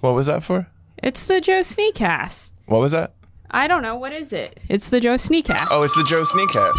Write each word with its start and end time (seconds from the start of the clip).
What 0.00 0.14
was 0.14 0.26
that 0.26 0.42
for? 0.42 0.66
It's 1.02 1.26
the 1.26 1.40
Joe 1.40 1.60
Sneakcast. 1.60 2.52
What 2.66 2.80
was 2.80 2.92
that? 2.92 3.12
I 3.50 3.66
don't 3.66 3.82
know 3.82 3.96
what 3.96 4.12
is 4.12 4.32
it. 4.32 4.60
It's 4.68 4.88
the 4.90 5.00
Joe 5.00 5.14
Sneakcast. 5.14 5.68
Oh, 5.70 5.82
it's 5.82 5.94
the 5.94 6.04
Joe 6.04 6.24
Sneakcast. 6.24 6.74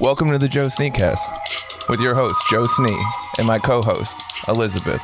Welcome 0.00 0.30
to 0.30 0.38
the 0.38 0.48
Joe 0.48 0.66
Sneakcast 0.66 1.88
with 1.88 2.00
your 2.00 2.14
host 2.14 2.42
Joe 2.50 2.66
Snee 2.66 3.02
and 3.38 3.46
my 3.46 3.58
co-host 3.58 4.16
Elizabeth. 4.48 5.02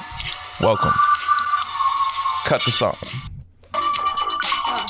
Welcome. 0.61 0.93
Cut 2.45 2.63
the 2.65 2.71
song. 2.71 2.97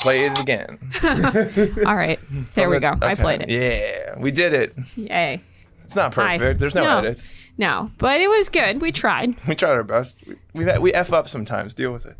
Play 0.01 0.21
it 0.25 0.37
again. 0.39 0.77
All 1.87 1.95
right, 1.95 2.19
there 2.53 2.69
we 2.69 2.79
go. 2.79 2.95
I 3.01 3.13
Okay. 3.13 3.21
played 3.21 3.41
it. 3.43 3.49
Yeah, 3.49 4.19
we 4.19 4.31
did 4.31 4.53
it. 4.53 4.75
Yay. 4.95 5.41
It's 5.85 5.95
not 5.95 6.13
Hi. 6.15 6.37
perfect. 6.37 6.59
There's 6.59 6.75
no, 6.75 6.83
No. 6.83 6.97
edits. 6.99 7.33
No, 7.57 7.91
but 7.97 8.19
it 8.19 8.27
was 8.27 8.49
good. 8.49 8.81
We 8.81 8.91
tried. 8.91 9.35
We 9.47 9.55
tried 9.55 9.71
our 9.71 9.83
best. 9.83 10.19
We 10.53 10.65
we, 10.65 10.77
we 10.79 10.93
f 10.93 11.13
up 11.13 11.29
sometimes. 11.29 11.73
Deal 11.73 11.91
with 11.93 12.05
it. 12.05 12.17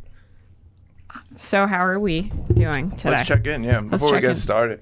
So 1.36 1.66
how 1.68 1.86
are 1.86 2.00
we 2.00 2.32
doing 2.54 2.92
today? 2.92 3.12
Let's 3.12 3.28
check 3.28 3.46
in. 3.48 3.64
Yeah, 3.64 3.82
before 3.82 4.14
we 4.14 4.22
get 4.22 4.32
in. 4.32 4.36
started. 4.36 4.82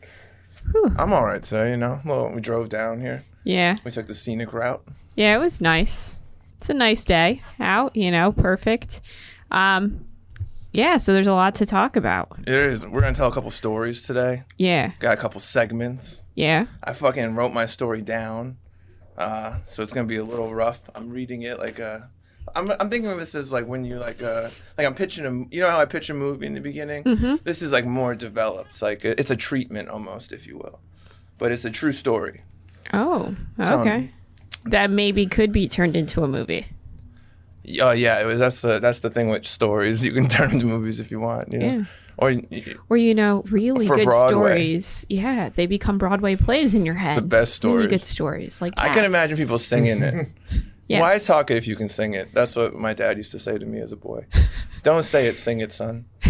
Whew. 0.71 0.91
I'm 0.97 1.11
all 1.13 1.25
right 1.25 1.41
today. 1.43 1.71
You 1.71 1.77
know, 1.77 1.99
well, 2.05 2.31
we 2.33 2.41
drove 2.41 2.69
down 2.69 3.01
here. 3.01 3.23
Yeah, 3.43 3.75
We 3.83 3.91
took 3.91 4.07
the 4.07 4.15
scenic 4.15 4.53
route. 4.53 4.83
yeah, 5.15 5.35
it 5.35 5.39
was 5.39 5.59
nice. 5.59 6.17
It's 6.57 6.69
a 6.69 6.73
nice 6.73 7.03
day 7.03 7.41
out. 7.59 7.95
You 7.95 8.09
know, 8.09 8.31
perfect. 8.31 9.01
Um, 9.51 10.05
yeah. 10.71 10.97
So 10.97 11.13
there's 11.13 11.27
a 11.27 11.33
lot 11.33 11.55
to 11.55 11.65
talk 11.65 11.95
about. 11.97 12.31
It 12.39 12.47
is. 12.49 12.87
We're 12.87 13.01
gonna 13.01 13.13
tell 13.15 13.27
a 13.27 13.33
couple 13.33 13.51
stories 13.51 14.01
today. 14.03 14.43
Yeah, 14.57 14.91
Got 14.99 15.13
a 15.13 15.17
couple 15.17 15.39
segments. 15.41 16.25
yeah. 16.35 16.67
I 16.83 16.93
fucking 16.93 17.35
wrote 17.35 17.53
my 17.53 17.65
story 17.65 18.01
down, 18.01 18.57
uh, 19.17 19.55
so 19.65 19.83
it's 19.83 19.93
gonna 19.93 20.07
be 20.07 20.17
a 20.17 20.23
little 20.23 20.53
rough. 20.53 20.89
I'm 20.95 21.09
reading 21.09 21.43
it 21.43 21.59
like 21.59 21.79
uh 21.79 21.99
I'm, 22.55 22.71
I'm 22.71 22.89
thinking 22.89 23.09
of 23.09 23.17
this 23.17 23.35
as 23.35 23.51
like 23.51 23.65
when 23.67 23.85
you 23.85 23.97
like 23.97 24.21
uh 24.21 24.49
like 24.77 24.85
I'm 24.85 24.95
pitching 24.95 25.25
a 25.25 25.55
you 25.55 25.61
know 25.61 25.69
how 25.69 25.79
I 25.79 25.85
pitch 25.85 26.09
a 26.09 26.13
movie 26.13 26.45
in 26.45 26.53
the 26.53 26.61
beginning. 26.61 27.03
Mm-hmm. 27.03 27.35
This 27.43 27.61
is 27.61 27.71
like 27.71 27.85
more 27.85 28.15
developed. 28.15 28.81
Like 28.81 29.05
it's 29.05 29.31
a 29.31 29.35
treatment 29.35 29.89
almost, 29.89 30.33
if 30.33 30.45
you 30.47 30.57
will, 30.57 30.79
but 31.37 31.51
it's 31.51 31.65
a 31.65 31.71
true 31.71 31.91
story. 31.91 32.41
Oh, 32.91 33.35
okay. 33.59 34.11
That 34.65 34.89
maybe 34.89 35.25
could 35.25 35.51
be 35.51 35.67
turned 35.67 35.95
into 35.95 36.23
a 36.23 36.27
movie. 36.27 36.65
Oh 37.81 37.91
yeah, 37.91 38.21
it 38.21 38.25
was. 38.25 38.39
That's 38.39 38.61
the 38.61 38.79
that's 38.79 38.99
the 38.99 39.09
thing 39.09 39.29
with 39.29 39.45
stories. 39.45 40.05
You 40.05 40.11
can 40.11 40.27
turn 40.29 40.49
them 40.49 40.57
into 40.57 40.65
movies 40.67 40.99
if 40.99 41.11
you 41.11 41.19
want. 41.19 41.53
You 41.53 41.59
know? 41.59 41.65
Yeah. 41.65 41.83
Or 42.17 42.33
Or 42.89 42.97
you 42.97 43.15
know, 43.15 43.43
really 43.49 43.87
good 43.87 44.05
Broadway. 44.05 44.29
stories. 44.29 45.05
Yeah, 45.09 45.49
they 45.49 45.65
become 45.65 45.97
Broadway 45.97 46.35
plays 46.35 46.75
in 46.75 46.85
your 46.85 46.95
head. 46.95 47.17
The 47.17 47.21
best 47.21 47.63
Really 47.63 47.73
stories. 47.83 47.87
good 47.89 48.01
stories, 48.01 48.61
like 48.61 48.73
I 48.77 48.89
can 48.93 49.03
imagine 49.05 49.37
people 49.37 49.57
singing 49.57 50.01
it. 50.03 50.27
Yes. 50.89 50.99
Why 51.01 51.17
talk 51.17 51.49
it 51.49 51.55
if 51.55 51.65
you 51.65 51.77
can 51.77 51.87
sing 51.87 52.13
it? 52.13 52.33
That's 52.33 52.57
what 52.57 52.75
my 52.75 52.93
dad 52.93 53.15
used 53.15 53.31
to 53.31 53.39
say 53.39 53.57
to 53.57 53.65
me 53.65 53.79
as 53.79 53.93
a 53.93 53.95
boy. 53.95 54.25
Don't 54.83 55.03
say 55.03 55.27
it, 55.27 55.37
sing 55.37 55.61
it, 55.61 55.71
son. 55.71 56.05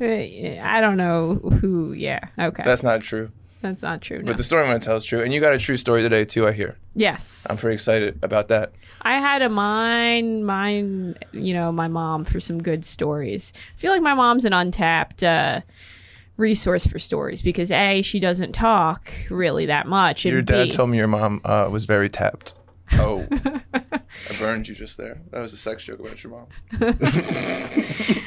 Uh, 0.00 0.04
I 0.04 0.80
don't 0.80 0.96
know 0.96 1.34
who. 1.34 1.92
Yeah, 1.92 2.20
okay, 2.38 2.62
That's 2.64 2.82
not 2.82 3.00
true. 3.02 3.30
That's 3.60 3.82
not 3.82 4.00
true. 4.00 4.18
No. 4.18 4.24
But 4.24 4.36
the 4.36 4.44
story 4.44 4.62
I'm 4.62 4.68
going 4.68 4.80
to 4.80 4.84
tell 4.84 4.96
is 4.96 5.04
true. 5.04 5.22
And 5.22 5.32
you 5.32 5.40
got 5.40 5.54
a 5.54 5.58
true 5.58 5.76
story 5.76 6.02
today, 6.02 6.24
too, 6.24 6.46
I 6.46 6.52
hear. 6.52 6.76
yes, 6.94 7.46
I'm 7.50 7.56
pretty 7.56 7.74
excited 7.74 8.18
about 8.22 8.48
that. 8.48 8.72
I 9.02 9.18
had 9.18 9.42
a 9.42 9.48
mine, 9.48 10.44
mine. 10.44 11.16
You 11.32 11.54
know, 11.54 11.70
my 11.72 11.88
mom 11.88 12.24
for 12.24 12.40
some 12.40 12.62
good 12.62 12.84
stories. 12.84 13.52
I 13.76 13.78
feel 13.78 13.92
like 13.92 14.02
my 14.02 14.14
mom's 14.14 14.44
an 14.44 14.52
untapped. 14.52 15.22
uh 15.22 15.60
resource 16.36 16.86
for 16.86 17.00
stories 17.00 17.42
because 17.42 17.70
a 17.72 18.00
she 18.00 18.20
doesn't 18.20 18.52
talk 18.52 19.12
really 19.28 19.66
that 19.66 19.88
much 19.88 20.24
Your 20.24 20.40
dad 20.40 20.68
B, 20.68 20.70
told 20.70 20.88
me 20.88 20.96
your 20.96 21.08
mom 21.08 21.40
uh, 21.44 21.68
was 21.68 21.84
very 21.84 22.08
tapped. 22.08 22.54
Oh. 22.92 23.26
I 23.74 24.38
burned 24.38 24.68
you 24.68 24.74
just 24.74 24.96
there. 24.96 25.20
That 25.30 25.40
was 25.40 25.52
a 25.52 25.56
sex 25.56 25.84
joke 25.84 26.00
about 26.00 26.22
your 26.22 26.32
mom. 26.32 26.46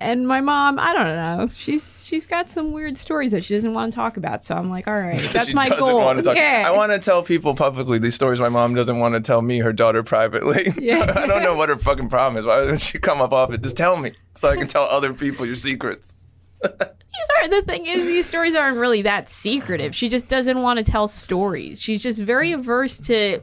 and 0.00 0.28
my 0.28 0.40
mom 0.40 0.78
i 0.78 0.92
don't 0.92 1.16
know 1.16 1.48
she's 1.54 2.04
she's 2.04 2.26
got 2.26 2.50
some 2.50 2.72
weird 2.72 2.96
stories 2.96 3.30
that 3.32 3.42
she 3.42 3.54
doesn't 3.54 3.72
want 3.72 3.90
to 3.90 3.96
talk 3.96 4.18
about 4.18 4.44
so 4.44 4.54
i'm 4.54 4.68
like 4.68 4.86
all 4.86 5.00
right 5.00 5.20
that's 5.32 5.54
my 5.54 5.68
goal 5.68 6.00
talk- 6.22 6.36
yeah 6.36 6.64
I 6.66 6.72
want 6.72 6.92
to 6.92 6.98
tell 6.98 7.22
people 7.22 7.54
publicly 7.54 7.98
these 7.98 8.14
stories 8.14 8.38
my 8.38 8.50
mom 8.50 8.74
doesn't 8.74 8.98
want 8.98 9.14
to 9.14 9.20
tell 9.20 9.40
me, 9.42 9.58
her 9.58 9.72
daughter, 9.72 10.02
privately. 10.02 10.72
Yeah. 10.78 11.12
I 11.16 11.26
don't 11.26 11.42
know 11.42 11.56
what 11.56 11.68
her 11.68 11.76
fucking 11.76 12.08
problem 12.08 12.38
is. 12.38 12.46
Why 12.46 12.60
doesn't 12.60 12.78
she 12.80 12.98
come 12.98 13.20
up 13.20 13.32
off 13.32 13.52
it? 13.52 13.62
Just 13.62 13.76
tell 13.76 13.96
me 13.96 14.12
so 14.34 14.48
I 14.48 14.56
can 14.56 14.66
tell 14.66 14.84
other 14.84 15.12
people 15.12 15.46
your 15.46 15.56
secrets. 15.56 16.16
these 16.62 16.70
are 16.72 17.48
the 17.48 17.62
thing 17.62 17.86
is 17.86 18.04
these 18.04 18.26
stories 18.26 18.54
aren't 18.54 18.76
really 18.76 19.02
that 19.02 19.28
secretive 19.28 19.94
she 19.94 20.08
just 20.08 20.28
doesn't 20.28 20.60
want 20.60 20.78
to 20.78 20.84
tell 20.84 21.08
stories 21.08 21.80
she's 21.80 22.02
just 22.02 22.20
very 22.20 22.52
averse 22.52 22.98
to 22.98 23.40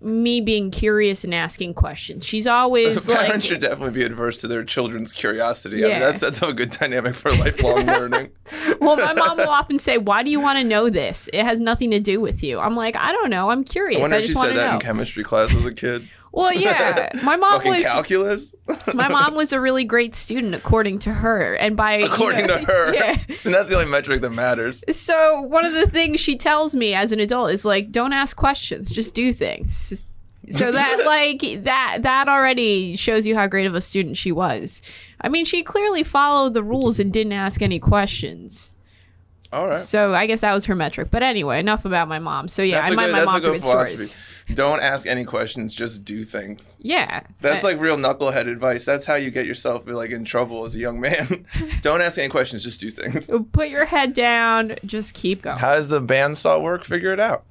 me 0.00 0.40
being 0.40 0.70
curious 0.70 1.24
and 1.24 1.34
asking 1.34 1.74
questions 1.74 2.24
she's 2.24 2.46
always 2.46 3.06
Parents 3.06 3.32
like 3.34 3.40
should 3.42 3.60
definitely 3.60 3.90
be 3.90 4.02
adverse 4.02 4.40
to 4.40 4.48
their 4.48 4.64
children's 4.64 5.12
curiosity. 5.12 5.84
I 5.84 5.88
Yeah. 5.88 5.92
mean, 5.94 6.00
that's 6.00 6.20
that's 6.20 6.40
a 6.42 6.52
good 6.54 6.70
dynamic 6.70 7.14
for 7.14 7.32
lifelong 7.32 7.84
learning. 7.86 8.30
well 8.80 8.96
my 8.96 9.12
mom 9.12 9.36
will 9.36 9.48
often 9.60 9.78
say 9.78 9.98
why 9.98 10.22
do 10.22 10.30
you 10.30 10.40
want 10.40 10.58
to 10.58 10.64
know 10.64 10.88
this 10.88 11.28
it 11.32 11.44
has 11.44 11.60
nothing 11.60 11.90
to 11.90 12.00
do 12.00 12.20
with 12.20 12.42
you 12.42 12.58
i'm 12.60 12.74
like 12.76 12.96
i 12.96 13.12
don't 13.12 13.28
know 13.30 13.50
i'm 13.50 13.62
curious 13.64 13.98
I 13.98 14.00
i, 14.00 14.02
wonder 14.02 14.16
if 14.16 14.22
just 14.26 14.34
she 14.40 14.46
said 14.46 14.56
that 14.56 14.68
know 14.68 14.74
in 14.76 14.80
chemistry 14.80 15.22
class 15.24 15.54
as 15.54 15.64
a 15.66 15.72
kid. 15.74 16.08
Well 16.32 16.52
yeah 16.66 17.10
my 17.22 17.36
mom 17.36 17.62
was 17.64 17.82
calculus. 17.82 18.54
My 18.94 19.08
mom 19.08 19.34
was 19.34 19.52
a 19.52 19.60
really 19.60 19.84
great 19.84 20.14
student, 20.14 20.54
according 20.54 20.98
to 21.00 21.12
her, 21.12 21.54
and 21.54 21.76
by 21.76 21.98
you 21.98 22.06
According 22.06 22.46
know- 22.46 22.58
to 22.58 22.64
her, 22.64 22.94
Yeah. 23.00 23.16
and 23.44 23.54
that's 23.54 23.68
the 23.68 23.74
only 23.76 23.90
metric 23.90 24.20
that 24.22 24.30
matters. 24.30 24.82
So 24.90 25.42
one 25.42 25.64
of 25.64 25.72
the 25.74 25.86
things 25.86 26.20
she 26.20 26.36
tells 26.36 26.74
me 26.74 26.94
as 26.94 27.12
an 27.12 27.20
adult 27.20 27.50
is 27.52 27.64
like, 27.64 27.92
don't 27.92 28.12
ask 28.12 28.36
questions, 28.36 28.90
just 28.90 29.14
do 29.14 29.32
things. 29.32 30.06
So 30.50 30.72
that 30.72 31.04
like 31.06 31.62
that 31.64 31.98
that 32.02 32.28
already 32.28 32.96
shows 32.96 33.26
you 33.26 33.34
how 33.36 33.46
great 33.46 33.66
of 33.66 33.74
a 33.76 33.80
student 33.80 34.16
she 34.16 34.32
was. 34.32 34.82
I 35.20 35.28
mean, 35.28 35.44
she 35.44 35.62
clearly 35.62 36.02
followed 36.02 36.54
the 36.54 36.64
rules 36.64 36.98
and 36.98 37.12
didn't 37.12 37.32
ask 37.34 37.62
any 37.62 37.78
questions. 37.78 38.71
All 39.52 39.66
right. 39.68 39.76
So 39.78 40.14
I 40.14 40.26
guess 40.26 40.40
that 40.40 40.54
was 40.54 40.64
her 40.64 40.74
metric. 40.74 41.08
But 41.10 41.22
anyway, 41.22 41.58
enough 41.60 41.84
about 41.84 42.08
my 42.08 42.18
mom. 42.18 42.48
So 42.48 42.62
yeah, 42.62 42.80
That's 42.80 42.92
I 42.92 42.96
mind 42.96 43.12
good, 43.12 43.24
my 43.26 43.32
mom 43.32 43.40
good 43.40 43.52
good 43.60 43.64
stories. 43.64 44.16
Don't 44.54 44.80
ask 44.80 45.06
any 45.06 45.24
questions, 45.24 45.74
just 45.74 46.04
do 46.04 46.24
things. 46.24 46.78
Yeah, 46.80 47.22
That's 47.40 47.62
I- 47.62 47.68
like 47.68 47.80
real 47.80 47.96
knucklehead 47.96 48.48
advice. 48.50 48.84
That's 48.84 49.04
how 49.06 49.14
you 49.16 49.30
get 49.30 49.46
yourself 49.46 49.86
like 49.86 50.10
in 50.10 50.24
trouble 50.24 50.64
as 50.64 50.74
a 50.74 50.78
young 50.78 51.00
man. 51.00 51.46
Don't 51.82 52.00
ask 52.00 52.18
any 52.18 52.28
questions, 52.28 52.62
just 52.64 52.80
do 52.80 52.90
things. 52.90 53.30
Oh, 53.30 53.46
put 53.52 53.68
your 53.68 53.84
head 53.84 54.14
down, 54.14 54.76
just 54.84 55.14
keep 55.14 55.42
going. 55.42 55.58
How 55.58 55.74
does 55.74 55.88
the 55.88 56.00
bandsaw 56.00 56.60
work? 56.62 56.84
Figure 56.84 57.12
it 57.12 57.20
out. 57.20 57.44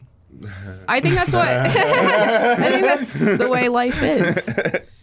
I 0.88 1.00
think 1.02 1.16
that's 1.16 1.34
what 1.34 1.48
I 1.48 2.70
think 2.70 2.82
that's 2.84 3.20
the 3.20 3.50
way 3.50 3.68
life 3.70 4.02
is. 4.02 4.56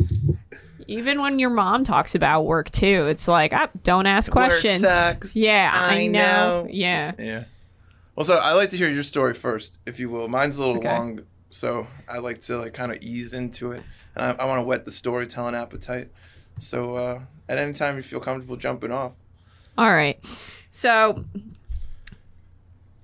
Even 0.89 1.21
when 1.21 1.39
your 1.39 1.51
mom 1.51 1.85
talks 1.85 2.15
about 2.15 2.43
work 2.43 2.71
too, 2.71 3.07
it's 3.07 3.29
like, 3.29 3.53
ah, 3.53 3.69
don't 3.83 4.07
ask 4.07 4.35
Work 4.35 4.47
questions. 4.47 4.81
sucks. 4.83 5.37
Yeah, 5.37 5.71
I, 5.73 6.01
I 6.01 6.07
know. 6.09 6.19
know. 6.63 6.67
Yeah. 6.71 7.13
Yeah. 7.19 7.45
Well, 8.17 8.25
so 8.25 8.41
I 8.43 8.55
like 8.55 8.71
to 8.71 8.77
hear 8.77 8.89
your 8.89 9.03
story 9.05 9.35
first, 9.35 9.79
if 9.87 10.01
you 10.01 10.09
will. 10.11 10.27
Mine's 10.29 10.57
a 10.57 10.61
little 10.63 10.79
Okay. 10.79 10.89
long, 10.89 11.21
so 11.51 11.87
I 12.09 12.19
like 12.19 12.41
to 12.43 12.59
like 12.59 12.73
kind 12.73 12.91
of 12.91 12.99
ease 13.03 13.33
into 13.33 13.71
it, 13.73 13.83
and 14.17 14.25
I, 14.41 14.43
I 14.43 14.47
want 14.47 14.59
to 14.59 14.63
whet 14.65 14.85
the 14.87 14.91
storytelling 14.91 15.55
appetite. 15.55 16.09
So 16.59 16.97
uh, 16.97 17.21
at 17.49 17.59
any 17.59 17.75
time 17.75 17.97
you 17.97 18.03
feel 18.03 18.19
comfortable 18.19 18.57
jumping 18.57 18.91
off. 18.91 19.13
All 19.77 19.91
right. 19.93 20.19
So 20.71 21.25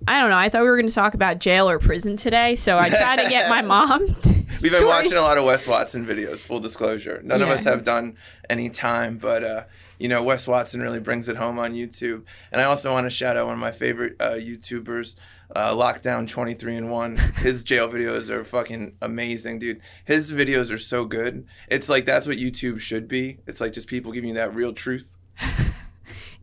I 0.06 0.20
don't 0.20 0.30
know. 0.30 0.36
I 0.36 0.48
thought 0.48 0.62
we 0.62 0.68
were 0.68 0.76
going 0.76 0.88
to 0.88 0.94
talk 0.94 1.14
about 1.14 1.38
jail 1.38 1.68
or 1.68 1.78
prison 1.78 2.16
today, 2.16 2.54
so 2.56 2.76
I 2.76 2.90
tried 2.90 3.22
to 3.22 3.28
get 3.30 3.48
my 3.48 3.62
mom. 3.62 4.06
We've 4.62 4.72
been 4.72 4.86
watching 4.86 5.14
a 5.14 5.20
lot 5.20 5.38
of 5.38 5.44
Wes 5.44 5.66
Watson 5.66 6.06
videos. 6.06 6.40
Full 6.40 6.60
disclosure, 6.60 7.20
none 7.24 7.42
of 7.42 7.48
us 7.48 7.64
have 7.64 7.84
done 7.84 8.16
any 8.48 8.70
time, 8.70 9.18
but 9.18 9.42
uh, 9.42 9.64
you 9.98 10.08
know 10.08 10.22
Wes 10.22 10.46
Watson 10.46 10.80
really 10.80 11.00
brings 11.00 11.28
it 11.28 11.36
home 11.36 11.58
on 11.58 11.74
YouTube. 11.74 12.24
And 12.52 12.60
I 12.60 12.64
also 12.64 12.92
want 12.92 13.04
to 13.04 13.10
shout 13.10 13.36
out 13.36 13.46
one 13.46 13.54
of 13.54 13.60
my 13.60 13.72
favorite 13.72 14.16
uh, 14.20 14.32
YouTubers, 14.32 15.16
uh, 15.56 15.74
Lockdown 15.74 16.28
Twenty 16.28 16.54
Three 16.54 16.76
and 16.76 16.90
One. 16.90 17.16
His 17.36 17.64
jail 17.64 17.88
videos 17.88 18.30
are 18.30 18.44
fucking 18.44 18.96
amazing, 19.02 19.58
dude. 19.58 19.80
His 20.04 20.32
videos 20.32 20.70
are 20.72 20.78
so 20.78 21.04
good. 21.04 21.46
It's 21.68 21.88
like 21.88 22.04
that's 22.04 22.26
what 22.26 22.36
YouTube 22.36 22.80
should 22.80 23.08
be. 23.08 23.38
It's 23.46 23.60
like 23.60 23.72
just 23.72 23.88
people 23.88 24.12
giving 24.12 24.28
you 24.28 24.34
that 24.34 24.54
real 24.54 24.72
truth. 24.72 25.10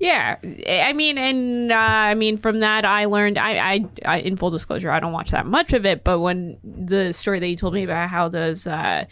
Yeah, 0.01 0.37
I 0.67 0.93
mean, 0.93 1.19
and 1.19 1.71
uh, 1.71 1.75
I 1.75 2.15
mean, 2.15 2.37
from 2.37 2.59
that 2.61 2.85
I 2.85 3.05
learned. 3.05 3.37
I, 3.37 3.73
I, 3.73 3.85
I, 4.03 4.17
in 4.21 4.35
full 4.35 4.49
disclosure, 4.49 4.89
I 4.89 4.99
don't 4.99 5.11
watch 5.11 5.29
that 5.29 5.45
much 5.45 5.73
of 5.73 5.85
it. 5.85 6.03
But 6.03 6.21
when 6.21 6.57
the 6.63 7.13
story 7.13 7.39
that 7.39 7.47
you 7.47 7.55
told 7.55 7.75
me 7.75 7.83
about 7.83 8.09
how 8.09 8.27
those 8.27 8.65
uh, 8.65 9.05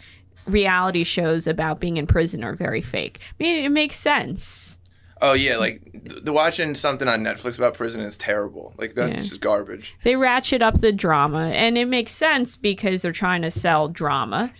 reality 0.46 1.04
shows 1.04 1.46
about 1.46 1.78
being 1.78 1.96
in 1.96 2.08
prison 2.08 2.42
are 2.42 2.54
very 2.56 2.80
fake, 2.82 3.20
I 3.22 3.34
mean, 3.42 3.64
it 3.64 3.68
makes 3.68 3.94
sense. 3.94 4.78
Oh 5.22 5.34
yeah, 5.34 5.58
like 5.58 5.92
th- 5.92 6.24
the 6.24 6.32
watching 6.32 6.74
something 6.74 7.06
on 7.06 7.20
Netflix 7.22 7.56
about 7.56 7.74
prison 7.74 8.00
is 8.00 8.16
terrible. 8.16 8.74
Like 8.76 8.94
that's 8.94 9.10
Yeah. 9.24 9.28
just 9.28 9.40
garbage. 9.40 9.94
They 10.02 10.16
ratchet 10.16 10.60
up 10.60 10.80
the 10.80 10.90
drama, 10.92 11.50
and 11.54 11.78
it 11.78 11.86
makes 11.86 12.10
sense 12.10 12.56
because 12.56 13.02
they're 13.02 13.12
trying 13.12 13.42
to 13.42 13.50
sell 13.52 13.86
drama. 13.86 14.52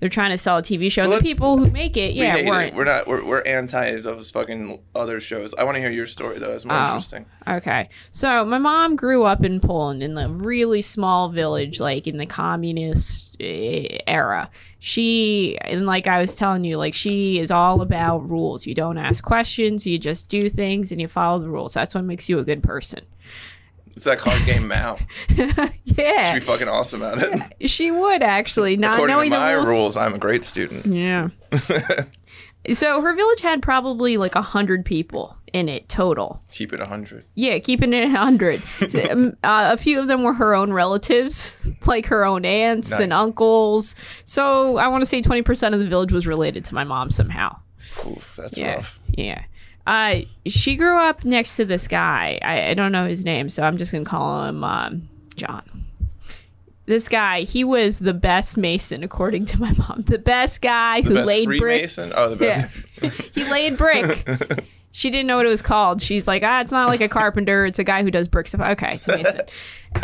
They're 0.00 0.08
trying 0.08 0.30
to 0.30 0.38
sell 0.38 0.58
a 0.58 0.62
TV 0.62 0.90
show. 0.90 1.04
and 1.04 1.12
the 1.12 1.20
people 1.20 1.56
who 1.58 1.70
make 1.70 1.96
it, 1.96 2.14
yeah, 2.14 2.36
hate 2.36 2.48
weren't. 2.48 2.68
it. 2.68 2.74
We're 2.74 2.84
not. 2.84 3.06
We're, 3.06 3.24
we're 3.24 3.42
anti 3.42 4.00
those 4.00 4.30
fucking 4.30 4.80
other 4.94 5.20
shows. 5.20 5.54
I 5.56 5.64
want 5.64 5.76
to 5.76 5.80
hear 5.80 5.90
your 5.90 6.06
story 6.06 6.38
though. 6.38 6.52
It's 6.52 6.64
more 6.64 6.76
Oh. 6.76 6.84
interesting. 6.84 7.26
Okay. 7.46 7.88
So 8.10 8.44
my 8.44 8.58
mom 8.58 8.96
grew 8.96 9.24
up 9.24 9.44
in 9.44 9.60
Poland 9.60 10.02
in 10.02 10.16
a 10.18 10.28
really 10.28 10.82
small 10.82 11.28
village, 11.28 11.80
like 11.80 12.06
in 12.06 12.16
the 12.18 12.26
communist 12.26 13.36
eh, 13.40 13.98
era. 14.06 14.50
She, 14.78 15.56
and 15.62 15.86
like 15.86 16.06
I 16.06 16.18
was 16.20 16.36
telling 16.36 16.64
you, 16.64 16.76
like 16.76 16.94
she 16.94 17.38
is 17.38 17.50
all 17.50 17.80
about 17.80 18.28
rules. 18.28 18.66
You 18.66 18.74
don't 18.74 18.98
ask 18.98 19.24
questions, 19.24 19.86
you 19.86 19.98
just 19.98 20.28
do 20.28 20.48
things 20.50 20.92
and 20.92 21.00
you 21.00 21.08
follow 21.08 21.38
the 21.38 21.48
rules. 21.48 21.72
That's 21.72 21.94
what 21.94 22.04
makes 22.04 22.28
you 22.28 22.38
a 22.38 22.44
good 22.44 22.62
person. 22.62 23.00
It's 23.96 24.04
that 24.06 24.18
card 24.18 24.44
game 24.44 24.66
Mao. 24.68 24.98
Yeah. 25.96 26.32
She'd 26.32 26.40
be 26.40 26.44
fucking 26.44 26.68
awesome 26.68 27.02
at 27.04 27.18
it. 27.60 27.70
She 27.70 27.92
would 27.92 28.22
actually, 28.22 28.76
not 28.76 28.94
According 28.94 29.12
to 29.14 29.16
knowing 29.16 29.30
my 29.30 29.50
the 29.52 29.56
rules. 29.58 29.68
rules, 29.68 29.96
I'm 29.96 30.12
a 30.14 30.18
great 30.18 30.42
student. 30.42 30.86
Yeah. 30.86 31.28
so 32.72 33.00
her 33.00 33.14
village 33.14 33.40
had 33.40 33.62
probably 33.62 34.16
like 34.16 34.34
a 34.34 34.42
hundred 34.42 34.84
people 34.84 35.36
in 35.52 35.68
it 35.68 35.88
total. 35.88 36.40
Keep 36.52 36.72
it 36.72 36.80
a 36.80 36.86
hundred. 36.86 37.24
Yeah, 37.36 37.58
keeping 37.60 37.92
it 37.92 38.04
a 38.08 38.12
100. 38.12 38.60
So, 38.88 39.04
um, 39.10 39.36
uh, 39.44 39.70
a 39.72 39.76
few 39.76 40.00
of 40.00 40.08
them 40.08 40.24
were 40.24 40.34
her 40.34 40.54
own 40.54 40.72
relatives, 40.72 41.70
like 41.86 42.06
her 42.06 42.24
own 42.24 42.44
aunts 42.44 42.90
and 42.92 43.12
uncles. 43.12 43.94
So 44.24 44.78
I 44.78 44.88
want 44.88 45.02
to 45.02 45.06
say 45.06 45.20
20% 45.22 45.74
of 45.74 45.78
the 45.80 45.86
village 45.86 46.10
was 46.12 46.26
related 46.26 46.64
to 46.66 46.74
my 46.74 46.82
mom 46.84 47.10
somehow. 47.10 47.56
Oof, 48.04 48.34
that's 48.36 48.56
Yeah. 48.58 48.76
rough. 48.76 48.98
Yeah. 49.10 49.44
Uh, 49.86 50.20
she 50.46 50.76
grew 50.76 50.96
up 50.96 51.24
next 51.24 51.56
to 51.56 51.64
this 51.64 51.88
guy. 51.88 52.38
I, 52.42 52.70
I 52.70 52.74
don't 52.74 52.92
know 52.92 53.06
his 53.06 53.24
name, 53.24 53.50
so 53.50 53.62
I'm 53.62 53.76
just 53.76 53.92
going 53.92 54.04
to 54.04 54.10
call 54.10 54.44
him 54.44 54.64
um, 54.64 55.08
John. 55.36 55.62
This 56.86 57.08
guy, 57.08 57.42
he 57.42 57.64
was 57.64 57.98
the 57.98 58.12
best 58.14 58.56
mason, 58.56 59.02
according 59.02 59.46
to 59.46 59.60
my 59.60 59.72
mom. 59.78 60.02
The 60.06 60.18
best 60.18 60.60
guy 60.60 61.00
The 61.00 61.08
who 61.08 61.14
best 61.16 61.26
laid 61.26 61.46
brick. 61.46 61.60
Freemason. 61.60 62.12
Oh, 62.16 62.28
the 62.30 62.36
best. 62.36 62.66
Yeah. 63.02 63.10
he 63.34 63.44
laid 63.44 63.76
brick. 63.78 64.64
She 64.96 65.10
didn't 65.10 65.26
know 65.26 65.38
what 65.38 65.44
it 65.44 65.48
was 65.48 65.60
called. 65.60 66.00
She's 66.00 66.28
like, 66.28 66.44
ah, 66.44 66.60
it's 66.60 66.70
not 66.70 66.88
like 66.88 67.00
a 67.00 67.08
carpenter. 67.20 67.66
It's 67.66 67.80
a 67.80 67.84
guy 67.84 68.04
who 68.04 68.12
does 68.12 68.28
brick 68.28 68.46
stuff. 68.46 68.60
Okay, 68.60 68.94
it's 68.94 69.08
a 69.08 69.16
mason. 69.16 69.40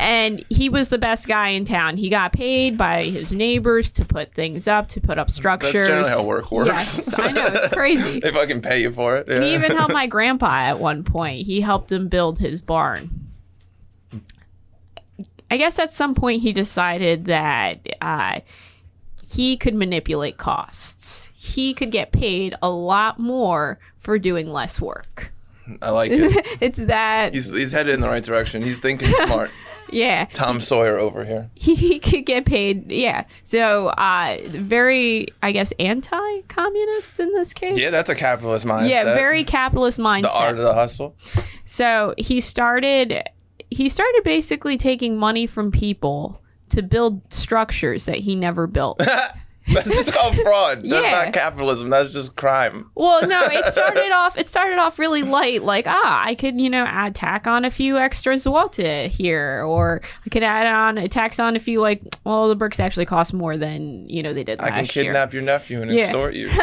and 0.01 0.45
he 0.49 0.69
was 0.69 0.89
the 0.89 0.99
best 0.99 1.29
guy 1.29 1.51
in 1.51 1.65
town. 1.65 1.97
He 1.97 2.09
got 2.09 2.33
paid 2.33 2.77
by 2.77 3.05
his 3.05 3.31
neighbors 3.31 3.89
to 3.91 4.05
put 4.05 4.35
things 4.35 4.67
up, 4.67 4.89
to 4.89 5.01
put 5.01 5.17
up 5.17 5.31
structures. 5.31 5.75
That's 5.75 5.87
generally 5.87 6.11
how 6.11 6.27
work 6.27 6.51
works. 6.51 6.71
Yes, 6.73 7.15
I 7.17 7.31
know. 7.31 7.47
It's 7.47 7.69
crazy. 7.73 8.19
they 8.19 8.33
fucking 8.33 8.63
pay 8.63 8.83
you 8.83 8.91
for 8.91 9.17
it. 9.19 9.29
Yeah. 9.29 9.37
And 9.37 9.45
he 9.45 9.55
even 9.55 9.71
helped 9.77 9.95
my 9.95 10.07
grandpa 10.09 10.55
at 10.55 10.81
one 10.81 11.05
point. 11.05 11.47
He 11.47 11.61
helped 11.61 11.93
him 11.93 12.09
build 12.09 12.41
his 12.41 12.61
barn. 12.61 13.11
I 15.53 15.57
guess 15.57 15.79
at 15.79 15.93
some 15.93 16.17
point 16.17 16.43
he 16.43 16.53
decided 16.53 17.27
that 17.27 17.87
uh, 18.01 18.41
he 19.25 19.57
could 19.57 19.77
manipulate 19.77 20.37
costs. 20.37 21.31
He 21.37 21.75
could 21.75 21.93
get 21.93 22.11
paid 22.11 22.57
a 22.61 22.69
lot 22.71 23.21
more 23.21 23.79
for 24.01 24.19
doing 24.19 24.51
less 24.53 24.81
work. 24.81 25.33
I 25.81 25.91
like 25.91 26.11
it. 26.11 26.47
It's 26.61 26.79
that, 26.81 27.33
He's 27.33 27.49
he's 27.55 27.71
headed 27.71 27.95
in 27.95 28.01
the 28.01 28.09
right 28.09 28.25
direction. 28.25 28.63
He's 28.63 28.81
thinking 28.81 29.13
smart. 29.27 29.53
yeah. 29.93 30.27
Tom 30.33 30.61
Sawyer 30.61 30.99
over 30.99 31.25
here. 31.25 31.49
He, 31.55 31.75
he 31.77 32.01
could 32.01 32.27
get 32.27 32.45
paid, 32.45 32.91
yeah. 32.91 33.25
So, 33.45 33.89
uh, 33.91 34.39
very, 34.47 35.29
I 35.43 35.53
guess, 35.53 35.73
anti-communist 35.79 37.21
in 37.21 37.33
this 37.35 37.53
case. 37.53 37.79
Yeah, 37.79 37.91
that's 37.91 38.11
a 38.11 38.15
capitalist 38.15 38.67
mindset. 38.67 38.89
yeah, 38.91 39.05
very 39.15 39.45
capitalist 39.45 39.99
mindset. 40.01 40.23
the 40.23 40.33
art 40.33 40.59
of 40.59 40.65
the 40.65 40.75
hustle. 40.75 41.15
So 41.65 42.15
he 42.19 42.41
started 42.41 43.23
he 43.71 43.89
started 43.89 44.23
basically 44.25 44.77
taking 44.77 45.17
money 45.17 45.47
from 45.47 45.71
people 45.71 46.41
to 46.71 46.83
build 46.83 47.21
structures 47.33 48.07
that 48.07 48.17
he 48.19 48.35
never 48.35 48.67
built. 48.67 49.01
That's 49.75 49.91
just 49.95 50.13
called 50.13 50.37
fraud. 50.37 50.83
That's 50.83 51.05
Yeah. 51.07 51.25
not 51.25 51.33
capitalism. 51.33 51.91
That's 51.91 52.13
just 52.13 52.37
crime. 52.37 52.91
well, 52.95 53.27
no, 53.27 53.41
it 53.45 53.65
started 53.73 54.11
off 54.13 54.37
it 54.39 54.49
started 54.49 54.79
off 54.79 54.99
really 54.99 55.23
light 55.23 55.63
like 55.63 55.87
ah, 55.87 56.23
I 56.25 56.35
could, 56.35 56.61
you 56.61 56.69
know, 56.71 56.85
add 56.85 57.15
tack 57.15 57.47
on 57.47 57.65
a 57.65 57.71
few 57.71 57.99
extra 57.99 58.35
zloty 58.35 59.09
here 59.09 59.63
or 59.67 60.01
I 60.27 60.29
could 60.31 60.43
add 60.43 60.67
on 60.67 60.99
a 60.99 61.09
tax 61.09 61.39
on 61.39 61.57
a 61.57 61.59
few 61.61 61.81
like 61.81 62.03
well, 62.25 62.49
the 62.49 62.57
bricks 62.57 62.81
actually 62.81 63.07
cost 63.07 63.33
more 63.33 63.57
than, 63.57 64.09
you 64.09 64.23
know, 64.23 64.33
they 64.33 64.45
did 64.45 64.61
I 64.61 64.65
last 64.71 64.93
can 64.93 65.05
year. 65.05 65.13
kidnap 65.13 65.33
your 65.33 65.43
nephew 65.43 65.83
and 65.83 65.91
Yeah. 65.91 66.03
extort 66.05 66.35
you. 66.35 66.51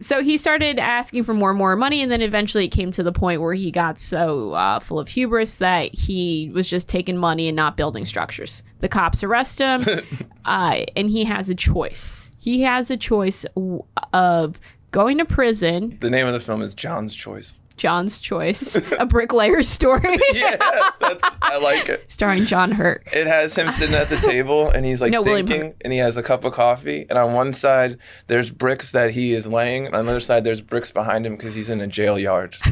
so 0.00 0.22
he 0.22 0.36
started 0.36 0.78
asking 0.78 1.22
for 1.24 1.34
more 1.34 1.50
and 1.50 1.58
more 1.58 1.76
money 1.76 2.02
and 2.02 2.10
then 2.10 2.20
eventually 2.22 2.64
it 2.66 2.70
came 2.70 2.90
to 2.90 3.02
the 3.02 3.12
point 3.12 3.40
where 3.40 3.54
he 3.54 3.70
got 3.70 3.98
so 3.98 4.52
uh, 4.52 4.78
full 4.80 4.98
of 4.98 5.08
hubris 5.08 5.56
that 5.56 5.94
he 5.94 6.50
was 6.54 6.68
just 6.68 6.88
taking 6.88 7.16
money 7.16 7.48
and 7.48 7.56
not 7.56 7.76
building 7.76 8.04
structures 8.04 8.62
the 8.80 8.88
cops 8.88 9.22
arrest 9.22 9.60
him 9.60 9.80
uh, 10.44 10.80
and 10.96 11.10
he 11.10 11.24
has 11.24 11.48
a 11.48 11.54
choice 11.54 12.30
he 12.38 12.62
has 12.62 12.90
a 12.90 12.96
choice 12.96 13.46
w- 13.54 13.84
of 14.12 14.58
going 14.90 15.18
to 15.18 15.24
prison 15.24 15.96
the 16.00 16.10
name 16.10 16.26
of 16.26 16.32
the 16.32 16.40
film 16.40 16.62
is 16.62 16.74
John's 16.74 17.14
Choice. 17.14 17.60
John's 17.76 18.18
choice 18.20 18.76
a 18.98 19.04
bricklayer's 19.06 19.68
story 19.68 20.18
Yeah, 20.32 20.56
I 20.60 21.58
like 21.62 21.88
it. 21.88 22.10
starring 22.10 22.44
john 22.44 22.70
hurt 22.72 23.02
It 23.12 23.26
has 23.26 23.54
him 23.56 23.70
sitting 23.72 23.94
at 23.94 24.08
the 24.08 24.16
table 24.18 24.70
and 24.70 24.86
he's 24.86 25.00
like 25.00 25.10
No, 25.12 25.24
thinking 25.24 25.74
and 25.80 25.92
he 25.92 25.98
has 25.98 26.16
a 26.16 26.22
cup 26.22 26.44
of 26.44 26.52
coffee 26.52 27.06
and 27.08 27.18
on 27.18 27.32
one 27.32 27.52
side 27.52 27.98
there's 28.28 28.50
bricks 28.50 28.92
that 28.92 29.10
he 29.12 29.32
is 29.32 29.46
laying 29.48 29.86
and 29.86 29.94
on 29.96 30.04
the 30.04 30.12
other 30.12 30.20
side 30.20 30.44
there's 30.44 30.60
bricks 30.60 30.90
behind 30.92 31.26
him 31.26 31.36
because 31.36 31.54
he's 31.54 31.68
in 31.70 31.80
a 31.80 31.86
jail 31.86 32.18
yard. 32.18 32.56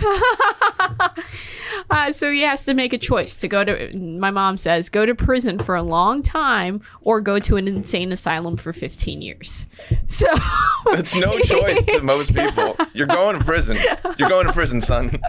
Uh, 1.93 2.11
so 2.11 2.31
he 2.31 2.41
has 2.41 2.65
to 2.65 2.73
make 2.73 2.95
a 2.95 2.99
choice 2.99 3.37
to 3.37 3.47
go 3.47 3.63
to, 3.65 3.95
my 3.99 4.31
mom 4.31 4.57
says, 4.57 4.89
go 4.89 5.05
to 5.05 5.15
prison 5.15 5.59
for 5.59 5.75
a 5.75 5.83
long 5.83 6.23
time 6.23 6.81
or 7.03 7.21
go 7.21 7.39
to 7.39 7.59
an 7.59 7.69
insane 7.69 8.11
asylum 8.13 8.57
for 8.57 8.73
15 8.73 9.21
years. 9.21 9.69
So 10.07 10.27
It's 10.87 11.15
no 11.15 11.39
choice 11.41 11.85
to 11.87 12.01
most 12.01 12.35
people. 12.35 12.77
You're 12.95 13.07
going 13.07 13.39
to 13.39 13.45
prison. 13.45 13.79
You're 14.19 14.31
going 14.31 14.47
to 14.47 14.53
prison, 14.55 14.81
son. 14.81 15.11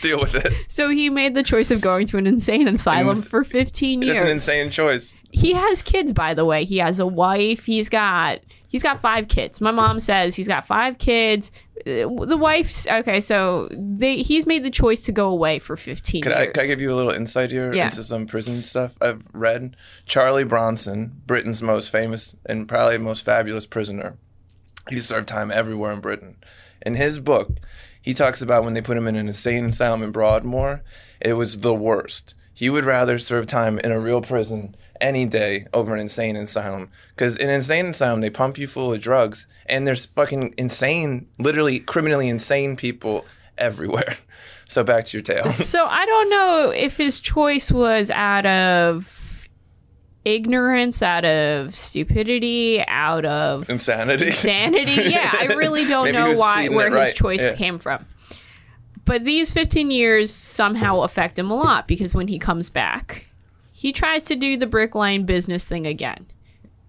Deal 0.00 0.18
with 0.18 0.34
it. 0.34 0.52
So 0.66 0.88
he 0.88 1.10
made 1.10 1.34
the 1.34 1.42
choice 1.42 1.70
of 1.70 1.82
going 1.82 2.06
to 2.08 2.16
an 2.18 2.26
insane 2.26 2.68
asylum 2.68 3.18
Ins- 3.18 3.26
for 3.26 3.44
15 3.44 4.00
years. 4.02 4.14
It's 4.14 4.20
an 4.22 4.28
insane 4.28 4.70
choice. 4.70 5.14
He 5.30 5.52
has 5.52 5.82
kids, 5.82 6.12
by 6.12 6.32
the 6.34 6.44
way. 6.44 6.64
He 6.64 6.78
has 6.78 6.98
a 7.00 7.06
wife. 7.06 7.66
He's 7.66 7.88
got 7.88 8.40
he's 8.72 8.82
got 8.82 8.98
five 8.98 9.28
kids. 9.28 9.60
My 9.60 9.70
mom 9.70 10.00
says 10.00 10.34
he's 10.34 10.48
got 10.48 10.66
five 10.66 10.98
kids. 10.98 11.52
Uh, 11.86 12.08
The 12.24 12.36
wife's 12.36 12.88
okay. 12.88 13.20
So 13.20 13.68
they 13.70 14.16
he's 14.22 14.46
made 14.46 14.64
the 14.64 14.70
choice 14.70 15.04
to 15.04 15.12
go 15.12 15.28
away 15.28 15.60
for 15.60 15.76
15 15.76 16.22
Could 16.22 16.32
years. 16.32 16.48
I, 16.58 16.62
I 16.62 16.66
give 16.66 16.80
you 16.80 16.92
a 16.92 16.96
little 16.96 17.12
insight 17.12 17.50
here 17.52 17.72
Yeah. 17.72 17.84
into 17.84 18.02
some 18.02 18.26
prison 18.26 18.62
stuff 18.62 18.96
I've 19.00 19.22
read? 19.32 19.76
Charlie 20.06 20.44
Bronson, 20.44 21.22
Britain's 21.26 21.62
most 21.62 21.90
famous 21.90 22.34
and 22.46 22.66
probably 22.66 22.98
most 22.98 23.24
fabulous 23.24 23.66
prisoner, 23.66 24.16
he 24.90 24.98
served 24.98 25.28
time 25.28 25.50
everywhere 25.52 25.92
in 25.92 26.00
Britain. 26.00 26.36
In 26.84 26.96
his 26.96 27.20
book, 27.20 27.58
he 28.00 28.14
talks 28.14 28.42
about 28.42 28.64
when 28.64 28.74
they 28.74 28.82
put 28.82 28.96
him 28.96 29.06
in 29.06 29.14
an 29.14 29.28
insane 29.28 29.66
asylum 29.66 30.02
in 30.02 30.10
Broadmoor, 30.10 30.82
it 31.20 31.34
was 31.34 31.60
the 31.60 31.74
worst. 31.74 32.34
He 32.52 32.68
would 32.68 32.84
rather 32.84 33.18
serve 33.18 33.46
time 33.46 33.78
in 33.78 33.92
a 33.92 34.00
real 34.00 34.20
prison 34.20 34.74
any 35.02 35.26
day 35.26 35.66
over 35.74 35.92
an 35.92 36.00
insane 36.00 36.36
asylum. 36.36 36.88
Because 37.14 37.36
in 37.36 37.50
insane 37.50 37.86
asylum, 37.86 38.22
they 38.22 38.30
pump 38.30 38.56
you 38.56 38.66
full 38.66 38.94
of 38.94 39.00
drugs, 39.02 39.46
and 39.66 39.86
there's 39.86 40.06
fucking 40.06 40.54
insane, 40.56 41.28
literally 41.38 41.78
criminally 41.80 42.28
insane 42.30 42.76
people 42.76 43.26
everywhere. 43.58 44.16
So 44.68 44.82
back 44.82 45.04
to 45.04 45.18
your 45.18 45.22
tale. 45.22 45.44
so 45.50 45.84
I 45.84 46.06
don't 46.06 46.30
know 46.30 46.70
if 46.74 46.96
his 46.96 47.20
choice 47.20 47.70
was 47.70 48.10
out 48.10 48.46
of 48.46 49.46
ignorance, 50.24 51.02
out 51.02 51.26
of 51.26 51.74
stupidity, 51.74 52.82
out 52.88 53.26
of 53.26 53.68
Insanity. 53.68 54.28
insanity. 54.28 54.92
Yeah, 55.10 55.30
I 55.38 55.46
really 55.56 55.84
don't 55.84 56.12
know 56.12 56.38
why 56.38 56.68
where 56.68 56.86
his 56.86 56.94
right. 56.94 57.14
choice 57.14 57.44
Yeah. 57.44 57.54
came 57.54 57.78
from. 57.78 58.06
But 59.04 59.24
these 59.24 59.50
15 59.50 59.90
years 59.90 60.32
somehow 60.32 61.00
affect 61.02 61.38
him 61.38 61.50
a 61.50 61.54
lot 61.56 61.86
because 61.86 62.14
when 62.14 62.28
he 62.28 62.38
comes 62.38 62.70
back, 62.70 63.26
he 63.82 63.90
tries 63.90 64.22
to 64.26 64.36
do 64.36 64.56
the 64.56 64.66
brick 64.68 64.94
lane 64.94 65.26
business 65.26 65.66
thing 65.66 65.88
again. 65.88 66.24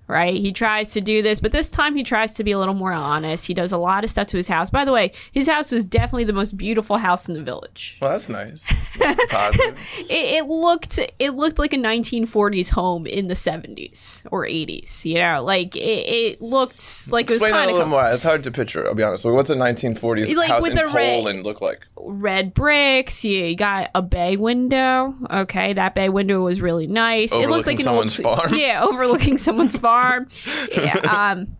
Right? 0.07 0.33
He 0.33 0.51
tries 0.51 0.91
to 0.93 1.01
do 1.01 1.21
this, 1.21 1.39
but 1.39 1.51
this 1.53 1.71
time 1.71 1.95
he 1.95 2.03
tries 2.03 2.33
to 2.33 2.43
be 2.43 2.51
a 2.51 2.59
little 2.59 2.73
more 2.75 2.91
honest. 2.91 3.47
He 3.47 3.53
does 3.53 3.71
a 3.71 3.77
lot 3.77 4.03
of 4.03 4.09
stuff 4.09 4.27
to 4.27 4.37
his 4.37 4.47
house. 4.49 4.69
By 4.69 4.83
the 4.85 4.91
way, 4.91 5.11
his 5.31 5.47
house 5.47 5.71
was 5.71 5.85
definitely 5.85 6.25
the 6.25 6.33
most 6.33 6.57
beautiful 6.57 6.97
house 6.97 7.27
in 7.29 7.33
the 7.35 7.41
village. 7.41 7.97
Well, 8.01 8.11
that's 8.11 8.27
nice. 8.29 8.65
That's. 8.99 9.57
It, 10.09 10.43
it 10.43 10.45
looked 10.47 10.99
it 11.19 11.35
looked 11.35 11.57
like 11.59 11.73
a 11.73 11.77
1940s 11.77 12.69
home 12.69 13.05
in 13.07 13.27
the 13.27 13.33
70s 13.33 14.25
or 14.31 14.45
80s. 14.45 15.05
You 15.05 15.15
know, 15.15 15.43
like 15.43 15.75
it, 15.75 15.79
it 15.79 16.41
looked 16.41 17.11
like 17.11 17.29
it 17.29 17.33
was 17.33 17.41
Explain 17.41 17.53
that 17.53 17.69
a 17.69 17.71
little 17.71 17.87
more. 17.87 18.07
It's 18.09 18.23
hard 18.23 18.43
to 18.43 18.51
picture. 18.51 18.85
I'll 18.87 18.93
be 18.95 19.03
honest. 19.03 19.25
What's 19.25 19.49
a 19.49 19.55
1940s 19.55 20.35
Like, 20.35 20.49
house 20.49 20.61
with 20.63 20.73
in 20.77 20.77
red- 20.77 20.91
Poland 20.93 21.43
look 21.43 21.61
like? 21.61 21.87
red 21.97 22.53
bricks. 22.53 23.23
You 23.23 23.55
got 23.55 23.89
a 23.95 24.01
bay 24.01 24.35
window. 24.35 25.13
Okay, 25.29 25.73
that 25.73 25.95
bay 25.95 26.09
window 26.09 26.41
was 26.41 26.61
really 26.61 26.87
nice. 26.87 27.31
it 27.31 27.49
looked 27.49 27.65
like 27.67 27.79
an 27.79 27.87
old 27.87 28.09
someone's 28.09 28.39
farm? 28.39 28.53
Yeah, 28.59 28.83
overlooking 28.83 29.37
someone's 29.47 29.75
farm. 29.77 29.92
Yeah, 30.75 30.97
um, 31.31 31.57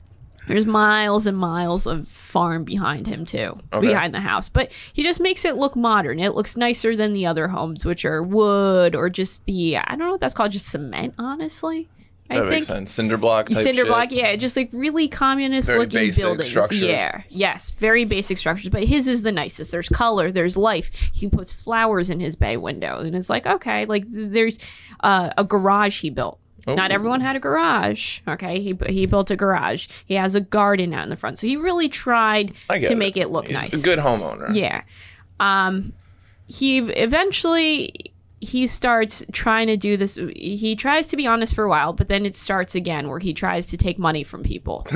there's 0.48 0.66
miles 0.66 1.26
and 1.26 1.38
miles 1.38 1.88
of 1.88 2.08
farm 2.08 2.64
behind 2.66 3.08
him 3.08 3.26
too, 3.26 3.58
Okay. 3.72 3.88
behind 3.88 4.14
the 4.14 4.20
house. 4.20 4.50
But 4.50 4.72
he 4.94 5.02
just 5.04 5.20
makes 5.22 5.46
it 5.46 5.56
look 5.56 5.76
modern. 5.76 6.20
It 6.20 6.34
looks 6.36 6.58
nicer 6.58 6.96
than 6.98 7.14
the 7.14 7.26
other 7.26 7.48
homes, 7.48 7.86
which 7.86 8.04
are 8.04 8.22
wood 8.22 8.94
or 8.96 9.10
just 9.10 9.46
the 9.46 9.78
I 9.78 9.84
don't 9.92 10.00
know 10.00 10.12
what 10.12 10.20
that's 10.20 10.34
called, 10.34 10.52
just 10.52 10.68
cement. 10.68 11.14
Honestly, 11.18 11.88
I 12.30 12.36
That 12.36 12.40
think 12.42 12.52
makes 12.52 12.68
sense. 12.68 12.92
Cinder 12.92 13.18
block 13.18 13.48
type 13.48 13.58
cinder 13.64 13.84
shit. 13.84 13.88
block, 13.88 14.12
yeah, 14.12 14.36
just 14.36 14.58
like 14.58 14.70
really 14.74 15.08
communist 15.08 15.68
Very 15.70 15.80
looking 15.80 16.00
basic 16.00 16.24
buildings. 16.24 16.50
structures. 16.50 16.82
Yeah, 16.82 17.22
yes, 17.30 17.72
very 17.72 18.04
basic 18.04 18.38
structures. 18.38 18.70
But 18.70 18.84
his 18.84 19.08
is 19.08 19.22
the 19.22 19.32
nicest. 19.32 19.72
There's 19.72 19.88
color, 19.90 20.30
there's 20.30 20.58
life. 20.58 21.12
He 21.14 21.30
puts 21.30 21.54
flowers 21.54 22.10
in 22.10 22.20
his 22.20 22.36
bay 22.36 22.58
window, 22.58 23.00
and 23.00 23.16
it's 23.16 23.30
like 23.30 23.48
okay, 23.48 23.86
like 23.86 24.04
there's 24.10 24.60
uh, 25.02 25.30
a 25.38 25.44
garage 25.46 26.02
he 26.02 26.10
built. 26.10 26.40
Not 26.68 26.92
everyone 26.92 27.22
had 27.22 27.36
a 27.36 27.40
garage. 27.40 28.22
Okay, 28.28 28.62
he 28.62 28.78
he 28.88 29.06
built 29.06 29.30
a 29.32 29.36
garage. 29.36 29.88
He 30.06 30.14
has 30.16 30.36
a 30.36 30.42
garden 30.42 30.94
out 30.94 31.04
in 31.04 31.10
the 31.10 31.16
front, 31.16 31.38
so 31.40 31.48
he 31.48 31.58
really 31.58 31.90
tried 31.90 32.54
to 32.70 32.96
make 32.96 33.18
it 33.18 33.30
look 33.30 33.48
He's 33.48 33.56
nice. 33.58 33.74
a 33.82 33.84
good 33.84 34.00
homeowner. 34.00 34.54
Yeah. 34.56 34.84
Um 35.40 35.94
he 36.48 36.78
eventually 36.80 38.14
he 38.40 38.68
starts 38.68 39.24
trying 39.32 39.68
to 39.68 39.78
do 39.78 39.96
this 39.98 40.16
he 40.36 40.76
tries 40.76 41.08
to 41.08 41.18
be 41.18 41.26
honest 41.28 41.56
for 41.56 41.64
a 41.64 41.70
while, 41.70 41.94
but 41.94 42.08
then 42.10 42.26
it 42.26 42.36
starts 42.36 42.76
again 42.76 43.08
where 43.08 43.20
he 43.20 43.34
tries 43.34 43.68
to 43.68 43.78
take 43.78 43.98
money 44.00 44.24
from 44.24 44.44
people. 44.44 44.86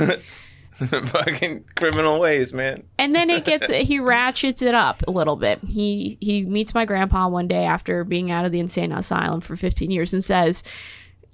Fucking 0.78 1.64
criminal 1.74 2.20
ways, 2.20 2.54
man. 2.54 2.84
and 2.98 3.12
then 3.14 3.30
it 3.30 3.44
gets 3.44 3.68
he 3.68 3.98
ratchets 3.98 4.62
it 4.62 4.74
up 4.74 5.02
a 5.08 5.10
little 5.10 5.34
bit. 5.34 5.58
He 5.66 6.16
he 6.20 6.44
meets 6.44 6.72
my 6.72 6.84
grandpa 6.84 7.26
one 7.28 7.48
day 7.48 7.64
after 7.64 8.04
being 8.04 8.30
out 8.30 8.44
of 8.44 8.52
the 8.52 8.60
insane 8.60 8.92
asylum 8.92 9.40
for 9.40 9.56
15 9.56 9.90
years 9.90 10.12
and 10.12 10.22
says, 10.22 10.62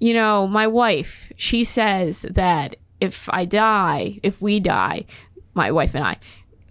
"You 0.05 0.13
know, 0.13 0.47
my 0.47 0.67
wife, 0.67 1.31
she 1.35 1.63
says 1.63 2.25
that 2.29 2.75
if 2.99 3.29
I 3.29 3.45
die, 3.45 4.19
if 4.23 4.41
we 4.41 4.59
die, 4.59 5.05
my 5.53 5.71
wife 5.71 5.95
and 5.95 6.05
I, 6.05 6.17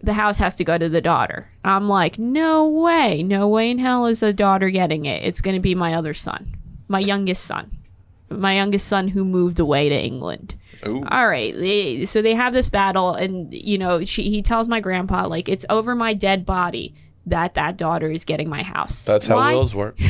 the 0.02 0.12
house 0.12 0.38
has 0.38 0.54
to 0.56 0.64
go 0.64 0.78
to 0.78 0.88
the 0.88 1.00
daughter." 1.00 1.48
I'm 1.64 1.88
like, 1.88 2.18
"No 2.18 2.68
way. 2.68 3.22
No 3.22 3.48
way 3.48 3.70
in 3.70 3.78
hell 3.78 4.06
is 4.06 4.20
the 4.20 4.32
daughter 4.32 4.70
getting 4.70 5.04
it. 5.04 5.22
It's 5.24 5.40
going 5.40 5.56
to 5.56 5.60
be 5.60 5.74
my 5.74 5.94
other 5.94 6.14
son, 6.14 6.54
my 6.88 7.00
youngest 7.00 7.44
son." 7.44 7.70
My 8.30 8.54
youngest 8.54 8.88
son 8.88 9.08
who 9.08 9.24
moved 9.24 9.60
away 9.60 9.88
to 9.90 9.94
England 9.94 10.56
Ooh. 10.86 11.04
all 11.10 11.28
right 11.28 11.54
they, 11.54 12.04
so 12.04 12.20
they 12.20 12.34
have 12.34 12.52
this 12.52 12.68
battle 12.68 13.14
and 13.14 13.52
you 13.52 13.78
know 13.78 14.02
she, 14.02 14.28
he 14.28 14.42
tells 14.42 14.66
my 14.66 14.80
grandpa 14.80 15.26
like 15.26 15.48
it's 15.48 15.66
over 15.68 15.94
my 15.94 16.14
dead 16.14 16.44
body 16.44 16.94
that 17.26 17.54
that 17.54 17.76
daughter 17.76 18.10
is 18.10 18.24
getting 18.24 18.48
my 18.48 18.62
house 18.62 19.02
That's 19.04 19.26
how 19.26 19.36
Why? 19.36 19.52
wills 19.54 19.74
work. 19.74 19.96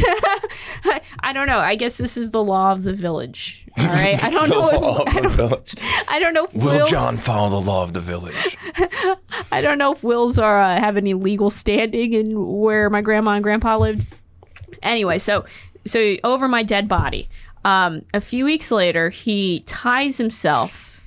i 1.20 1.32
don't 1.32 1.46
know 1.46 1.58
i 1.58 1.74
guess 1.74 1.96
this 1.98 2.16
is 2.16 2.30
the 2.30 2.42
law 2.42 2.72
of 2.72 2.82
the 2.82 2.92
village 2.92 3.66
all 3.78 3.86
right 3.86 4.22
i 4.22 4.30
don't 4.30 4.48
know 4.48 4.60
law 4.60 5.02
if, 5.02 5.08
of 5.08 5.08
I, 5.08 5.20
the 5.20 5.20
don't, 5.22 5.32
village. 5.36 5.74
I 6.08 6.18
don't 6.18 6.34
know 6.34 6.44
if 6.44 6.54
Will 6.54 6.64
wills, 6.66 6.90
John 6.90 7.16
follow 7.16 7.50
the 7.60 7.60
law 7.70 7.82
of 7.82 7.92
the 7.92 8.00
village? 8.00 8.56
i 9.52 9.60
don't 9.60 9.78
know 9.78 9.92
if 9.92 10.02
wills 10.04 10.38
are 10.38 10.60
uh, 10.60 10.78
have 10.78 10.96
any 10.96 11.14
legal 11.14 11.50
standing 11.50 12.12
in 12.12 12.46
where 12.58 12.90
my 12.90 13.00
grandma 13.00 13.32
and 13.32 13.42
grandpa 13.42 13.76
lived 13.78 14.06
anyway 14.82 15.18
so 15.18 15.44
so 15.84 16.16
over 16.24 16.48
my 16.48 16.62
dead 16.62 16.88
body 16.88 17.28
um 17.64 18.02
a 18.12 18.20
few 18.20 18.44
weeks 18.44 18.70
later 18.70 19.10
he 19.10 19.60
ties 19.66 20.18
himself 20.18 21.00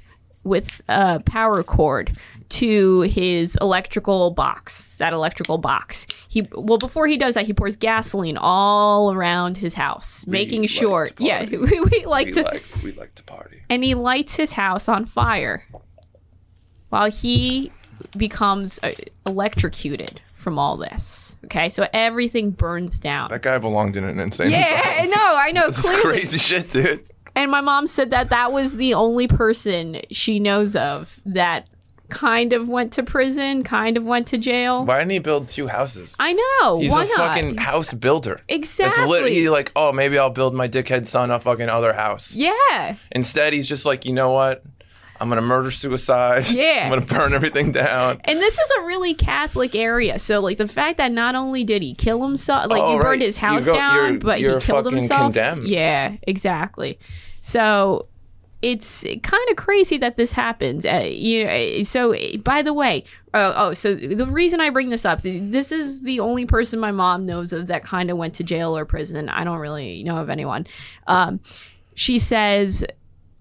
with 0.44 0.82
a 0.90 1.20
power 1.22 1.64
cord 1.64 2.18
to 2.50 3.02
his 3.02 3.58
electrical 3.62 4.32
box 4.32 4.98
that 5.00 5.12
electrical 5.14 5.58
box 5.58 6.08
he 6.30 6.48
well 6.54 6.78
before 6.78 7.06
he 7.08 7.18
does 7.18 7.34
that 7.36 7.46
he 7.46 7.54
pours 7.54 7.76
gasoline 7.76 8.38
all 8.38 9.12
around 9.14 9.58
his 9.58 9.74
house 9.74 10.26
making 10.28 10.62
like 10.62 10.70
sure 10.70 11.08
yeah 11.18 11.44
we, 11.52 11.58
we 11.58 12.06
like 12.06 12.28
we 12.28 12.32
to 12.34 12.42
like 12.44 12.64
we 12.84 12.92
like 12.94 13.14
to 13.16 13.24
party. 13.24 13.62
and 13.70 13.84
he 13.84 13.94
lights 13.96 14.36
his 14.36 14.54
house 14.54 14.88
on 14.88 15.06
fire 15.06 15.66
while 16.90 17.10
he 17.12 17.72
becomes 18.16 18.80
uh, 18.84 18.92
electrocuted 19.26 20.22
from 20.34 20.58
all 20.58 20.78
this 20.78 21.36
okay 21.46 21.68
so 21.68 21.88
everything 21.94 22.52
burns 22.52 23.00
down 23.00 23.30
That 23.30 23.42
guy 23.42 23.58
belonged 23.60 23.98
in 23.98 24.04
an 24.04 24.20
insane 24.20 24.52
yeah 24.52 24.92
asylum. 25.02 25.10
no 25.12 25.36
i 25.38 25.52
know 25.52 25.68
This 25.72 25.82
clearly 25.82 26.02
crazy 26.04 26.38
shit, 26.38 26.72
dude. 26.72 27.04
and 27.36 27.52
my 27.52 27.60
mom 27.62 27.88
said 27.88 28.12
that 28.12 28.30
that 28.30 28.52
was 28.52 28.78
the 28.78 28.94
only 28.94 29.28
person 29.28 30.00
she 30.12 30.40
knows 30.40 30.76
of 30.76 31.20
that 31.26 31.68
kind 32.10 32.54
of 32.54 32.70
went 32.70 32.94
to 32.94 33.04
prison, 33.04 33.64
kind 33.64 33.98
of 33.98 34.04
went 34.04 34.28
to 34.28 34.38
jail. 34.38 34.86
Why 34.86 35.00
didn't 35.00 35.12
he 35.12 35.20
build 35.20 35.50
two 35.50 35.68
houses? 35.68 36.16
I 36.20 36.34
know. 36.34 36.80
He's 36.80 36.92
Why 36.92 37.04
a 37.04 37.08
not? 37.08 37.16
fucking 37.18 37.58
house 37.58 37.94
builder. 37.94 38.42
Exactly. 38.48 39.02
It's 39.04 39.10
literally 39.10 39.50
like, 39.50 39.72
oh, 39.76 39.92
maybe 39.92 40.18
I'll 40.18 40.30
build 40.30 40.54
my 40.54 40.68
dickhead 40.68 41.08
son 41.08 41.32
a 41.32 41.40
fucking 41.40 41.70
other 41.70 41.94
house. 41.94 42.36
yeah. 42.36 42.96
Instead, 43.12 43.54
he's 43.54 43.68
just 43.68 43.86
like, 43.86 44.06
you 44.06 44.14
know 44.14 44.32
what? 44.32 44.64
I'm 45.20 45.30
gonna 45.30 45.42
murder 45.42 45.72
suicide. 45.72 46.48
Yeah. 46.52 46.84
I'm 46.84 46.90
gonna 46.90 47.02
burn 47.06 47.34
everything 47.34 47.72
down. 47.72 48.22
And 48.24 48.38
this 48.40 48.54
is 48.60 48.72
a 48.78 48.82
really 48.84 49.16
Catholic 49.16 49.74
area, 49.76 50.20
so 50.20 50.40
like 50.42 50.58
the 50.60 50.68
fact 50.68 50.98
that 51.00 51.12
not 51.12 51.34
only 51.34 51.64
did 51.64 51.82
he 51.82 51.96
kill 51.96 52.22
himself, 52.22 52.70
like 52.70 52.82
Oh, 52.84 52.92
he 52.94 52.98
burned 53.00 53.08
right. 53.22 53.22
his 53.22 53.38
house 53.38 53.66
go- 53.66 53.74
down, 53.74 54.06
you're- 54.06 54.18
but 54.20 54.40
you're 54.40 54.60
he 54.60 54.66
killed 54.68 54.86
himself. 54.86 55.22
condemned. 55.34 55.68
Yeah, 55.68 56.18
exactly. 56.22 57.00
So 57.42 58.06
it's 58.62 59.04
kind 59.22 59.50
of 59.50 59.56
crazy 59.56 59.98
that 59.98 60.18
this 60.18 60.32
happens. 60.32 60.86
Uh, 60.86 61.08
you 61.08 61.46
know, 61.46 61.84
so 61.84 62.16
by 62.44 62.62
the 62.62 62.74
way, 62.74 63.04
oh, 63.34 63.54
oh, 63.56 63.74
so 63.74 63.94
the 63.96 64.26
reason 64.26 64.60
I 64.60 64.70
bring 64.70 64.90
this 64.90 65.06
up, 65.06 65.22
this 65.22 65.72
is 65.72 66.04
the 66.04 66.20
only 66.20 66.46
person 66.46 66.80
my 66.80 66.92
mom 66.92 67.24
knows 67.24 67.54
of 67.54 67.68
that 67.68 67.84
kind 67.84 68.10
of 68.10 68.18
went 68.18 68.34
to 68.36 68.44
jail 68.44 68.78
or 68.78 68.86
prison. 68.86 69.30
I 69.30 69.44
don't 69.44 69.60
really 69.60 70.04
know 70.04 70.18
of 70.18 70.30
anyone. 70.30 70.66
Um, 71.06 71.40
she 71.94 72.20
says 72.20 72.86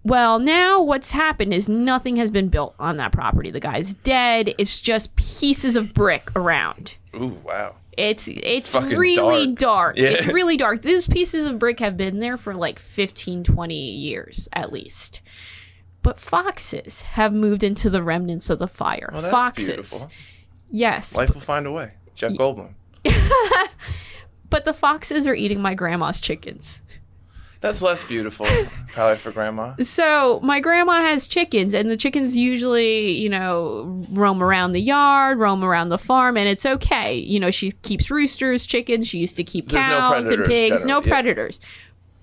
well, 0.07 0.39
now 0.39 0.81
what's 0.83 1.11
happened 1.11 1.53
is 1.53 1.69
nothing 1.69 2.15
has 2.15 2.31
been 2.31 2.49
built 2.49 2.77
on 2.79 2.97
that 2.99 3.11
property. 3.11 3.51
The 3.51 3.59
guy's 3.59 3.95
dead. 3.95 4.55
It's 4.57 4.81
just 4.81 5.17
pieces 5.17 5.75
of 5.75 5.93
brick 5.93 6.31
around. 6.37 6.97
Ooh, 7.17 7.37
wow. 7.45 7.75
It's 7.97 8.29
it's 8.29 8.73
fucking 8.73 8.97
really 8.97 9.47
dark. 9.47 9.59
dark. 9.59 9.99
Yeah. 9.99 10.09
It's 10.11 10.27
really 10.27 10.57
dark. 10.57 10.83
These 10.83 11.07
pieces 11.07 11.47
of 11.47 11.59
brick 11.59 11.81
have 11.81 11.97
been 11.97 12.21
there 12.21 12.37
for 12.37 12.55
like 12.55 12.79
15, 12.79 13.45
20 13.45 13.75
years 13.75 14.49
at 14.53 14.73
least. 14.73 15.23
But 16.03 16.21
foxes 16.21 17.03
have 17.03 17.33
moved 17.33 17.63
into 17.65 17.91
the 17.91 18.03
remnants 18.03 18.51
of 18.51 18.59
the 18.59 18.69
fire. 18.69 19.11
Well, 19.13 19.31
foxes. 19.31 19.69
beautiful. 19.69 20.11
Yes. 20.69 21.17
Life 21.17 21.35
will 21.35 21.41
find 21.41 21.67
a 21.67 21.73
way. 21.73 21.95
Jeff 22.15 22.33
Goldblum. 22.33 22.75
But 24.51 24.65
the 24.65 24.73
foxes 24.73 25.27
are 25.27 25.35
eating 25.35 25.61
my 25.61 25.75
grandma's 25.75 26.21
chickens. 26.21 26.83
That's 27.61 27.83
less 27.83 28.05
beautiful, 28.05 28.47
probably 28.89 29.17
for 29.17 29.31
grandma. 29.31 29.75
So 29.81 30.41
my 30.43 30.61
grandma 30.61 31.01
has 31.01 31.27
chickens, 31.27 31.75
and 31.75 31.91
the 31.91 31.97
chickens 31.97 32.37
usually, 32.37 33.13
you 33.13 33.29
know, 33.29 34.05
roam 34.11 34.43
around 34.43 34.73
the 34.73 34.81
yard, 34.81 35.39
roam 35.39 35.65
around 35.65 35.89
the 35.89 35.99
farm, 35.99 36.37
and 36.37 36.49
it's 36.49 36.67
okay. 36.67 37.17
You 37.17 37.41
know, 37.41 37.51
she 37.51 37.71
keeps 37.71 38.11
roosters, 38.11 38.67
chickens. 38.67 39.09
She 39.09 39.19
used 39.19 39.37
to 39.37 39.45
keep 39.45 39.67
There's 39.67 39.89
no 39.89 39.99
cows 39.99 40.29
and 40.29 40.45
predators, 40.45 40.49
pigs, 40.49 40.85
no 40.85 41.01
generally, 41.01 41.07
yeah. 41.07 41.13
predators. 41.13 41.61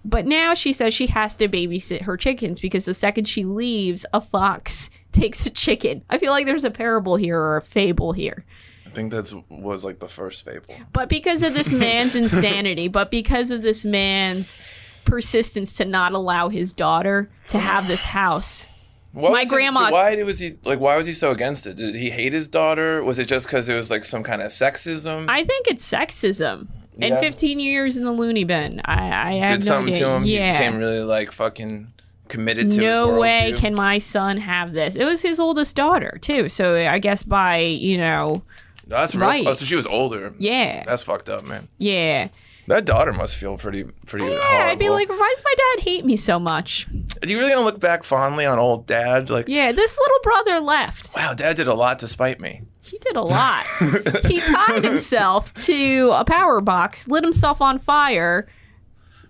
But 0.06 0.25
now 0.25 0.54
she 0.54 0.74
says 0.74 0.94
she 0.94 1.08
has 1.08 1.38
to 1.38 1.48
babysit 1.48 2.02
her 2.02 2.18
chickens 2.18 2.60
because 2.60 2.86
the 2.86 2.94
second 2.94 3.25
she 3.25 3.46
leaves, 3.46 4.06
a 4.13 4.20
fox 4.22 4.90
takes 5.12 5.46
a 5.46 5.50
chicken. 5.50 6.04
I 6.10 6.18
feel 6.18 6.32
like 6.32 6.46
there's 6.46 6.66
a 6.66 6.72
parable 6.72 7.16
here 7.16 7.40
or 7.40 7.58
a 7.58 7.62
fable 7.62 8.12
here. 8.12 8.44
I 8.86 8.90
think 8.90 9.12
that 9.12 9.34
was 9.50 9.84
like 9.84 10.00
the 10.00 10.08
first 10.08 10.46
fable. 10.46 10.75
But 10.92 11.10
because 11.10 11.42
of 11.42 11.54
this 11.54 11.72
man's 11.72 12.16
insanity, 12.16 12.88
but 12.88 13.10
because 13.10 13.50
of 13.50 13.62
this 13.62 13.86
man's 13.86 14.60
persistence 15.05 15.75
to 15.77 15.86
not 15.86 16.13
allow 16.13 16.50
his 16.50 16.74
daughter 16.74 17.29
to 17.50 17.60
have 17.60 17.88
this 17.88 18.03
house, 18.05 18.67
What 19.12 19.31
My 19.31 19.45
grandma- 19.45 19.91
why 19.91 20.22
was 20.24 20.39
he 20.39 20.51
like? 20.63 20.79
Why 20.79 20.98
was 20.98 21.05
he 21.05 21.13
so 21.13 21.31
against 21.31 21.67
it? 21.67 21.77
Did 21.77 21.95
he 21.95 22.10
hate 22.10 22.33
his 22.33 22.48
daughter? 22.48 23.03
Was 23.03 23.19
it 23.19 23.27
just 23.27 23.45
because 23.45 23.69
it 23.69 23.75
was 23.75 23.91
like 23.91 24.05
some 24.05 24.24
kind 24.24 24.41
of 24.41 24.51
sexism? 24.51 25.25
I 25.27 25.43
think 25.43 25.67
it's 25.67 25.89
sexism. 25.89 26.67
And 27.00 27.17
15 27.17 27.60
years 27.60 27.98
in 27.98 28.05
the 28.05 28.12
loony 28.12 28.43
bin. 28.43 28.79
I, 28.86 29.31
I 29.31 29.33
have 29.48 29.60
Did 29.60 29.65
no 29.65 29.72
something 29.72 29.93
idea. 29.95 30.05
to 30.05 30.12
him? 30.15 30.25
Yeah. 30.25 30.51
He 30.53 30.57
became 30.60 30.77
really 30.79 31.01
like 31.03 31.31
fucking 31.31 31.91
committed 32.27 32.72
to. 32.72 32.81
no 32.81 33.19
way 33.19 33.51
worldview? 33.53 33.57
can 33.57 33.74
my 33.75 33.98
son 33.98 34.38
have 34.38 34.74
this. 34.74 34.95
It 34.95 35.03
was 35.05 35.22
his 35.24 35.39
oldest 35.39 35.75
daughter, 35.75 36.17
too. 36.22 36.50
So 36.50 36.75
I 36.75 37.00
guess 37.00 37.24
by, 37.24 37.57
you 37.57 37.98
know, 37.98 38.43
That's 38.88 39.15
real. 39.15 39.27
Right. 39.27 39.48
Oh, 39.48 39.53
so 39.55 39.65
she 39.65 39.75
was 39.75 39.88
older. 39.88 40.33
yeah. 40.39 40.83
That's 40.86 41.01
fucked 41.03 41.29
up, 41.29 41.45
man. 41.45 41.67
Yeah. 41.79 42.27
That 42.67 42.86
daughter 42.86 43.12
must 43.12 43.36
feel 43.36 43.58
pretty, 43.58 43.84
pretty 44.05 44.25
Yeah, 44.25 44.39
horrible. 44.41 44.72
I'd 44.72 44.79
be 44.79 44.89
like, 44.89 45.10
why 45.10 45.34
does 45.36 45.43
my 45.43 45.53
dad 45.58 45.84
hate 45.84 46.05
me 46.05 46.15
so 46.15 46.39
much? 46.39 46.88
Are 47.22 47.27
you 47.27 47.38
really 47.38 47.51
gonna 47.51 47.65
look 47.65 47.79
back 47.79 48.03
fondly 48.03 48.46
on 48.46 48.58
old 48.60 48.88
dad? 48.88 49.29
Like, 49.29 49.48
Yeah, 49.50 49.72
this 49.74 49.98
little 49.98 50.20
brother 50.24 50.60
left. 50.62 51.15
wow, 51.15 51.34
dad 51.34 51.58
did 51.58 51.67
a 51.67 51.74
lot 51.74 52.00
to 52.00 52.08
spite 52.08 52.39
me. 52.39 52.62
He 52.86 52.98
did 53.00 53.15
a 53.15 53.22
lot. 53.22 53.65
he 54.25 54.39
tied 54.39 54.84
himself 54.84 55.53
to 55.65 56.12
a 56.13 56.24
power 56.25 56.62
box, 56.62 57.08
lit 57.08 57.24
himself 57.24 57.62
on 57.62 57.79
fire. 57.79 58.48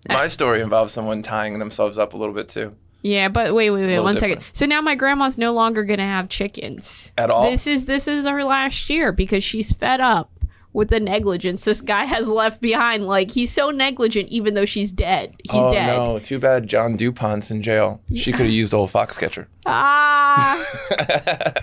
My 0.09 0.27
story 0.27 0.61
involves 0.61 0.93
someone 0.93 1.23
tying 1.23 1.59
themselves 1.59 1.97
up 1.97 2.13
a 2.13 2.17
little 2.17 2.35
bit 2.35 2.49
too. 2.49 2.75
Yeah, 3.03 3.27
but 3.29 3.53
wait, 3.53 3.69
wait, 3.69 3.85
wait, 3.85 3.99
one 3.99 4.17
second. 4.17 4.37
different. 4.37 4.55
So 4.55 4.65
now 4.65 4.81
my 4.81 4.95
grandma's 4.95 5.37
no 5.37 5.53
longer 5.53 5.83
gonna 5.83 6.05
have 6.07 6.29
chickens 6.29 7.11
At 7.17 7.29
all? 7.29 7.49
This 7.49 7.67
is 7.67 7.85
this 7.85 8.07
is 8.07 8.25
her 8.25 8.43
last 8.43 8.89
year 8.89 9.11
because 9.11 9.43
she's 9.43 9.71
fed 9.73 9.99
up 10.01 10.31
with 10.73 10.89
the 10.89 10.99
negligence 10.99 11.63
this 11.65 11.81
guy 11.81 12.05
has 12.05 12.27
left 12.27 12.59
behind. 12.61 13.05
Like 13.07 13.31
he's 13.31 13.51
so 13.51 13.69
negligent, 13.69 14.29
even 14.29 14.53
though 14.55 14.65
she's 14.65 14.91
dead. 14.91 15.35
He's 15.43 15.51
oh 15.53 15.71
dead. 15.71 15.87
no, 15.87 16.19
too 16.19 16.39
bad 16.39 16.67
John 16.67 16.97
du 16.97 17.11
Pont's 17.11 17.51
in 17.51 17.61
jail. 17.63 18.01
She 18.13 18.31
could 18.31 18.41
have 18.41 18.49
used 18.49 18.73
old 18.73 18.89
Foxcatcher. 18.91 19.47
Ah. 19.65 20.61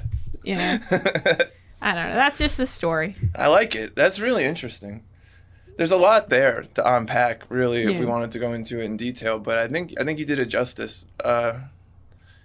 yeah. 0.45 0.79
I 1.83 1.95
don't 1.95 2.09
know. 2.09 2.15
That's 2.15 2.39
just 2.39 2.57
the 2.57 2.67
story. 2.67 3.15
I 3.35 3.49
like 3.49 3.75
it. 3.75 3.95
That's 3.95 4.21
really 4.21 4.45
interesting. 4.45 5.03
there's 5.77 5.91
a 5.93 5.97
lot 5.97 6.31
there 6.31 6.65
to 6.75 6.95
unpack, 6.97 7.43
really, 7.51 7.83
if 7.83 7.99
we 7.99 8.07
wanted 8.07 8.31
to 8.33 8.39
go 8.39 8.53
into 8.53 8.81
it 8.81 8.85
in 8.85 8.97
detail. 8.97 9.39
But 9.39 9.59
I 9.59 9.69
think 9.69 9.93
I 10.01 10.05
think 10.05 10.19
you 10.19 10.25
did 10.25 10.39
it 10.39 10.47
justice. 10.47 11.07
Uh, 11.23 11.55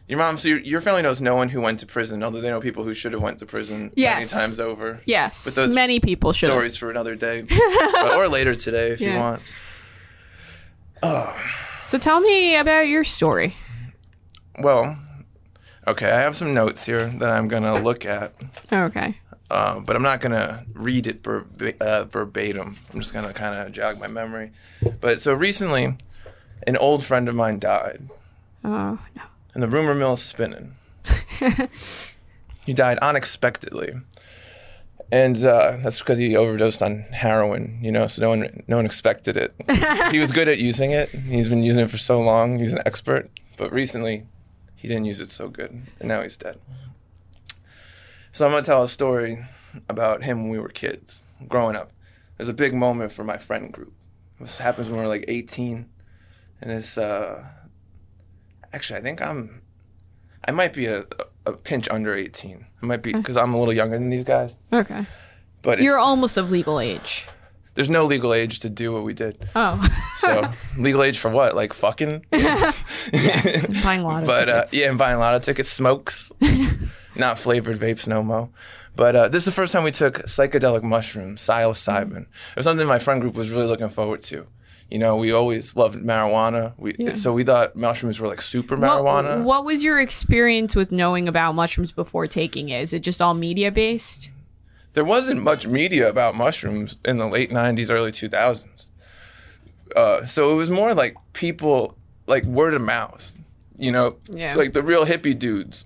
your 0.07 0.19
mom, 0.19 0.37
so 0.37 0.49
your, 0.49 0.59
your 0.59 0.81
family 0.81 1.01
knows 1.01 1.19
no 1.21 1.35
one 1.35 1.49
who 1.49 1.61
went 1.61 1.79
to 1.79 1.85
prison, 1.85 2.23
although 2.23 2.41
they 2.41 2.49
know 2.49 2.59
people 2.61 2.83
who 2.83 2.93
should 2.93 3.13
have 3.13 3.21
went 3.21 3.39
to 3.39 3.45
prison 3.45 3.91
Yes. 3.95 4.33
many 4.33 4.41
times 4.45 4.59
over. 4.59 5.01
Yes, 5.05 5.43
But 5.45 5.55
those 5.55 5.73
many 5.73 5.99
people 5.99 6.31
should. 6.31 6.47
Stories 6.47 6.77
for 6.77 6.89
another 6.91 7.15
day, 7.15 7.41
But- 7.49 8.15
or 8.15 8.27
later 8.27 8.53
today 8.55 8.91
if 8.91 9.01
you 9.01 9.13
want. 9.15 9.41
Oh. 11.03 11.35
So 11.83 11.97
tell 11.97 12.19
me 12.19 12.55
about 12.55 12.87
your 12.87 13.03
story. 13.03 13.55
Well, 14.59 14.97
okay, 15.87 16.09
I 16.11 16.21
have 16.21 16.35
some 16.35 16.53
notes 16.53 16.85
here 16.85 17.07
that 17.07 17.29
I'm 17.29 17.47
gonna 17.47 17.79
look 17.79 18.05
at. 18.05 18.33
Okay. 18.71 19.15
uh, 19.51 19.79
but 19.81 19.95
I'm 19.95 20.01
not 20.01 20.21
gonna 20.21 20.65
read 20.73 21.05
it 21.07 21.23
verba- 21.23 21.79
uh, 21.81 22.05
verbatim. 22.05 22.75
I'm 22.93 22.99
just 22.99 23.13
gonna 23.13 23.33
kind 23.33 23.55
of 23.67 23.71
jog 23.73 23.99
my 23.99 24.07
memory. 24.07 24.51
But 25.01 25.21
so 25.21 25.33
recently, 25.33 25.95
an 26.65 26.77
old 26.77 27.03
friend 27.03 27.27
of 27.29 27.35
mine 27.35 27.59
died, 27.59 28.07
Oh 28.63 28.97
no. 29.15 29.21
And 29.55 29.63
the 29.63 29.67
rumor 29.67 29.95
mill's 29.95 30.21
spinning. 30.21 30.73
he 32.65 32.73
died 32.73 32.99
unexpectedly, 32.99 33.93
and 35.11 35.37
uh, 35.43 35.77
that's 35.81 35.99
because 35.99 36.19
he 36.19 36.35
overdosed 36.35 36.83
on 36.83 37.05
heroin. 37.11 37.79
You 37.81 37.91
know, 37.91 38.05
so 38.05 38.21
no 38.21 38.29
one 38.29 38.63
no 38.67 38.75
one 38.75 38.85
expected 38.85 39.37
it. 39.37 39.55
he 40.11 40.19
was 40.19 40.31
good 40.31 40.47
at 40.47 40.59
using 40.59 40.91
it. 40.91 41.09
He's 41.09 41.49
been 41.49 41.63
using 41.63 41.85
it 41.85 41.89
for 41.89 41.97
so 41.97 42.21
long. 42.21 42.59
He's 42.59 42.73
an 42.73 42.81
expert. 42.85 43.31
But 43.57 43.71
recently, 43.71 44.25
he 44.75 44.87
didn't 44.87 45.05
use 45.05 45.21
it 45.21 45.31
so 45.31 45.47
good, 45.47 45.71
and 45.99 46.07
now 46.07 46.21
he's 46.21 46.37
dead. 46.37 46.59
So 48.33 48.45
I'm 48.45 48.51
gonna 48.51 48.65
tell 48.65 48.83
a 48.83 48.89
story 48.89 49.39
about 49.87 50.23
him 50.23 50.43
when 50.43 50.51
we 50.51 50.59
were 50.59 50.69
kids, 50.69 51.23
growing 51.47 51.75
up. 51.75 51.91
There's 52.37 52.49
a 52.49 52.53
big 52.53 52.73
moment 52.73 53.13
for 53.13 53.23
my 53.23 53.37
friend 53.37 53.71
group. 53.71 53.93
This 54.39 54.57
happens 54.57 54.89
when 54.89 54.99
we're 54.99 55.07
like 55.07 55.23
18, 55.29 55.87
and 56.61 56.71
it's 56.71 56.97
uh, 56.97 57.45
actually 58.75 58.99
I 58.99 59.01
think 59.01 59.21
I'm, 59.21 59.61
I 60.47 60.51
might 60.51 60.73
be 60.73 60.85
a, 60.85 61.05
a 61.45 61.53
pinch 61.53 61.87
under 61.89 62.13
18. 62.13 62.65
I 62.81 62.85
might 62.85 63.01
be 63.01 63.13
because 63.13 63.37
I'm 63.37 63.53
a 63.53 63.57
little 63.57 63.73
younger 63.73 63.97
than 63.97 64.09
these 64.09 64.23
guys. 64.25 64.57
Okay. 64.71 65.05
But 65.61 65.81
You're 65.81 65.97
almost 65.97 66.37
of 66.37 66.51
legal 66.51 66.79
age. 66.79 67.25
there's 67.73 67.89
no 67.89 68.05
legal 68.05 68.33
age 68.33 68.59
to 68.59 68.69
do 68.69 68.91
what 68.93 69.03
we 69.03 69.13
did. 69.13 69.37
Oh. 69.55 69.81
So 70.17 70.47
legal 70.77 71.01
age 71.03 71.17
for 71.17 71.31
what? 71.31 71.55
Like 71.55 71.73
fucking? 71.73 72.25
yes. 72.31 73.67
Buying 73.83 74.01
a 74.01 74.03
lot 74.03 74.21
of 74.23 74.27
but 74.27 74.47
uh, 74.49 74.53
tickets. 74.57 74.73
yeah, 74.73 74.89
and 74.89 74.97
buying 74.97 75.15
a 75.15 75.19
lot 75.19 75.33
of 75.35 75.43
tickets, 75.43 75.69
smokes, 75.69 76.31
not 77.15 77.39
flavored 77.39 77.77
vapes, 77.77 78.07
no 78.07 78.21
mo. 78.21 78.49
But 78.95 79.15
uh, 79.15 79.27
this 79.27 79.41
is 79.41 79.45
the 79.45 79.51
first 79.51 79.73
time 79.73 79.83
we 79.83 79.91
took 79.91 80.19
psychedelic 80.23 80.83
mushrooms, 80.83 81.41
psilocybin. 81.41 82.21
It 82.21 82.55
was 82.55 82.63
something 82.65 82.87
my 82.87 82.99
friend 82.99 83.19
group 83.21 83.33
was 83.35 83.49
really 83.51 83.65
looking 83.67 83.89
forward 83.89 84.21
to. 84.23 84.47
You 84.91 84.99
know, 84.99 85.15
we 85.15 85.31
always 85.31 85.75
loved 85.75 85.95
marijuana. 85.97 86.73
We 86.77 87.15
so 87.15 87.33
we 87.33 87.43
thought 87.43 87.75
mushrooms 87.75 88.19
were 88.19 88.27
like 88.27 88.41
super 88.41 88.77
marijuana. 88.77 89.37
What, 89.37 89.45
what 89.45 89.65
was 89.65 89.83
your 89.83 89.99
experience 89.99 90.75
with 90.75 90.91
knowing 90.91 91.27
about 91.27 91.53
mushrooms 91.55 91.91
before 91.91 92.27
taking 92.27 92.69
it? 92.69 92.81
Is 92.81 92.93
it 92.93 92.99
just 92.99 93.21
all 93.21 93.33
media 93.33 93.71
based? 93.71 94.29
There 94.93 95.03
wasn't 95.03 95.41
much 95.41 95.65
media 95.67 96.07
about 96.07 96.35
mushrooms 96.35 96.97
in 97.03 97.17
the 97.17 97.27
late 97.27 97.49
'90s, 97.49 97.89
early 97.91 98.11
2000s. 98.11 98.91
Uh, 99.95 100.25
so 100.25 100.51
it 100.51 100.55
was 100.55 100.69
more 100.69 100.93
like 100.93 101.15
people, 101.33 101.97
like 102.27 102.43
word 102.45 102.73
of 102.75 102.81
mouth. 102.81 103.35
You 103.77 103.91
know, 103.91 104.17
Yeah. 104.29 104.55
like 104.55 104.73
the 104.73 104.83
real 104.83 105.05
hippie 105.05 105.37
dudes. 105.37 105.85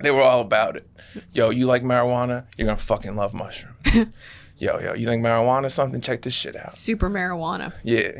They 0.00 0.10
were 0.10 0.22
all 0.22 0.40
about 0.40 0.76
it. 0.76 0.88
Yo, 1.32 1.50
you 1.50 1.66
like 1.66 1.82
marijuana? 1.82 2.46
You're 2.56 2.66
gonna 2.66 2.78
fucking 2.78 3.16
love 3.16 3.34
mushrooms. 3.34 3.76
yo, 4.62 4.78
yo, 4.78 4.94
you 4.94 5.06
think 5.06 5.24
marijuana 5.24 5.66
is 5.66 5.74
something? 5.74 6.00
Check 6.00 6.22
this 6.22 6.32
shit 6.32 6.54
out. 6.54 6.72
Super 6.72 7.10
marijuana. 7.10 7.72
Yeah, 7.82 8.12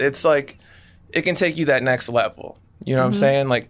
it's 0.00 0.24
like 0.24 0.58
it 1.12 1.22
can 1.22 1.34
take 1.34 1.58
you 1.58 1.66
that 1.66 1.82
next 1.82 2.08
level. 2.08 2.58
You 2.84 2.94
know 2.94 3.02
what 3.02 3.06
I'm 3.06 3.12
mm-hmm. 3.12 3.20
saying? 3.20 3.48
Like 3.48 3.68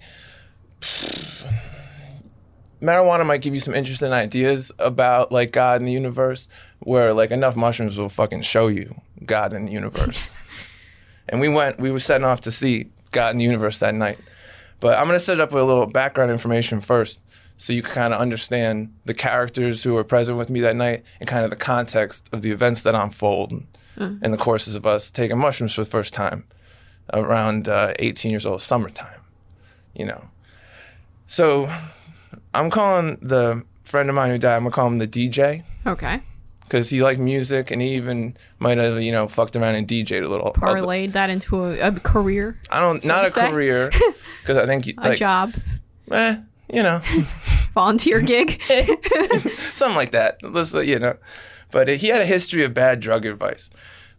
marijuana 2.80 3.26
might 3.26 3.42
give 3.42 3.54
you 3.54 3.60
some 3.60 3.74
interesting 3.74 4.12
ideas 4.12 4.70
about 4.78 5.32
like 5.32 5.50
God 5.50 5.80
and 5.80 5.88
the 5.88 5.92
universe, 5.92 6.46
where 6.78 7.12
like 7.12 7.32
enough 7.32 7.56
mushrooms 7.56 7.98
will 7.98 8.08
fucking 8.08 8.42
show 8.42 8.68
you 8.68 9.00
God 9.26 9.52
and 9.52 9.66
the 9.66 9.72
universe. 9.72 10.28
and 11.28 11.40
we 11.40 11.48
went, 11.48 11.80
we 11.80 11.90
were 11.90 12.00
setting 12.00 12.24
off 12.24 12.42
to 12.42 12.52
see 12.52 12.90
God 13.10 13.30
and 13.30 13.40
the 13.40 13.44
universe 13.44 13.80
that 13.80 13.96
night. 13.96 14.18
But 14.78 14.96
I'm 14.96 15.06
gonna 15.06 15.18
set 15.18 15.40
up 15.40 15.50
with 15.52 15.62
a 15.62 15.66
little 15.66 15.86
background 15.86 16.30
information 16.30 16.80
first, 16.80 17.20
so 17.62 17.72
you 17.72 17.80
can 17.80 17.94
kind 17.94 18.12
of 18.12 18.20
understand 18.20 18.92
the 19.04 19.14
characters 19.14 19.84
who 19.84 19.94
were 19.94 20.02
present 20.02 20.36
with 20.36 20.50
me 20.50 20.58
that 20.60 20.74
night 20.74 21.04
and 21.20 21.28
kind 21.28 21.44
of 21.44 21.50
the 21.50 21.56
context 21.56 22.28
of 22.32 22.42
the 22.42 22.50
events 22.50 22.82
that 22.82 22.92
unfold 22.92 23.52
in 23.96 24.32
the 24.32 24.36
courses 24.36 24.74
of 24.74 24.84
us 24.84 25.12
taking 25.12 25.38
mushrooms 25.38 25.72
for 25.72 25.82
the 25.82 25.90
first 25.90 26.12
time 26.12 26.42
around 27.12 27.68
uh, 27.68 27.92
18 28.00 28.32
years 28.32 28.44
old, 28.46 28.60
summertime. 28.62 29.20
You 29.94 30.06
know, 30.06 30.24
so 31.28 31.70
I'm 32.52 32.68
calling 32.68 33.18
the 33.22 33.64
friend 33.84 34.08
of 34.08 34.16
mine 34.16 34.30
who 34.32 34.38
died. 34.38 34.56
I'm 34.56 34.62
gonna 34.64 34.74
call 34.74 34.88
him 34.88 34.98
the 34.98 35.06
DJ 35.06 35.62
Okay. 35.86 36.20
because 36.64 36.90
he 36.90 37.00
liked 37.00 37.20
music 37.20 37.70
and 37.70 37.80
he 37.80 37.94
even 37.94 38.36
might 38.58 38.78
have 38.78 39.00
you 39.00 39.12
know 39.12 39.28
fucked 39.28 39.54
around 39.54 39.76
and 39.76 39.86
DJ'd 39.86 40.24
a 40.24 40.28
little. 40.28 40.52
Parlayed 40.52 41.12
that 41.12 41.30
into 41.30 41.62
a, 41.64 41.78
a 41.78 41.92
career, 41.92 42.58
I 42.70 42.80
don't, 42.80 43.04
not 43.04 43.24
a 43.26 43.30
say. 43.30 43.48
career, 43.50 43.90
because 44.40 44.56
I 44.56 44.66
think 44.66 44.88
a 44.98 45.08
like, 45.10 45.18
job, 45.18 45.52
eh, 46.10 46.38
you 46.72 46.82
know, 46.82 47.00
volunteer 47.74 48.20
gig. 48.20 48.62
something 49.74 49.96
like 49.96 50.12
that. 50.12 50.38
Let's 50.42 50.72
you 50.74 50.98
know, 50.98 51.16
but 51.70 51.88
he 51.88 52.08
had 52.08 52.20
a 52.20 52.26
history 52.26 52.64
of 52.64 52.74
bad 52.74 53.00
drug 53.00 53.24
advice. 53.26 53.70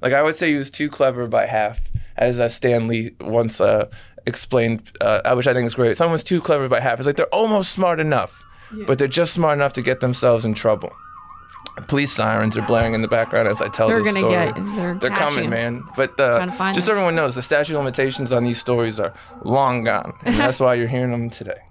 Like 0.02 0.13
I 0.13 0.22
would 0.22 0.36
say, 0.36 0.52
he 0.52 0.58
was 0.58 0.70
too 0.70 0.89
clever 0.89 1.28
by 1.28 1.46
half, 1.46 1.80
as 2.18 2.39
uh, 2.39 2.50
Stan 2.50 2.88
Lee 2.88 3.12
once 3.22 3.62
uh, 3.62 3.89
explained, 4.26 4.92
uh, 5.02 5.34
which 5.34 5.48
I 5.48 5.54
think 5.54 5.66
is 5.68 5.76
great. 5.76 5.98
Someone's 5.98 6.24
too 6.24 6.42
clever 6.42 6.68
by 6.68 6.80
half. 6.80 7.00
It's 7.00 7.08
like 7.08 7.16
they're 7.16 7.26
almost 7.34 7.72
smart 7.72 8.00
enough, 8.00 8.44
but 8.86 8.98
they're 8.98 9.08
just 9.08 9.34
smart 9.34 9.58
enough 9.58 9.74
to 9.74 9.82
get 9.82 10.02
themselves 10.02 10.46
in 10.46 10.54
trouble. 10.54 10.92
Police 11.88 12.12
sirens 12.12 12.56
are 12.56 12.62
blaring 12.62 12.94
in 12.94 13.02
the 13.02 13.08
background 13.08 13.48
as 13.48 13.60
I 13.60 13.68
tell 13.68 13.88
They're 13.88 14.04
this 14.04 14.13
gonna 14.13 14.28
story. 14.28 14.52
get. 14.54 14.76
They're, 14.76 14.94
They're 14.96 15.10
coming, 15.10 15.50
man. 15.50 15.84
But 15.96 16.20
uh, 16.20 16.38
Trying 16.38 16.50
to 16.52 16.56
find 16.56 16.76
just 16.76 16.86
so 16.86 16.92
everyone 16.94 17.16
knows, 17.16 17.34
the 17.34 17.42
statute 17.42 17.74
of 17.74 17.80
limitations 17.80 18.32
on 18.32 18.44
these 18.44 18.60
stories 18.60 19.00
are 19.00 19.12
long 19.44 19.84
gone, 19.84 20.13
and 20.24 20.36
that's 20.36 20.60
why 20.60 20.76
you're 20.76 20.88
hearing 20.88 21.10
them 21.12 21.32
today. 21.32 21.62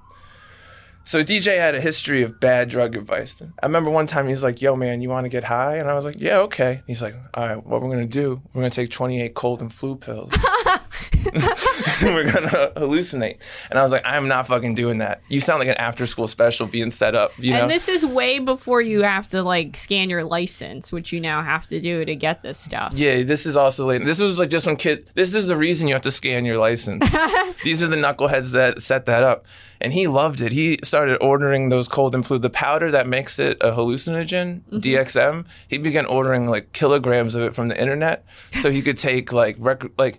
So 1.04 1.22
DJ 1.24 1.58
had 1.58 1.74
a 1.74 1.80
history 1.80 2.22
of 2.22 2.38
bad 2.38 2.68
drug 2.68 2.96
advice. 2.96 3.42
I 3.62 3.66
remember 3.66 3.90
one 3.90 4.06
time 4.06 4.26
he 4.26 4.32
was 4.32 4.42
like, 4.42 4.62
"Yo, 4.62 4.76
man, 4.76 5.02
you 5.02 5.08
want 5.08 5.24
to 5.24 5.28
get 5.28 5.44
high?" 5.44 5.76
And 5.76 5.90
I 5.90 5.94
was 5.94 6.04
like, 6.04 6.16
"Yeah, 6.18 6.38
okay." 6.40 6.82
He's 6.86 7.02
like, 7.02 7.14
"All 7.34 7.46
right, 7.46 7.66
what 7.66 7.82
we're 7.82 7.90
gonna 7.90 8.06
do? 8.06 8.40
We're 8.52 8.62
gonna 8.62 8.70
take 8.70 8.90
28 8.90 9.34
cold 9.34 9.60
and 9.60 9.72
flu 9.72 9.96
pills. 9.96 10.32
we're 12.02 12.30
gonna 12.30 12.72
hallucinate." 12.76 13.38
And 13.70 13.78
I 13.78 13.82
was 13.82 13.92
like, 13.92 14.02
"I'm 14.04 14.28
not 14.28 14.46
fucking 14.46 14.74
doing 14.74 14.98
that. 14.98 15.22
You 15.28 15.40
sound 15.40 15.60
like 15.60 15.68
an 15.68 15.76
after-school 15.76 16.28
special 16.28 16.66
being 16.66 16.90
set 16.90 17.14
up." 17.14 17.32
You 17.38 17.52
know? 17.52 17.62
And 17.62 17.70
this 17.70 17.88
is 17.88 18.04
way 18.04 18.38
before 18.38 18.80
you 18.80 19.02
have 19.02 19.28
to 19.30 19.42
like 19.42 19.76
scan 19.76 20.10
your 20.10 20.24
license, 20.24 20.92
which 20.92 21.12
you 21.12 21.20
now 21.20 21.42
have 21.42 21.66
to 21.68 21.80
do 21.80 22.04
to 22.04 22.14
get 22.14 22.42
this 22.42 22.58
stuff. 22.58 22.92
Yeah, 22.94 23.22
this 23.22 23.46
is 23.46 23.56
also 23.56 23.86
late. 23.86 24.04
This 24.04 24.20
was 24.20 24.38
like 24.38 24.50
just 24.50 24.66
when 24.66 24.76
kid. 24.76 25.08
This 25.14 25.34
is 25.34 25.46
the 25.46 25.56
reason 25.56 25.88
you 25.88 25.94
have 25.94 26.02
to 26.02 26.10
scan 26.10 26.44
your 26.44 26.58
license. 26.58 27.08
These 27.64 27.82
are 27.82 27.86
the 27.86 27.96
knuckleheads 27.96 28.52
that 28.52 28.82
set 28.82 29.06
that 29.06 29.22
up, 29.22 29.46
and 29.80 29.92
he 29.92 30.06
loved 30.06 30.40
it. 30.40 30.52
He 30.52 30.78
started 30.82 31.18
ordering 31.20 31.68
those 31.68 31.88
cold 31.88 32.14
and 32.14 32.24
flu, 32.24 32.38
the 32.38 32.50
powder 32.50 32.90
that 32.90 33.06
makes 33.06 33.38
it 33.38 33.58
a 33.60 33.72
hallucinogen, 33.72 34.62
mm-hmm. 34.62 34.78
DXM. 34.78 35.46
He 35.68 35.78
began 35.78 36.06
ordering 36.06 36.48
like 36.48 36.72
kilograms 36.72 37.34
of 37.34 37.42
it 37.42 37.54
from 37.54 37.68
the 37.68 37.80
internet, 37.80 38.24
so 38.60 38.70
he 38.70 38.82
could 38.82 38.98
take 38.98 39.32
like 39.32 39.56
rec- 39.58 39.98
like. 39.98 40.18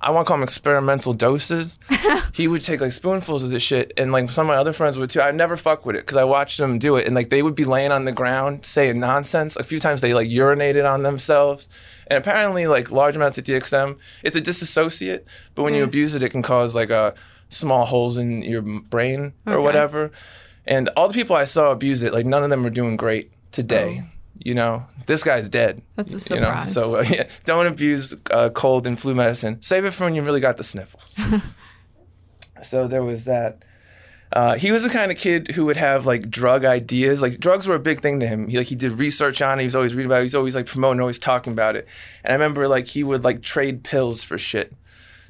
I 0.00 0.10
want 0.10 0.26
to 0.26 0.28
call 0.28 0.36
them 0.36 0.44
experimental 0.44 1.12
doses. 1.12 1.78
he 2.32 2.46
would 2.46 2.62
take 2.62 2.80
like 2.80 2.92
spoonfuls 2.92 3.42
of 3.42 3.50
this 3.50 3.62
shit, 3.62 3.92
and 3.96 4.12
like 4.12 4.30
some 4.30 4.46
of 4.46 4.54
my 4.54 4.56
other 4.56 4.72
friends 4.72 4.96
would 4.96 5.10
too. 5.10 5.20
I 5.20 5.30
never 5.32 5.56
fuck 5.56 5.84
with 5.84 5.96
it 5.96 6.00
because 6.06 6.16
I 6.16 6.24
watched 6.24 6.58
them 6.58 6.78
do 6.78 6.96
it, 6.96 7.06
and 7.06 7.14
like 7.14 7.30
they 7.30 7.42
would 7.42 7.54
be 7.56 7.64
laying 7.64 7.90
on 7.90 8.04
the 8.04 8.12
ground 8.12 8.64
saying 8.64 9.00
nonsense. 9.00 9.56
A 9.56 9.64
few 9.64 9.80
times 9.80 10.00
they 10.00 10.14
like 10.14 10.28
urinated 10.28 10.88
on 10.88 11.02
themselves, 11.02 11.68
and 12.06 12.16
apparently 12.18 12.66
like 12.66 12.92
large 12.92 13.16
amounts 13.16 13.38
of 13.38 13.44
DXM, 13.44 13.98
it's 14.22 14.36
a 14.36 14.40
disassociate, 14.40 15.26
but 15.54 15.64
when 15.64 15.74
you 15.74 15.82
abuse 15.82 16.14
it, 16.14 16.22
it 16.22 16.28
can 16.30 16.42
cause 16.42 16.74
like 16.76 16.90
uh, 16.92 17.12
small 17.48 17.84
holes 17.86 18.16
in 18.16 18.42
your 18.42 18.62
brain 18.62 19.32
or 19.46 19.54
Okay. 19.54 19.62
whatever. 19.62 20.12
And 20.64 20.90
all 20.96 21.08
the 21.08 21.14
people 21.14 21.34
I 21.34 21.44
saw 21.46 21.72
abuse 21.72 22.02
it, 22.02 22.12
like 22.12 22.26
none 22.26 22.44
of 22.44 22.50
them 22.50 22.64
are 22.66 22.70
doing 22.70 22.96
great 22.96 23.32
today. 23.52 24.02
You 24.38 24.54
know, 24.54 24.86
this 25.06 25.22
guy's 25.24 25.48
dead. 25.48 25.82
That's 25.96 26.10
a 26.30 26.34
You 26.34 26.40
know, 26.40 26.46
surprise. 26.46 26.72
so 26.72 26.98
uh, 27.00 27.04
yeah, 27.10 27.28
don't 27.44 27.66
abuse 27.66 28.14
uh, 28.30 28.50
cold 28.50 28.86
and 28.86 28.98
flu 28.98 29.14
medicine. 29.14 29.60
Save 29.62 29.84
it 29.84 29.92
for 29.92 30.04
when 30.04 30.14
you 30.14 30.22
really 30.22 30.40
got 30.40 30.56
the 30.56 30.64
sniffles. 30.64 31.16
so 32.62 32.86
there 32.86 33.02
was 33.02 33.24
that. 33.24 33.62
Uh, 34.30 34.56
he 34.56 34.70
was 34.70 34.82
the 34.82 34.90
kind 34.90 35.10
of 35.10 35.16
kid 35.16 35.52
who 35.52 35.64
would 35.64 35.78
have 35.78 36.04
like 36.04 36.30
drug 36.30 36.64
ideas. 36.64 37.22
Like 37.22 37.40
drugs 37.40 37.66
were 37.66 37.74
a 37.74 37.80
big 37.80 38.00
thing 38.00 38.20
to 38.20 38.26
him. 38.26 38.48
He 38.48 38.58
like 38.58 38.66
he 38.66 38.74
did 38.74 38.92
research 38.92 39.40
on 39.40 39.58
it. 39.58 39.62
He 39.62 39.66
was 39.66 39.74
always 39.74 39.94
reading 39.94 40.10
about 40.10 40.18
it. 40.18 40.20
He 40.20 40.26
was 40.26 40.34
always 40.34 40.54
like 40.54 40.66
promoting, 40.66 41.00
always 41.00 41.18
talking 41.18 41.52
about 41.52 41.76
it. 41.76 41.86
And 42.22 42.32
I 42.32 42.34
remember 42.34 42.68
like 42.68 42.88
he 42.88 43.02
would 43.02 43.24
like 43.24 43.42
trade 43.42 43.84
pills 43.84 44.22
for 44.22 44.36
shit. 44.36 44.74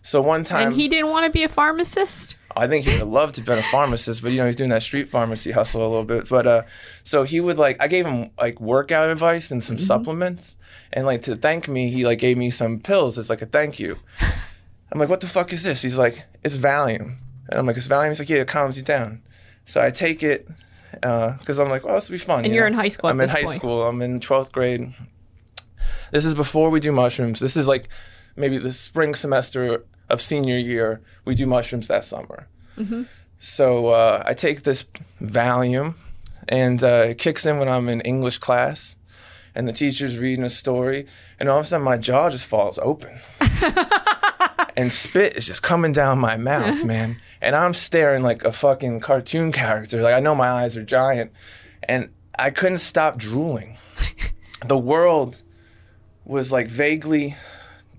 So 0.02 0.20
one 0.20 0.42
time, 0.42 0.68
And 0.68 0.76
he 0.76 0.88
didn't 0.88 1.10
want 1.10 1.26
to 1.26 1.30
be 1.30 1.44
a 1.44 1.48
pharmacist. 1.48 2.36
I 2.58 2.66
think 2.66 2.84
he 2.84 2.98
would 2.98 3.08
love 3.08 3.32
to 3.34 3.42
been 3.42 3.58
a 3.58 3.62
pharmacist, 3.62 4.22
but 4.22 4.32
you 4.32 4.38
know 4.38 4.46
he's 4.46 4.56
doing 4.56 4.70
that 4.70 4.82
street 4.82 5.08
pharmacy 5.08 5.52
hustle 5.52 5.80
a 5.80 5.88
little 5.88 6.04
bit. 6.04 6.28
But 6.28 6.46
uh, 6.46 6.62
so 7.04 7.22
he 7.22 7.40
would 7.40 7.56
like 7.56 7.76
I 7.80 7.88
gave 7.88 8.06
him 8.06 8.30
like 8.38 8.60
workout 8.60 9.08
advice 9.08 9.50
and 9.50 9.62
some 9.62 9.78
supplements, 9.78 10.56
and 10.92 11.06
like 11.06 11.22
to 11.22 11.36
thank 11.36 11.68
me, 11.68 11.90
he 11.90 12.04
like 12.04 12.18
gave 12.18 12.36
me 12.36 12.50
some 12.50 12.80
pills 12.80 13.16
as 13.16 13.30
like 13.30 13.42
a 13.42 13.46
thank 13.46 13.78
you. 13.78 13.96
I'm 14.92 14.98
like, 14.98 15.08
what 15.08 15.20
the 15.20 15.26
fuck 15.26 15.52
is 15.52 15.62
this? 15.62 15.82
He's 15.82 15.98
like, 15.98 16.26
it's 16.42 16.56
Valium, 16.56 17.18
and 17.48 17.58
I'm 17.58 17.66
like, 17.66 17.76
it's 17.76 17.88
Valium. 17.88 18.08
He's 18.08 18.18
like, 18.18 18.30
yeah, 18.30 18.38
it 18.38 18.48
calms 18.48 18.76
you 18.76 18.82
down. 18.82 19.22
So 19.64 19.82
I 19.82 19.90
take 19.90 20.22
it 20.22 20.48
because 20.92 21.58
I'm 21.58 21.68
like, 21.68 21.84
well, 21.84 21.94
this 21.94 22.08
will 22.08 22.14
be 22.14 22.18
fun. 22.18 22.44
And 22.44 22.48
you 22.48 22.54
you're 22.54 22.64
know? 22.64 22.74
in 22.74 22.74
high 22.74 22.88
school 22.88 23.10
I'm 23.10 23.20
in 23.20 23.28
high 23.28 23.44
point. 23.44 23.56
school. 23.56 23.86
I'm 23.86 24.00
in 24.02 24.18
12th 24.18 24.50
grade. 24.50 24.94
This 26.10 26.24
is 26.24 26.34
before 26.34 26.70
we 26.70 26.80
do 26.80 26.90
mushrooms. 26.90 27.38
This 27.38 27.56
is 27.56 27.68
like 27.68 27.88
maybe 28.34 28.58
the 28.58 28.72
spring 28.72 29.14
semester 29.14 29.84
of 30.08 30.20
senior 30.20 30.56
year. 30.56 31.00
We 31.24 31.34
do 31.34 31.46
mushrooms 31.46 31.88
that 31.88 32.04
summer. 32.04 32.46
So 33.38 33.88
uh, 33.88 34.22
I 34.26 34.34
take 34.34 34.62
this 34.62 34.84
Valium, 35.22 35.94
and 36.48 36.82
uh, 36.82 37.04
it 37.08 37.18
kicks 37.18 37.46
in 37.46 37.58
when 37.58 37.68
I'm 37.68 37.88
in 37.88 38.00
English 38.00 38.38
class, 38.38 38.96
and 39.54 39.68
the 39.68 39.72
teacher's 39.72 40.18
reading 40.18 40.44
a 40.44 40.50
story, 40.50 41.06
and 41.38 41.48
all 41.48 41.58
of 41.58 41.66
a 41.66 41.68
sudden 41.68 41.84
my 41.84 41.96
jaw 41.96 42.30
just 42.30 42.46
falls 42.46 42.78
open. 42.80 43.18
and 44.76 44.92
spit 44.92 45.36
is 45.36 45.46
just 45.46 45.62
coming 45.62 45.92
down 45.92 46.18
my 46.18 46.36
mouth, 46.36 46.84
man. 46.92 47.20
And 47.40 47.54
I'm 47.54 47.74
staring 47.74 48.22
like 48.22 48.44
a 48.44 48.52
fucking 48.52 49.00
cartoon 49.00 49.52
character. 49.52 50.02
Like 50.02 50.14
I 50.14 50.20
know 50.20 50.34
my 50.34 50.48
eyes 50.48 50.76
are 50.76 50.84
giant, 50.84 51.32
and 51.84 52.10
I 52.38 52.50
couldn't 52.50 52.78
stop 52.78 53.18
drooling. 53.18 53.76
the 54.66 54.78
world 54.78 55.42
was 56.24 56.50
like 56.50 56.68
vaguely 56.68 57.36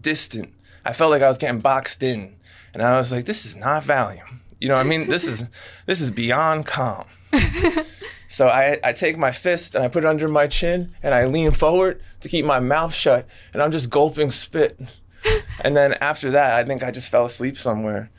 distant. 0.02 0.54
I 0.86 0.94
felt 0.94 1.12
like 1.12 1.22
I 1.22 1.28
was 1.28 1.38
getting 1.38 1.62
boxed 1.62 2.04
in, 2.04 2.36
and 2.74 2.84
I 2.84 2.98
was 2.98 3.12
like, 3.12 3.26
"This 3.26 3.46
is 3.46 3.56
not 3.56 3.84
Valium." 3.84 4.40
You 4.60 4.68
know 4.68 4.76
what 4.76 4.86
I 4.86 4.90
mean? 4.90 5.10
This 5.10 5.26
is 5.26 5.48
this 5.86 6.02
is 6.02 6.12
beyond 6.12 6.66
calm. 6.66 7.06
So 8.32 8.48
I, 8.48 8.78
I 8.84 8.94
take 8.94 9.18
my 9.18 9.32
fist 9.32 9.74
and 9.74 9.84
I 9.84 9.88
put 9.88 10.04
it 10.04 10.08
under 10.08 10.30
my 10.30 10.46
chin 10.46 10.94
and 11.02 11.16
I 11.16 11.26
lean 11.26 11.50
forward 11.52 12.02
to 12.22 12.30
keep 12.30 12.46
my 12.46 12.60
mouth 12.60 12.94
shut 12.94 13.28
and 13.54 13.62
I'm 13.62 13.72
just 13.72 13.90
gulping 13.90 14.32
spit. 14.32 14.80
And 15.62 15.76
then 15.76 15.96
after 16.00 16.32
that, 16.32 16.54
I 16.54 16.64
think 16.64 16.82
I 16.82 16.92
just 16.92 17.12
fell 17.12 17.26
asleep 17.26 17.58
somewhere, 17.58 18.10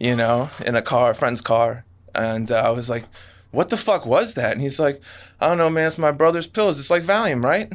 you 0.00 0.16
know, 0.16 0.50
in 0.66 0.74
a 0.74 0.82
car, 0.82 1.12
a 1.12 1.14
friend's 1.14 1.40
car. 1.40 1.84
And 2.12 2.50
uh, 2.50 2.56
I 2.56 2.70
was 2.70 2.90
like, 2.90 3.04
what 3.52 3.68
the 3.68 3.76
fuck 3.76 4.04
was 4.04 4.34
that? 4.34 4.50
And 4.50 4.60
he's 4.60 4.80
like, 4.80 5.00
I 5.40 5.46
don't 5.46 5.58
know, 5.58 5.70
man, 5.70 5.86
it's 5.86 5.96
my 5.96 6.10
brother's 6.10 6.48
pills. 6.48 6.80
It's 6.80 6.90
like 6.90 7.04
Valium, 7.04 7.44
right? 7.44 7.72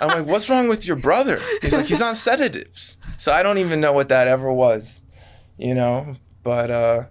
I'm 0.00 0.08
like, 0.08 0.26
what's 0.26 0.48
wrong 0.48 0.68
with 0.68 0.86
your 0.86 0.96
brother? 0.96 1.40
He's 1.60 1.72
like, 1.72 1.86
he's 1.86 2.00
on 2.02 2.14
sedatives. 2.14 2.96
So 3.18 3.32
I 3.32 3.42
don't 3.42 3.58
even 3.58 3.80
know 3.80 3.92
what 3.92 4.08
that 4.08 4.28
ever 4.28 4.50
was, 4.52 5.02
you 5.58 5.74
know? 5.74 6.14
But 6.42 6.70
uh, 6.70 7.04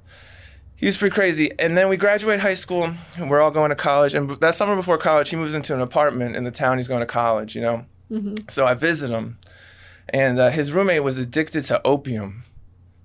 he 0.75 0.87
was 0.87 0.97
pretty 0.97 1.13
crazy. 1.13 1.51
And 1.59 1.77
then 1.77 1.87
we 1.87 1.97
graduate 1.97 2.39
high 2.39 2.55
school, 2.55 2.89
and 3.17 3.29
we're 3.29 3.41
all 3.41 3.51
going 3.51 3.69
to 3.69 3.75
college. 3.75 4.15
And 4.15 4.29
that 4.31 4.55
summer 4.55 4.75
before 4.75 4.97
college, 4.97 5.29
he 5.29 5.35
moves 5.35 5.53
into 5.53 5.73
an 5.75 5.81
apartment 5.81 6.35
in 6.35 6.45
the 6.45 6.51
town 6.51 6.77
he's 6.77 6.87
going 6.87 7.01
to 7.01 7.05
college, 7.05 7.55
you 7.55 7.61
know? 7.61 7.85
So 8.49 8.65
I 8.65 8.73
visit 8.73 9.11
him, 9.11 9.37
and 10.09 10.39
uh, 10.39 10.49
his 10.49 10.71
roommate 10.71 11.03
was 11.03 11.19
addicted 11.19 11.65
to 11.65 11.79
opium. 11.85 12.41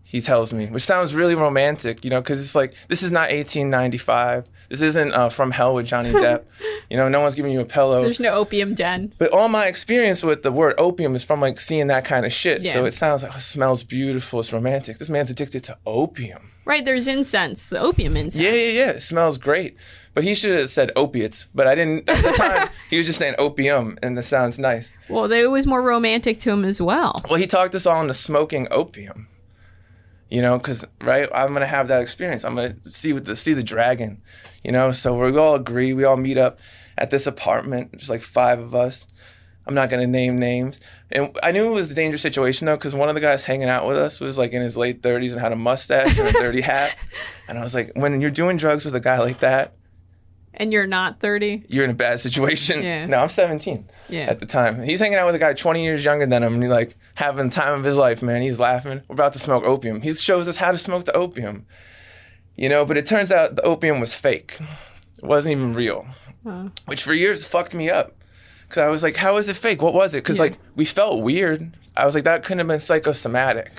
He 0.07 0.21
tells 0.21 0.53
me, 0.53 0.67
which 0.67 0.83
sounds 0.83 1.15
really 1.15 1.35
romantic, 1.35 2.05
you 2.05 2.11
know, 2.11 2.21
because 2.21 2.41
it's 2.41 2.55
like 2.55 2.75
this 2.89 3.03
is 3.03 3.11
not 3.11 3.31
1895. 3.33 4.49
This 4.69 4.81
isn't 4.81 5.13
uh, 5.13 5.29
from 5.29 5.51
Hell 5.51 5.75
with 5.75 5.87
Johnny 5.87 6.11
Depp. 6.13 6.45
you 6.91 6.97
know, 6.97 7.09
no 7.09 7.21
one's 7.21 7.35
giving 7.35 7.53
you 7.53 7.61
a 7.61 7.65
pillow. 7.65 8.03
There's 8.03 8.21
no 8.21 8.35
opium 8.35 8.75
den. 8.75 9.13
But 9.19 9.33
all 9.33 9.49
my 9.49 9.67
experience 9.67 10.23
with 10.23 10.43
the 10.43 10.53
word 10.53 10.75
opium 10.79 11.15
is 11.15 11.25
from 11.25 11.41
like 11.41 11.59
seeing 11.59 11.89
that 11.89 12.05
kind 12.05 12.25
of 12.25 12.33
shit. 12.33 12.65
So 12.65 12.85
it 12.85 12.93
sounds 12.95 13.23
like 13.23 13.33
oh, 13.35 13.39
it 13.39 13.43
smells 13.43 13.83
beautiful. 13.83 14.41
It's 14.41 14.53
romantic. 14.53 14.99
This 14.99 15.11
man's 15.11 15.31
addicted 15.31 15.65
to 15.65 15.79
opium. 15.87 16.51
Right, 16.67 16.85
there's 16.85 17.09
incense, 17.09 17.69
the 17.69 17.79
opium 17.79 18.17
incense. 18.17 18.43
Yeah, 18.43 18.53
yeah, 18.53 18.85
yeah. 18.85 18.91
It 18.91 19.01
smells 19.01 19.37
great. 19.37 19.77
But 20.15 20.25
he 20.25 20.35
should 20.35 20.57
have 20.59 20.71
said 20.71 20.93
opiates. 20.97 21.47
But 21.55 21.67
I 21.67 21.75
didn't 21.75 22.09
at 22.09 22.23
the 22.23 22.33
time. 22.33 22.69
he 22.91 22.97
was 22.97 23.07
just 23.07 23.19
saying 23.19 23.35
opium, 23.37 23.99
and 24.03 24.17
that 24.17 24.23
sounds 24.23 24.59
nice. 24.59 24.95
Well, 25.11 25.31
it 25.31 25.51
was 25.51 25.67
more 25.67 25.83
romantic 25.83 26.39
to 26.39 26.51
him 26.53 26.65
as 26.65 26.81
well. 26.81 27.17
Well, 27.29 27.39
he 27.39 27.47
talked 27.47 27.75
us 27.75 27.85
all 27.85 28.01
into 28.01 28.15
smoking 28.15 28.69
opium. 28.71 29.29
You 30.35 30.43
know, 30.43 30.59
because 30.59 30.85
right, 31.01 31.29
I'm 31.33 31.53
gonna 31.53 31.65
have 31.65 31.87
that 31.87 32.03
experience. 32.03 32.45
I'm 32.45 32.57
gonna 32.57 32.75
see 32.83 33.13
what 33.13 33.25
the 33.25 33.37
see 33.37 33.53
the 33.53 33.63
dragon. 33.63 34.21
You 34.65 34.73
know, 34.73 34.91
so 34.91 35.17
we 35.17 35.39
all 35.39 35.55
agree. 35.55 35.93
We 35.93 36.03
all 36.03 36.17
meet 36.17 36.39
up 36.39 36.59
at 36.99 37.11
this 37.13 37.29
apartment. 37.29 37.93
There's 37.93 38.11
like 38.11 38.23
five 38.23 38.59
of 38.59 38.75
us. 38.75 39.07
I'm 39.65 39.75
not 39.77 39.91
gonna 39.91 40.09
name 40.09 40.41
names. 40.41 40.81
And 41.13 41.39
I 41.41 41.53
knew 41.53 41.71
it 41.71 41.75
was 41.75 41.93
a 41.93 41.95
dangerous 41.95 42.23
situation 42.23 42.67
though, 42.67 42.75
because 42.75 42.97
one 42.97 43.09
of 43.09 43.15
the 43.15 43.21
guys 43.21 43.45
hanging 43.45 43.69
out 43.69 43.87
with 43.87 43.97
us 43.97 44.19
was 44.19 44.37
like 44.37 44.51
in 44.51 44.61
his 44.61 44.77
late 44.77 45.03
30s 45.03 45.31
and 45.31 45.41
had 45.41 45.53
a 45.53 45.57
mustache 45.57 46.19
and 46.19 46.27
a 46.27 46.33
dirty 46.33 46.63
hat. 46.63 46.97
And 47.47 47.59
I 47.59 47.63
was 47.63 47.75
like, 47.75 47.93
when 47.95 48.21
you're 48.23 48.31
doing 48.31 48.57
drugs 48.57 48.87
with 48.87 48.95
a 48.95 49.01
guy 49.01 49.19
like 49.19 49.41
that, 49.41 49.75
And 50.57 50.73
you're 50.73 50.87
not 50.87 51.21
30. 51.21 51.65
you're 51.69 51.85
in 51.85 51.91
a 51.91 51.95
bad 51.95 52.21
situation. 52.21 52.83
Yeah. 52.83 53.07
No, 53.07 53.19
I'm 53.19 53.29
17 53.29 53.89
Yeah. 54.09 54.27
at 54.27 54.41
the 54.41 54.47
time. 54.47 54.83
He's 54.83 55.01
hanging 55.01 55.19
out 55.19 55.27
with 55.27 55.35
a 55.35 55.39
guy 55.39 55.53
20 55.53 55.83
years 55.83 56.05
younger 56.05 56.27
than 56.27 56.43
him, 56.43 56.55
and 56.55 56.63
he's 56.63 56.71
like 56.71 56.97
having 57.15 57.49
the 57.49 57.55
time 57.55 57.79
of 57.79 57.85
his 57.85 57.97
life, 57.97 58.23
man. 58.23 58.43
He's 58.43 58.61
laughing. 58.61 59.03
We're 59.09 59.15
about 59.15 59.33
to 59.35 59.39
smoke 59.39 59.65
opium. 59.65 60.01
He 60.03 60.13
shows 60.15 60.47
us 60.49 60.57
how 60.59 60.71
to 60.73 60.79
smoke 60.79 61.05
the 61.05 61.17
opium, 61.17 61.67
you 62.57 62.69
know. 62.69 62.85
But 62.85 62.97
it 62.97 63.07
turns 63.07 63.31
out 63.33 63.57
the 63.57 63.63
opium 63.63 64.01
was 64.01 64.15
fake. 64.15 64.59
It 65.19 65.25
wasn't 65.25 65.53
even 65.53 65.73
real, 65.73 66.07
which 66.87 67.03
for 67.03 67.13
years 67.15 67.45
fucked 67.45 67.75
me 67.75 67.91
up. 67.91 68.17
Cause 68.69 68.79
I 68.79 68.89
was 68.89 69.03
like, 69.03 69.17
how 69.17 69.37
is 69.37 69.49
it 69.49 69.57
fake? 69.57 69.83
What 69.83 69.95
was 69.95 70.15
it? 70.15 70.25
Cause 70.25 70.37
Yeah. 70.37 70.43
like 70.45 70.59
we 70.75 70.85
felt 70.85 71.23
weird. 71.23 71.77
I 71.97 72.07
was 72.07 72.15
like, 72.15 72.25
that 72.25 72.43
couldn't 72.43 72.59
have 72.59 72.67
been 72.69 72.79
psychosomatic. 72.81 73.73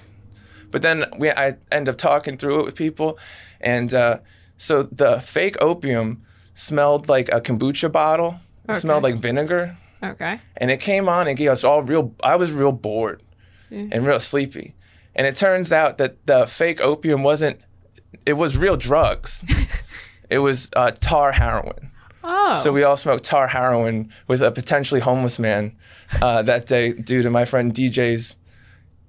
But 0.71 0.81
then 0.81 1.05
we, 1.17 1.29
I 1.31 1.55
end 1.71 1.87
up 1.89 1.97
talking 1.97 2.37
through 2.37 2.59
it 2.61 2.65
with 2.65 2.75
people, 2.75 3.17
and 3.61 3.93
uh, 3.93 4.19
so 4.57 4.83
the 4.83 5.19
fake 5.21 5.55
opium 5.61 6.23
smelled 6.55 7.07
like 7.07 7.29
a 7.29 7.39
kombucha 7.39 7.91
bottle. 7.91 8.37
It 8.67 8.71
Okay. 8.71 8.79
smelled 8.79 9.03
like 9.03 9.15
vinegar, 9.15 9.77
Okay. 10.01 10.39
and 10.57 10.71
it 10.71 10.79
came 10.79 11.07
on 11.07 11.27
and 11.27 11.37
gave 11.37 11.51
us 11.51 11.63
all 11.63 11.83
real. 11.83 12.15
I 12.23 12.35
was 12.35 12.51
real 12.51 12.71
bored 12.71 13.21
and 13.69 14.05
real 14.07 14.19
sleepy, 14.19 14.73
and 15.15 15.27
it 15.27 15.35
turns 15.35 15.71
out 15.71 15.99
that 15.99 16.25
the 16.25 16.47
fake 16.47 16.81
opium 16.81 17.21
wasn't. 17.21 17.59
It 18.25 18.33
was 18.33 18.57
real 18.57 18.75
drugs. 18.77 19.43
it 20.31 20.39
was 20.39 20.71
uh, 20.75 20.91
tar 20.91 21.33
heroin. 21.33 21.91
Oh. 22.23 22.55
So 22.55 22.71
we 22.71 22.81
all 22.81 22.97
smoked 22.97 23.23
tar 23.25 23.47
heroin 23.49 24.09
with 24.27 24.41
a 24.41 24.49
potentially 24.49 25.01
homeless 25.01 25.37
man 25.37 25.75
uh, 26.21 26.41
that 26.41 26.65
day 26.65 26.93
due 26.93 27.21
to 27.21 27.29
my 27.29 27.45
friend 27.45 27.71
DJ's, 27.71 28.37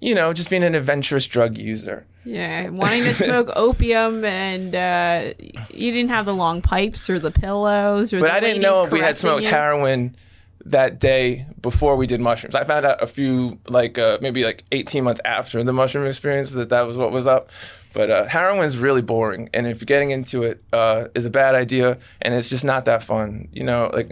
you 0.03 0.15
know, 0.15 0.35
just 0.35 0.51
being 0.51 0.63
an 0.65 0.75
adventurous 0.75 1.27
drug 1.27 1.57
user. 1.57 2.05
Yeah, 2.27 2.69
wanting 2.69 3.05
to 3.05 3.15
smoke 3.15 3.49
opium, 3.57 4.25
and 4.25 4.75
uh, 4.75 5.33
you 5.73 5.93
didn't 5.93 6.11
have 6.11 6.27
the 6.27 6.35
long 6.35 6.61
pipes 6.61 7.09
or 7.09 7.19
the 7.19 7.31
pillows 7.31 8.13
or. 8.13 8.21
But 8.21 8.31
I 8.33 8.41
didn't 8.41 8.61
know 8.63 8.85
if 8.85 8.91
we 8.93 9.01
had 9.01 9.17
smoked 9.17 9.45
you. 9.45 9.51
heroin 9.51 10.17
that 10.65 10.99
day 10.99 11.47
before 11.63 11.95
we 11.97 12.07
did 12.09 12.21
mushrooms. 12.21 12.57
I 12.57 12.65
found 12.65 12.85
out 12.85 13.01
a 13.01 13.07
few, 13.07 13.61
like 13.69 13.99
uh, 13.99 14.19
maybe 14.21 14.43
like 14.45 14.65
18 14.73 15.05
months 15.05 15.21
after 15.25 15.63
the 15.63 15.73
mushroom 15.73 16.07
experience 16.09 16.51
that 16.53 16.71
that 16.71 16.87
was 16.87 16.97
what 16.97 17.13
was 17.13 17.27
up. 17.27 17.51
But 17.93 18.11
uh, 18.11 18.25
heroin 18.27 18.67
is 18.67 18.77
really 18.77 19.01
boring, 19.01 19.49
and 19.55 19.67
if 19.67 19.87
getting 19.87 20.11
into 20.11 20.43
it 20.43 20.63
uh, 20.73 21.07
is 21.15 21.25
a 21.25 21.31
bad 21.31 21.55
idea, 21.55 21.99
and 22.21 22.35
it's 22.35 22.51
just 22.51 22.65
not 22.65 22.85
that 22.87 23.03
fun. 23.03 23.49
You 23.53 23.65
know, 23.65 23.91
like 23.95 24.11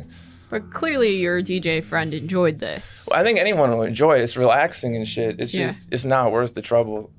But 0.49 0.71
clearly, 0.71 1.17
your 1.17 1.43
DJ 1.43 1.85
friend 1.85 2.15
enjoyed 2.15 2.61
this. 2.61 3.09
I 3.13 3.23
think 3.25 3.39
anyone 3.39 3.71
will 3.73 3.83
enjoy 3.83 4.19
it. 4.19 4.23
It's 4.23 4.37
relaxing 4.39 4.97
and 4.97 5.07
shit. 5.07 5.39
It's 5.41 5.53
Yeah. 5.53 5.67
just 5.67 5.89
it's 5.91 6.05
not 6.05 6.33
worth 6.33 6.55
the 6.55 6.63
trouble. 6.63 7.11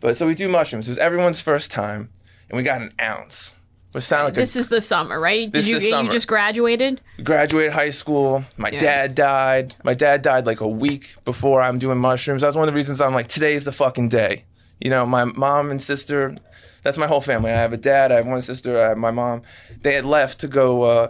But 0.00 0.16
so 0.16 0.26
we 0.26 0.34
do 0.34 0.48
mushrooms. 0.48 0.88
It 0.88 0.92
was 0.92 0.98
everyone's 0.98 1.40
first 1.40 1.70
time, 1.70 2.10
and 2.48 2.56
we 2.56 2.62
got 2.62 2.80
an 2.82 2.92
ounce. 3.00 3.56
Which 3.92 4.04
sounded 4.04 4.26
like 4.26 4.34
This 4.34 4.54
is 4.54 4.68
the 4.68 4.80
summer, 4.80 5.18
right? 5.18 5.50
Did 5.50 5.66
you 5.66 5.78
you 5.78 6.08
just 6.10 6.28
graduated? 6.28 7.00
graduated 7.24 7.72
high 7.72 7.90
school. 7.90 8.44
My 8.56 8.70
Yeah. 8.70 8.78
dad 8.78 9.14
died. 9.16 9.74
My 9.82 9.94
dad 9.94 10.22
died 10.22 10.46
like 10.46 10.60
a 10.60 10.68
week 10.68 11.16
before 11.24 11.60
I'm 11.60 11.78
doing 11.78 11.98
mushrooms. 11.98 12.42
That's 12.42 12.54
one 12.54 12.68
of 12.68 12.72
the 12.72 12.76
reasons 12.76 13.00
I'm 13.00 13.14
like 13.14 13.26
today's 13.26 13.64
the 13.64 13.72
fucking 13.72 14.08
day. 14.08 14.44
You 14.80 14.90
know, 14.90 15.04
my 15.06 15.24
mom 15.24 15.72
and 15.72 15.82
sister. 15.82 16.36
That's 16.82 16.98
my 16.98 17.08
whole 17.08 17.20
family. 17.20 17.50
I 17.50 17.56
have 17.56 17.72
a 17.72 17.76
dad. 17.76 18.12
I 18.12 18.16
have 18.16 18.26
one 18.26 18.40
sister. 18.42 18.80
I 18.82 18.90
have 18.90 18.96
my 18.98 19.10
mom. 19.10 19.42
They 19.82 19.94
had 19.94 20.04
left 20.06 20.38
to 20.40 20.48
go, 20.48 20.82
uh, 20.82 21.08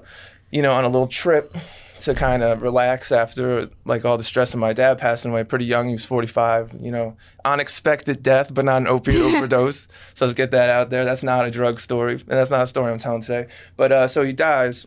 you 0.51 0.63
know, 0.63 0.73
on 0.73 0.85
a 0.85 0.89
little 0.89 1.07
trip 1.07 1.55
to 2.01 2.15
kind 2.15 2.43
of 2.43 2.63
relax 2.63 3.13
after 3.13 3.69
like 3.85 4.05
all 4.05 4.17
the 4.17 4.25
stress 4.25 4.55
of 4.55 4.61
my 4.61 4.73
dad 4.73 4.99
passing 4.99 5.31
away 5.31 5.45
pretty 5.45 5.67
young. 5.67 5.87
He 5.87 5.93
was 5.93 6.07
45. 6.07 6.77
You 6.81 6.91
know, 6.91 7.17
unexpected 7.45 8.23
death, 8.23 8.53
but 8.53 8.65
not 8.65 8.83
an 8.83 8.89
opiate 8.89 9.21
overdose. 9.35 9.87
So 10.15 10.27
let's 10.27 10.37
get 10.37 10.51
that 10.51 10.71
out 10.71 10.91
there. 10.91 11.05
That's 11.05 11.23
not 11.23 11.47
a 11.47 11.51
drug 11.51 11.79
story, 11.79 12.15
and 12.15 12.29
that's 12.29 12.51
not 12.51 12.63
a 12.63 12.67
story 12.67 12.93
I'm 12.93 12.99
telling 12.99 13.23
today. 13.23 13.49
But 13.77 13.93
uh, 13.93 14.09
so 14.09 14.23
he 14.23 14.33
dies. 14.33 14.87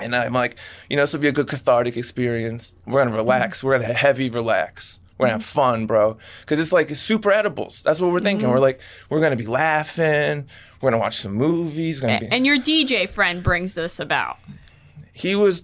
And 0.00 0.14
I'm 0.14 0.32
like, 0.32 0.56
you 0.88 0.96
know, 0.96 1.02
this 1.02 1.12
will 1.12 1.20
be 1.20 1.26
a 1.26 1.32
good 1.32 1.48
cathartic 1.48 1.96
experience. 1.96 2.72
We're 2.86 3.04
gonna 3.04 3.16
relax. 3.16 3.58
Mm-hmm. 3.58 3.66
We're 3.66 3.78
gonna 3.80 3.92
heavy 3.92 4.30
relax. 4.30 5.00
We're 5.18 5.26
gonna 5.26 5.32
have 5.32 5.42
mm-hmm. 5.42 5.58
fun, 5.58 5.86
bro. 5.86 6.18
Because 6.40 6.60
it's 6.60 6.72
like 6.72 6.88
super 6.90 7.32
edibles. 7.32 7.82
That's 7.82 8.00
what 8.00 8.12
we're 8.12 8.20
thinking. 8.20 8.46
Mm-hmm. 8.46 8.54
We're 8.54 8.60
like, 8.60 8.80
we're 9.10 9.20
gonna 9.20 9.34
be 9.34 9.46
laughing. 9.46 10.46
We're 10.80 10.90
gonna 10.90 11.00
watch 11.00 11.18
some 11.18 11.32
movies. 11.32 12.00
Gonna 12.00 12.20
be. 12.20 12.28
And 12.30 12.46
your 12.46 12.58
DJ 12.58 13.10
friend 13.10 13.42
brings 13.42 13.74
this 13.74 13.98
about. 13.98 14.38
he 15.12 15.34
was 15.34 15.62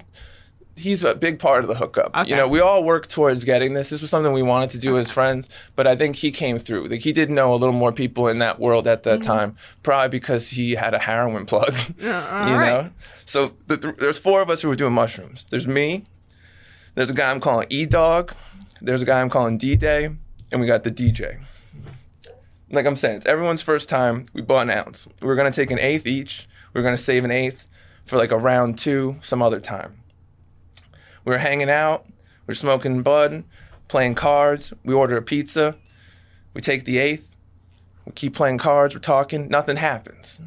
he's 0.77 1.03
a 1.03 1.15
big 1.15 1.39
part 1.39 1.63
of 1.63 1.69
the 1.69 1.75
hookup. 1.77 2.17
Okay. 2.17 2.31
You 2.31 2.37
know, 2.37 2.49
we 2.49 2.61
all 2.61 2.83
worked 2.83 3.11
towards 3.11 3.45
getting 3.45 3.75
this. 3.75 3.91
This 3.91 4.01
was 4.01 4.11
something 4.11 4.33
we 4.33 4.43
wanted 4.43 4.71
to 4.71 4.79
do 4.79 4.99
as 4.99 5.11
friends, 5.11 5.49
but 5.77 5.87
I 5.87 5.97
think 5.97 6.17
he 6.17 6.31
came 6.31 6.59
through. 6.59 6.89
Like 6.89 7.01
he 7.01 7.13
did 7.13 7.31
know 7.31 7.55
a 7.55 7.57
little 7.57 7.75
more 7.75 7.93
people 7.93 8.29
in 8.29 8.39
that 8.39 8.59
world 8.59 8.87
at 8.87 9.03
that 9.05 9.21
mm-hmm. 9.21 9.33
time, 9.33 9.57
probably 9.83 10.09
because 10.09 10.51
he 10.51 10.73
had 10.73 10.95
a 10.95 10.99
heroin 10.99 11.47
plug. 11.47 11.75
you 11.99 12.05
know, 12.07 12.91
so 13.25 13.55
the, 13.67 13.77
th- 13.77 13.97
there's 13.97 14.19
four 14.19 14.43
of 14.43 14.51
us 14.51 14.63
who 14.63 14.69
were 14.69 14.77
doing 14.77 14.93
mushrooms. 14.93 15.45
There's 15.51 15.67
me. 15.67 16.05
There's 16.95 17.11
a 17.11 17.15
guy 17.15 17.31
I'm 17.31 17.41
calling 17.41 17.67
E 17.71 17.87
Dog. 17.87 18.35
There's 18.81 19.03
a 19.03 19.07
guy 19.07 19.21
I'm 19.21 19.31
calling 19.31 19.59
D 19.59 19.77
Day, 19.77 20.11
and 20.53 20.61
we 20.61 20.67
got 20.67 20.85
the 20.85 20.91
DJ. 20.91 21.41
Like 22.71 22.87
I'm 22.87 22.97
saying, 22.97 23.19
it's 23.19 23.27
everyone's 23.27 23.63
first 23.63 23.89
time. 23.89 24.27
We 24.33 24.43
bought 24.43 24.63
an 24.63 24.71
ounce. 24.71 25.07
We 25.23 25.29
are 25.29 25.37
gonna 25.37 25.51
take 25.51 25.71
an 25.71 25.79
eighth 25.79 26.07
each. 26.07 26.49
We 26.73 26.81
are 26.81 26.85
gonna 26.85 26.97
save 26.97 27.25
an 27.25 27.31
eighth 27.31 27.69
for 28.05 28.17
like 28.17 28.33
a 28.33 28.39
round 28.39 28.79
two 28.79 29.17
some 29.23 29.43
other 29.43 29.61
time. 29.61 29.97
We 31.25 31.33
were 31.33 31.39
hanging 31.39 31.71
out. 31.71 32.07
We 32.47 32.53
are 32.53 32.57
smoking 32.57 33.03
bud, 33.03 33.45
playing 33.89 34.15
cards. 34.15 34.73
We 34.85 34.95
order 34.95 35.17
a 35.17 35.23
pizza. 35.23 35.77
We 36.53 36.61
take 36.61 36.85
the 36.85 36.99
eighth. 36.99 37.37
We 38.07 38.13
keep 38.13 38.35
playing 38.35 38.59
cards. 38.59 38.95
We're 38.95 39.01
talking. 39.01 39.49
Nothing 39.49 39.77
happens. 39.77 40.43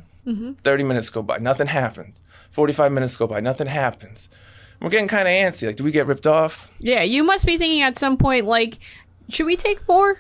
30 0.63 0.84
minutes 0.84 1.10
go 1.10 1.22
by. 1.22 1.38
Nothing 1.38 1.68
happens. 1.68 2.20
45 2.52 2.92
minutes 2.92 3.16
go 3.16 3.28
by. 3.28 3.40
Nothing 3.40 3.68
happens. 3.68 4.28
We're 4.82 4.90
getting 4.90 5.08
kind 5.08 5.28
of 5.28 5.32
antsy. 5.32 5.68
Like, 5.68 5.78
do 5.78 5.84
we 5.84 5.92
get 5.92 6.06
ripped 6.06 6.28
off? 6.28 6.70
Yeah, 6.80 7.02
you 7.02 7.24
must 7.24 7.46
be 7.46 7.58
thinking 7.58 7.82
at 7.82 7.98
some 7.98 8.18
point 8.18 8.46
like, 8.46 8.78
should 9.30 9.46
we 9.46 9.56
take 9.56 9.88
more? 9.88 10.18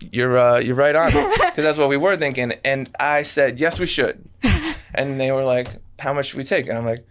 You're 0.00 0.36
uh, 0.36 0.58
you're 0.58 0.74
right 0.74 0.96
on 0.96 1.12
because 1.12 1.56
that's 1.56 1.78
what 1.78 1.88
we 1.88 1.96
were 1.96 2.16
thinking. 2.16 2.54
And 2.64 2.90
I 2.98 3.22
said 3.22 3.60
yes, 3.60 3.78
we 3.78 3.86
should. 3.86 4.28
and 4.94 5.20
they 5.20 5.30
were 5.30 5.44
like, 5.44 5.68
"How 6.00 6.12
much 6.12 6.26
should 6.26 6.38
we 6.38 6.44
take?" 6.44 6.66
And 6.66 6.76
I'm 6.76 6.84
like, 6.84 7.06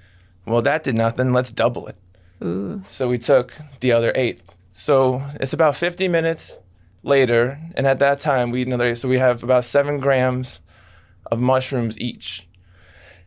"Well, 0.45 0.61
that 0.63 0.83
did 0.83 0.95
nothing. 0.95 1.31
Let's 1.31 1.51
double 1.51 1.87
it." 1.87 1.95
Ooh. 2.43 2.81
So 2.87 3.07
we 3.07 3.17
took 3.17 3.53
the 3.79 3.91
other 3.91 4.11
eight. 4.15 4.41
So 4.71 5.23
it's 5.39 5.53
about 5.53 5.75
50 5.75 6.07
minutes 6.07 6.59
later, 7.03 7.59
and 7.75 7.85
at 7.85 7.99
that 7.99 8.19
time 8.19 8.51
we 8.51 8.61
eat 8.61 8.67
another 8.67 8.89
eight. 8.89 8.97
So 8.97 9.09
we 9.09 9.17
have 9.19 9.43
about 9.43 9.65
seven 9.65 9.99
grams 9.99 10.61
of 11.31 11.39
mushrooms 11.39 11.99
each. 11.99 12.47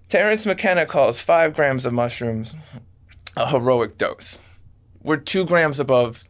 Terence 0.09 0.47
McKenna 0.47 0.87
calls 0.87 1.21
five 1.21 1.55
grams 1.55 1.85
of 1.85 1.93
mushrooms 1.93 2.55
a 3.37 3.49
heroic 3.49 3.99
dose. 3.99 4.39
We're 5.03 5.17
two 5.17 5.45
grams 5.45 5.81
above 5.81 6.25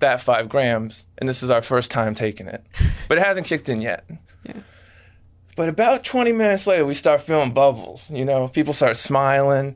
that 0.00 0.20
five 0.20 0.48
grams, 0.48 1.06
and 1.18 1.28
this 1.28 1.42
is 1.42 1.50
our 1.50 1.62
first 1.62 1.90
time 1.90 2.14
taking 2.14 2.46
it. 2.46 2.64
But 3.08 3.18
it 3.18 3.24
hasn't 3.24 3.48
kicked 3.48 3.68
in 3.68 3.82
yet. 3.82 4.04
Yeah. 4.44 4.60
But 5.56 5.68
about 5.68 6.04
20 6.04 6.30
minutes 6.30 6.64
later, 6.68 6.86
we 6.86 6.94
start 6.94 7.20
feeling 7.22 7.50
bubbles. 7.50 8.08
You 8.08 8.24
know, 8.24 8.46
people 8.46 8.72
start 8.72 8.96
smiling, 8.96 9.74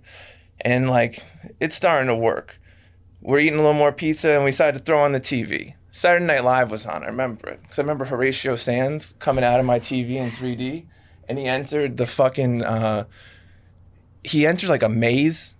and 0.64 0.88
like 0.88 1.22
it's 1.60 1.76
starting 1.76 2.08
to 2.08 2.16
work. 2.16 2.58
We're 3.20 3.38
eating 3.38 3.54
a 3.54 3.62
little 3.62 3.74
more 3.74 3.92
pizza, 3.92 4.32
and 4.32 4.44
we 4.44 4.50
decided 4.50 4.78
to 4.78 4.84
throw 4.84 5.00
on 5.00 5.12
the 5.12 5.20
TV. 5.20 5.74
Saturday 5.90 6.26
Night 6.26 6.44
Live 6.44 6.70
was 6.70 6.86
on. 6.86 7.04
I 7.04 7.06
remember 7.06 7.48
it 7.48 7.62
because 7.62 7.78
I 7.78 7.82
remember 7.82 8.04
Horatio 8.04 8.56
Sanz 8.56 9.14
coming 9.18 9.44
out 9.44 9.60
of 9.60 9.66
my 9.66 9.78
TV 9.78 10.16
in 10.16 10.30
3D, 10.30 10.84
and 11.28 11.38
he 11.38 11.46
entered 11.46 11.96
the 11.96 12.06
fucking. 12.06 12.64
Uh, 12.64 13.04
he 14.22 14.46
entered 14.46 14.70
like 14.70 14.82
a 14.82 14.88
maze 14.88 15.56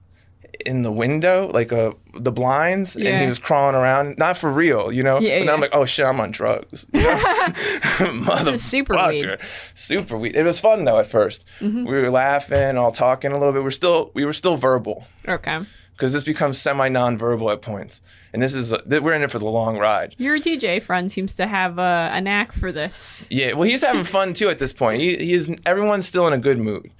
in 0.67 0.83
the 0.83 0.93
window, 0.93 1.49
like 1.53 1.73
a 1.73 1.93
the 2.15 2.33
blinds, 2.33 2.97
and 2.97 3.07
he 3.19 3.27
was 3.27 3.39
crawling 3.39 3.75
around, 3.75 4.19
not 4.19 4.37
for 4.37 4.51
real, 4.53 4.93
you 4.93 5.03
know. 5.03 5.19
Yeah, 5.21 5.41
and 5.41 5.51
I'm 5.51 5.61
like, 5.61 5.75
oh 5.75 5.85
shit, 5.85 6.07
I'm 6.07 6.21
on 6.21 6.31
drugs. 6.31 6.87
You 6.95 7.01
know? 7.03 8.37
is 8.49 8.63
super 8.63 8.95
weed. 9.09 9.25
Motherfucker. 9.27 9.39
Super 9.75 10.17
weed. 10.19 10.35
It 10.37 10.43
was 10.43 10.61
fun 10.61 10.85
though 10.85 10.99
at 10.99 11.07
1st 11.07 11.45
Mm-hmm. 11.61 11.85
We 11.85 11.93
were 12.01 12.11
laughing, 12.11 12.77
all 12.77 12.93
talking 12.93 13.31
a 13.33 13.35
little 13.39 13.53
bit. 13.53 13.63
We're 13.63 13.71
still 13.71 14.11
we 14.15 14.25
were 14.25 14.33
still 14.33 14.57
verbal 14.57 15.07
Okay. 15.29 15.61
because 15.93 16.13
this 16.13 16.25
becomes 16.25 16.59
semi 16.61 16.89
non-verbal 16.89 17.51
at 17.51 17.63
points, 17.63 18.01
and 18.33 18.43
this 18.43 18.55
is 18.55 18.73
uh, 18.73 18.79
th- 18.89 19.03
we're 19.03 19.15
in 19.15 19.23
it 19.23 19.31
for 19.31 19.39
the 19.39 19.47
long 19.47 19.79
ride. 19.79 20.15
Your 20.19 20.39
DJ 20.39 20.83
friend 20.83 21.11
seems 21.11 21.35
to 21.37 21.47
have 21.47 21.79
a, 21.79 22.11
a 22.13 22.21
knack 22.21 22.53
for 22.53 22.73
this. 22.73 23.29
Yeah, 23.31 23.53
well, 23.55 23.69
he's 23.69 23.83
having 23.83 24.05
fun 24.05 24.33
too 24.35 24.49
at 24.49 24.59
this 24.59 24.73
point. 24.73 25.01
He, 25.01 25.17
he 25.17 25.33
is. 25.35 25.55
Everyone's 25.67 26.07
still 26.07 26.27
in 26.27 26.33
a 26.33 26.39
good 26.39 26.59
mood. 26.59 26.93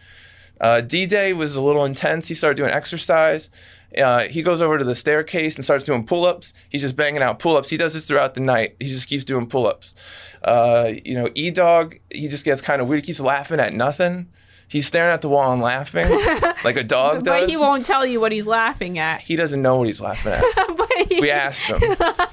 Uh, 0.61 0.81
D 0.81 1.07
Day 1.07 1.33
was 1.33 1.57
a 1.57 1.61
little 1.63 1.85
intense. 1.85 2.29
He 2.29 2.35
started 2.35 2.57
doing 2.57 2.71
exercise. 2.71 3.51
Uh, 3.97 4.23
he 4.23 4.43
goes 4.43 4.61
over 4.61 4.77
to 4.79 4.85
the 4.85 4.95
staircase 4.95 5.55
and 5.55 5.65
starts 5.65 5.85
doing 5.85 6.05
pull 6.05 6.25
ups. 6.25 6.53
He's 6.69 6.81
just 6.83 6.97
banging 6.97 7.23
out 7.23 7.39
pull 7.39 7.57
ups. 7.57 7.71
He 7.71 7.77
does 7.77 7.95
this 7.95 8.07
throughout 8.07 8.35
the 8.35 8.41
night. 8.41 8.75
He 8.81 8.87
just 8.87 9.09
keeps 9.09 9.25
doing 9.25 9.47
pull 9.47 9.67
ups. 9.67 9.95
Uh, 10.43 10.93
you 11.05 11.15
know, 11.15 11.29
E 11.35 11.51
Dog, 11.51 11.99
he 12.11 12.27
just 12.29 12.45
gets 12.45 12.61
kind 12.61 12.83
of 12.83 12.89
weird. 12.89 13.03
He 13.03 13.07
keeps 13.07 13.21
laughing 13.21 13.61
at 13.61 13.73
nothing. 13.73 14.29
He's 14.67 14.87
staring 14.87 15.13
at 15.13 15.21
the 15.21 15.29
wall 15.29 15.53
and 15.53 15.63
laughing 15.63 16.09
like 16.65 16.77
a 16.77 16.83
dog 16.83 17.23
does. 17.23 17.43
But 17.43 17.49
he 17.51 17.57
won't 17.57 17.85
tell 17.87 18.05
you 18.05 18.19
what 18.19 18.33
he's 18.33 18.47
laughing 18.47 18.99
at. 18.99 19.21
He 19.21 19.37
doesn't 19.37 19.61
know 19.63 19.77
what 19.77 19.87
he's 19.87 20.01
laughing 20.01 20.33
at. 20.33 20.43
But 20.77 20.91
he- 21.13 21.21
We 21.21 21.31
asked 21.31 21.69
him. 21.69 21.81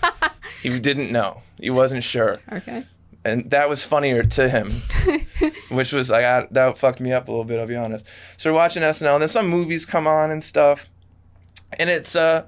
he 0.63 0.79
didn't 0.79 1.11
know. 1.11 1.41
He 1.59 1.69
wasn't 1.69 2.03
sure. 2.03 2.37
okay. 2.51 2.83
And 3.23 3.49
that 3.51 3.69
was 3.69 3.83
funnier 3.83 4.23
to 4.23 4.49
him, 4.49 4.71
which 5.69 5.93
was 5.93 6.09
like 6.09 6.25
I, 6.25 6.47
that 6.51 6.77
fucked 6.77 6.99
me 6.99 7.13
up 7.13 7.27
a 7.27 7.31
little 7.31 7.45
bit. 7.45 7.59
I'll 7.59 7.67
be 7.67 7.75
honest. 7.75 8.05
So 8.37 8.51
we're 8.51 8.57
watching 8.57 8.83
SNL, 8.83 9.13
and 9.13 9.21
then 9.21 9.29
some 9.29 9.47
movies 9.47 9.85
come 9.85 10.07
on 10.07 10.31
and 10.31 10.43
stuff, 10.43 10.89
and 11.79 11.89
it's 11.89 12.15
uh, 12.15 12.45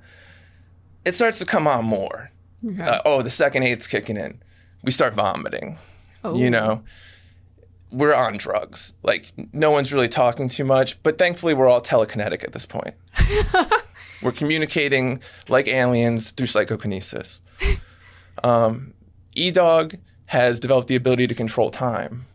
it 1.05 1.13
starts 1.15 1.39
to 1.39 1.45
come 1.45 1.67
on 1.67 1.85
more. 1.85 2.31
Okay. 2.65 2.81
Uh, 2.81 3.01
oh, 3.05 3.21
the 3.21 3.29
second 3.29 3.63
eight's 3.63 3.87
kicking 3.87 4.17
in. 4.17 4.41
We 4.83 4.91
start 4.91 5.13
vomiting. 5.13 5.77
Oh. 6.23 6.35
You 6.35 6.49
know, 6.49 6.83
we're 7.91 8.15
on 8.15 8.37
drugs. 8.37 8.93
Like 9.03 9.31
no 9.53 9.69
one's 9.71 9.93
really 9.93 10.09
talking 10.09 10.49
too 10.49 10.65
much, 10.65 11.01
but 11.03 11.17
thankfully 11.17 11.53
we're 11.53 11.67
all 11.67 11.81
telekinetic 11.81 12.43
at 12.43 12.53
this 12.53 12.65
point. 12.65 12.95
we're 14.23 14.31
communicating 14.31 15.21
like 15.47 15.67
aliens 15.67 16.31
through 16.31 16.47
psychokinesis. 16.47 17.41
Um, 18.43 18.93
E 19.35 19.51
Dog 19.51 19.95
has 20.33 20.59
developed 20.59 20.87
the 20.87 20.95
ability 20.95 21.27
to 21.27 21.33
control 21.35 21.69
time. 21.71 22.25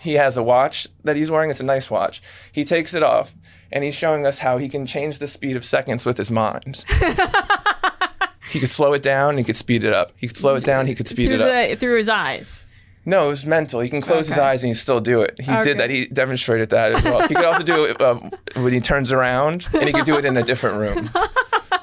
He 0.00 0.14
has 0.14 0.36
a 0.36 0.42
watch 0.42 0.88
that 1.04 1.14
he's 1.16 1.30
wearing. 1.30 1.50
It's 1.50 1.60
a 1.60 1.64
nice 1.64 1.90
watch. 1.90 2.22
He 2.50 2.64
takes 2.64 2.92
it 2.94 3.02
off 3.04 3.34
and 3.70 3.84
he's 3.84 3.94
showing 3.94 4.26
us 4.26 4.38
how 4.38 4.58
he 4.58 4.68
can 4.68 4.86
change 4.86 5.18
the 5.18 5.28
speed 5.28 5.56
of 5.56 5.64
seconds 5.64 6.04
with 6.04 6.18
his 6.18 6.30
mind. 6.30 6.84
he 8.50 8.58
could 8.60 8.68
slow 8.70 8.92
it 8.92 9.02
down, 9.02 9.38
he 9.38 9.44
could 9.44 9.56
speed 9.56 9.84
it 9.84 9.92
up. 9.92 10.12
He 10.16 10.26
could 10.28 10.36
slow 10.36 10.56
it 10.56 10.64
down, 10.64 10.86
he 10.86 10.94
could 10.94 11.06
speed 11.08 11.26
through 11.26 11.36
it 11.36 11.40
up. 11.40 11.70
the 11.70 11.76
through 11.76 11.96
his 11.98 12.08
eyes. 12.08 12.64
No, 13.04 13.26
it 13.26 13.30
was 13.30 13.44
mental. 13.46 13.80
He 13.80 13.88
can 13.88 14.00
close 14.00 14.28
his 14.28 14.38
eyes 14.38 14.62
and 14.62 14.68
he 14.68 14.74
still 14.74 15.00
do 15.00 15.20
it. 15.22 15.40
He 15.40 15.50
Okay. 15.50 15.62
did 15.62 15.78
that. 15.78 15.90
He 15.90 16.06
demonstrated 16.06 16.70
that 16.70 16.92
as 16.92 17.02
well. 17.02 17.26
He 17.26 17.34
could 17.34 17.44
also 17.44 17.64
do 17.64 17.84
it 17.84 18.00
um, 18.00 18.30
when 18.54 18.72
he 18.72 18.80
turns 18.80 19.10
around, 19.10 19.66
and 19.74 19.84
he 19.84 19.92
could 19.92 20.04
do 20.04 20.16
it 20.16 20.24
in 20.24 20.36
a 20.36 20.42
different 20.42 20.78
room. 20.78 21.10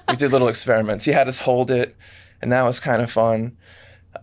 We 0.09 0.15
did 0.15 0.31
little 0.31 0.47
experiments. 0.47 1.05
He 1.05 1.11
had 1.11 1.27
us 1.27 1.37
hold 1.37 1.69
it, 1.69 1.95
and 2.41 2.51
that 2.51 2.63
was 2.63 2.79
kind 2.79 2.99
of 3.03 3.11
fun. 3.11 3.55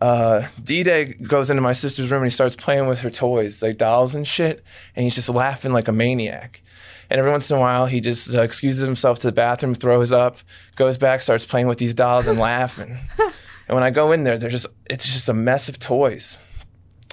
Uh, 0.01 0.49
D 0.62 0.83
Day 0.83 1.05
goes 1.05 1.51
into 1.51 1.62
my 1.62 1.72
sister's 1.72 2.11
room 2.11 2.22
and 2.22 2.31
he 2.31 2.35
starts 2.35 2.57
playing 2.57 2.87
with 2.87 3.01
her 3.01 3.11
toys, 3.11 3.62
like 3.62 3.79
dolls 3.79 4.14
and 4.14 4.27
shit, 4.27 4.62
and 4.94 5.05
he's 5.05 5.14
just 5.14 5.29
laughing 5.29 5.72
like 5.72 5.88
a 5.88 5.92
maniac. 5.92 6.62
And 7.09 7.18
every 7.18 7.31
once 7.31 7.51
in 7.51 7.57
a 7.57 7.61
while, 7.61 7.87
he 7.87 8.01
just 8.01 8.35
uh, 8.35 8.42
excuses 8.42 8.85
himself 8.85 9.20
to 9.20 9.29
the 9.29 9.33
bathroom, 9.33 9.75
throws 9.75 10.11
up, 10.11 10.38
goes 10.75 10.99
back, 10.99 11.22
starts 11.22 11.46
playing 11.46 11.68
with 11.68 11.79
these 11.79 11.94
dolls 11.94 12.27
and 12.27 12.38
laughing. 12.38 12.99
and 13.18 13.75
when 13.75 13.85
I 13.85 13.90
go 13.90 14.11
in 14.11 14.25
there, 14.25 14.38
they're 14.38 14.51
just 14.51 14.66
it's 14.90 15.07
just 15.07 15.29
a 15.29 15.35
mess 15.35 15.68
of 15.68 15.79
toys 15.79 16.42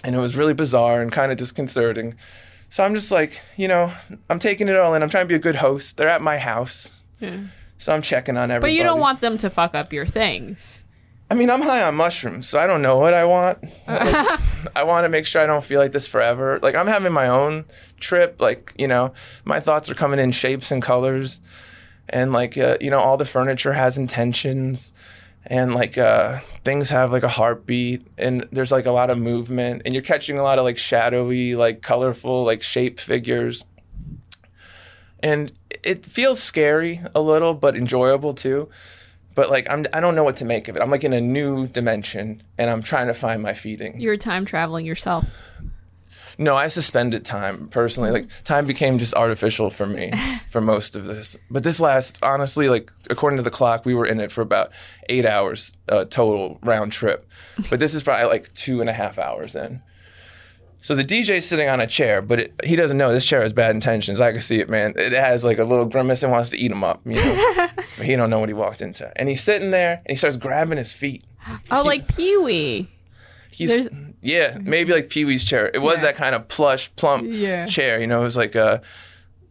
and 0.04 0.16
it 0.16 0.20
was 0.20 0.36
really 0.36 0.54
bizarre 0.54 1.02
and 1.02 1.12
kind 1.12 1.32
of 1.32 1.38
disconcerting. 1.38 2.16
So 2.70 2.84
I'm 2.84 2.94
just 2.94 3.12
like, 3.12 3.40
you 3.56 3.68
know, 3.68 3.92
I'm 4.30 4.40
taking 4.40 4.68
it 4.68 4.76
all 4.76 4.94
in. 4.96 5.04
I'm 5.04 5.10
trying 5.10 5.26
to 5.26 5.30
be 5.30 5.36
a 5.36 5.40
good 5.40 5.56
host. 5.56 5.98
They're 5.98 6.10
at 6.10 6.22
my 6.22 6.38
house, 6.38 7.02
so 7.78 7.94
I'm 7.94 8.02
checking 8.02 8.36
on 8.36 8.52
everybody. 8.52 8.74
But 8.74 8.78
you 8.78 8.84
don't 8.84 9.00
want 9.00 9.22
them 9.22 9.38
to 9.40 9.50
fuck 9.50 9.76
up 9.76 9.94
your 9.94 10.06
things. 10.06 10.84
I 11.30 11.36
mean, 11.36 11.50
I'm 11.50 11.62
high 11.62 11.84
on 11.84 11.96
mushrooms, 11.96 12.48
so 12.48 12.60
I 12.60 12.68
don't 12.68 12.82
know 12.82 13.00
what 13.00 13.14
I 13.14 13.26
want. 13.26 13.64
Like, 13.88 14.40
I 14.76 14.84
want 14.84 15.06
to 15.06 15.10
make 15.10 15.26
sure 15.26 15.42
I 15.42 15.46
don't 15.46 15.64
feel 15.64 15.80
like 15.80 15.92
this 15.92 16.08
forever. 16.08 16.60
Like 16.62 16.76
I'm 16.76 16.88
having 16.88 17.14
my 17.14 17.28
own 17.28 17.66
trip. 18.00 18.40
Like 18.40 18.74
you 18.78 18.88
know, 18.88 19.14
my 19.46 19.60
thoughts 19.60 19.90
are 19.90 19.96
coming 19.96 20.20
in 20.20 20.32
shapes 20.32 20.72
and 20.72 20.82
colors, 20.82 21.42
and 22.10 22.34
like 22.34 22.58
uh, 22.58 22.78
you 22.82 22.90
know, 22.90 23.00
all 23.00 23.18
the 23.18 23.26
furniture 23.26 23.74
has 23.74 23.98
intentions, 23.98 24.94
and 25.46 25.74
like 25.74 25.98
uh, 25.98 26.40
things 26.64 26.90
have 26.90 27.12
like 27.12 27.24
a 27.24 27.30
heartbeat, 27.30 28.06
and 28.18 28.48
there's 28.52 28.72
like 28.72 28.86
a 28.86 28.92
lot 28.92 29.10
of 29.10 29.18
movement, 29.18 29.84
and 29.86 29.94
you're 29.94 30.04
catching 30.04 30.38
a 30.38 30.44
lot 30.44 30.60
of 30.60 30.66
like 30.66 30.78
shadowy, 30.78 31.56
like 31.56 31.82
colorful, 31.82 32.44
like 32.44 32.62
shape 32.62 33.00
figures. 33.00 33.66
And 35.22 35.54
it 35.84 36.06
feels 36.06 36.44
scary 36.44 37.00
a 37.16 37.22
little, 37.22 37.54
but 37.54 37.78
enjoyable 37.78 38.34
too 38.34 38.70
but 39.36 39.50
like 39.50 39.70
I'm 39.70 39.86
I 39.94 40.00
don't 40.00 40.16
know 40.16 40.24
what 40.24 40.38
to 40.38 40.46
make 40.46 40.68
of 40.68 40.76
it. 40.76 40.82
I'm 40.82 40.92
like 40.92 41.04
in 41.04 41.14
a 41.14 41.22
new 41.22 41.68
dimension 41.68 42.44
and 42.58 42.70
I'm 42.70 42.82
trying 42.82 43.08
to 43.08 43.14
find 43.14 43.42
my 43.42 43.54
feeding. 43.54 44.00
You're 44.00 44.18
time 44.18 44.46
traveling 44.46 44.86
yourself. 44.86 45.30
No, 46.38 46.56
I 46.56 46.68
suspended 46.68 47.26
time 47.26 47.68
personally. 47.68 48.12
Like 48.12 48.44
time 48.44 48.66
became 48.66 48.98
just 48.98 49.14
artificial 49.14 49.70
for 49.70 49.86
me 49.86 50.12
for 50.50 50.62
most 50.62 50.96
of 50.96 51.06
this. 51.06 51.38
But 51.50 51.64
this 51.64 51.80
last 51.80 52.20
honestly 52.24 52.70
like 52.70 52.92
according 53.10 53.38
to 53.38 53.44
the 53.44 53.52
clock 53.52 53.86
we 53.86 53.94
were 53.94 54.06
in 54.06 54.20
it 54.20 54.32
for 54.32 54.42
about 54.42 54.72
8 55.10 55.26
hours 55.26 55.74
uh, 55.90 56.06
total 56.06 56.60
round 56.64 56.92
trip. 56.92 57.28
But 57.70 57.80
this 57.80 57.94
is 57.94 58.04
probably 58.04 58.28
like 58.28 58.54
two 58.54 58.82
and 58.82 58.90
a 58.90 58.94
half 58.94 59.18
hours 59.20 59.56
in. 59.56 59.82
So 60.84 60.96
the 60.96 61.04
DJ's 61.04 61.46
sitting 61.48 61.70
on 61.70 61.80
a 61.80 61.88
chair, 61.88 62.22
but 62.22 62.40
it, 62.42 62.54
he 62.66 62.76
doesn't 62.76 62.98
know 62.98 63.14
this 63.14 63.24
chair 63.24 63.42
has 63.42 63.54
bad 63.54 63.74
intentions. 63.74 64.20
I 64.20 64.34
can 64.34 64.42
see 64.42 64.60
it, 64.60 64.70
man. 64.70 64.94
It 64.98 65.14
has 65.14 65.46
like 65.46 65.58
a 65.58 65.64
little 65.64 65.86
grimace 65.86 66.24
and 66.24 66.32
wants 66.32 66.50
to 66.50 66.58
eat 66.58 66.72
him 66.72 66.84
up. 66.84 67.00
You 67.06 67.16
know? 67.16 67.68
but 67.76 68.06
he 68.06 68.18
don't 68.18 68.30
know 68.30 68.40
what 68.40 68.50
he 68.50 68.54
walked 68.54 68.82
into. 68.82 69.10
And 69.16 69.30
he's 69.30 69.42
sitting 69.42 69.72
there 69.72 70.02
and 70.06 70.10
he 70.10 70.16
starts 70.16 70.36
grabbing 70.36 70.78
his 70.78 70.92
feet. 70.92 71.24
Oh, 71.72 71.84
like 71.86 72.14
Pee 72.14 72.36
Wee. 72.38 72.90
He's 73.50 73.70
There's- 73.70 73.88
yeah, 74.22 74.58
maybe 74.62 74.92
like 74.92 75.10
Pee 75.10 75.24
Wee's 75.26 75.44
chair. 75.46 75.72
It 75.74 75.80
was 75.82 75.96
Yeah. 75.98 76.02
that 76.04 76.16
kind 76.16 76.36
of 76.36 76.48
plush, 76.50 76.94
plump 76.98 77.24
Yeah. 77.28 77.66
chair. 77.66 78.00
You 78.02 78.08
know, 78.08 78.20
it 78.22 78.26
was 78.26 78.36
like 78.38 78.56
a 78.56 78.82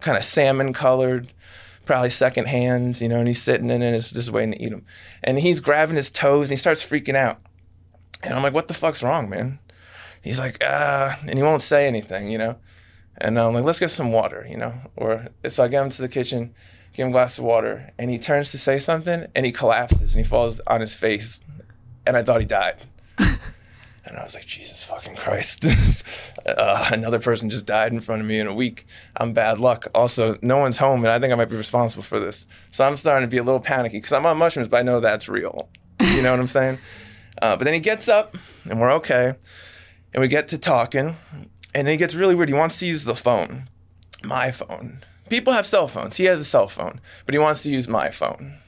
kind 0.01 0.19
of 0.19 0.25
salmon 0.25 0.73
colored, 0.75 1.33
probably 1.87 2.11
second 2.11 2.49
hand. 2.49 3.01
You 3.01 3.09
know, 3.09 3.19
and 3.21 3.29
he's 3.29 3.41
sitting 3.41 3.71
in 3.71 3.83
it, 3.83 3.87
and 3.87 3.97
it's 3.97 4.13
just 4.13 4.31
waiting 4.31 4.53
to 4.53 4.63
eat 4.63 4.71
him. 4.73 4.85
And 5.25 5.39
he's 5.41 5.61
grabbing 5.61 5.97
his 5.97 6.11
toes, 6.11 6.51
and 6.51 6.59
he 6.59 6.61
starts 6.61 6.85
freaking 6.87 7.15
out. 7.17 7.39
And 8.23 8.35
I'm 8.35 8.43
like, 8.43 8.53
"What 8.55 8.69
the 8.69 8.75
fuck's 8.75 9.03
wrong, 9.03 9.29
man?" 9.31 9.59
He's 10.23 10.39
like, 10.39 10.63
"Uh," 10.63 11.15
and 11.29 11.37
he 11.37 11.43
won't 11.43 11.63
say 11.63 11.87
anything. 11.87 12.31
You 12.31 12.39
know. 12.39 12.57
And 13.19 13.39
I'm 13.39 13.55
like, 13.55 13.65
"Let's 13.65 13.81
get 13.81 13.91
some 13.91 14.11
water," 14.11 14.47
you 14.49 14.57
know. 14.57 14.73
Or 14.97 15.29
so 15.49 15.65
I 15.65 15.69
get 15.69 15.83
him 15.83 15.91
to 15.91 16.03
the 16.03 16.09
kitchen, 16.09 16.55
give 16.95 17.05
him 17.05 17.11
a 17.11 17.13
glass 17.13 17.39
of 17.39 17.45
water, 17.45 17.93
and 17.99 18.11
he 18.11 18.19
turns 18.19 18.51
to 18.53 18.59
say 18.59 18.79
something, 18.79 19.27
and 19.35 19.47
he 19.47 19.53
collapses, 19.53 20.15
and 20.15 20.25
he 20.25 20.29
falls 20.29 20.61
on 20.67 20.81
his 20.81 20.97
face, 20.97 21.41
and 22.07 22.17
I 22.17 22.23
thought 22.23 22.41
he 22.41 22.47
died. 22.47 22.77
And 24.05 24.19
I 24.19 24.25
was 24.25 24.35
like, 24.35 24.47
Jesus 24.47 24.83
fucking 24.83 25.15
Christ. 25.15 25.65
uh, 26.47 26.89
another 26.93 27.21
person 27.21 27.51
just 27.51 27.67
died 27.67 27.93
in 27.93 28.01
front 28.01 28.21
of 28.21 28.27
me 28.27 28.41
in 28.41 28.49
a 28.49 28.55
week. 28.55 28.85
I'm 29.17 29.33
bad 29.33 29.59
luck. 29.59 29.87
Also, 29.95 30.37
no 30.43 30.57
one's 30.57 30.79
home, 30.79 31.05
and 31.05 31.09
I 31.09 31.21
think 31.21 31.33
I 31.33 31.37
might 31.37 31.49
be 31.49 31.57
responsible 31.57 32.03
for 32.03 32.19
this. 32.19 32.47
So 32.71 32.85
I'm 32.85 32.97
starting 32.97 33.29
to 33.29 33.31
be 33.31 33.39
a 33.39 33.45
little 33.45 33.61
panicky 33.61 33.99
because 33.99 34.13
I'm 34.13 34.27
on 34.27 34.39
mushrooms, 34.39 34.69
but 34.69 34.79
I 34.79 34.83
know 34.83 34.99
that's 34.99 35.29
real. 35.29 35.69
You 36.01 36.21
know 36.21 36.33
what 36.33 36.41
I'm 36.41 36.49
saying? 36.49 36.79
Uh, 37.41 37.57
but 37.57 37.65
then 37.65 37.75
he 37.75 37.81
gets 37.81 38.09
up, 38.09 38.37
and 38.69 38.81
we're 38.81 38.93
okay. 38.95 39.35
And 40.15 40.21
we 40.21 40.29
get 40.29 40.49
to 40.49 40.59
talking, 40.59 41.17
and 41.75 41.87
then 41.87 41.93
he 41.93 41.97
gets 41.97 42.15
really 42.15 42.35
weird. 42.35 42.49
He 42.49 42.55
wants 42.55 42.79
to 42.81 42.87
use 42.87 43.05
the 43.05 43.15
phone, 43.17 43.69
my 44.23 44.51
phone. 44.51 44.99
People 45.31 45.55
have 45.55 45.67
cell 45.67 45.89
phones. 45.89 46.19
He 46.19 46.27
has 46.27 46.41
a 46.41 46.45
cell 46.45 46.69
phone, 46.69 47.01
but 47.25 47.35
he 47.35 47.39
wants 47.39 47.63
to 47.63 47.71
use 47.71 47.89
my 47.89 48.11
phone. 48.11 48.59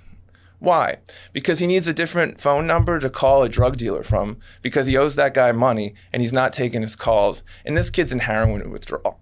Why? 0.59 0.97
Because 1.35 1.59
he 1.59 1.67
needs 1.67 1.87
a 1.87 1.93
different 1.93 2.41
phone 2.41 2.67
number 2.67 2.99
to 2.99 3.11
call 3.11 3.43
a 3.43 3.51
drug 3.51 3.77
dealer 3.77 4.03
from 4.03 4.39
because 4.63 4.87
he 4.87 4.97
owes 4.97 5.15
that 5.17 5.35
guy 5.35 5.53
money 5.53 5.95
and 6.11 6.23
he's 6.23 6.33
not 6.33 6.55
taking 6.55 6.81
his 6.81 6.97
calls. 6.97 7.43
And 7.67 7.77
this 7.77 7.91
kid's 7.91 8.13
in 8.13 8.21
heroin 8.21 8.71
withdrawal 8.71 9.21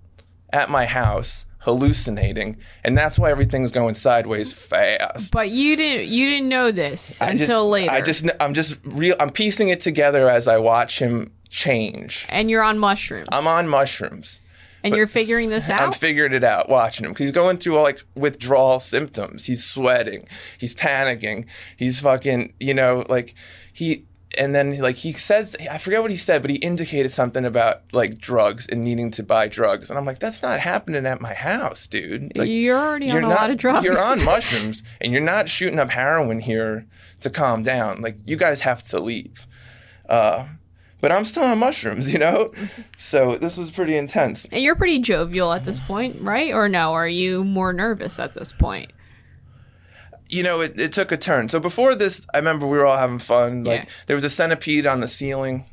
at 0.52 0.70
my 0.70 0.87
house, 0.87 1.46
hallucinating, 1.61 2.58
and 2.85 2.96
that's 2.96 3.18
why 3.18 3.30
everything's 3.30 3.72
going 3.72 3.96
sideways 3.96 4.52
fast. 4.52 5.32
But 5.32 5.50
you 5.50 5.74
didn't 5.74 6.08
you 6.08 6.26
didn't 6.26 6.48
know 6.48 6.70
this 6.70 7.20
I 7.20 7.32
just- 7.32 7.42
until 7.44 7.68
later. 7.68 7.90
I 7.92 8.00
just 8.02 8.30
I'm 8.38 8.54
just 8.54 8.78
real 8.85 9.16
I'm 9.18 9.30
piecing 9.30 9.68
it 9.68 9.80
together 9.80 10.30
as 10.30 10.46
I 10.46 10.58
watch 10.58 11.00
him 11.00 11.32
change. 11.53 12.27
and 12.29 12.51
you're 12.51 12.62
on 12.62 12.79
mushrooms. 12.79 13.29
I'm 13.31 13.47
on 13.47 13.69
mushrooms. 13.69 14.41
and 14.83 14.97
you're 14.97 15.07
figuring 15.07 15.51
this 15.51 15.71
out? 15.71 15.81
I'm 15.81 15.93
figuring 15.93 16.33
it 16.33 16.43
out 16.43 16.69
watching 16.69 17.05
him 17.07 17.12
because 17.12 17.25
he's 17.27 17.31
going 17.33 17.59
through 17.59 17.77
all 17.77 17.85
like 17.85 18.01
withdrawal 18.17 18.81
symptoms. 18.81 19.47
He's 19.47 19.65
sweating, 19.65 20.27
he's 20.59 20.75
panicking, 20.75 21.45
he's 21.77 22.01
fucking, 22.01 22.55
you 22.59 22.75
know, 22.75 23.05
like 23.09 23.35
he. 23.73 24.07
And 24.38 24.55
then 24.55 24.79
like 24.79 24.97
he 24.97 25.12
says, 25.12 25.55
I 25.71 25.77
forget 25.77 26.01
what 26.01 26.11
he 26.11 26.17
said, 26.17 26.41
but 26.41 26.51
he 26.51 26.57
indicated 26.57 27.12
something 27.12 27.45
about 27.45 27.83
like 27.93 28.17
drugs 28.17 28.67
and 28.67 28.81
needing 28.83 29.11
to 29.11 29.23
buy 29.23 29.47
drugs, 29.47 29.91
and 29.91 29.99
I'm 29.99 30.07
like, 30.07 30.21
that's 30.21 30.41
not 30.43 30.59
happening 30.59 31.05
at 31.05 31.21
my 31.21 31.35
house, 31.35 31.87
dude. 31.87 32.35
Like, 32.38 32.49
you're 32.49 32.79
already 32.79 33.11
on 33.11 33.17
you're 33.17 33.25
a 33.27 33.29
not- 33.29 33.41
lot 33.43 33.51
of 33.51 33.59
drugs. 33.59 33.85
You're 33.85 34.01
on 34.01 34.25
mushrooms, 34.33 34.83
and 35.03 35.12
you're 35.12 35.21
not 35.21 35.51
shooting 35.51 35.79
up 35.79 35.91
heroin 35.91 36.41
here 36.41 36.87
to 37.21 37.29
calm 37.29 37.62
down. 37.62 38.01
Like 38.01 38.17
you 38.25 38.37
guys 38.37 38.62
have 38.62 38.83
to 38.85 39.01
leave. 39.01 39.47
Uh, 40.09 40.47
but 41.03 41.12
I'm 41.12 41.27
still 41.27 41.43
on 41.45 41.59
mushrooms, 41.59 42.11
you 42.12 42.19
know. 42.19 42.51
So 42.97 43.37
this 43.37 43.59
was 43.59 43.71
pretty 43.71 43.97
intense. 43.97 44.47
and 44.51 44.62
you're 44.62 44.77
pretty 44.77 45.01
jovial 45.01 45.53
at 45.53 45.65
this 45.65 45.79
point, 45.81 46.23
right? 46.23 46.55
Or 46.55 46.67
no? 46.69 46.95
Are 46.95 47.07
you 47.09 47.45
more 47.45 47.75
nervous 47.75 48.19
at 48.19 48.33
this 48.33 48.53
point? 48.53 48.91
you 50.31 50.43
know, 50.43 50.62
it, 50.62 50.81
it 50.81 50.93
took 50.95 51.12
a 51.12 51.17
turn. 51.19 51.51
So 51.51 51.61
before 51.61 51.95
this, 51.95 52.27
I 52.33 52.38
remember 52.38 52.67
we 52.67 52.79
were 52.79 52.87
all 52.87 52.97
having 52.97 53.19
fun. 53.19 53.65
Like 53.65 53.83
Yeah. 53.83 53.88
there 54.07 54.17
was 54.17 54.25
a 54.25 54.31
centipede 54.31 54.87
on 54.87 55.01
the 55.01 55.09
ceiling, 55.09 55.67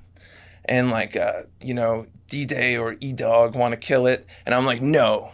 and 0.65 0.91
like 0.91 1.15
uh, 1.15 1.43
you 1.61 1.73
know, 1.73 2.07
D 2.27 2.45
Day 2.45 2.75
or 2.75 2.97
E 2.99 3.13
Dog 3.13 3.55
want 3.55 3.71
to 3.71 3.77
kill 3.77 4.05
it, 4.05 4.25
and 4.45 4.53
I'm 4.53 4.65
like, 4.65 4.81
no. 4.81 5.31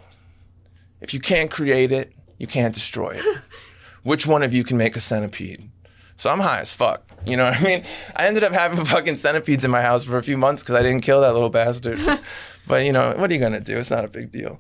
If 1.02 1.12
you 1.14 1.20
can't 1.20 1.50
create 1.50 1.92
it, 1.92 2.14
you 2.38 2.46
can't 2.46 2.74
destroy 2.74 3.12
it. 3.16 3.40
Which 4.04 4.28
one 4.28 4.44
of 4.44 4.54
you 4.54 4.64
can 4.64 4.78
make 4.78 4.96
a 4.96 5.02
centipede? 5.02 5.72
So 6.18 6.30
I'm 6.30 6.40
high 6.42 6.60
as 6.60 6.74
fuck. 6.74 7.05
You 7.36 7.38
know 7.38 7.46
what 7.46 7.60
I 7.60 7.64
mean? 7.64 7.84
I 8.16 8.28
ended 8.28 8.44
up 8.44 8.54
having 8.54 8.84
fucking 8.86 9.18
centipedes 9.18 9.66
in 9.66 9.72
my 9.72 9.82
house 9.82 10.06
for 10.06 10.18
a 10.18 10.24
few 10.24 10.38
months 10.38 10.62
because 10.62 10.76
I 10.76 10.84
didn't 10.84 11.02
kill 11.02 11.22
that 11.22 11.34
little 11.34 11.50
bastard. 11.50 12.00
but 12.68 12.86
you 12.86 12.92
know, 12.92 13.16
what 13.18 13.30
are 13.30 13.34
you 13.34 13.40
gonna 13.40 13.60
do? 13.60 13.78
It's 13.78 13.90
not 13.90 14.06
a 14.06 14.08
big 14.08 14.32
deal. 14.32 14.60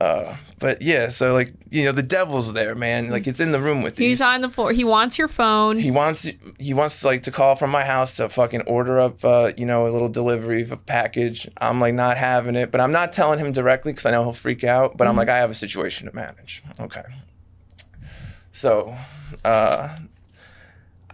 Uh, 0.00 0.36
but 0.58 0.82
yeah, 0.82 1.08
so 1.08 1.32
like 1.32 1.52
you 1.70 1.84
know, 1.84 1.92
the 1.92 2.02
devil's 2.02 2.52
there, 2.52 2.74
man. 2.74 3.10
Like 3.10 3.26
it's 3.26 3.38
in 3.38 3.52
the 3.52 3.60
room 3.60 3.82
with 3.82 4.00
you. 4.00 4.08
He's 4.08 4.20
on 4.20 4.40
the 4.40 4.48
floor. 4.48 4.72
He 4.72 4.82
wants 4.82 5.18
your 5.18 5.28
phone. 5.28 5.78
He 5.78 5.90
wants 5.90 6.28
he 6.58 6.74
wants 6.74 7.00
to 7.00 7.06
like 7.06 7.22
to 7.24 7.30
call 7.30 7.54
from 7.54 7.70
my 7.70 7.84
house 7.84 8.16
to 8.16 8.28
fucking 8.28 8.62
order 8.62 8.98
up 8.98 9.24
uh, 9.24 9.52
you 9.56 9.66
know 9.66 9.86
a 9.86 9.90
little 9.90 10.08
delivery 10.08 10.62
of 10.62 10.72
a 10.72 10.76
package. 10.76 11.48
I'm 11.58 11.80
like 11.80 11.94
not 11.94 12.16
having 12.16 12.56
it, 12.56 12.70
but 12.70 12.80
I'm 12.80 12.92
not 12.92 13.12
telling 13.12 13.38
him 13.38 13.52
directly 13.52 13.92
because 13.92 14.06
I 14.06 14.10
know 14.10 14.24
he'll 14.24 14.32
freak 14.32 14.64
out. 14.64 14.96
But 14.96 15.06
I'm 15.06 15.16
like 15.16 15.28
I 15.28 15.38
have 15.38 15.50
a 15.50 15.54
situation 15.54 16.08
to 16.08 16.14
manage. 16.14 16.62
Okay. 16.80 17.02
So, 18.52 18.96
uh, 19.44 19.96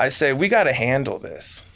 I 0.00 0.08
say 0.08 0.32
we 0.32 0.48
got 0.48 0.64
to 0.64 0.72
handle 0.72 1.18
this 1.18 1.66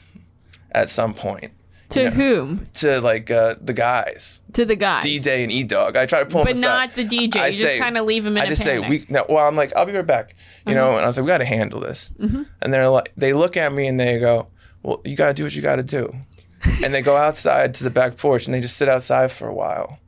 at 0.72 0.88
some 0.90 1.12
point 1.14 1.52
to 1.90 2.02
yeah. 2.04 2.10
whom? 2.10 2.66
to 2.74 3.00
like 3.00 3.30
uh, 3.30 3.56
the 3.60 3.72
guys. 3.74 4.40
To 4.54 4.64
the 4.64 4.76
guys. 4.76 5.02
D 5.02 5.18
Day 5.18 5.42
and 5.42 5.52
E 5.52 5.62
Dog. 5.62 5.96
I 5.96 6.06
try 6.06 6.20
to 6.20 6.26
pull 6.26 6.44
them 6.44 6.54
But 6.54 6.56
aside. 6.56 6.62
not 6.62 6.94
the 6.94 7.04
DJ. 7.04 7.36
I 7.36 7.46
You 7.48 7.52
just 7.52 7.76
kinda 7.76 8.02
leave 8.02 8.24
'em 8.26 8.36
in 8.36 8.42
I 8.42 8.46
a 8.46 8.48
just 8.48 8.62
say 8.62 8.80
panic. 8.80 9.08
We. 9.08 9.14
No, 9.14 9.26
well, 9.28 9.46
I'm 9.46 9.56
like, 9.56 9.74
I'll 9.76 9.86
be 9.86 9.92
right 9.92 10.06
back. 10.06 10.34
You 10.66 10.74
know, 10.74 10.92
and 10.92 11.00
I 11.04 11.06
was 11.06 11.16
like, 11.16 11.24
we 11.24 11.28
got 11.28 11.38
to 11.38 11.44
handle 11.44 11.80
this. 11.80 12.10
Mm-hmm. 12.18 12.42
And 12.62 12.72
they're 12.72 12.88
like, 12.88 13.12
they 13.16 13.32
look 13.34 13.56
at 13.56 13.72
me 13.72 13.86
and 13.86 14.00
they 14.00 14.18
go, 14.18 14.48
well, 14.82 15.02
you 15.04 15.16
got 15.16 15.28
to 15.28 15.34
do 15.34 15.44
what 15.44 15.54
you 15.54 15.60
got 15.62 15.76
to 15.76 15.82
do. 15.82 16.12
and 16.82 16.94
they 16.94 17.02
go 17.02 17.16
outside 17.16 17.74
to 17.74 17.84
the 17.84 17.90
back 17.90 18.16
porch 18.16 18.46
and 18.46 18.54
they 18.54 18.60
just 18.62 18.76
sit 18.78 18.88
outside 18.88 19.30
for 19.30 19.46
a 19.46 19.54
while. 19.54 19.98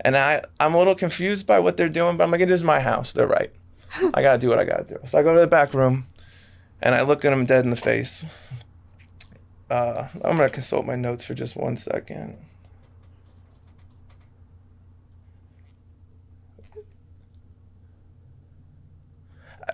And 0.00 0.14
I, 0.14 0.42
I'm 0.60 0.74
a 0.74 0.78
little 0.78 0.94
confused 0.94 1.46
by 1.46 1.58
what 1.58 1.78
they're 1.78 1.88
doing, 1.88 2.18
but 2.18 2.24
I'm 2.24 2.30
like, 2.30 2.42
it 2.42 2.50
is 2.50 2.62
my 2.62 2.80
house. 2.80 3.14
They're 3.14 3.26
right. 3.26 3.50
I 4.12 4.20
got 4.20 4.34
to 4.34 4.38
do 4.38 4.48
what 4.48 4.58
I 4.58 4.64
got 4.64 4.86
to 4.86 4.94
do. 4.94 5.00
So 5.06 5.18
I 5.18 5.22
go 5.22 5.32
to 5.34 5.40
the 5.40 5.46
back 5.46 5.72
room 5.72 6.04
and 6.82 6.94
I 6.94 7.02
look 7.02 7.24
at 7.24 7.30
them 7.30 7.46
dead 7.46 7.64
in 7.64 7.70
the 7.70 7.76
face. 7.76 8.24
Uh, 9.68 10.08
I'm 10.24 10.36
going 10.36 10.48
to 10.48 10.54
consult 10.54 10.86
my 10.86 10.96
notes 10.96 11.24
for 11.24 11.34
just 11.34 11.56
one 11.56 11.76
second. 11.76 12.38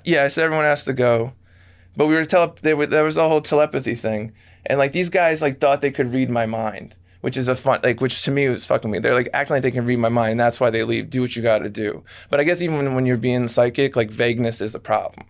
yeah, 0.04 0.24
I 0.24 0.28
said 0.28 0.44
everyone 0.44 0.64
has 0.64 0.84
to 0.84 0.92
go, 0.92 1.32
but 1.96 2.06
we 2.06 2.14
were 2.14 2.24
tele. 2.24 2.54
There, 2.62 2.76
were, 2.76 2.86
there 2.86 3.04
was 3.04 3.16
a 3.16 3.28
whole 3.28 3.40
telepathy 3.40 3.94
thing, 3.94 4.32
and 4.66 4.78
like 4.78 4.92
these 4.92 5.08
guys 5.08 5.42
like 5.42 5.60
thought 5.60 5.80
they 5.80 5.90
could 5.90 6.12
read 6.12 6.30
my 6.30 6.46
mind, 6.46 6.96
which 7.20 7.36
is 7.36 7.48
a 7.48 7.54
fun 7.56 7.80
like 7.82 8.00
which 8.00 8.22
to 8.24 8.30
me 8.30 8.48
was 8.48 8.66
fucking 8.66 8.90
me. 8.90 8.98
They're 8.98 9.14
like 9.14 9.28
acting 9.32 9.54
like 9.56 9.62
they 9.62 9.70
can 9.70 9.86
read 9.86 9.98
my 9.98 10.08
mind, 10.08 10.32
and 10.32 10.40
that's 10.40 10.60
why 10.60 10.70
they 10.70 10.84
leave. 10.84 11.10
Do 11.10 11.22
what 11.22 11.36
you 11.36 11.42
got 11.42 11.58
to 11.58 11.70
do. 11.70 12.04
But 12.30 12.40
I 12.40 12.44
guess 12.44 12.62
even 12.62 12.94
when 12.94 13.06
you're 13.06 13.16
being 13.16 13.48
psychic, 13.48 13.96
like 13.96 14.10
vagueness 14.10 14.60
is 14.60 14.74
a 14.74 14.80
problem. 14.80 15.26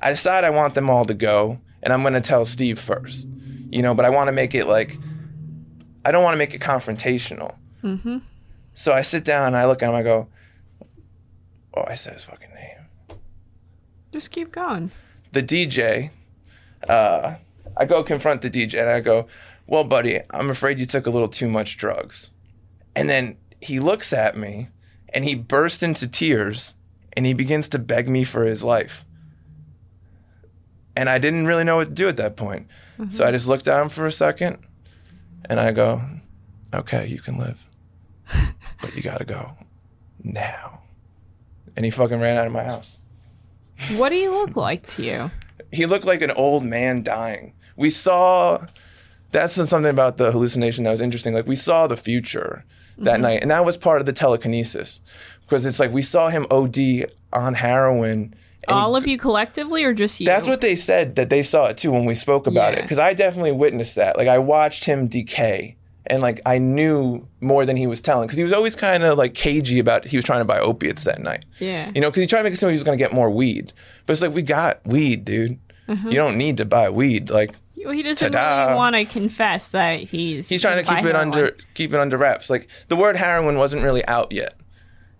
I 0.00 0.10
decide 0.10 0.44
I 0.44 0.50
want 0.50 0.74
them 0.74 0.90
all 0.90 1.04
to 1.04 1.14
go, 1.14 1.60
and 1.82 1.92
I'm 1.92 2.02
gonna 2.02 2.20
tell 2.20 2.44
Steve 2.44 2.78
first, 2.78 3.28
you 3.70 3.82
know. 3.82 3.94
But 3.94 4.04
I 4.04 4.10
want 4.10 4.28
to 4.28 4.32
make 4.32 4.54
it 4.54 4.66
like, 4.66 4.98
I 6.04 6.12
don't 6.12 6.22
want 6.22 6.34
to 6.34 6.38
make 6.38 6.54
it 6.54 6.60
confrontational. 6.60 7.56
Mm-hmm. 7.82 8.18
So 8.74 8.92
I 8.92 9.02
sit 9.02 9.24
down 9.24 9.48
and 9.48 9.56
I 9.56 9.66
look 9.66 9.82
at 9.82 9.88
him. 9.88 9.94
I 9.94 10.02
go, 10.02 10.28
oh, 11.74 11.84
I 11.86 11.94
said 11.94 12.14
his 12.14 12.24
fucking 12.24 12.50
name. 12.54 13.18
Just 14.12 14.30
keep 14.30 14.52
going. 14.52 14.90
the 15.32 15.42
DJ, 15.42 16.10
uh, 16.88 17.36
I 17.76 17.84
go 17.84 18.02
confront 18.02 18.42
the 18.42 18.50
DJ 18.50 18.80
and 18.80 18.88
I 18.88 19.00
go, 19.00 19.26
Well, 19.66 19.84
buddy, 19.84 20.20
I'm 20.30 20.50
afraid 20.50 20.78
you 20.78 20.86
took 20.86 21.06
a 21.06 21.10
little 21.10 21.28
too 21.28 21.48
much 21.48 21.76
drugs. 21.76 22.30
And 22.94 23.10
then 23.10 23.36
he 23.60 23.80
looks 23.80 24.12
at 24.12 24.36
me 24.36 24.68
and 25.10 25.24
he 25.24 25.34
bursts 25.34 25.82
into 25.82 26.06
tears 26.06 26.74
and 27.14 27.26
he 27.26 27.34
begins 27.34 27.68
to 27.70 27.78
beg 27.78 28.08
me 28.08 28.24
for 28.24 28.44
his 28.44 28.62
life. 28.62 29.04
And 30.96 31.08
I 31.08 31.18
didn't 31.18 31.46
really 31.46 31.64
know 31.64 31.76
what 31.76 31.88
to 31.88 31.94
do 31.94 32.08
at 32.08 32.16
that 32.16 32.36
point. 32.36 32.66
So 33.10 33.26
I 33.26 33.30
just 33.30 33.46
looked 33.46 33.68
at 33.68 33.82
him 33.82 33.90
for 33.90 34.06
a 34.06 34.12
second 34.12 34.58
and 35.44 35.60
I 35.60 35.70
go, 35.70 36.00
Okay, 36.72 37.06
you 37.06 37.20
can 37.20 37.36
live, 37.36 37.68
but 38.80 38.96
you 38.96 39.02
gotta 39.02 39.26
go 39.26 39.52
now. 40.24 40.80
And 41.76 41.84
he 41.84 41.90
fucking 41.90 42.18
ran 42.18 42.38
out 42.38 42.46
of 42.46 42.52
my 42.54 42.64
house 42.64 43.00
What 43.96 44.08
do 44.08 44.16
you 44.16 44.30
look 44.30 44.56
like 44.56 44.86
to 44.88 45.02
you? 45.02 45.30
he 45.72 45.86
looked 45.86 46.04
like 46.04 46.22
an 46.22 46.30
old 46.32 46.64
man 46.64 47.02
dying. 47.02 47.52
We 47.76 47.90
saw 47.90 48.66
that's 49.30 49.54
something 49.54 49.86
about 49.86 50.16
the 50.16 50.32
hallucination 50.32 50.84
that 50.84 50.90
was 50.90 51.00
interesting. 51.00 51.34
Like 51.34 51.46
we 51.46 51.56
saw 51.56 51.86
the 51.86 51.96
future 51.96 52.64
that 52.98 53.14
mm-hmm. 53.14 53.22
night, 53.22 53.42
and 53.42 53.50
that 53.50 53.64
was 53.64 53.76
part 53.76 54.00
of 54.00 54.06
the 54.06 54.12
telekinesis 54.12 55.00
because 55.42 55.66
it's 55.66 55.78
like 55.78 55.92
we 55.92 56.02
saw 56.02 56.28
him 56.28 56.46
OD 56.50 57.06
on 57.32 57.54
heroin. 57.54 58.34
And 58.68 58.76
All 58.76 58.96
of 58.96 59.06
you 59.06 59.18
collectively, 59.18 59.84
or 59.84 59.94
just 59.94 60.20
you? 60.20 60.26
that's 60.26 60.48
what 60.48 60.60
they 60.60 60.76
said 60.76 61.16
that 61.16 61.30
they 61.30 61.42
saw 61.42 61.66
it 61.66 61.76
too 61.76 61.92
when 61.92 62.04
we 62.04 62.14
spoke 62.14 62.46
about 62.46 62.74
it. 62.74 62.82
Because 62.82 62.98
I 62.98 63.14
definitely 63.14 63.52
witnessed 63.52 63.94
that. 63.96 64.16
Like 64.16 64.28
I 64.28 64.38
watched 64.38 64.84
him 64.84 65.06
decay 65.08 65.76
and 66.06 66.22
like 66.22 66.40
I 66.46 66.58
knew 66.58 67.26
more 67.40 67.66
than 67.66 67.76
he 67.76 67.86
was 67.86 68.00
telling 68.00 68.26
because 68.26 68.38
he 68.38 68.44
was 68.44 68.52
always 68.52 68.76
kind 68.76 69.02
of 69.02 69.18
like 69.18 69.34
cagey 69.34 69.78
about 69.78 70.04
he 70.06 70.16
was 70.16 70.24
trying 70.24 70.40
to 70.40 70.44
buy 70.44 70.58
opiates 70.60 71.04
that 71.04 71.20
night. 71.20 71.44
Yeah. 71.58 71.90
You 71.94 72.00
know, 72.00 72.10
because 72.10 72.22
he 72.22 72.26
tried 72.26 72.40
to 72.40 72.44
make 72.44 72.52
it 72.52 72.56
seem 72.56 72.68
like 72.68 72.72
he 72.72 72.76
was 72.76 72.84
going 72.84 72.98
to 72.98 73.04
get 73.04 73.12
more 73.12 73.30
weed, 73.30 73.72
but 74.06 74.12
it's 74.12 74.22
like 74.22 74.34
we 74.34 74.42
got 74.42 74.84
weed, 74.86 75.24
dude. 75.24 75.58
Mm-hmm. 75.88 76.08
You 76.08 76.14
don't 76.14 76.36
need 76.36 76.56
to 76.58 76.64
buy 76.64 76.90
weed. 76.90 77.30
Like 77.30 77.54
Well, 77.76 77.92
he 77.92 78.02
doesn't 78.02 78.32
Ta-da. 78.32 78.64
really 78.66 78.76
want 78.76 78.96
to 78.96 79.04
confess 79.04 79.68
that 79.70 80.00
he's 80.00 80.48
he's 80.48 80.62
trying 80.62 80.84
to 80.84 80.94
keep 80.94 81.04
it 81.04 81.14
under 81.16 81.56
keep 81.74 81.92
it 81.92 82.00
under 82.00 82.16
wraps. 82.16 82.50
Like 82.50 82.68
the 82.88 82.96
word 82.96 83.16
heroin 83.16 83.56
wasn't 83.58 83.82
really 83.82 84.04
out 84.06 84.32
yet. 84.32 84.54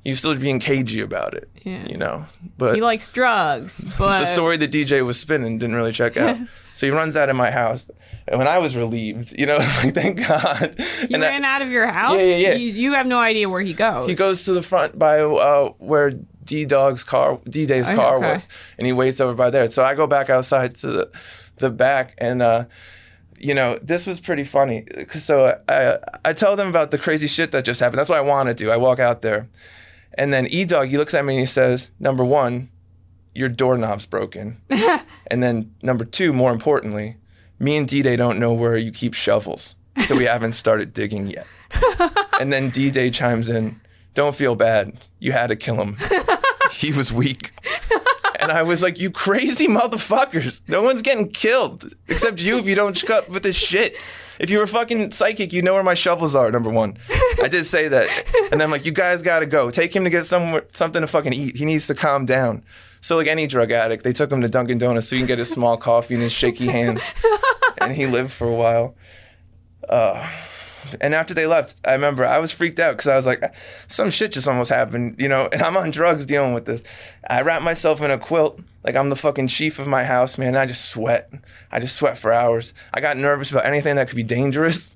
He 0.07 0.13
was 0.13 0.21
still 0.21 0.39
being 0.39 0.61
cagey 0.61 1.01
about 1.01 1.35
it. 1.35 1.51
Yeah. 1.65 1.85
You 1.85 1.97
know, 1.97 2.25
but 2.57 2.77
He 2.77 2.81
likes 2.81 3.11
drugs, 3.11 3.85
but 3.99 4.21
the 4.21 4.27
story 4.27 4.57
the 4.57 4.69
DJ 4.69 5.05
was 5.05 5.19
spinning 5.19 5.59
didn't 5.59 5.75
really 5.75 5.91
check 5.91 6.17
out. 6.17 6.37
so 6.75 6.87
he 6.87 6.93
runs 6.93 7.17
out 7.17 7.29
of 7.29 7.35
my 7.35 7.51
house, 7.51 7.91
and 8.29 8.39
when 8.39 8.47
I 8.47 8.59
was 8.59 8.77
relieved, 8.77 9.35
you 9.37 9.47
know, 9.47 9.57
like 9.83 9.95
thank 9.95 10.25
God. 10.25 10.77
he 11.09 11.13
and 11.13 11.25
I- 11.25 11.31
ran 11.31 11.45
out 11.45 11.61
of 11.61 11.71
your 11.73 11.89
house. 11.89 12.21
Yeah, 12.23 12.37
yeah, 12.37 12.49
yeah. 12.51 12.55
You, 12.55 12.69
you 12.69 12.93
have 12.93 13.09
no 13.09 13.19
idea 13.19 13.49
where 13.49 13.63
he 13.63 13.73
goes. 13.73 14.09
He 14.09 14.15
goes 14.15 14.45
to 14.45 14.53
the 14.53 14.63
front 14.63 14.97
by 14.97 15.19
uh, 15.23 15.71
where 15.79 16.13
D 16.45 16.67
Dog's 16.67 17.03
car, 17.03 17.41
D 17.51 17.67
Day's 17.67 17.91
Oh, 17.91 17.97
car 17.97 18.19
okay. 18.19 18.35
was, 18.35 18.47
and 18.79 18.87
he 18.87 18.93
waits 18.93 19.21
over 19.21 19.35
by 19.35 19.51
there. 19.51 19.69
So 19.73 19.83
I 19.83 19.97
go 19.97 20.07
back 20.07 20.31
outside 20.31 20.77
to 20.77 20.87
the 20.87 21.11
the 21.57 21.71
back, 21.71 22.15
and 22.19 22.43
uh, 22.43 22.67
you 23.41 23.55
know 23.55 23.77
this 23.83 24.07
was 24.07 24.21
pretty 24.21 24.45
funny. 24.45 24.85
So 25.19 25.59
I 25.69 25.99
I 26.25 26.33
tell 26.33 26.55
them 26.55 26.69
about 26.69 26.93
the 26.93 26.99
crazy 26.99 27.27
shit 27.27 27.51
that 27.51 27.65
just 27.65 27.81
happened. 27.81 27.99
That's 27.99 28.09
what 28.09 28.19
I 28.19 28.23
want 28.23 28.49
to 28.51 28.55
do. 28.55 28.71
I 28.71 28.77
walk 28.77 29.01
out 29.01 29.23
there, 29.23 29.49
and 30.17 30.33
then 30.33 30.47
E 30.47 30.65
Dog 30.65 30.89
he 30.89 30.99
looks 30.99 31.15
at 31.15 31.25
me 31.25 31.35
and 31.35 31.41
he 31.41 31.47
says, 31.47 31.91
"Number 31.99 32.25
one, 32.25 32.71
your 33.35 33.49
doorknob's 33.49 34.07
broken," 34.07 34.61
and 35.27 35.43
then 35.43 35.75
number 35.83 36.05
two, 36.05 36.33
more 36.33 36.53
importantly, 36.53 37.17
me 37.59 37.77
and 37.77 37.89
D 37.89 38.03
Day 38.03 38.17
don't 38.17 38.39
know 38.39 38.53
where 38.53 38.77
you 38.77 38.91
keep 38.91 39.15
shovels, 39.15 39.77
so 40.07 40.17
we 40.17 40.25
haven't 40.25 40.53
started 40.65 40.93
digging 40.93 41.27
yet. 41.29 41.47
And 42.41 42.53
then 42.53 42.71
D 42.71 42.91
Day 42.91 43.11
chimes 43.11 43.49
in, 43.49 43.81
Don't 44.15 44.37
feel 44.37 44.55
bad. 44.55 45.01
You 45.19 45.33
had 45.33 45.49
to 45.49 45.57
kill 45.57 45.77
him. 45.77 45.97
he 46.73 46.93
was 46.93 47.13
weak. 47.13 47.53
And 48.41 48.53
I 48.53 48.63
was 48.63 48.83
like, 48.83 49.01
You 49.01 49.11
crazy 49.11 49.67
motherfuckers. 49.67 50.63
No 50.69 50.83
one's 50.83 51.03
getting 51.03 51.31
killed 51.31 51.95
except 52.09 52.41
you 52.43 52.59
if 52.59 52.67
you 52.67 52.75
don't 52.75 52.97
shut 52.97 53.11
up 53.25 53.29
with 53.29 53.43
this 53.43 53.57
shit. 53.57 53.97
If 54.39 54.51
you 54.51 54.59
were 54.59 54.67
fucking 54.67 55.13
psychic, 55.13 55.53
you 55.53 55.63
know 55.63 55.75
where 55.75 55.83
my 55.83 55.95
shovels 55.95 56.35
are, 56.35 56.51
number 56.51 56.71
one. 56.71 56.97
I 57.43 57.49
did 57.49 57.65
say 57.67 57.89
that. 57.89 58.09
And 58.51 58.61
then 58.61 58.63
I'm 58.63 58.71
like, 58.71 58.85
You 58.87 58.93
guys 58.93 59.23
gotta 59.23 59.47
go. 59.47 59.71
Take 59.71 59.95
him 59.95 60.05
to 60.05 60.11
get 60.11 60.27
somewhere, 60.27 60.65
something 60.75 61.01
to 61.01 61.07
fucking 61.07 61.33
eat. 61.33 61.57
He 61.57 61.65
needs 61.65 61.87
to 61.89 61.95
calm 61.95 62.27
down. 62.27 62.65
So, 63.01 63.17
like 63.17 63.27
any 63.27 63.47
drug 63.47 63.71
addict, 63.71 64.05
they 64.05 64.13
took 64.13 64.33
him 64.33 64.41
to 64.43 64.49
Dunkin' 64.49 64.79
Donuts 64.79 65.09
so 65.09 65.17
he 65.17 65.21
can 65.21 65.27
get 65.27 65.39
his 65.39 65.51
small 65.51 65.77
coffee 65.77 66.15
in 66.15 66.21
his 66.21 66.33
shaky 66.33 66.67
hands. 66.67 67.03
And 67.81 67.93
he 67.93 68.07
lived 68.07 68.33
for 68.33 68.49
a 68.49 68.55
while. 68.55 68.95
Uh, 69.89 70.29
and 71.01 71.15
after 71.15 71.35
they 71.35 71.47
left, 71.47 71.77
I 71.87 71.93
remember 71.93 72.27
I 72.27 72.39
was 72.39 72.53
freaked 72.53 72.81
out 72.81 72.97
because 72.97 73.09
I 73.09 73.17
was 73.17 73.27
like, 73.27 73.55
some 73.89 74.11
shit 74.11 74.33
just 74.33 74.49
almost 74.49 74.71
happened, 74.71 75.17
you 75.19 75.29
know, 75.29 75.49
and 75.53 75.63
I'm 75.63 75.77
on 75.77 75.91
drugs 75.91 76.27
dealing 76.27 76.55
with 76.55 76.65
this. 76.65 76.83
I 77.29 77.43
wrapped 77.43 77.65
myself 77.65 78.01
in 78.03 78.11
a 78.11 78.19
quilt 78.19 78.61
like 78.87 78.95
I'm 78.95 79.11
the 79.11 79.17
fucking 79.17 79.49
chief 79.49 79.81
of 79.81 79.89
my 79.89 80.05
house, 80.05 80.39
man. 80.39 80.57
I 80.57 80.65
just 80.65 80.87
sweat. 80.89 81.29
I 81.73 81.81
just 81.81 81.97
sweat 81.97 82.17
for 82.17 82.33
hours. 82.33 82.73
I 82.95 83.01
got 83.01 83.17
nervous 83.17 83.51
about 83.51 83.67
anything 83.67 83.97
that 83.97 84.07
could 84.07 84.17
be 84.17 84.23
dangerous. 84.23 84.95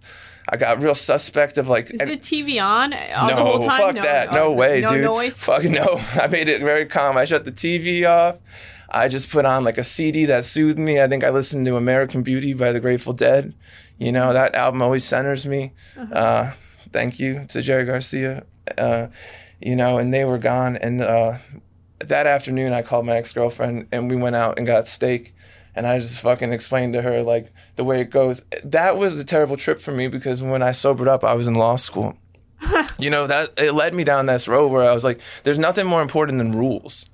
I 0.48 0.56
got 0.56 0.80
real 0.80 0.94
suspect 0.94 1.58
of 1.58 1.68
like. 1.68 1.90
Is 1.90 2.00
and- 2.00 2.10
the 2.10 2.16
TV 2.16 2.62
on 2.62 2.94
all 2.94 3.28
no, 3.28 3.36
the 3.36 3.42
whole 3.42 3.58
time? 3.58 3.80
fuck 3.80 4.04
that. 4.04 4.32
No 4.32 4.44
oh, 4.44 4.52
way, 4.52 4.80
no 4.80 4.88
dude. 4.90 5.02
noise. 5.02 5.42
Fuck 5.42 5.64
no. 5.64 6.00
I 6.14 6.28
made 6.28 6.48
it 6.48 6.60
very 6.60 6.86
calm. 6.86 7.16
I 7.16 7.24
shut 7.24 7.44
the 7.44 7.52
TV 7.52 8.08
off. 8.08 8.38
I 8.88 9.08
just 9.08 9.28
put 9.30 9.44
on 9.44 9.64
like 9.64 9.78
a 9.78 9.84
CD 9.84 10.24
that 10.26 10.44
soothed 10.44 10.78
me. 10.78 11.00
I 11.00 11.08
think 11.08 11.24
I 11.24 11.30
listened 11.30 11.66
to 11.66 11.76
American 11.76 12.22
Beauty 12.22 12.54
by 12.54 12.72
the 12.72 12.80
Grateful 12.80 13.12
Dead. 13.12 13.54
You 13.98 14.12
know, 14.12 14.32
that 14.32 14.54
album 14.54 14.82
always 14.82 15.04
centers 15.04 15.46
me. 15.46 15.72
Uh-huh. 15.96 16.14
uh 16.14 16.52
thank 16.92 17.18
you 17.18 17.46
to 17.48 17.62
Jerry 17.62 17.84
Garcia. 17.84 18.44
Uh, 18.78 19.08
you 19.60 19.76
know, 19.76 19.98
and 19.98 20.12
they 20.12 20.24
were 20.24 20.38
gone. 20.38 20.76
And 20.76 21.02
uh, 21.02 21.38
that 22.00 22.26
afternoon, 22.26 22.72
I 22.72 22.82
called 22.82 23.06
my 23.06 23.16
ex 23.16 23.32
girlfriend 23.32 23.88
and 23.92 24.10
we 24.10 24.16
went 24.16 24.36
out 24.36 24.58
and 24.58 24.66
got 24.66 24.88
steak. 24.88 25.34
And 25.74 25.86
I 25.86 25.98
just 25.98 26.20
fucking 26.20 26.52
explained 26.52 26.94
to 26.94 27.02
her 27.02 27.22
like 27.22 27.52
the 27.76 27.84
way 27.84 28.00
it 28.00 28.10
goes. 28.10 28.42
That 28.64 28.96
was 28.96 29.18
a 29.18 29.24
terrible 29.24 29.56
trip 29.56 29.80
for 29.80 29.92
me 29.92 30.08
because 30.08 30.42
when 30.42 30.62
I 30.62 30.72
sobered 30.72 31.08
up, 31.08 31.22
I 31.22 31.34
was 31.34 31.46
in 31.46 31.54
law 31.54 31.76
school. 31.76 32.18
you 32.98 33.08
know 33.08 33.26
that 33.26 33.58
it 33.58 33.72
led 33.72 33.94
me 33.94 34.04
down 34.04 34.26
this 34.26 34.48
road 34.48 34.68
where 34.68 34.82
I 34.88 34.92
was 34.92 35.04
like, 35.04 35.20
"There's 35.44 35.58
nothing 35.58 35.86
more 35.86 36.02
important 36.02 36.38
than 36.38 36.52
rules," 36.52 37.06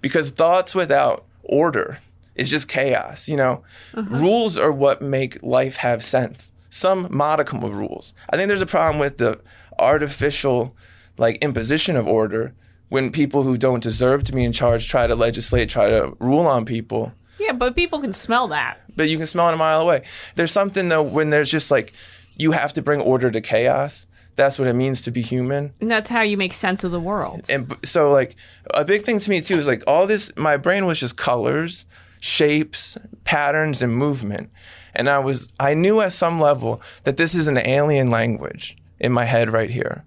because 0.00 0.30
thoughts 0.30 0.74
without 0.74 1.24
order 1.42 1.98
is 2.34 2.48
just 2.48 2.68
chaos. 2.68 3.28
You 3.28 3.36
know, 3.36 3.64
uh-huh. 3.94 4.16
rules 4.16 4.56
are 4.56 4.72
what 4.72 5.02
make 5.02 5.42
life 5.42 5.76
have 5.76 6.02
sense. 6.02 6.52
Some 6.70 7.08
modicum 7.10 7.62
of 7.62 7.74
rules. 7.76 8.14
I 8.30 8.36
think 8.36 8.48
there's 8.48 8.62
a 8.62 8.66
problem 8.66 8.98
with 8.98 9.18
the 9.18 9.40
artificial, 9.78 10.74
like 11.18 11.42
imposition 11.42 11.96
of 11.96 12.06
order 12.06 12.54
when 12.88 13.10
people 13.10 13.42
who 13.42 13.56
don't 13.56 13.82
deserve 13.82 14.24
to 14.24 14.32
be 14.32 14.44
in 14.44 14.52
charge 14.52 14.88
try 14.88 15.06
to 15.06 15.14
legislate, 15.16 15.68
try 15.68 15.90
to 15.90 16.16
rule 16.20 16.46
on 16.46 16.64
people 16.64 17.12
Yeah, 17.38 17.52
but 17.52 17.74
people 17.74 18.00
can 18.00 18.12
smell 18.12 18.48
that. 18.48 18.80
but 18.96 19.08
you 19.08 19.16
can 19.16 19.26
smell 19.26 19.48
it 19.48 19.54
a 19.54 19.56
mile 19.56 19.80
away. 19.80 20.02
There's 20.34 20.52
something 20.52 20.88
though 20.88 21.02
when 21.02 21.30
there's 21.30 21.50
just 21.50 21.70
like 21.70 21.92
you 22.36 22.52
have 22.52 22.72
to 22.74 22.82
bring 22.82 23.00
order 23.00 23.30
to 23.30 23.40
chaos. 23.40 24.06
That's 24.36 24.58
what 24.58 24.66
it 24.66 24.72
means 24.74 25.02
to 25.02 25.12
be 25.12 25.22
human. 25.22 25.70
And 25.80 25.88
that's 25.88 26.10
how 26.10 26.22
you 26.22 26.36
make 26.36 26.52
sense 26.52 26.82
of 26.82 26.90
the 26.90 26.98
world. 26.98 27.46
And 27.48 27.76
so 27.84 28.10
like 28.10 28.34
a 28.74 28.84
big 28.84 29.02
thing 29.04 29.20
to 29.20 29.30
me 29.30 29.40
too 29.40 29.56
is 29.58 29.66
like 29.66 29.84
all 29.86 30.06
this 30.08 30.32
my 30.36 30.56
brain 30.56 30.86
was 30.86 30.98
just 30.98 31.16
colors, 31.16 31.86
shapes, 32.20 32.98
patterns 33.24 33.80
and 33.82 33.94
movement. 33.96 34.50
And 34.94 35.08
I 35.08 35.18
was 35.20 35.52
I 35.60 35.74
knew 35.74 36.00
at 36.00 36.12
some 36.12 36.40
level 36.40 36.80
that 37.04 37.16
this 37.16 37.34
is 37.34 37.46
an 37.46 37.58
alien 37.58 38.10
language 38.10 38.76
in 38.98 39.12
my 39.12 39.24
head 39.24 39.50
right 39.50 39.70
here. 39.70 40.04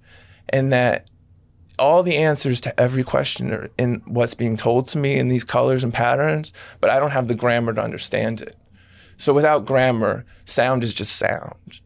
And 0.49 0.73
that 0.73 1.09
all 1.79 2.03
the 2.03 2.17
answers 2.17 2.61
to 2.61 2.79
every 2.79 3.03
question 3.03 3.53
are 3.53 3.69
in 3.77 4.01
what's 4.05 4.33
being 4.33 4.57
told 4.57 4.87
to 4.89 4.97
me 4.97 5.15
in 5.15 5.27
these 5.27 5.43
colors 5.43 5.83
and 5.83 5.93
patterns, 5.93 6.51
but 6.79 6.89
I 6.89 6.99
don't 6.99 7.11
have 7.11 7.27
the 7.27 7.35
grammar 7.35 7.73
to 7.73 7.81
understand 7.81 8.41
it. 8.41 8.55
So 9.17 9.33
without 9.33 9.65
grammar, 9.65 10.25
sound 10.45 10.83
is 10.83 10.93
just 10.93 11.15
sound. 11.15 11.81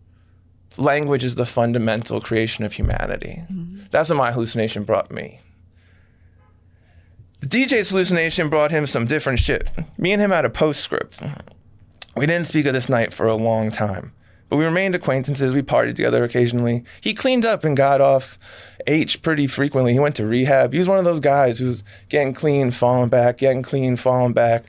Language 0.78 1.24
is 1.24 1.36
the 1.36 1.46
fundamental 1.46 2.22
creation 2.22 2.64
of 2.64 2.74
humanity. 2.74 3.44
Mm-hmm. 3.52 3.84
That's 3.92 4.10
what 4.10 4.18
my 4.18 4.32
hallucination 4.32 4.84
brought 4.84 5.12
me. 5.12 5.40
The 7.42 7.48
DJ's 7.48 7.90
hallucination 7.90 8.50
brought 8.50 8.72
him 8.72 8.86
some 8.86 9.06
different 9.06 9.40
shit. 9.40 9.70
Me 9.98 10.12
and 10.12 10.22
him 10.22 10.32
had 10.32 10.46
a 10.46 10.50
postscript. 10.50 11.20
We 12.16 12.26
didn't 12.26 12.48
speak 12.48 12.66
of 12.66 12.74
this 12.74 12.90
night 12.90 13.14
for 13.14 13.26
a 13.26 13.36
long 13.36 13.72
time, 13.72 14.14
but 14.52 14.58
we 14.58 14.66
remained 14.66 14.94
acquaintances. 14.96 15.54
We 15.54 15.62
partied 15.62 15.96
together 15.96 16.26
occasionally. 16.26 16.84
He 17.00 17.14
cleaned 17.14 17.46
up 17.46 17.64
and 17.64 17.78
got 17.78 18.02
off 18.02 18.38
H 18.86 19.22
pretty 19.22 19.48
frequently. 19.48 19.94
He 19.94 20.00
went 20.00 20.18
to 20.18 20.26
rehab. 20.26 20.74
He 20.74 20.80
was 20.80 20.90
one 20.90 20.98
of 21.00 21.06
those 21.06 21.22
guys 21.22 21.58
who's 21.60 21.86
getting 22.10 22.34
clean, 22.34 22.70
falling 22.72 23.08
back, 23.08 23.38
getting 23.38 23.62
clean, 23.62 23.96
falling 23.96 24.34
back. 24.34 24.66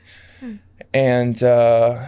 And, 0.93 1.43
uh, 1.43 2.07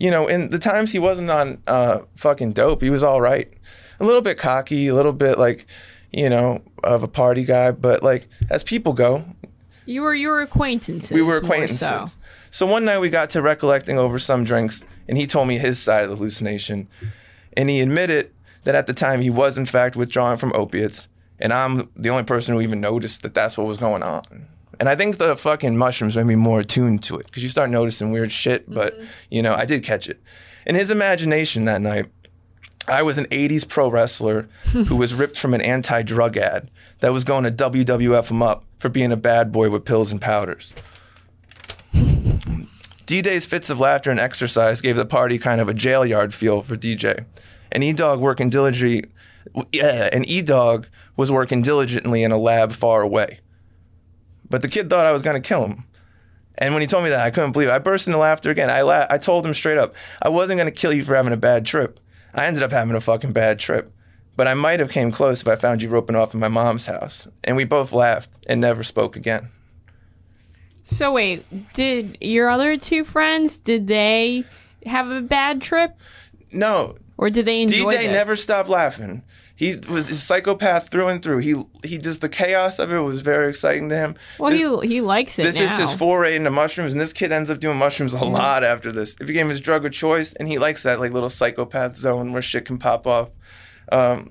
you 0.00 0.10
know, 0.10 0.26
in 0.26 0.48
the 0.48 0.58
times 0.58 0.90
he 0.92 0.98
wasn't 0.98 1.28
on 1.28 1.62
uh, 1.66 2.00
fucking 2.14 2.52
dope, 2.52 2.80
he 2.80 2.88
was 2.88 3.02
all 3.02 3.20
right. 3.20 3.52
A 4.00 4.04
little 4.04 4.22
bit 4.22 4.38
cocky, 4.38 4.86
a 4.88 4.94
little 4.94 5.12
bit 5.12 5.38
like, 5.38 5.66
you 6.14 6.30
know, 6.30 6.62
of 6.82 7.02
a 7.02 7.08
party 7.08 7.44
guy. 7.44 7.72
But 7.72 8.02
like, 8.02 8.26
as 8.48 8.62
people 8.64 8.94
go, 8.94 9.22
You 9.84 10.00
were 10.00 10.14
your 10.14 10.40
acquaintances. 10.40 11.12
we 11.12 11.20
were 11.20 11.36
acquaintances. 11.36 11.78
So. 11.78 12.06
So. 12.50 12.64
one 12.64 12.86
night 12.86 13.00
we 13.00 13.10
got 13.10 13.28
to 13.30 13.42
recollecting 13.42 13.98
over 13.98 14.18
some 14.18 14.44
drinks, 14.44 14.82
and 15.08 15.16
he 15.16 15.26
told 15.26 15.48
me 15.48 15.58
his 15.58 15.78
side 15.78 16.04
of 16.04 16.10
the 16.10 16.16
hallucination. 16.16 16.88
And 17.56 17.70
he 17.70 17.80
admitted 17.80 18.32
that 18.64 18.74
at 18.74 18.86
the 18.86 18.92
time 18.92 19.20
he 19.20 19.30
was, 19.30 19.56
in 19.56 19.66
fact, 19.66 19.96
withdrawing 19.96 20.38
from 20.38 20.52
opiates. 20.54 21.08
And 21.38 21.52
I'm 21.52 21.88
the 21.96 22.10
only 22.10 22.24
person 22.24 22.54
who 22.54 22.60
even 22.60 22.80
noticed 22.80 23.22
that 23.22 23.34
that's 23.34 23.56
what 23.56 23.66
was 23.66 23.78
going 23.78 24.02
on. 24.02 24.46
And 24.78 24.88
I 24.88 24.94
think 24.94 25.18
the 25.18 25.36
fucking 25.36 25.76
mushrooms 25.76 26.16
made 26.16 26.26
me 26.26 26.34
more 26.34 26.60
attuned 26.60 27.02
to 27.04 27.16
it 27.16 27.26
because 27.26 27.42
you 27.42 27.48
start 27.48 27.70
noticing 27.70 28.10
weird 28.10 28.32
shit. 28.32 28.68
But, 28.68 28.94
mm-hmm. 28.94 29.06
you 29.30 29.42
know, 29.42 29.54
I 29.54 29.64
did 29.64 29.82
catch 29.82 30.08
it. 30.08 30.20
In 30.66 30.74
his 30.74 30.90
imagination 30.90 31.64
that 31.64 31.80
night, 31.80 32.06
I 32.88 33.02
was 33.02 33.18
an 33.18 33.26
80s 33.26 33.68
pro 33.68 33.90
wrestler 33.90 34.48
who 34.72 34.96
was 34.96 35.14
ripped 35.14 35.38
from 35.38 35.54
an 35.54 35.60
anti 35.60 36.02
drug 36.02 36.36
ad 36.36 36.70
that 37.00 37.12
was 37.12 37.24
going 37.24 37.44
to 37.44 37.50
WWF 37.50 38.30
him 38.30 38.42
up 38.42 38.64
for 38.78 38.88
being 38.88 39.12
a 39.12 39.16
bad 39.16 39.52
boy 39.52 39.70
with 39.70 39.84
pills 39.84 40.12
and 40.12 40.20
powders. 40.20 40.74
D 43.06 43.22
Day's 43.22 43.46
fits 43.46 43.70
of 43.70 43.78
laughter 43.78 44.10
and 44.10 44.18
exercise 44.18 44.80
gave 44.80 44.96
the 44.96 45.06
party 45.06 45.38
kind 45.38 45.60
of 45.60 45.68
a 45.68 45.74
jail 45.74 46.04
yard 46.04 46.34
feel 46.34 46.60
for 46.62 46.76
DJ. 46.76 47.24
And 47.70 47.84
E 47.84 47.92
Dog 47.92 48.20
working 48.20 48.50
diligently, 48.50 49.08
yeah, 49.72 50.08
and 50.12 50.28
E 50.28 50.42
Dog 50.42 50.88
was 51.16 51.30
working 51.30 51.62
diligently 51.62 52.24
in 52.24 52.32
a 52.32 52.38
lab 52.38 52.72
far 52.72 53.02
away. 53.02 53.38
But 54.50 54.62
the 54.62 54.68
kid 54.68 54.90
thought 54.90 55.06
I 55.06 55.12
was 55.12 55.22
going 55.22 55.40
to 55.40 55.48
kill 55.48 55.64
him. 55.64 55.84
And 56.58 56.74
when 56.74 56.80
he 56.80 56.86
told 56.86 57.04
me 57.04 57.10
that, 57.10 57.24
I 57.24 57.30
couldn't 57.30 57.52
believe 57.52 57.68
it. 57.68 57.72
I 57.72 57.78
burst 57.78 58.08
into 58.08 58.18
laughter 58.18 58.50
again. 58.50 58.70
I 58.70 58.82
la- 58.82 59.06
I 59.08 59.18
told 59.18 59.46
him 59.46 59.54
straight 59.54 59.78
up, 59.78 59.94
I 60.20 60.28
wasn't 60.28 60.58
going 60.58 60.68
to 60.68 60.74
kill 60.74 60.92
you 60.92 61.04
for 61.04 61.14
having 61.14 61.32
a 61.32 61.36
bad 61.36 61.64
trip. 61.64 62.00
I 62.34 62.46
ended 62.46 62.62
up 62.62 62.72
having 62.72 62.96
a 62.96 63.00
fucking 63.00 63.32
bad 63.32 63.58
trip. 63.58 63.92
But 64.36 64.48
I 64.48 64.54
might 64.54 64.80
have 64.80 64.90
came 64.90 65.12
close 65.12 65.40
if 65.40 65.48
I 65.48 65.56
found 65.56 65.80
you 65.80 65.88
roping 65.88 66.16
off 66.16 66.34
in 66.34 66.40
my 66.40 66.48
mom's 66.48 66.86
house. 66.86 67.28
And 67.44 67.56
we 67.56 67.64
both 67.64 67.92
laughed 67.92 68.30
and 68.46 68.60
never 68.60 68.84
spoke 68.84 69.16
again. 69.16 69.50
So 70.88 71.12
wait, 71.12 71.44
did 71.74 72.16
your 72.20 72.48
other 72.48 72.76
two 72.76 73.02
friends 73.02 73.58
did 73.58 73.88
they 73.88 74.44
have 74.86 75.10
a 75.10 75.20
bad 75.20 75.60
trip? 75.60 75.90
No, 76.52 76.94
Or 77.18 77.28
did 77.28 77.44
they 77.44 77.62
enjoy 77.62 77.90
DJ 77.92 77.98
this? 77.98 78.06
never 78.06 78.36
stopped 78.36 78.68
laughing. 78.68 79.22
He 79.56 79.74
was 79.90 80.08
a 80.10 80.14
psychopath 80.14 80.90
through 80.90 81.08
and 81.08 81.20
through. 81.22 81.38
He 81.38 81.54
he 81.82 81.98
just 81.98 82.20
the 82.20 82.28
chaos 82.28 82.78
of 82.78 82.92
it 82.92 83.00
was 83.00 83.22
very 83.22 83.48
exciting 83.48 83.88
to 83.88 83.96
him. 83.96 84.14
Well, 84.38 84.52
he 84.52 84.86
he 84.86 85.00
likes 85.00 85.38
it 85.40 85.42
This 85.44 85.58
now. 85.58 85.64
is 85.64 85.76
his 85.76 85.94
foray 85.94 86.36
into 86.36 86.50
mushrooms, 86.50 86.92
and 86.92 87.00
this 87.00 87.12
kid 87.14 87.32
ends 87.32 87.50
up 87.50 87.58
doing 87.58 87.78
mushrooms 87.78 88.12
a 88.14 88.22
lot 88.22 88.62
after 88.62 88.92
this. 88.92 89.16
It 89.20 89.24
became 89.26 89.48
his 89.48 89.60
drug 89.60 89.84
of 89.86 89.92
choice, 89.92 90.34
and 90.34 90.46
he 90.46 90.58
likes 90.58 90.82
that 90.84 91.00
like 91.00 91.10
little 91.12 91.30
psychopath 91.30 91.96
zone 91.96 92.32
where 92.32 92.42
shit 92.42 92.64
can 92.66 92.78
pop 92.78 93.06
off. 93.08 93.30
Um, 93.90 94.30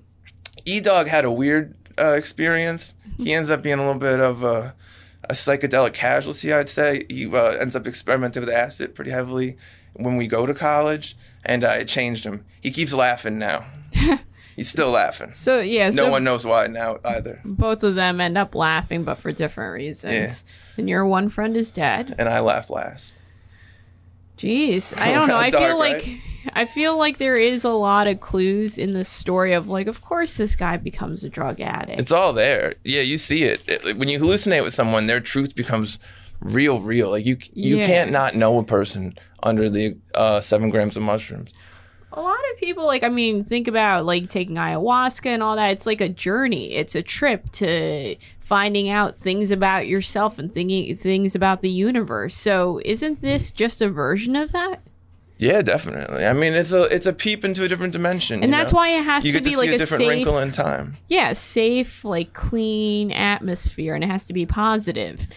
E 0.64 0.80
Dog 0.80 1.08
had 1.08 1.26
a 1.26 1.32
weird 1.32 1.76
uh, 2.00 2.12
experience. 2.14 2.94
He 3.18 3.34
ends 3.34 3.50
up 3.50 3.62
being 3.64 3.80
a 3.80 3.86
little 3.86 4.00
bit 4.00 4.20
of 4.20 4.44
a, 4.44 4.76
a 5.30 5.34
psychedelic 5.34 5.94
casualty, 5.94 6.52
I'd 6.54 6.70
say. 6.70 7.04
He 7.10 7.28
uh, 7.28 7.52
ends 7.52 7.76
up 7.76 7.86
experimenting 7.88 8.42
with 8.42 8.50
acid 8.50 8.96
pretty 8.96 9.12
heavily 9.12 9.58
when 9.94 10.18
we 10.18 10.28
go 10.28 10.46
to 10.46 10.54
college, 10.54 11.16
and 11.46 11.64
uh, 11.64 11.70
it 11.80 11.88
changed 11.88 12.26
him. 12.26 12.46
He 12.62 12.72
keeps 12.72 12.94
laughing 12.94 13.38
now. 13.38 13.66
He's 14.56 14.70
still 14.70 14.92
laughing. 14.92 15.34
So 15.34 15.60
yeah, 15.60 15.90
No 15.90 16.06
so 16.06 16.12
one 16.12 16.24
knows 16.24 16.46
why 16.46 16.68
now 16.68 17.00
either. 17.04 17.42
both 17.44 17.84
of 17.84 17.96
them 17.96 18.22
end 18.22 18.38
up 18.38 18.56
laughing, 18.56 19.04
but 19.04 19.16
for 19.16 19.34
different 19.34 19.74
reasons. 19.74 20.46
And 20.78 20.88
your 20.88 21.06
one 21.06 21.28
friend 21.28 21.58
is 21.58 21.74
dead. 21.74 22.16
And 22.18 22.30
I 22.30 22.40
laugh 22.40 22.70
last. 22.70 23.12
Jeez, 24.38 24.98
I 25.00 25.12
don't 25.14 25.28
know. 25.28 25.38
I 25.38 25.50
Dark, 25.50 25.64
feel 25.66 25.80
like 25.80 25.94
right? 26.04 26.22
I 26.54 26.66
feel 26.66 26.98
like 26.98 27.18
there 27.18 27.38
is 27.38 27.64
a 27.64 27.72
lot 27.72 28.06
of 28.08 28.20
clues 28.20 28.78
in 28.78 28.94
the 28.94 29.04
story 29.04 29.54
of 29.54 29.68
like, 29.68 29.88
of 29.88 30.02
course, 30.02 30.38
this 30.38 30.56
guy 30.56 30.78
becomes 30.78 31.24
a 31.24 31.30
drug 31.30 31.60
addict. 31.60 32.00
It's 32.00 32.12
all 32.12 32.34
there. 32.34 32.76
Yeah, 32.84 33.02
you 33.02 33.18
see 33.18 33.44
it. 33.44 33.64
It- 33.68 33.98
when 33.98 34.10
you 34.10 34.20
hallucinate 34.20 34.64
with 34.64 34.74
someone, 34.74 35.08
their 35.08 35.20
truth 35.20 35.56
becomes 35.56 35.98
real, 36.40 36.80
real. 36.80 37.10
Like 37.10 37.26
you, 37.26 37.38
you 37.54 37.78
Yeah. 37.78 37.88
can't 37.88 38.12
not 38.12 38.36
know 38.36 38.60
a 38.60 38.64
person 38.64 39.14
under 39.42 39.70
the 39.70 39.98
uh, 40.14 40.40
seven 40.42 40.70
grams 40.70 40.96
of 40.98 41.04
mushrooms. 41.04 41.52
a 42.12 42.22
lot 42.22 42.38
of 42.54 42.60
people 42.60 42.86
like 42.86 43.04
i 43.04 43.10
mean 43.10 43.44
think 43.44 43.68
about 43.68 44.06
like 44.06 44.30
taking 44.30 44.56
ayahuasca 44.56 45.26
and 45.26 45.44
all 45.44 45.58
that 45.58 45.72
it's 45.72 45.86
like 45.86 46.00
a 46.00 46.08
journey 46.08 46.72
it's 46.74 46.96
a 46.96 47.02
trip 47.02 47.52
to 47.52 48.16
finding 48.46 48.88
out 48.90 49.18
things 49.18 49.50
about 49.52 49.88
yourself 49.88 50.38
and 50.40 50.54
thinking 50.54 50.96
things 50.96 51.34
about 51.36 51.62
the 51.62 51.70
universe 51.70 52.36
so 52.36 52.80
isn't 52.86 53.22
this 53.22 53.52
just 53.52 53.82
a 53.82 53.90
version 53.90 54.36
of 54.36 54.52
that 54.52 54.82
Yeah, 55.38 55.62
definitely. 55.62 56.24
I 56.26 56.32
mean, 56.32 56.54
it's 56.54 56.72
a 56.72 56.84
it's 56.96 57.06
a 57.06 57.12
peep 57.12 57.44
into 57.44 57.64
a 57.66 57.68
different 57.68 57.92
dimension, 57.92 58.42
and 58.44 58.54
that's 58.54 58.72
know? 58.72 58.78
why 58.78 58.90
it 58.98 59.04
has 59.04 59.26
you 59.26 59.34
to 59.34 59.42
be 59.44 59.52
to 59.52 59.58
like 59.58 59.70
a 59.70 59.78
different 59.78 60.00
safe 60.04 60.10
wrinkle 60.10 60.38
in 60.40 60.52
time. 60.54 60.96
yeah 61.10 61.34
safe 61.34 62.06
like 62.06 62.32
clean 62.34 63.12
atmosphere 63.12 63.96
and 63.96 64.04
it 64.04 64.08
has 64.16 64.24
to 64.28 64.34
be 64.34 64.46
positive 64.46 65.28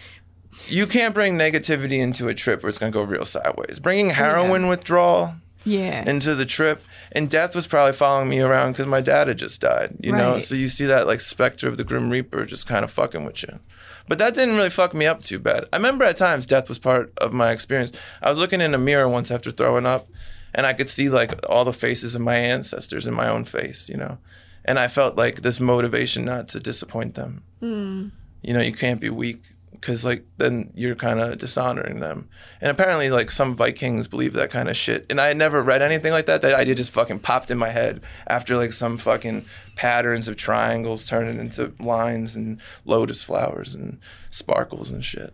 You 0.67 0.85
can't 0.87 1.13
bring 1.13 1.37
negativity 1.37 1.99
into 1.99 2.27
a 2.29 2.33
trip 2.33 2.61
where 2.63 2.69
it's 2.69 2.79
gonna 2.79 2.91
go 2.91 3.03
real 3.03 3.25
sideways. 3.25 3.79
Bringing 3.79 4.11
heroin 4.11 4.67
withdrawal 4.69 5.33
yeah 5.65 6.09
into 6.09 6.33
the 6.35 6.45
trip, 6.45 6.81
and 7.11 7.29
death 7.29 7.55
was 7.55 7.67
probably 7.67 7.93
following 7.93 8.29
me 8.29 8.41
around 8.41 8.73
because 8.73 8.87
my 8.87 9.01
dad 9.01 9.27
had 9.27 9.37
just 9.37 9.61
died. 9.61 9.95
You 9.99 10.11
know, 10.11 10.39
so 10.39 10.55
you 10.55 10.69
see 10.69 10.85
that 10.85 11.07
like 11.07 11.21
specter 11.21 11.67
of 11.67 11.77
the 11.77 11.83
grim 11.83 12.09
reaper 12.09 12.45
just 12.45 12.67
kind 12.67 12.83
of 12.83 12.91
fucking 12.91 13.23
with 13.23 13.43
you. 13.43 13.59
But 14.07 14.19
that 14.19 14.35
didn't 14.35 14.55
really 14.55 14.69
fuck 14.69 14.93
me 14.93 15.05
up 15.05 15.21
too 15.21 15.39
bad. 15.39 15.65
I 15.71 15.77
remember 15.77 16.03
at 16.03 16.17
times 16.17 16.47
death 16.47 16.69
was 16.69 16.79
part 16.79 17.13
of 17.19 17.31
my 17.31 17.51
experience. 17.51 17.91
I 18.21 18.29
was 18.29 18.39
looking 18.39 18.61
in 18.61 18.73
a 18.73 18.79
mirror 18.79 19.07
once 19.07 19.29
after 19.31 19.51
throwing 19.51 19.85
up, 19.85 20.07
and 20.53 20.65
I 20.65 20.73
could 20.73 20.89
see 20.89 21.09
like 21.09 21.33
all 21.49 21.65
the 21.65 21.73
faces 21.73 22.15
of 22.15 22.21
my 22.21 22.35
ancestors 22.35 23.05
in 23.05 23.13
my 23.13 23.27
own 23.27 23.43
face. 23.43 23.89
You 23.89 23.97
know, 23.97 24.17
and 24.65 24.79
I 24.79 24.87
felt 24.87 25.15
like 25.15 25.41
this 25.41 25.59
motivation 25.59 26.25
not 26.25 26.47
to 26.49 26.59
disappoint 26.59 27.15
them. 27.15 27.43
Hmm. 27.59 28.07
You 28.41 28.53
know, 28.53 28.61
you 28.61 28.73
can't 28.73 29.01
be 29.01 29.09
weak 29.09 29.43
because 29.79 30.03
like 30.05 30.25
then 30.37 30.71
you're 30.75 30.95
kind 30.95 31.19
of 31.19 31.37
dishonoring 31.37 31.99
them. 31.99 32.29
And 32.61 32.71
apparently, 32.71 33.09
like 33.09 33.31
some 33.31 33.55
Vikings 33.55 34.07
believe 34.07 34.33
that 34.33 34.49
kind 34.49 34.69
of 34.69 34.77
shit. 34.77 35.05
And 35.09 35.19
I 35.19 35.27
had 35.27 35.37
never 35.37 35.61
read 35.61 35.81
anything 35.81 36.11
like 36.11 36.25
that. 36.25 36.41
That 36.41 36.53
idea 36.53 36.75
just 36.75 36.91
fucking 36.91 37.19
popped 37.19 37.51
in 37.51 37.57
my 37.57 37.69
head 37.69 38.01
after 38.27 38.55
like 38.57 38.73
some 38.73 38.97
fucking 38.97 39.45
patterns 39.75 40.27
of 40.27 40.35
triangles 40.37 41.05
turning 41.05 41.39
into 41.39 41.73
lines 41.79 42.35
and 42.35 42.59
lotus 42.85 43.23
flowers 43.23 43.73
and 43.73 43.99
sparkles 44.29 44.91
and 44.91 45.03
shit. 45.03 45.33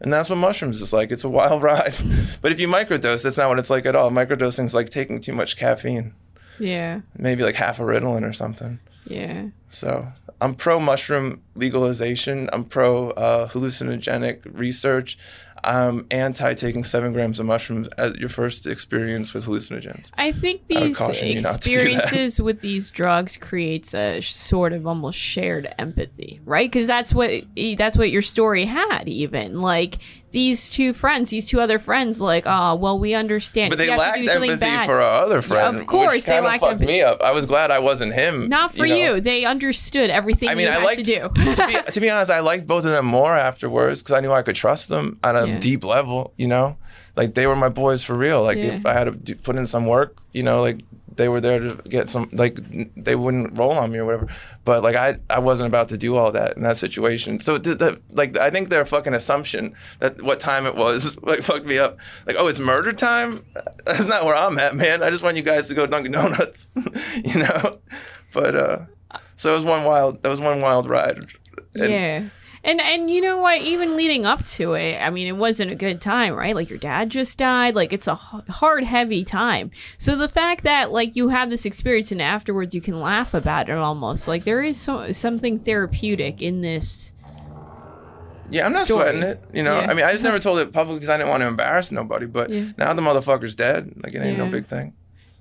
And 0.00 0.12
that's 0.12 0.30
what 0.30 0.36
mushrooms 0.36 0.80
is 0.80 0.92
like. 0.92 1.10
It's 1.10 1.24
a 1.24 1.28
wild 1.28 1.62
ride. 1.64 1.96
but 2.40 2.52
if 2.52 2.60
you 2.60 2.68
microdose, 2.68 3.22
that's 3.22 3.36
not 3.36 3.48
what 3.48 3.58
it's 3.58 3.70
like 3.70 3.86
at 3.86 3.96
all. 3.96 4.10
Microdosing 4.10 4.66
is 4.66 4.74
like 4.74 4.90
taking 4.90 5.20
too 5.20 5.32
much 5.32 5.56
caffeine, 5.56 6.14
yeah 6.58 7.00
maybe 7.16 7.42
like 7.42 7.54
half 7.54 7.78
a 7.78 7.82
Ritalin 7.82 8.28
or 8.28 8.32
something. 8.32 8.80
Yeah 9.08 9.46
So 9.68 10.08
I'm 10.40 10.54
pro 10.54 10.78
mushroom 10.78 11.42
legalization. 11.54 12.48
I'm 12.52 12.64
pro 12.64 13.10
uh, 13.10 13.48
hallucinogenic 13.48 14.40
research. 14.52 15.18
I'm 15.64 16.06
anti 16.12 16.54
taking 16.54 16.84
seven 16.84 17.12
grams 17.12 17.40
of 17.40 17.46
mushrooms 17.46 17.88
as 17.98 18.16
your 18.16 18.28
first 18.28 18.66
experience 18.66 19.34
with 19.34 19.46
hallucinogens. 19.46 20.12
I 20.16 20.30
think 20.30 20.62
I 20.70 20.80
these 20.84 20.96
caution 20.96 21.28
you 21.28 21.40
not 21.40 21.60
to 21.62 21.68
do 21.68 21.74
that. 21.74 21.80
experiences 21.80 22.40
with 22.40 22.60
these 22.60 22.90
drugs 22.90 23.36
creates 23.36 23.94
a 23.94 24.20
sort 24.20 24.72
of 24.72 24.86
almost 24.86 25.18
shared 25.18 25.72
empathy, 25.78 26.40
right? 26.44 26.70
Because 26.70 26.86
that's 26.86 27.12
what 27.12 27.30
that's 27.76 27.98
what 27.98 28.10
your 28.10 28.22
story 28.22 28.64
had. 28.64 29.08
Even 29.08 29.60
like 29.60 29.96
these 30.30 30.68
two 30.70 30.92
friends, 30.92 31.30
these 31.30 31.48
two 31.48 31.60
other 31.60 31.78
friends, 31.78 32.20
like, 32.20 32.44
oh, 32.46 32.74
well, 32.74 32.98
we 32.98 33.14
understand. 33.14 33.70
But 33.70 33.78
they 33.78 33.86
You 33.90 33.96
lacked 33.96 34.18
do 34.18 34.26
something 34.26 34.50
empathy 34.50 34.70
bad. 34.70 34.86
for 34.86 34.96
our 34.96 35.22
other 35.24 35.40
friend. 35.40 35.76
of 35.76 35.86
course, 35.86 36.26
they 36.26 36.38
lacked 36.40 36.60
fucked 36.60 36.72
empathy. 36.72 36.86
me 36.92 37.02
up. 37.02 37.22
I 37.22 37.32
was 37.32 37.46
glad 37.46 37.70
I 37.70 37.78
wasn't 37.78 38.12
him. 38.12 38.48
Not 38.48 38.74
for 38.74 38.84
you. 38.84 39.04
know? 39.14 39.20
They 39.20 39.44
understood 39.46 40.10
everything 40.10 40.50
I 40.50 40.54
mean, 40.54 40.64
you 40.66 40.70
I 40.70 40.74
had 40.74 40.82
liked 40.84 41.04
to 41.04 41.04
do. 41.04 41.20
to, 41.54 41.66
be, 41.66 41.92
to 41.92 42.00
be 42.00 42.10
honest, 42.10 42.30
I 42.30 42.40
liked 42.40 42.66
both 42.66 42.84
of 42.84 42.90
them 42.92 43.06
more 43.06 43.34
afterwards 43.36 44.02
because 44.02 44.16
I 44.16 44.20
knew 44.20 44.30
I 44.32 44.42
could 44.42 44.54
trust 44.56 44.88
them 44.90 45.18
on 45.24 45.34
a 45.36 45.46
Yeah. 45.46 45.58
deep 45.58 45.82
level. 45.84 46.34
You 46.36 46.48
know, 46.48 46.76
like 47.16 47.32
they 47.34 47.46
were 47.46 47.56
my 47.56 47.70
boys 47.70 48.04
for 48.04 48.14
real. 48.14 48.42
Like 48.42 48.58
Yeah. 48.58 48.74
if 48.74 48.84
I 48.84 48.92
had 48.92 49.04
to 49.04 49.12
do, 49.12 49.34
put 49.34 49.56
in 49.56 49.66
some 49.66 49.86
work, 49.86 50.16
you 50.32 50.42
know, 50.42 50.60
like 50.60 50.80
they 51.18 51.28
were 51.28 51.40
there 51.40 51.58
to 51.58 51.74
get 51.88 52.08
some. 52.08 52.30
Like 52.32 52.58
they 52.96 53.14
wouldn't 53.16 53.58
roll 53.58 53.72
on 53.72 53.92
me 53.92 53.98
or 53.98 54.06
whatever. 54.06 54.28
But 54.64 54.82
like 54.82 54.96
I, 54.96 55.18
I 55.28 55.40
wasn't 55.40 55.66
about 55.66 55.90
to 55.90 55.98
do 55.98 56.16
all 56.16 56.32
that 56.32 56.56
in 56.56 56.62
that 56.62 56.78
situation. 56.78 57.40
So 57.40 57.58
th- 57.58 57.78
th- 57.78 57.98
like 58.10 58.38
I 58.38 58.50
think 58.50 58.70
their 58.70 58.86
fucking 58.86 59.12
assumption 59.12 59.74
that 59.98 60.22
what 60.22 60.40
time 60.40 60.64
it 60.64 60.76
was 60.76 61.18
like 61.22 61.40
fucked 61.40 61.66
me 61.66 61.76
up. 61.76 61.98
Like 62.26 62.36
oh, 62.38 62.46
it's 62.46 62.60
murder 62.60 62.92
time. 62.92 63.44
That's 63.84 64.08
not 64.08 64.24
where 64.24 64.36
I'm 64.36 64.58
at, 64.58 64.74
man. 64.74 65.02
I 65.02 65.10
just 65.10 65.22
want 65.24 65.36
you 65.36 65.42
guys 65.42 65.68
to 65.68 65.74
go 65.74 65.86
Dunkin' 65.86 66.12
Donuts. 66.12 66.68
you 67.24 67.40
know, 67.40 67.80
but 68.32 68.54
uh. 68.54 68.78
So 69.36 69.52
it 69.52 69.56
was 69.56 69.64
one 69.64 69.84
wild. 69.84 70.22
That 70.22 70.30
was 70.30 70.40
one 70.40 70.60
wild 70.60 70.88
ride. 70.88 71.24
And 71.74 71.90
yeah. 71.90 72.28
And 72.64 72.80
and 72.80 73.10
you 73.10 73.20
know 73.20 73.38
what? 73.38 73.60
Even 73.62 73.96
leading 73.96 74.26
up 74.26 74.44
to 74.46 74.74
it, 74.74 74.98
I 75.00 75.10
mean, 75.10 75.26
it 75.28 75.36
wasn't 75.36 75.70
a 75.70 75.74
good 75.74 76.00
time, 76.00 76.34
right? 76.34 76.54
Like 76.54 76.68
your 76.70 76.78
dad 76.78 77.10
just 77.10 77.38
died. 77.38 77.74
Like 77.74 77.92
it's 77.92 78.06
a 78.08 78.14
hard, 78.16 78.84
heavy 78.84 79.24
time. 79.24 79.70
So 79.96 80.16
the 80.16 80.28
fact 80.28 80.64
that 80.64 80.90
like 80.90 81.14
you 81.16 81.28
have 81.28 81.50
this 81.50 81.64
experience 81.64 82.10
and 82.12 82.20
afterwards 82.20 82.74
you 82.74 82.80
can 82.80 83.00
laugh 83.00 83.32
about 83.34 83.68
it 83.68 83.76
almost 83.76 84.26
like 84.28 84.44
there 84.44 84.62
is 84.62 84.76
so, 84.80 85.12
something 85.12 85.58
therapeutic 85.60 86.42
in 86.42 86.60
this. 86.62 87.14
Yeah, 88.50 88.64
I'm 88.66 88.72
not 88.72 88.86
story. 88.86 89.02
sweating 89.10 89.22
it. 89.22 89.44
You 89.52 89.62
know, 89.62 89.78
Yeah. 89.78 89.90
I 89.90 89.94
mean, 89.94 90.04
I 90.06 90.12
just 90.12 90.24
never 90.24 90.38
told 90.38 90.58
it 90.58 90.72
publicly 90.72 91.00
because 91.00 91.10
I 91.10 91.18
didn't 91.18 91.28
want 91.28 91.42
to 91.42 91.46
embarrass 91.48 91.92
nobody. 91.92 92.26
But 92.26 92.50
Yeah. 92.50 92.64
now 92.78 92.92
the 92.94 93.02
motherfucker's 93.02 93.54
dead. 93.54 93.92
Like 94.02 94.14
it 94.14 94.22
ain't 94.22 94.38
no 94.38 94.46
big 94.48 94.64
thing. 94.64 94.94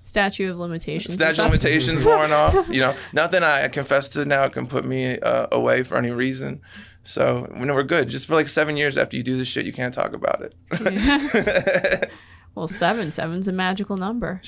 Statute 0.03 0.49
of 0.51 0.57
limitations. 0.57 1.13
and 1.13 1.19
Statute 1.19 1.39
of 1.41 1.51
limitations 1.51 2.03
worn 2.05 2.31
off. 2.31 2.67
You 2.69 2.79
know, 2.81 2.95
nothing 3.13 3.43
I 3.43 3.67
confess 3.69 4.07
to 4.09 4.23
now 4.25 4.47
can 4.49 4.67
put 4.67 4.85
me 4.85 5.19
uh, 5.19 5.47
away 5.51 5.83
for 5.83 5.97
any 5.97 6.11
reason. 6.11 6.61
So 7.07 7.47
know 7.55 7.73
we're 7.73 7.83
good. 7.83 8.09
Just 8.09 8.27
for 8.27 8.35
like 8.35 8.49
seven 8.49 8.75
years 8.75 8.97
after 8.97 9.15
you 9.15 9.23
do 9.23 9.37
this 9.37 9.47
shit, 9.47 9.65
you 9.65 9.71
can't 9.71 9.93
talk 9.93 10.13
about 10.13 10.41
it. 10.41 12.09
Well, 12.57 12.67
seven. 12.67 13.11
Seven's 13.11 13.47
a 13.47 13.51
magical 13.51 13.97
number. 13.97 14.41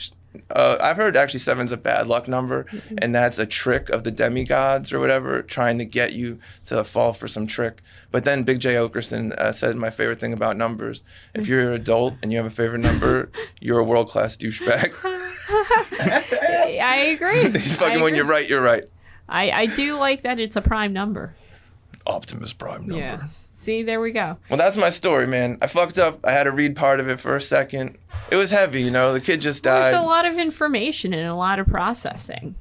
uh, 0.49 0.77
I've 0.81 0.97
heard 0.97 1.15
actually 1.15 1.41
seven's 1.41 1.71
a 1.71 1.77
bad 1.77 2.07
luck 2.07 2.27
number, 2.27 2.65
and 2.97 3.13
that's 3.13 3.37
a 3.37 3.45
trick 3.45 3.91
of 3.91 4.03
the 4.03 4.09
demigods 4.09 4.91
or 4.91 4.99
whatever, 4.99 5.43
trying 5.43 5.77
to 5.77 5.85
get 5.85 6.13
you 6.13 6.39
to 6.65 6.83
fall 6.83 7.13
for 7.13 7.27
some 7.27 7.45
trick. 7.45 7.83
But 8.09 8.23
then 8.25 8.41
Big 8.41 8.61
Jay 8.61 8.73
Oakerson 8.73 9.33
uh, 9.33 9.51
said 9.51 9.75
my 9.75 9.91
favorite 9.91 10.19
thing 10.19 10.33
about 10.33 10.57
numbers: 10.57 11.03
if 11.35 11.47
you're 11.47 11.69
an 11.69 11.73
adult 11.73 12.15
and 12.23 12.31
you 12.31 12.39
have 12.39 12.47
a 12.47 12.49
favorite 12.49 12.79
number, 12.79 13.29
you're 13.61 13.77
a 13.77 13.83
world 13.83 14.09
class 14.09 14.35
douchebag. 14.35 14.95
I 16.81 17.15
agree. 17.15 17.51
He's 17.59 17.75
I 17.75 17.85
fucking 17.85 18.01
when 18.01 18.15
you're 18.15 18.25
right, 18.25 18.49
you're 18.49 18.63
right. 18.63 18.89
I, 19.27 19.51
I 19.51 19.65
do 19.67 19.99
like 19.99 20.23
that 20.23 20.39
it's 20.39 20.55
a 20.55 20.61
prime 20.61 20.93
number. 20.93 21.35
Optimus 22.09 22.53
Prime 22.53 22.81
number. 22.87 22.95
Yes. 22.97 23.51
See, 23.55 23.83
there 23.83 24.01
we 24.01 24.11
go. 24.11 24.37
Well, 24.49 24.57
that's 24.57 24.77
my 24.77 24.89
story, 24.89 25.27
man. 25.27 25.57
I 25.61 25.67
fucked 25.67 25.97
up. 25.97 26.19
I 26.25 26.31
had 26.31 26.45
to 26.45 26.51
read 26.51 26.75
part 26.75 26.99
of 26.99 27.07
it 27.07 27.19
for 27.19 27.35
a 27.35 27.41
second. 27.41 27.97
It 28.31 28.35
was 28.35 28.51
heavy, 28.51 28.81
you 28.81 28.91
know. 28.91 29.13
The 29.13 29.21
kid 29.21 29.41
just 29.41 29.63
died. 29.63 29.85
There's 29.93 30.03
a 30.03 30.05
lot 30.05 30.25
of 30.25 30.37
information 30.37 31.13
and 31.13 31.27
a 31.27 31.35
lot 31.35 31.59
of 31.59 31.67
processing. 31.67 32.55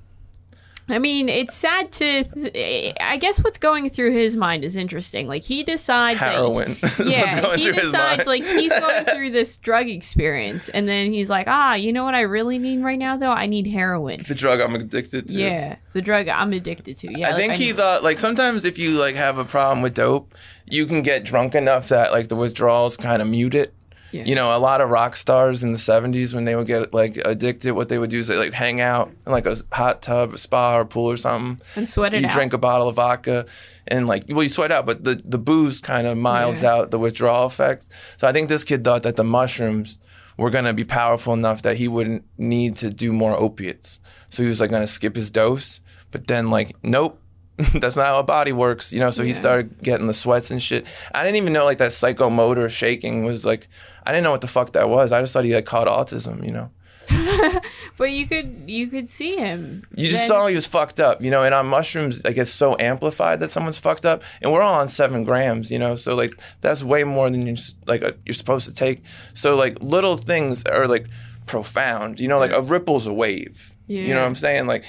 I 0.89 0.99
mean, 0.99 1.29
it's 1.29 1.55
sad 1.55 1.93
to. 1.93 2.95
I 3.01 3.19
guess 3.19 3.45
what's 3.45 3.59
going 3.59 3.91
through 3.91 4.13
his 4.13 4.37
mind 4.37 4.65
is 4.65 4.75
interesting. 4.77 5.29
Like 5.29 5.43
he 5.43 5.63
decides, 5.63 6.19
Heroin. 6.19 6.77
what's 6.81 7.01
yeah, 7.01 7.57
he 7.57 7.71
decides 7.73 8.27
like 8.27 8.45
he's 8.45 8.73
going 8.73 9.05
through 9.05 9.31
this 9.31 9.59
drug 9.59 9.89
experience, 9.89 10.69
and 10.71 10.89
then 10.89 11.13
he's 11.13 11.29
like, 11.29 11.47
ah, 11.47 11.75
you 11.75 11.93
know 11.93 12.05
what 12.05 12.15
I 12.15 12.23
really 12.23 12.59
need 12.59 12.83
right 12.83 12.99
now 12.99 13.17
though? 13.17 13.31
I 13.31 13.47
need 13.47 13.67
heroin. 13.67 14.21
the 14.27 14.35
drug 14.35 14.61
I'm 14.61 14.75
addicted 14.75 15.29
to. 15.29 15.35
Yeah, 15.35 15.77
the 15.93 16.03
drug 16.03 16.29
I'm 16.29 16.53
addicted 16.53 16.97
to. 16.99 17.19
Yeah, 17.19 17.29
I 17.29 17.33
like, 17.33 17.41
think 17.41 17.55
he 17.55 17.67
need- 17.67 17.77
thought 17.77 18.03
like 18.03 18.19
sometimes 18.19 18.65
if 18.65 18.79
you 18.79 18.99
like 18.99 19.15
have 19.15 19.39
a 19.39 19.45
problem 19.45 19.83
with 19.83 19.95
dope, 19.95 20.35
you 20.71 20.87
can 20.87 21.03
get 21.03 21.25
drunk 21.25 21.55
enough 21.55 21.89
that 21.89 22.13
like 22.13 22.29
the 22.29 22.37
withdrawals 22.37 22.97
kind 22.97 23.21
of 23.21 23.29
mute 23.29 23.55
it. 23.55 23.75
Yeah. 24.11 24.25
You 24.25 24.35
know, 24.35 24.57
a 24.57 24.59
lot 24.59 24.81
of 24.81 24.89
rock 24.89 25.17
stars 25.17 25.63
in 25.63 25.73
the 25.73 25.79
'70s 25.79 26.33
when 26.35 26.45
they 26.45 26.57
would 26.57 26.67
get 26.67 26.95
like 26.95 27.19
addicted, 27.25 27.73
what 27.73 27.89
they 27.91 27.99
would 27.99 28.11
do 28.11 28.19
is 28.21 28.29
they 28.29 28.37
like 28.39 28.53
hang 28.55 28.81
out 28.81 29.11
in 29.27 29.33
like 29.33 29.45
a 29.47 29.57
hot 29.71 30.01
tub, 30.03 30.33
a 30.33 30.39
spa, 30.39 30.79
or 30.79 30.85
pool 30.87 31.11
or 31.11 31.17
something. 31.19 31.61
And 31.77 31.89
sweat 31.89 32.15
it 32.15 32.23
you 32.23 32.27
out. 32.29 32.33
drink 32.33 32.53
a 32.55 32.59
bottle 32.59 32.89
of 32.89 32.97
vodka, 32.97 33.45
and 33.87 34.07
like 34.07 34.25
well, 34.29 34.43
you 34.43 34.49
sweat 34.49 34.73
out, 34.73 34.87
but 34.87 35.05
the 35.05 35.21
the 35.25 35.39
booze 35.39 35.81
kind 35.81 36.07
of 36.07 36.17
milds 36.17 36.63
Yeah. 36.63 36.73
out 36.75 36.91
the 36.91 36.99
withdrawal 36.99 37.47
effects. 37.47 37.89
So 38.17 38.27
I 38.27 38.33
think 38.33 38.49
this 38.49 38.65
kid 38.65 38.83
thought 38.83 39.03
that 39.03 39.17
the 39.17 39.25
mushrooms 39.25 39.99
were 40.39 40.51
gonna 40.51 40.73
be 40.73 40.85
powerful 40.85 41.35
enough 41.35 41.63
that 41.63 41.77
he 41.77 41.89
wouldn't 41.89 42.25
need 42.39 42.77
to 42.77 42.91
do 42.91 43.13
more 43.13 43.35
opiates. 43.39 44.01
So 44.31 44.43
he 44.43 44.49
was 44.49 44.61
like 44.61 44.71
gonna 44.71 44.87
skip 44.87 45.17
his 45.17 45.31
dose, 45.31 45.81
but 46.13 46.29
then 46.29 46.49
like 46.51 46.77
nope. 46.83 47.21
That's 47.75 47.97
not 47.97 48.07
how 48.07 48.21
a 48.21 48.23
body 48.23 48.53
works, 48.53 48.93
you 48.93 49.01
know. 49.01 49.11
So 49.11 49.25
he 49.25 49.33
started 49.33 49.83
getting 49.83 50.07
the 50.07 50.15
sweats 50.15 50.51
and 50.51 50.63
shit. 50.63 50.87
I 51.13 51.25
didn't 51.25 51.37
even 51.37 51.53
know 51.53 51.65
like 51.65 51.79
that 51.79 51.91
psychomotor 51.91 52.71
shaking 52.71 53.25
was 53.25 53.45
like. 53.45 53.69
I 54.07 54.13
didn't 54.13 54.25
know 54.25 54.31
what 54.31 54.41
the 54.41 54.47
fuck 54.47 54.73
that 54.73 54.89
was. 54.89 55.13
I 55.13 55.21
just 55.21 55.33
thought 55.35 55.45
he 55.45 55.51
had 55.51 55.67
caught 55.67 55.87
autism, 55.87 56.45
you 56.47 56.53
know. 56.53 56.71
But 57.97 58.13
you 58.13 58.27
could 58.27 58.65
you 58.69 58.87
could 58.87 59.09
see 59.09 59.37
him. 59.37 59.85
You 59.97 60.07
just 60.09 60.21
Then- 60.21 60.29
saw 60.29 60.47
he 60.47 60.55
was 60.55 60.67
fucked 60.69 61.01
up, 61.01 61.21
you 61.21 61.31
know. 61.33 61.43
And 61.43 61.53
on 61.53 61.67
mushrooms, 61.67 62.23
like 62.25 62.37
it's 62.37 62.51
so 62.51 62.77
amplified 62.79 63.41
that 63.41 63.51
someone's 63.51 63.79
fucked 63.79 64.07
up, 64.07 64.23
and 64.41 64.53
we're 64.53 64.63
all 64.63 64.81
on 64.81 64.87
seven 64.89 65.25
grams, 65.25 65.71
you 65.73 65.79
know. 65.81 65.97
So 65.97 66.15
like 66.15 66.33
that's 66.61 66.83
way 66.85 67.03
more 67.05 67.29
than 67.29 67.45
you're 67.47 67.57
like 67.87 68.03
uh, 68.05 68.13
you're 68.25 68.35
supposed 68.35 68.67
to 68.69 68.75
take. 68.75 69.03
So 69.35 69.57
like 69.57 69.79
little 69.83 70.17
things 70.17 70.63
are 70.65 70.87
like 70.87 71.07
profound, 71.47 72.21
you 72.21 72.29
know. 72.29 72.39
Like 72.39 72.53
a 72.53 72.63
ripple's 72.63 73.07
a 73.07 73.13
wave, 73.13 73.75
you 73.89 74.15
know 74.15 74.21
what 74.21 74.27
I'm 74.27 74.37
saying? 74.37 74.67
Like 74.69 74.85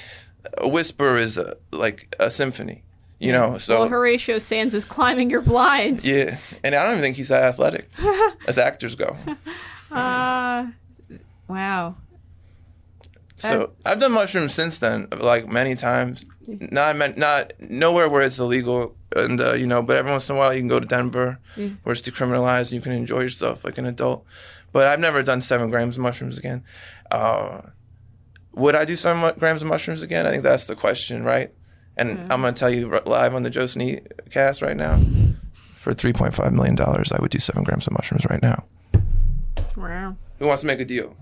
a 0.58 0.68
whisper 0.68 1.16
is 1.16 1.36
a, 1.38 1.56
like 1.72 2.14
a 2.18 2.30
symphony, 2.30 2.82
you 3.18 3.32
know. 3.32 3.58
So 3.58 3.80
well, 3.80 3.88
Horatio 3.88 4.38
Sanz 4.38 4.74
is 4.74 4.84
climbing 4.84 5.30
your 5.30 5.40
blinds. 5.42 6.06
yeah, 6.06 6.38
and 6.62 6.74
I 6.74 6.82
don't 6.84 6.92
even 6.92 7.02
think 7.02 7.16
he's 7.16 7.28
that 7.28 7.42
athletic 7.44 7.88
as 8.46 8.58
actors 8.58 8.94
go. 8.94 9.16
Uh, 9.92 10.68
wow. 11.48 11.96
So 13.34 13.72
I've 13.84 13.98
done 13.98 14.12
mushrooms 14.12 14.54
since 14.54 14.78
then, 14.78 15.08
like 15.18 15.48
many 15.48 15.74
times. 15.74 16.24
Not 16.46 16.96
meant 16.96 17.18
not 17.18 17.52
nowhere 17.58 18.08
where 18.08 18.22
it's 18.22 18.38
illegal, 18.38 18.94
and 19.16 19.40
uh, 19.40 19.54
you 19.54 19.66
know, 19.66 19.82
but 19.82 19.96
every 19.96 20.10
once 20.12 20.28
in 20.30 20.36
a 20.36 20.38
while 20.38 20.52
you 20.54 20.60
can 20.60 20.68
go 20.68 20.78
to 20.78 20.86
Denver, 20.86 21.40
where 21.56 21.92
it's 21.92 22.02
decriminalized, 22.02 22.70
and 22.70 22.72
you 22.72 22.80
can 22.80 22.92
enjoy 22.92 23.20
yourself 23.20 23.64
like 23.64 23.78
an 23.78 23.86
adult. 23.86 24.24
But 24.72 24.86
I've 24.86 25.00
never 25.00 25.22
done 25.24 25.40
seven 25.40 25.70
grams 25.70 25.96
of 25.96 26.02
mushrooms 26.02 26.38
again. 26.38 26.62
Uh, 27.10 27.62
would 28.60 28.76
I 28.76 28.84
do 28.84 28.94
seven 28.94 29.32
grams 29.38 29.62
of 29.62 29.68
mushrooms 29.68 30.02
again? 30.02 30.26
I 30.26 30.30
think 30.30 30.42
that's 30.42 30.66
the 30.66 30.76
question, 30.76 31.24
right? 31.24 31.52
And 31.96 32.18
hmm. 32.18 32.32
I'm 32.32 32.42
gonna 32.42 32.52
tell 32.52 32.70
you 32.70 32.88
live 33.06 33.34
on 33.34 33.42
the 33.42 33.50
Joe 33.50 33.66
Sneed 33.66 34.06
cast 34.30 34.62
right 34.62 34.76
now. 34.76 35.00
For 35.74 35.94
3.5 35.94 36.52
million 36.52 36.74
dollars, 36.74 37.10
I 37.10 37.20
would 37.22 37.30
do 37.30 37.38
seven 37.38 37.64
grams 37.64 37.86
of 37.86 37.94
mushrooms 37.94 38.26
right 38.28 38.42
now. 38.42 38.64
Wow. 39.76 40.14
Who 40.38 40.46
wants 40.46 40.60
to 40.60 40.66
make 40.66 40.78
a 40.78 40.84
deal? 40.84 41.16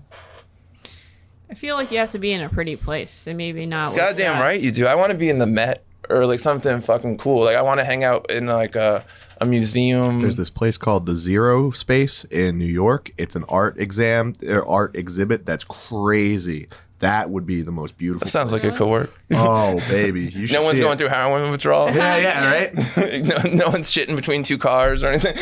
I 1.49 1.53
feel 1.53 1.75
like 1.75 1.91
you 1.91 1.97
have 1.97 2.11
to 2.11 2.19
be 2.19 2.33
in 2.33 2.41
a 2.41 2.49
pretty 2.49 2.75
place 2.75 3.25
and 3.25 3.37
maybe 3.37 3.65
not. 3.65 3.93
with 3.93 3.99
Goddamn 3.99 4.39
right 4.39 4.59
you 4.59 4.71
do. 4.71 4.85
I 4.85 4.95
want 4.95 5.13
to 5.13 5.17
be 5.17 5.29
in 5.29 5.39
the 5.39 5.47
Met 5.47 5.85
or 6.09 6.25
like 6.25 6.41
something 6.41 6.81
fucking 6.81 7.17
cool. 7.17 7.45
Like 7.45 7.55
I 7.55 7.61
want 7.61 7.79
to 7.79 7.85
hang 7.85 8.03
out 8.03 8.29
in 8.29 8.47
like 8.47 8.75
a 8.75 9.05
a 9.41 9.45
museum. 9.45 10.19
There's 10.19 10.35
this 10.35 10.49
place 10.49 10.77
called 10.77 11.05
the 11.05 11.15
Zero 11.15 11.71
Space 11.71 12.25
in 12.25 12.57
New 12.57 12.65
York. 12.65 13.11
It's 13.17 13.35
an 13.37 13.45
art 13.47 13.79
exam 13.79 14.35
or 14.45 14.67
art 14.67 14.95
exhibit 14.95 15.45
that's 15.45 15.63
crazy. 15.63 16.67
That 16.99 17.29
would 17.29 17.45
be 17.45 17.61
the 17.61 17.71
most 17.71 17.97
beautiful. 17.97 18.25
That 18.25 18.29
sounds 18.31 18.51
like 18.51 18.63
it 18.65 18.75
could 18.75 18.89
work. 18.89 19.13
oh, 19.31 19.79
baby. 19.89 20.23
You 20.23 20.47
should 20.47 20.53
No 20.55 20.63
one's 20.63 20.79
going 20.79 20.93
it. 20.93 20.97
through 20.97 21.07
heroin 21.07 21.49
withdrawal. 21.49 21.89
Yeah, 21.91 22.17
yeah, 22.17 22.51
right? 22.51 22.73
no, 23.47 23.55
no 23.55 23.69
one's 23.69 23.89
shitting 23.91 24.15
between 24.17 24.43
two 24.43 24.57
cars 24.57 25.01
or 25.01 25.07
anything. 25.07 25.33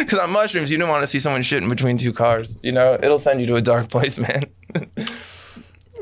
Because 0.00 0.18
on 0.20 0.30
mushrooms, 0.30 0.70
you 0.70 0.78
don't 0.78 0.88
want 0.88 1.02
to 1.02 1.08
see 1.08 1.18
someone 1.18 1.42
shitting 1.42 1.68
between 1.68 1.96
two 1.96 2.12
cars. 2.12 2.56
You 2.62 2.70
know, 2.72 2.94
it'll 3.02 3.18
send 3.18 3.40
you 3.40 3.46
to 3.48 3.56
a 3.56 3.62
dark 3.62 3.88
place, 3.88 4.18
man. 4.18 4.42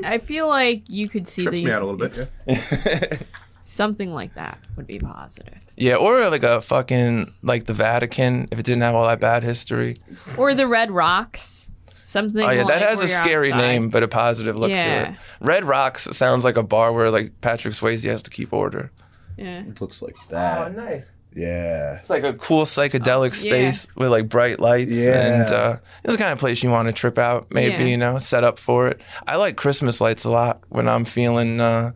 I 0.05 0.19
feel 0.19 0.49
like 0.49 0.83
you 0.89 1.09
could 1.09 1.27
see 1.27 1.43
Trips 1.45 1.57
the 1.57 1.65
me 1.65 1.71
out 1.71 1.83
a 1.83 1.87
little 1.87 2.09
bit. 2.09 2.29
Yeah. 2.47 3.17
something 3.63 4.13
like 4.13 4.35
that 4.35 4.59
would 4.77 4.87
be 4.87 4.99
positive, 4.99 5.59
yeah, 5.77 5.95
or 5.97 6.29
like 6.29 6.43
a 6.43 6.61
fucking 6.61 7.33
like 7.43 7.67
the 7.67 7.75
Vatican 7.75 8.49
if 8.51 8.59
it 8.59 8.65
didn't 8.67 8.83
have 8.83 8.95
all 8.95 9.07
that 9.07 9.21
bad 9.21 9.45
history. 9.45 9.97
or 10.37 10.55
the 10.55 10.67
Red 10.67 10.91
Rocks. 10.91 11.71
Something. 12.13 12.45
Oh 12.45 12.51
yeah, 12.51 12.65
that 12.65 12.81
like 12.81 12.89
has 12.91 13.01
a 13.01 13.09
scary 13.09 13.51
outside. 13.53 13.67
name, 13.67 13.89
but 13.89 14.03
a 14.03 14.09
positive 14.09 14.55
look 14.55 14.71
to 14.71 14.77
it. 14.77 15.15
Red 15.41 15.65
Rocks 15.65 16.05
sounds 16.13 16.45
like 16.45 16.59
a 16.59 16.63
bar 16.63 16.93
where 16.93 17.11
like 17.11 17.41
Patrick 17.41 17.73
Swayze 17.73 18.05
has 18.05 18.23
to 18.25 18.31
keep 18.31 18.53
order. 18.53 18.91
Yeah. 19.39 19.61
It 19.61 19.81
looks 19.81 20.03
like 20.03 20.15
that. 20.29 20.69
Oh, 20.69 20.73
nice. 20.73 21.17
Yeah. 21.35 21.95
It's 21.97 22.11
like 22.11 22.23
a 22.25 22.35
cool 22.35 22.67
psychedelic 22.67 23.43
yeah. 23.43 23.51
space 23.51 23.89
with 23.97 24.11
like 24.11 24.29
bright 24.29 24.61
lights, 24.61 24.91
Yeah. 24.91 25.43
and 25.43 25.51
uh, 25.51 25.77
it's 26.05 26.13
the 26.13 26.19
kind 26.19 26.33
of 26.35 26.39
place 26.39 26.63
you 26.63 26.69
want 26.71 26.89
to 26.89 26.93
trip 26.93 27.17
out. 27.17 27.51
Maybe 27.51 27.85
Yeah. 27.85 27.89
you 27.89 27.97
know, 27.97 28.19
set 28.19 28.45
up 28.45 28.59
for 28.59 28.89
it. 28.89 29.01
I 29.27 29.37
like 29.37 29.57
Christmas 29.57 30.01
lights 30.03 30.25
a 30.25 30.31
lot 30.31 30.61
when 30.69 30.87
I'm 30.89 31.07
feeling 31.07 31.63
uh, 31.63 31.93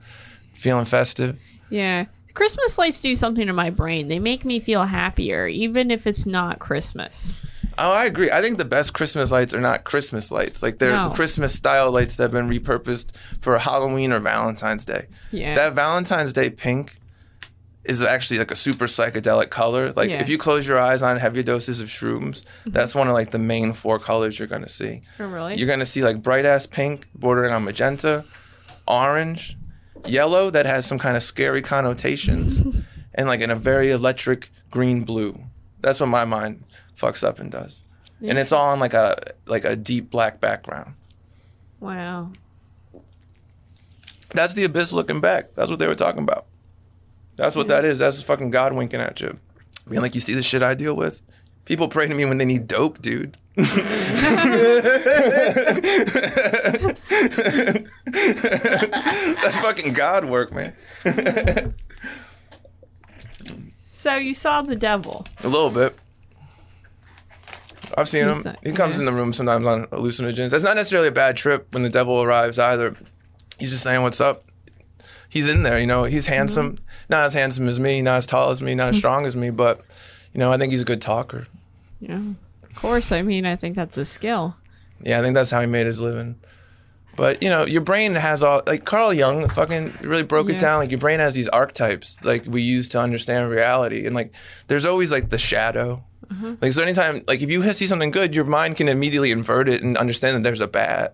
feeling 0.54 0.86
festive. 0.86 1.38
Yeah. 1.68 2.06
Christmas 2.32 2.78
lights 2.78 3.00
do 3.00 3.16
something 3.16 3.46
to 3.46 3.52
my 3.52 3.70
brain. 3.70 4.08
They 4.08 4.18
make 4.18 4.44
me 4.44 4.60
feel 4.60 4.84
happier, 4.84 5.46
even 5.46 5.90
if 5.90 6.06
it's 6.06 6.26
not 6.26 6.58
Christmas. 6.58 7.44
Oh, 7.78 7.92
I 7.92 8.06
agree. 8.06 8.30
I 8.30 8.40
think 8.40 8.58
the 8.58 8.64
best 8.64 8.94
Christmas 8.94 9.30
lights 9.30 9.52
are 9.54 9.60
not 9.60 9.84
Christmas 9.84 10.30
lights. 10.32 10.62
Like 10.62 10.78
they're 10.78 10.92
No. 10.92 11.10
Christmas 11.10 11.52
style 11.52 11.90
lights 11.90 12.16
that 12.16 12.24
have 12.24 12.32
been 12.32 12.48
repurposed 12.48 13.10
for 13.40 13.58
Halloween 13.58 14.12
or 14.12 14.20
Valentine's 14.20 14.84
Day. 14.86 15.06
Yeah. 15.30 15.54
That 15.54 15.74
Valentine's 15.74 16.32
Day 16.32 16.50
pink 16.50 16.98
is 17.84 18.02
actually 18.02 18.38
like 18.38 18.50
a 18.50 18.56
super 18.56 18.86
psychedelic 18.86 19.50
color. 19.50 19.92
Like 19.92 20.10
Yeah. 20.10 20.20
if 20.20 20.28
you 20.28 20.38
close 20.38 20.66
your 20.66 20.78
eyes 20.80 21.02
on 21.02 21.18
heavy 21.18 21.42
doses 21.42 21.80
of 21.80 21.88
shrooms, 21.88 22.42
mm-hmm. 22.44 22.70
that's 22.70 22.94
one 22.94 23.08
of 23.08 23.14
like 23.14 23.30
the 23.30 23.38
main 23.38 23.72
four 23.72 23.98
colors 23.98 24.38
you're 24.38 24.48
gonna 24.48 24.68
see. 24.68 25.02
oh, 25.20 25.26
really? 25.26 25.56
You're 25.56 25.68
gonna 25.68 25.86
see 25.86 26.02
like 26.02 26.22
bright 26.22 26.44
ass 26.46 26.66
pink 26.66 27.08
bordering 27.14 27.52
on 27.52 27.64
magenta, 27.64 28.24
orange, 28.88 29.56
yellow 30.06 30.50
that 30.50 30.66
has 30.66 30.86
some 30.86 30.98
kind 30.98 31.16
of 31.16 31.22
scary 31.22 31.62
connotations, 31.62 32.62
and 33.14 33.28
like 33.28 33.40
in 33.40 33.50
a 33.50 33.56
very 33.56 33.90
electric 33.90 34.50
green 34.70 35.02
blue. 35.04 35.38
That's 35.80 36.00
what 36.00 36.08
my 36.08 36.24
mind 36.24 36.64
fucks 36.96 37.22
up 37.22 37.38
and 37.38 37.50
does. 37.50 37.78
And 38.22 38.38
it's 38.38 38.50
all 38.52 38.66
on 38.68 38.80
like 38.80 38.94
a 38.94 39.16
like 39.46 39.64
a 39.64 39.76
deep 39.76 40.10
black 40.10 40.40
background. 40.40 40.94
wow. 41.80 42.30
That's 44.34 44.54
the 44.54 44.64
abyss 44.64 44.92
looking 44.92 45.20
back. 45.20 45.54
That's 45.54 45.70
what 45.70 45.78
they 45.78 45.86
were 45.86 45.94
talking 45.94 46.22
about. 46.22 46.46
That's 47.36 47.54
what 47.56 47.68
that 47.68 47.84
is. 47.84 47.98
That's 47.98 48.20
fucking 48.22 48.50
God 48.50 48.74
winking 48.74 49.00
at 49.00 49.20
you. 49.20 49.38
Being 49.88 50.02
like, 50.02 50.14
you 50.14 50.20
see 50.20 50.34
the 50.34 50.42
shit 50.42 50.62
I 50.62 50.74
deal 50.74 50.94
with? 50.96 51.22
People 51.64 51.88
pray 51.88 52.08
to 52.08 52.14
me 52.14 52.24
when 52.24 52.38
they 52.38 52.44
need 52.44 52.66
dope, 52.66 53.00
dude. 53.00 53.36
That's 58.16 59.58
fucking 59.58 59.92
God 59.92 60.24
work, 60.26 60.52
man. 60.52 60.74
So 63.70 64.14
you 64.16 64.34
saw 64.34 64.62
the 64.62 64.76
devil. 64.76 65.24
A 65.42 65.48
little 65.48 65.70
bit. 65.70 65.96
I've 67.96 68.08
seen 68.08 68.26
He's 68.26 68.36
him. 68.36 68.42
not- 68.44 68.58
He 68.62 68.72
comes 68.72 68.96
yeah. 68.96 69.00
in 69.00 69.06
the 69.06 69.12
room 69.12 69.32
sometimes 69.32 69.64
on 69.66 69.84
hallucinogens. 69.86 70.50
That's 70.50 70.64
not 70.64 70.76
necessarily 70.76 71.08
a 71.08 71.12
bad 71.12 71.36
trip 71.36 71.72
when 71.72 71.82
the 71.82 71.88
devil 71.88 72.22
arrives 72.22 72.58
either. 72.58 72.94
He's 73.58 73.70
just 73.70 73.82
saying, 73.82 74.02
"What's 74.02 74.20
up?" 74.20 74.44
He's 75.28 75.48
in 75.48 75.62
there, 75.64 75.78
you 75.78 75.86
know. 75.86 76.04
He's 76.04 76.26
handsome, 76.26 76.72
Mm-hmm. 76.76 76.84
not 77.10 77.24
as 77.24 77.34
handsome 77.34 77.68
as 77.68 77.80
me, 77.80 78.00
not 78.02 78.16
as 78.18 78.26
tall 78.26 78.50
as 78.50 78.62
me, 78.62 78.74
not 78.74 78.88
as 78.90 78.96
strong 79.02 79.26
as 79.26 79.34
me, 79.34 79.50
but 79.50 79.80
you 80.32 80.38
know, 80.40 80.52
I 80.52 80.58
think 80.58 80.70
he's 80.72 80.82
a 80.82 80.86
good 80.86 81.00
talker. 81.02 81.46
Yeah. 82.00 82.20
Of 82.62 82.74
course. 82.76 83.10
I 83.12 83.22
mean, 83.22 83.46
I 83.46 83.56
think 83.56 83.74
that's 83.76 83.96
a 83.96 84.04
skill. 84.04 84.56
Yeah, 85.02 85.18
I 85.18 85.22
think 85.22 85.34
that's 85.34 85.50
how 85.50 85.60
he 85.60 85.66
made 85.66 85.86
his 85.86 86.00
living. 86.00 86.36
But 87.16 87.42
you 87.42 87.48
know, 87.48 87.64
your 87.64 87.80
brain 87.80 88.14
has 88.14 88.42
all 88.42 88.62
like 88.66 88.84
Carl 88.84 89.14
Jung 89.14 89.48
fucking 89.48 89.94
really 90.02 90.22
broke 90.22 90.48
Yeah. 90.48 90.56
it 90.56 90.60
down. 90.60 90.78
Like 90.80 90.90
your 90.90 91.00
brain 91.00 91.18
has 91.18 91.32
these 91.34 91.48
archetypes 91.48 92.18
like 92.22 92.44
we 92.46 92.60
use 92.60 92.88
to 92.90 93.00
understand 93.00 93.50
reality, 93.50 94.04
and 94.06 94.14
like 94.14 94.32
there's 94.68 94.84
always 94.84 95.10
like 95.10 95.30
the 95.30 95.38
shadow. 95.38 96.04
Mm-hmm. 96.28 96.54
Like 96.60 96.72
so, 96.72 96.82
anytime 96.82 97.22
like 97.26 97.42
if 97.42 97.50
you 97.50 97.62
see 97.72 97.86
something 97.86 98.10
good, 98.10 98.34
your 98.34 98.44
mind 98.44 98.76
can 98.76 98.88
immediately 98.88 99.30
invert 99.30 99.68
it 99.68 99.82
and 99.82 99.96
understand 99.96 100.36
that 100.36 100.42
there's 100.42 100.60
a 100.60 100.68
bad. 100.68 101.10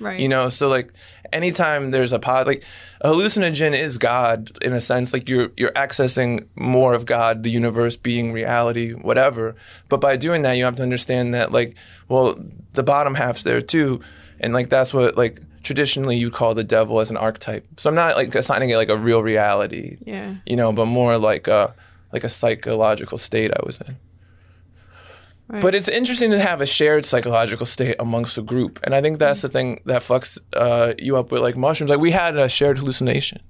Right. 0.00 0.20
You 0.20 0.28
know, 0.28 0.48
so 0.48 0.68
like 0.68 0.92
anytime 1.32 1.90
there's 1.90 2.12
a 2.12 2.18
pod, 2.20 2.46
like 2.46 2.62
a 3.00 3.10
hallucinogen 3.10 3.74
is 3.76 3.98
God 3.98 4.56
in 4.62 4.72
a 4.72 4.80
sense. 4.80 5.12
Like 5.12 5.28
you're 5.28 5.50
you're 5.56 5.72
accessing 5.72 6.46
more 6.54 6.94
of 6.94 7.04
God, 7.04 7.42
the 7.42 7.50
universe 7.50 7.96
being 7.96 8.32
reality, 8.32 8.92
whatever. 8.92 9.56
But 9.88 10.00
by 10.00 10.16
doing 10.16 10.42
that, 10.42 10.52
you 10.54 10.64
have 10.64 10.76
to 10.76 10.82
understand 10.84 11.34
that 11.34 11.50
like, 11.52 11.76
well, 12.08 12.36
the 12.74 12.84
bottom 12.84 13.14
half's 13.16 13.42
there 13.42 13.60
too, 13.60 14.00
and 14.40 14.52
like 14.54 14.68
that's 14.68 14.94
what 14.94 15.16
like 15.16 15.40
traditionally 15.64 16.16
you 16.16 16.30
call 16.30 16.54
the 16.54 16.64
devil 16.64 17.00
as 17.00 17.10
an 17.10 17.16
archetype. 17.16 17.66
So 17.76 17.90
I'm 17.90 17.96
not 17.96 18.14
like 18.16 18.32
assigning 18.36 18.70
it 18.70 18.76
like 18.76 18.88
a 18.88 18.96
real 18.96 19.22
reality, 19.22 19.98
Yeah. 20.06 20.36
you 20.46 20.54
know, 20.56 20.72
but 20.72 20.86
more 20.86 21.18
like 21.18 21.48
a 21.48 21.74
like 22.12 22.22
a 22.24 22.28
psychological 22.28 23.18
state 23.18 23.50
I 23.52 23.60
was 23.66 23.80
in. 23.80 23.96
Right. 25.48 25.62
But 25.62 25.74
it's 25.74 25.88
interesting 25.88 26.30
to 26.32 26.38
have 26.38 26.60
a 26.60 26.66
shared 26.66 27.06
psychological 27.06 27.64
state 27.64 27.96
amongst 27.98 28.36
a 28.36 28.42
group, 28.42 28.78
and 28.84 28.94
I 28.94 29.00
think 29.00 29.18
that's 29.18 29.40
the 29.40 29.48
thing 29.48 29.80
that 29.86 30.02
fucks 30.02 30.38
uh, 30.54 30.92
you 30.98 31.16
up 31.16 31.30
with 31.32 31.40
like 31.40 31.56
mushrooms. 31.56 31.88
Like 31.90 32.00
we 32.00 32.10
had 32.10 32.36
a 32.36 32.48
shared 32.50 32.76
hallucination. 32.78 33.40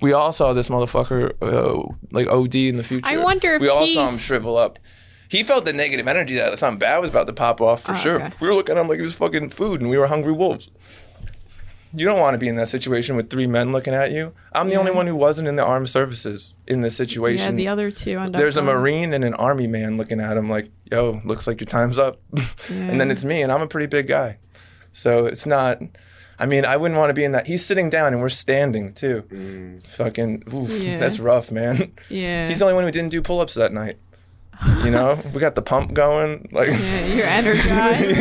We 0.00 0.12
all 0.12 0.30
saw 0.30 0.52
this 0.52 0.68
motherfucker 0.68 1.32
uh, 1.42 1.92
like 2.12 2.28
OD 2.28 2.54
in 2.54 2.76
the 2.76 2.84
future. 2.84 3.10
I 3.12 3.16
wonder 3.16 3.54
if 3.54 3.60
we 3.60 3.68
all 3.68 3.86
saw 3.88 4.08
him 4.08 4.16
shrivel 4.16 4.56
up. 4.56 4.78
He 5.28 5.42
felt 5.42 5.64
the 5.64 5.72
negative 5.72 6.06
energy 6.06 6.36
that 6.36 6.56
something 6.58 6.78
bad 6.78 6.98
was 7.00 7.10
about 7.10 7.26
to 7.26 7.32
pop 7.32 7.60
off 7.60 7.82
for 7.82 7.92
Oh, 7.92 7.96
sure. 7.96 8.14
okay. 8.22 8.30
We 8.40 8.46
were 8.48 8.54
looking 8.54 8.76
at 8.76 8.80
him 8.80 8.86
like 8.88 8.98
he 8.98 9.02
was 9.02 9.14
fucking 9.14 9.50
food, 9.50 9.80
and 9.80 9.90
we 9.90 9.98
were 9.98 10.06
hungry 10.06 10.32
wolves. 10.32 10.70
You 11.94 12.04
don't 12.06 12.18
want 12.18 12.34
to 12.34 12.38
be 12.38 12.48
in 12.48 12.56
that 12.56 12.68
situation 12.68 13.16
with 13.16 13.30
three 13.30 13.46
men 13.46 13.72
looking 13.72 13.94
at 13.94 14.12
you. 14.12 14.34
I'm 14.52 14.68
the 14.68 14.76
only 14.76 14.90
one 14.92 15.06
who 15.06 15.16
wasn't 15.16 15.48
in 15.48 15.56
the 15.56 15.64
armed 15.64 15.88
services 15.88 16.54
in 16.66 16.82
this 16.82 16.96
situation. 16.96 17.52
Yeah, 17.52 17.56
the 17.56 17.68
other 17.68 17.90
two 17.90 18.30
There's 18.30 18.56
a 18.56 18.62
marine 18.62 19.12
and 19.14 19.24
an 19.24 19.34
army 19.34 19.66
man 19.66 19.96
looking 19.96 20.20
at 20.20 20.36
him 20.36 20.50
like, 20.50 20.70
"Yo, 20.90 21.20
looks 21.24 21.46
like 21.46 21.60
your 21.60 21.66
time's 21.66 21.98
up." 21.98 22.20
and 22.68 23.00
then 23.00 23.10
it's 23.10 23.24
me, 23.24 23.42
and 23.42 23.50
I'm 23.50 23.62
a 23.62 23.66
pretty 23.68 23.86
big 23.86 24.06
guy, 24.06 24.38
so 24.92 25.26
it's 25.26 25.46
not. 25.46 25.80
I 26.40 26.46
mean, 26.46 26.64
I 26.64 26.76
wouldn't 26.76 26.98
want 26.98 27.10
to 27.10 27.14
be 27.14 27.24
in 27.24 27.32
that. 27.32 27.48
He's 27.48 27.64
sitting 27.66 27.90
down 27.90 28.12
and 28.12 28.22
we're 28.22 28.28
standing 28.28 28.92
too. 28.94 29.24
Mm. 29.28 29.84
Fucking, 29.84 30.44
oof, 30.54 30.70
Yeah. 30.70 30.98
that's 30.98 31.18
rough, 31.18 31.50
man. 31.50 31.92
Yeah. 32.08 32.46
He's 32.46 32.60
the 32.60 32.64
only 32.66 32.76
one 32.76 32.84
who 32.84 32.92
didn't 32.92 33.10
do 33.10 33.20
pull-ups 33.20 33.54
that 33.54 33.72
night. 33.72 33.96
You 34.84 34.90
know, 34.90 35.22
we 35.32 35.40
got 35.40 35.54
the 35.54 35.62
pump 35.62 35.92
going. 35.94 36.48
Like, 36.50 36.68
Yeah, 36.70 37.06
you're 37.06 37.26
energized. 37.26 38.20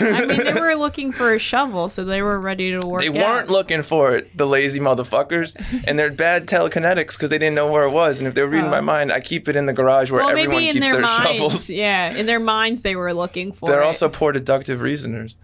I 0.02 0.26
mean, 0.26 0.44
they 0.44 0.52
were 0.60 0.74
looking 0.74 1.12
for 1.12 1.32
a 1.32 1.38
shovel, 1.38 1.88
so 1.88 2.04
they 2.04 2.20
were 2.20 2.38
ready 2.38 2.78
to 2.78 2.86
work. 2.86 3.00
they 3.02 3.08
out. 3.08 3.14
weren't 3.14 3.50
looking 3.50 3.82
for 3.82 4.14
it, 4.14 4.36
the 4.36 4.46
lazy 4.46 4.80
motherfuckers, 4.80 5.54
and 5.86 5.98
they're 5.98 6.10
bad 6.12 6.46
telekinetics 6.46 7.12
because 7.14 7.30
they 7.30 7.38
didn't 7.38 7.54
know 7.54 7.70
where 7.72 7.84
it 7.84 7.90
was. 7.92 8.18
And 8.18 8.28
if 8.28 8.34
they're 8.34 8.46
reading 8.46 8.66
Oh. 8.66 8.70
my 8.70 8.80
mind, 8.82 9.10
I 9.12 9.20
keep 9.20 9.48
it 9.48 9.56
in 9.56 9.64
the 9.66 9.72
garage 9.72 10.10
where 10.10 10.20
Well, 10.20 10.30
everyone 10.30 10.56
maybe 10.56 10.68
in 10.68 10.72
keeps 10.74 10.84
their 10.86 10.92
their 10.94 11.02
minds. 11.02 11.30
shovels. 11.30 11.70
Yeah, 11.76 12.10
in 12.14 12.26
their 12.26 12.40
minds, 12.40 12.82
they 12.82 12.94
were 12.96 13.14
looking 13.14 13.52
for. 13.52 13.68
They're 13.70 13.80
it. 13.80 13.86
also 13.86 14.08
poor 14.10 14.32
deductive 14.32 14.80
reasoners. 14.82 15.36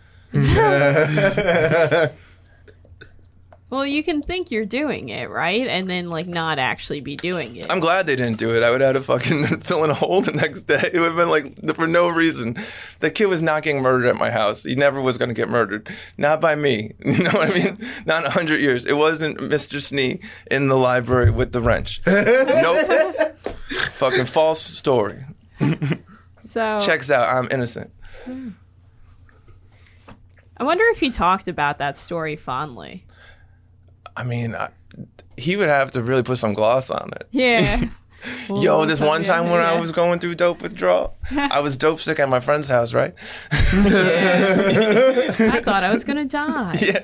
Well, 3.73 3.87
you 3.87 4.05
can 4.05 4.21
think 4.21 4.51
you're 4.51 4.67
doing 4.67 5.09
it 5.09 5.31
right, 5.31 5.67
and 5.67 5.89
then 5.89 6.11
like 6.11 6.27
not 6.27 6.59
actually 6.59 7.01
be 7.01 7.17
doing 7.17 7.57
it. 7.57 7.71
I'm 7.71 7.81
glad 7.81 8.07
they 8.07 8.17
didn't 8.17 8.37
do 8.37 8.55
it. 8.55 8.63
I 8.63 8.71
would 8.71 8.83
have 8.83 8.97
had 8.97 9.01
to 9.01 9.03
fucking 9.03 9.61
fill 9.63 9.83
in 9.83 9.89
a 9.89 9.95
hole 9.95 10.21
the 10.21 10.33
next 10.33 10.65
day. 10.65 10.91
It 10.93 11.01
would 11.01 11.13
have 11.13 11.17
been 11.17 11.31
like 11.31 11.75
for 11.75 11.87
no 11.87 12.11
reason. 12.11 12.59
The 13.01 13.11
kid 13.11 13.29
was 13.29 13.41
not 13.41 13.63
getting 13.63 13.81
murdered 13.81 14.09
at 14.09 14.17
my 14.17 14.31
house. 14.31 14.65
He 14.65 14.75
never 14.75 15.01
was 15.01 15.17
going 15.17 15.31
to 15.31 15.35
get 15.35 15.49
murdered. 15.49 15.89
Not 16.19 16.39
by 16.39 16.55
me. 16.55 16.93
You 17.03 17.25
know 17.25 17.31
what 17.31 17.51
I 17.51 17.55
mean? 17.55 17.79
Not 18.05 18.27
a 18.27 18.31
hundred 18.31 18.61
years. 18.61 18.85
It 18.85 18.99
wasn't 18.99 19.39
Mr. 19.39 19.79
Snee 19.79 20.23
in 20.51 20.69
the 20.69 20.77
library 20.77 21.31
with 21.31 21.53
the 21.53 21.63
wrench. 21.63 22.03
nope. 22.07 23.39
fucking 23.93 24.27
false 24.27 24.61
story. 24.61 25.25
so 26.39 26.79
Checks 26.83 27.11
out. 27.11 27.35
I'm 27.35 27.49
innocent. 27.51 27.91
Hmm. 28.25 28.51
I 30.59 30.65
wonder 30.65 30.85
if 30.91 31.01
he 31.01 31.11
talked 31.11 31.49
about 31.49 31.79
that 31.79 31.97
story 31.97 32.37
fondly. 32.37 33.07
I 34.17 34.25
mean, 34.25 34.55
I, 34.55 34.71
he 35.37 35.57
would 35.57 35.69
have 35.69 35.91
to 35.93 36.03
really 36.03 36.23
put 36.23 36.39
some 36.39 36.55
gloss 36.55 36.91
on 36.91 37.11
it. 37.15 37.27
Yeah. 37.31 37.85
Yo, 38.49 38.85
this 38.85 39.01
one 39.01 39.25
time 39.25 39.51
when 39.51 39.61
I 39.61 39.81
was 39.81 39.91
going 39.91 40.21
through 40.21 40.37
dope 40.37 40.63
withdrawal, 40.63 41.17
I 41.35 41.59
was 41.59 41.77
dope 41.77 41.99
sick 41.99 42.21
at 42.21 42.29
my 42.29 42.39
friend's 42.39 42.69
house, 42.69 42.95
right? 42.95 43.15
I 43.51 43.61
thought 45.65 45.83
I 45.83 45.93
was 45.93 46.05
gonna 46.05 46.25
die. 46.25 46.79
Yeah, 46.81 47.01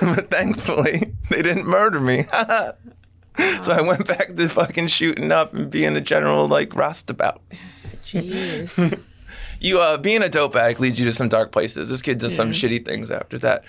but 0.00 0.30
thankfully 0.30 1.12
they 1.28 1.42
didn't 1.42 1.66
murder 1.66 2.00
me. 2.00 2.22
so 3.62 3.72
I 3.72 3.82
went 3.82 4.06
back 4.06 4.34
to 4.34 4.48
fucking 4.48 4.86
shooting 4.86 5.30
up 5.30 5.52
and 5.52 5.70
being 5.70 5.94
a 5.96 6.00
general 6.00 6.48
like 6.48 6.74
roustabout. 6.74 7.42
Jeez. 8.02 8.98
You 9.60 9.78
uh, 9.78 9.98
being 9.98 10.22
a 10.22 10.28
dope 10.28 10.56
addict 10.56 10.80
leads 10.80 10.98
you 10.98 11.04
to 11.04 11.12
some 11.12 11.28
dark 11.28 11.52
places. 11.52 11.90
This 11.90 12.02
kid 12.02 12.18
does 12.18 12.34
some 12.34 12.50
shitty 12.50 12.84
things 12.84 13.10
after 13.10 13.38
that. 13.40 13.64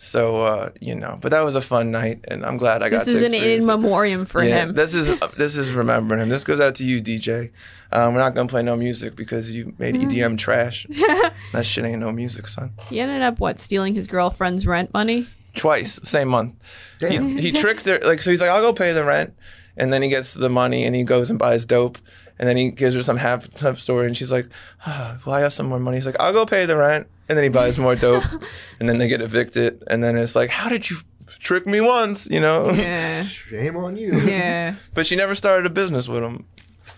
So 0.00 0.42
uh, 0.44 0.70
you 0.80 0.94
know, 0.94 1.18
but 1.20 1.30
that 1.32 1.44
was 1.44 1.54
a 1.56 1.60
fun 1.60 1.90
night, 1.90 2.24
and 2.28 2.46
I'm 2.46 2.56
glad 2.56 2.82
I 2.82 2.88
got 2.88 3.04
This 3.04 3.08
is 3.08 3.22
an 3.22 3.34
in 3.34 3.66
memoriam 3.66 4.24
for 4.26 4.42
Yeah, 4.44 4.66
him. 4.66 4.74
this 4.74 4.94
is 4.94 5.18
this 5.36 5.56
is 5.56 5.72
remembering 5.72 6.20
him. 6.20 6.28
This 6.28 6.44
goes 6.44 6.60
out 6.60 6.76
to 6.76 6.84
you, 6.84 7.00
DJ. 7.02 7.50
Um, 7.90 8.14
we're 8.14 8.20
not 8.20 8.34
gonna 8.34 8.48
play 8.48 8.62
no 8.62 8.76
music 8.76 9.16
because 9.16 9.54
you 9.54 9.74
made. 9.78 9.96
EDM 9.96 10.38
trash. 10.38 10.86
that 11.52 11.64
shit 11.66 11.84
ain't 11.84 12.00
no 12.00 12.12
music, 12.12 12.46
son. 12.46 12.72
He 12.88 13.00
ended 13.00 13.22
up 13.22 13.40
what 13.40 13.58
stealing 13.58 13.94
his 13.96 14.06
girlfriend's 14.06 14.66
rent 14.66 14.92
money. 14.94 15.26
twice 15.56 15.98
same 16.04 16.28
month 16.28 16.54
Damn. 17.00 17.36
he, 17.36 17.50
he 17.50 17.52
tricked 17.52 17.84
her 17.86 17.98
like 18.04 18.22
so 18.22 18.30
he's 18.30 18.40
like 18.40 18.50
i'll 18.50 18.60
go 18.62 18.72
pay 18.72 18.92
the 18.92 19.02
rent 19.02 19.34
and 19.76 19.92
then 19.92 20.02
he 20.02 20.08
gets 20.08 20.34
the 20.34 20.48
money 20.48 20.84
and 20.84 20.94
he 20.94 21.02
goes 21.02 21.30
and 21.30 21.38
buys 21.38 21.66
dope 21.66 21.98
and 22.38 22.48
then 22.48 22.56
he 22.56 22.70
gives 22.70 22.94
her 22.94 23.02
some 23.02 23.16
half 23.16 23.52
half 23.60 23.78
story 23.78 24.06
and 24.06 24.16
she's 24.16 24.30
like 24.32 24.46
ah, 24.86 25.18
well 25.24 25.34
i 25.34 25.40
have 25.40 25.52
some 25.52 25.66
more 25.68 25.78
money 25.80 25.96
he's 25.96 26.06
like 26.06 26.16
i'll 26.20 26.32
go 26.32 26.44
pay 26.46 26.66
the 26.66 26.76
rent 26.76 27.06
and 27.28 27.36
then 27.36 27.42
he 27.44 27.50
buys 27.50 27.78
more 27.78 27.94
dope 27.96 28.24
and 28.80 28.88
then 28.88 28.98
they 28.98 29.08
get 29.08 29.20
evicted 29.20 29.82
and 29.88 30.02
then 30.02 30.16
it's 30.16 30.34
like 30.34 30.50
how 30.50 30.68
did 30.68 30.88
you 30.90 30.96
trick 31.40 31.66
me 31.66 31.80
once 31.80 32.28
you 32.30 32.40
know 32.40 32.70
Yeah. 32.70 33.22
Shame 33.24 33.76
on 33.76 33.96
you. 33.96 34.12
Yeah. 34.20 34.74
but 34.94 35.06
she 35.06 35.14
never 35.16 35.34
started 35.34 35.66
a 35.66 35.70
business 35.70 36.08
with 36.08 36.22
him 36.22 36.44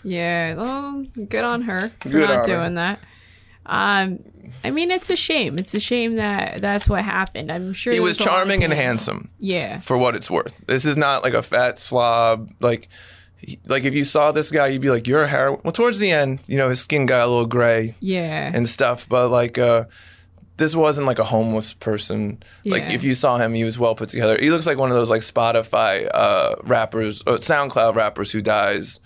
Yeah. 0.05 0.55
Well, 0.55 1.05
good 1.29 1.45
on 1.45 1.63
her 1.63 1.91
for 2.01 2.09
Good 2.09 2.29
not 2.29 2.31
on 2.31 2.39
her. 2.39 2.47
doing 2.47 2.75
that. 2.77 3.01
Um, 3.67 4.21
I 4.65 4.71
mean, 4.71 4.91
it's 4.91 5.11
a 5.11 5.17
shame. 5.17 5.59
It's 5.59 5.75
a 5.75 5.81
shame 5.81 6.17
that 6.17 6.61
that's 6.61 6.89
what 6.89 7.05
happened. 7.05 7.53
I'm 7.53 7.73
sure 7.73 7.93
he 7.93 8.01
was 8.01 8.17
there's 8.17 8.27
a 8.27 8.31
lot 8.31 8.37
of 8.43 8.49
charming 8.49 8.65
and 8.65 8.73
handsome 8.73 9.31
Yeah. 9.39 9.79
for 9.81 9.97
what 9.97 10.17
it's 10.17 10.31
worth. 10.31 10.65
This 10.67 10.85
is 10.85 10.97
not 10.97 11.23
like 11.23 11.35
a 11.35 11.43
fat 11.43 11.79
slob. 11.79 12.51
Like, 12.61 12.85
he- 12.85 12.89
like 13.67 13.85
if 13.85 13.95
you 13.95 14.05
saw 14.05 14.33
this 14.33 14.51
guy, 14.51 14.69
you'd 14.69 14.83
be 14.83 14.91
like, 14.91 15.07
"You're 15.07 15.23
a 15.25 15.29
heroin." 15.29 15.61
Well, 15.65 15.73
towards 15.73 15.99
the 15.99 16.11
end, 16.11 16.41
you 16.47 16.57
know, 16.59 16.69
his 16.69 16.81
skin 16.81 17.07
got 17.07 17.27
a 17.27 17.29
little 17.31 17.47
gray 17.47 17.95
Yeah. 18.01 18.51
and 18.55 18.69
stuff, 18.69 19.09
but 19.09 19.29
like, 19.29 19.59
uh, 19.59 19.85
this 20.57 20.77
wasn't 20.77 21.07
like 21.07 21.19
a 21.19 21.25
homeless 21.25 21.73
person. 21.73 22.43
Like, 22.67 22.91
if 22.91 23.03
you 23.03 23.15
saw 23.15 23.39
him, 23.39 23.55
he 23.55 23.65
was 23.65 23.79
well 23.79 23.95
put 23.95 24.11
together. 24.11 24.37
He 24.39 24.51
looks 24.51 24.67
like 24.67 24.77
one 24.77 24.91
of 24.91 24.97
those 24.97 25.09
like 25.11 25.23
Spotify 25.23 26.09
uh, 26.13 26.57
rappers, 26.65 27.23
or 27.27 27.39
SoundCloud 27.39 27.95
rappers 27.95 28.31
who 28.33 28.43
dies 28.43 29.01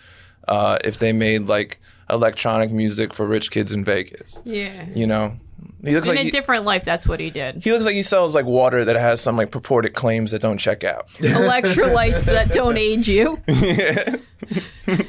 uh, 0.49 0.79
if 0.85 0.99
they 0.99 1.13
made 1.13 1.43
like 1.47 1.81
electronic 2.11 2.71
music 2.73 3.15
for 3.15 3.27
rich 3.27 3.51
kids 3.51 3.73
in 3.73 3.85
Vegas. 3.85 4.41
yeah. 4.45 4.87
You 4.95 5.07
know, 5.07 5.39
he 5.87 5.95
looks 5.95 6.09
In 6.09 6.15
like 6.15 6.23
a 6.23 6.25
he, 6.25 6.31
different 6.31 6.65
life, 6.65 6.85
that's 6.85 7.07
what 7.07 7.21
he 7.21 7.31
did. 7.31 7.63
he 7.63 7.73
looks 7.73 7.85
like 7.85 7.95
he 7.95 8.03
sells 8.03 8.35
like 8.35 8.47
water 8.47 8.85
that 8.85 8.97
has 8.97 9.21
some 9.21 9.37
like 9.37 9.51
purported 9.51 9.95
claims 9.95 10.31
that 10.31 10.41
don't 10.43 10.59
check 10.59 10.85
out. 10.85 11.09
Electrolytes 11.19 12.25
that 12.25 12.53
don't 12.53 12.77
age 12.77 13.09
you. 13.09 13.41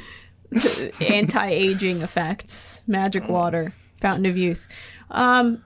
Anti-aging 1.00 2.02
effects. 2.02 2.82
Magic 2.86 3.28
water. 3.28 3.72
Fountain 4.00 4.26
of 4.26 4.36
youth. 4.36 4.66
Um, 5.10 5.62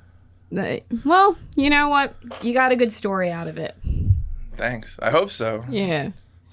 well, 1.05 1.39
you 1.57 1.71
know 1.71 1.89
what? 1.89 2.15
You 2.43 2.53
got 2.53 2.73
a 2.73 2.77
good 2.77 2.93
story 2.93 3.31
out 3.31 3.47
of 3.49 3.59
it. 3.59 3.77
Thanks. 4.57 4.99
I 5.01 5.11
hope 5.11 5.31
so. 5.31 5.65
Yeah. 5.71 6.11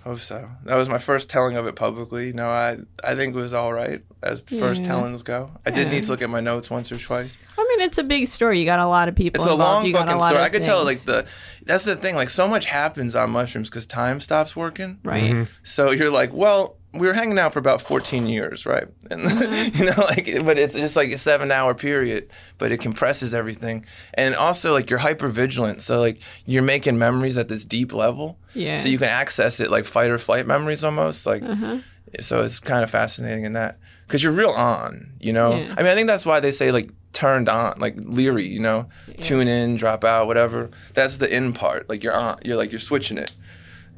Hope 0.08 0.20
so. 0.20 0.49
That 0.64 0.76
was 0.78 0.88
my 0.88 0.99
first 0.99 1.30
telling 1.30 1.58
of 1.58 1.68
it 1.68 1.76
publicly. 1.76 2.32
No, 2.32 2.47
I 2.47 2.78
I 3.03 3.14
think 3.16 3.36
it 3.36 3.39
was 3.39 3.51
all 3.51 3.74
right 3.74 4.01
as 4.24 4.41
first 4.41 4.82
Yeah. 4.82 4.88
tellings 4.88 5.22
go. 5.22 5.51
I 5.66 5.72
did 5.72 5.88
Yeah. 5.88 5.91
need 5.93 6.03
to 6.05 6.12
look 6.12 6.22
at 6.22 6.30
my 6.30 6.39
notes 6.39 6.70
once 6.70 6.91
or 6.93 6.97
twice. 6.97 7.36
I 7.58 7.66
mean, 7.70 7.82
it's 7.86 7.97
a 7.97 8.03
big 8.03 8.28
story. 8.28 8.60
You 8.60 8.66
got 8.66 8.80
a 8.80 8.88
lot 8.88 9.10
of 9.10 9.16
people 9.16 9.43
It's 9.43 9.51
a 9.51 9.55
long 9.55 9.86
you 9.86 9.91
fucking 9.93 10.16
a 10.16 10.20
story. 10.20 10.38
I 10.41 10.47
could 10.49 10.64
tell 10.64 10.86
like 10.86 10.99
the 10.99 11.26
that's 11.66 11.84
the 11.84 11.97
thing. 11.97 12.16
Like 12.16 12.30
so 12.30 12.47
much 12.47 12.66
happens 12.66 13.16
on 13.16 13.32
mushrooms 13.32 13.70
because 13.70 13.86
time 13.86 14.22
stops 14.22 14.55
working. 14.55 14.99
right. 15.03 15.24
Mm-hmm. 15.24 15.43
So 15.64 15.91
you're 15.91 16.10
like, 16.10 16.32
well, 16.34 16.78
we 16.99 17.07
were 17.07 17.13
hanging 17.13 17.37
out 17.39 17.53
for 17.53 17.59
about 17.59 17.81
14 17.81 18.27
years, 18.27 18.65
right? 18.65 18.85
And 19.11 19.21
Mm-hmm. 19.21 19.77
you 19.77 19.85
know, 19.85 19.93
like, 20.09 20.45
but 20.45 20.57
it's 20.59 20.73
just 20.73 20.95
like 20.95 21.11
a 21.11 21.17
seven 21.17 21.51
hour 21.51 21.73
period, 21.73 22.29
but 22.57 22.71
it 22.71 22.79
compresses 22.81 23.33
everything. 23.33 23.85
And 24.13 24.35
also, 24.35 24.71
like, 24.71 24.89
you're 24.89 24.99
hyper 24.99 25.27
vigilant. 25.29 25.81
So, 25.81 25.99
like, 25.99 26.19
you're 26.45 26.63
making 26.63 26.97
memories 26.97 27.37
at 27.37 27.47
this 27.47 27.65
deep 27.65 27.93
level. 27.93 28.37
Yeah. 28.53 28.77
So 28.79 28.89
you 28.89 28.97
can 28.97 29.09
access 29.09 29.59
it 29.59 29.69
like 29.71 29.85
fight 29.85 30.09
or 30.11 30.17
flight 30.17 30.45
memories 30.47 30.83
almost. 30.83 31.25
Like, 31.25 31.43
Uh-huh. 31.43 31.77
so 32.19 32.43
it's 32.43 32.59
kind 32.59 32.83
of 32.83 32.89
fascinating 32.89 33.43
in 33.45 33.53
that 33.53 33.77
because 34.05 34.23
you're 34.23 34.31
real 34.33 34.49
on, 34.51 35.11
you 35.19 35.33
know? 35.33 35.51
Yeah. 35.57 35.73
I 35.77 35.83
mean, 35.83 35.91
I 35.91 35.95
think 35.95 36.07
that's 36.07 36.25
why 36.25 36.39
they 36.39 36.51
say 36.51 36.71
like 36.71 36.89
turned 37.13 37.49
on, 37.49 37.79
like 37.79 37.95
Leary, 37.97 38.45
you 38.47 38.59
know? 38.59 38.87
Tune 39.21 39.47
in, 39.47 39.75
drop 39.77 40.03
out, 40.03 40.27
whatever. 40.27 40.69
That's 40.93 41.17
the 41.17 41.33
in 41.35 41.53
part. 41.53 41.89
Like, 41.89 42.03
you're 42.03 42.15
on, 42.15 42.39
you're 42.45 42.57
like, 42.57 42.71
you're 42.71 42.79
switching 42.79 43.17
it 43.17 43.35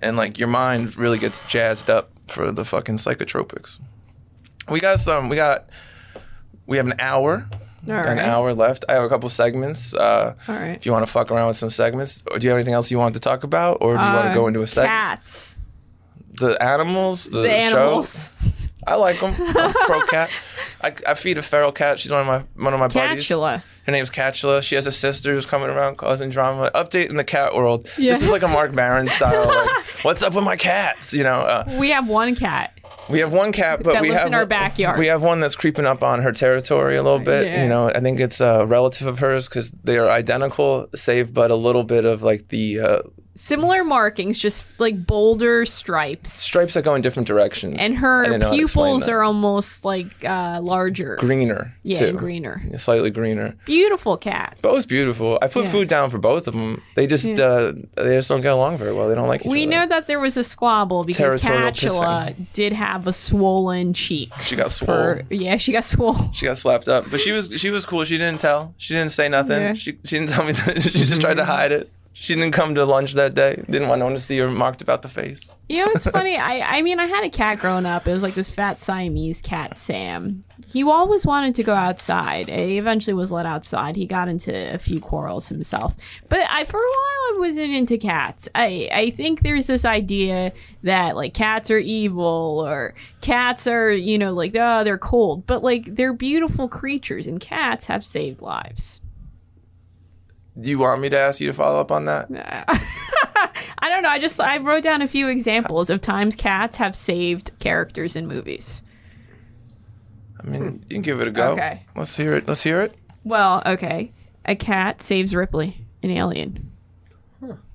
and 0.01 0.15
like 0.15 0.39
your 0.39 0.47
mind 0.47 0.95
really 0.95 1.17
gets 1.19 1.45
jazzed 1.49 1.89
up 1.89 2.09
for 2.32 2.51
the 2.51 2.65
fucking 2.65 2.95
psychotropics. 2.97 3.80
We 4.69 4.80
got 4.80 4.99
some. 4.99 5.30
We 5.30 5.36
got. 5.36 5.69
We 6.67 6.77
have 6.77 6.86
an 6.88 6.99
hour. 6.99 7.47
All 7.88 7.93
An 7.93 8.17
right. 8.17 8.19
hour 8.19 8.53
left. 8.53 8.84
I 8.89 8.93
have 8.93 9.03
a 9.03 9.09
couple 9.09 9.30
segments. 9.30 9.93
Uh, 9.93 10.36
All 10.47 10.55
right. 10.55 10.75
If 10.75 10.86
you 10.86 10.91
want 10.91 11.05
to 11.05 11.11
fuck 11.11 11.32
around 11.32 11.47
with 11.47 11.57
some 11.57 11.69
segments, 11.69 12.23
or 12.30 12.38
do 12.38 12.45
you 12.45 12.51
have 12.51 12.57
anything 12.57 12.73
else 12.73 12.91
you 12.91 12.97
want 12.97 13.13
to 13.15 13.19
talk 13.21 13.43
about, 13.43 13.77
or 13.82 13.93
do 13.95 14.03
you 14.03 14.13
want 14.13 14.25
to 14.25 14.32
Uh, 14.32 14.34
go 14.34 14.47
into 14.47 14.61
a 14.61 14.67
segment? 14.67 14.91
Cats. 14.91 15.57
The 16.39 16.61
animals, 16.61 17.25
the, 17.25 17.41
The 17.41 17.69
show. 17.69 18.03
I 18.86 18.95
like 18.95 19.19
them. 19.21 19.34
I'm 19.38 19.73
pro 19.73 20.01
cat. 20.07 20.30
I, 20.82 20.93
I 21.07 21.13
feed 21.15 21.38
a 21.38 21.41
feral 21.43 21.71
cat. 21.71 21.99
She's 21.99 22.11
one 22.11 22.21
of 22.21 22.27
my 22.27 22.63
one 22.63 22.73
of 22.73 22.80
my 22.80 22.88
buddies. 22.89 23.30
Her 23.89 23.95
name's 23.95 24.11
Catula. 24.11 24.61
She 24.61 24.75
has 24.75 24.85
a 24.85 24.91
sister 24.91 25.33
who's 25.33 25.47
coming 25.47 25.67
around 25.67 25.97
causing 25.97 26.29
drama. 26.29 26.69
Update 26.75 27.09
in 27.09 27.15
the 27.15 27.23
cat 27.23 27.55
world. 27.55 27.89
Yeah. 27.97 28.13
This 28.13 28.21
is 28.21 28.29
like 28.29 28.43
a 28.43 28.47
Marc 28.47 28.71
Maron 28.71 29.07
style. 29.07 29.47
Like, 29.47 29.69
what's 30.03 30.21
up 30.21 30.35
with 30.35 30.43
my 30.43 30.55
cats? 30.55 31.11
You 31.11 31.23
know. 31.23 31.39
Uh, 31.39 31.63
We 31.79 31.89
have 31.89 32.07
one 32.07 32.35
cat. 32.35 32.79
we 33.09 33.17
have 33.21 33.33
one 33.33 33.51
cat, 33.51 33.81
but 33.81 33.93
That 33.93 34.03
we 34.03 34.09
lives 34.09 34.19
have 34.19 34.27
in 34.27 34.35
our 34.35 34.45
backyard. 34.45 34.99
We 34.99 35.07
have 35.07 35.23
one 35.23 35.39
that's 35.39 35.55
creeping 35.55 35.87
up 35.87 36.03
on 36.03 36.21
her 36.21 36.31
territory 36.31 36.97
a 36.97 37.01
little 37.01 37.17
bit. 37.17 37.47
Yeah. 37.47 37.63
You 37.63 37.67
know, 37.69 37.87
I 37.89 37.99
think 37.99 38.19
it's 38.19 38.39
a 38.39 38.63
relative 38.67 39.07
of 39.07 39.17
hers 39.17 39.49
because 39.49 39.71
they 39.83 39.97
are 39.97 40.07
identical, 40.07 40.85
save 40.93 41.33
but 41.33 41.49
a 41.49 41.55
little 41.55 41.83
bit 41.83 42.05
of 42.05 42.21
like 42.21 42.49
the 42.49 42.79
uh, 42.79 43.01
Similar 43.39 43.85
markings, 43.85 44.37
just 44.37 44.65
like 44.79 45.07
bolder 45.07 45.63
stripes. 45.65 46.33
Stripes 46.33 46.73
that 46.73 46.83
go 46.83 46.93
in 46.95 47.01
different 47.01 47.25
directions. 47.25 47.77
And 47.79 47.95
her 47.97 48.23
didn't 48.25 48.41
know 48.41 48.47
how 48.47 48.53
to 48.53 48.61
explain 48.61 48.85
pupils 48.95 49.07
are 49.07 49.23
almost 49.23 49.85
like 49.85 50.25
uh, 50.25 50.59
larger. 50.61 51.15
greener. 51.15 51.73
yeah, 51.83 51.99
too. 52.11 52.17
greener. 52.17 52.61
Yeah, 52.69 52.75
Slightly 52.75 53.09
greener. 53.11 53.55
Beautiful 53.63 54.17
cats. 54.17 54.59
Both 54.61 54.89
beautiful. 54.89 55.39
I 55.41 55.47
put 55.47 55.63
Yeah. 55.63 55.71
food 55.71 55.87
down 55.87 56.09
for 56.09 56.17
both 56.17 56.49
of 56.49 56.53
them. 56.53 56.81
They 56.95 57.07
just 57.07 57.25
Yeah. 57.29 57.41
uh, 57.45 57.71
they 57.95 58.17
just 58.17 58.27
don't 58.27 58.41
get 58.41 58.51
along 58.51 58.77
very 58.77 58.91
well. 58.93 59.07
They 59.07 59.15
don't 59.15 59.29
like 59.29 59.39
each 59.41 59.45
We 59.45 59.59
other. 59.63 59.69
We 59.69 59.73
know 59.73 59.87
that 59.87 60.07
there 60.07 60.19
was 60.19 60.35
a 60.35 60.43
squabble 60.43 61.05
because 61.05 61.41
Catula 61.41 62.35
did 62.51 62.73
have 62.73 63.07
a 63.07 63.13
swollen 63.13 63.93
cheek. 63.93 64.33
she 64.41 64.57
got 64.57 64.69
swole. 64.71 64.87
For, 64.87 65.21
yeah, 65.29 65.55
she 65.55 65.71
got 65.71 65.85
swollen. 65.85 66.33
She 66.33 66.45
got 66.45 66.57
slapped 66.57 66.89
up, 66.89 67.09
but 67.09 67.21
she 67.21 67.31
was 67.31 67.49
she 67.55 67.69
was 67.69 67.85
cool. 67.85 68.03
She 68.03 68.17
didn't 68.17 68.41
tell. 68.41 68.73
She 68.77 68.93
didn't 68.93 69.11
say 69.13 69.29
nothing. 69.29 69.75
She 69.75 69.97
she 70.03 70.19
didn't 70.19 70.31
tell 70.31 70.45
me. 70.45 70.51
That. 70.51 70.81
She 70.91 71.05
just 71.05 71.21
tried 71.21 71.35
to 71.35 71.45
hide 71.45 71.71
it. 71.71 71.89
She 72.22 72.36
didn't 72.36 72.51
come 72.51 72.76
to 72.76 72.84
lunch 72.84 73.13
that 73.13 73.34
day. 73.34 73.63
Didn't 73.70 73.88
want 73.88 73.99
no 73.99 74.05
one 74.05 74.13
to 74.13 74.20
see 74.20 74.38
her 74.39 74.49
marked 74.49 74.82
about 74.82 75.03
the 75.03 75.07
face. 75.07 75.53
You 75.70 75.86
know, 75.86 75.91
it's 75.91 76.05
funny. 76.05 76.36
I, 76.36 76.80
I 76.80 76.82
mean, 76.82 76.99
I 76.99 77.05
had 77.05 77.24
a 77.24 77.30
cat 77.30 77.59
growing 77.59 77.86
up. 77.86 78.09
It 78.09 78.11
was 78.11 78.22
like 78.22 78.34
this 78.34 78.51
fat 78.51 78.78
Siamese 78.78 79.41
cat, 79.41 79.78
Sam. 79.78 80.43
He 80.67 80.84
always 80.84 81.26
wanted 81.26 81.55
to 81.55 81.63
go 81.63 81.74
outside. 81.74 82.49
He 82.49 82.78
eventually 82.78 83.13
was 83.13 83.32
let 83.32 83.45
outside. 83.45 83.95
He 83.95 84.05
got 84.05 84.28
into 84.28 84.74
a 84.74 84.78
few 84.78 84.99
quarrels 84.99 85.47
himself. 85.47 85.95
But 86.28 86.45
I, 86.49 86.65
for 86.65 86.78
a 86.78 86.82
while, 86.82 86.89
I 86.91 87.36
wasn't 87.39 87.74
into 87.74 87.97
cats. 87.97 88.49
I, 88.53 88.89
I 88.91 89.09
think 89.11 89.41
there's 89.41 89.67
this 89.67 89.86
idea 89.86 90.51
that 90.82 91.15
like 91.15 91.34
cats 91.34 91.72
are 91.72 91.80
evil 91.80 92.61
or 92.65 92.95
cats 93.22 93.65
are, 93.65 93.91
you 93.91 94.17
know, 94.17 94.34
like, 94.34 94.51
oh, 94.55 94.84
they're 94.84 94.97
cold. 94.97 95.47
But 95.47 95.63
like, 95.63 95.95
they're 95.95 96.13
beautiful 96.13 96.67
creatures, 96.67 97.28
and 97.28 97.39
cats 97.39 97.86
have 97.86 98.03
saved 98.03 98.41
lives. 98.41 98.99
Do 100.60 100.70
you 100.70 100.80
want 100.80 101.01
me 101.01 101.10
to 101.10 101.18
ask 101.18 101.39
you 101.39 101.47
to 101.47 101.53
follow 101.53 101.80
up 101.80 101.91
on 101.91 102.05
that? 102.05 102.28
I 103.80 103.89
don't 103.89 104.03
know. 104.03 104.10
I 104.10 104.20
just 104.20 104.39
I 104.39 104.57
wrote 104.57 104.84
down 104.84 105.01
a 105.01 105.07
few 105.07 105.28
examples 105.28 105.89
of 105.89 106.01
times 106.01 106.36
cats 106.36 106.78
have 106.78 106.95
saved 106.95 107.51
characters 107.60 108.16
in 108.16 108.28
movies. 108.28 108.82
I 110.41 110.47
mean, 110.47 110.84
you 110.89 110.95
can 110.95 111.01
give 111.01 111.22
it 111.22 111.28
a 111.28 111.32
go. 111.32 111.51
Okay. 111.51 111.84
Let's 111.95 112.16
hear 112.16 112.36
it. 112.36 112.47
Let's 112.47 112.64
hear 112.64 112.82
it. 112.82 112.95
Well, 113.24 113.62
okay. 113.66 114.12
A 114.45 114.55
cat 114.55 115.01
saves 115.01 115.36
Ripley, 115.36 115.86
an 116.01 116.12
alien. 116.12 116.72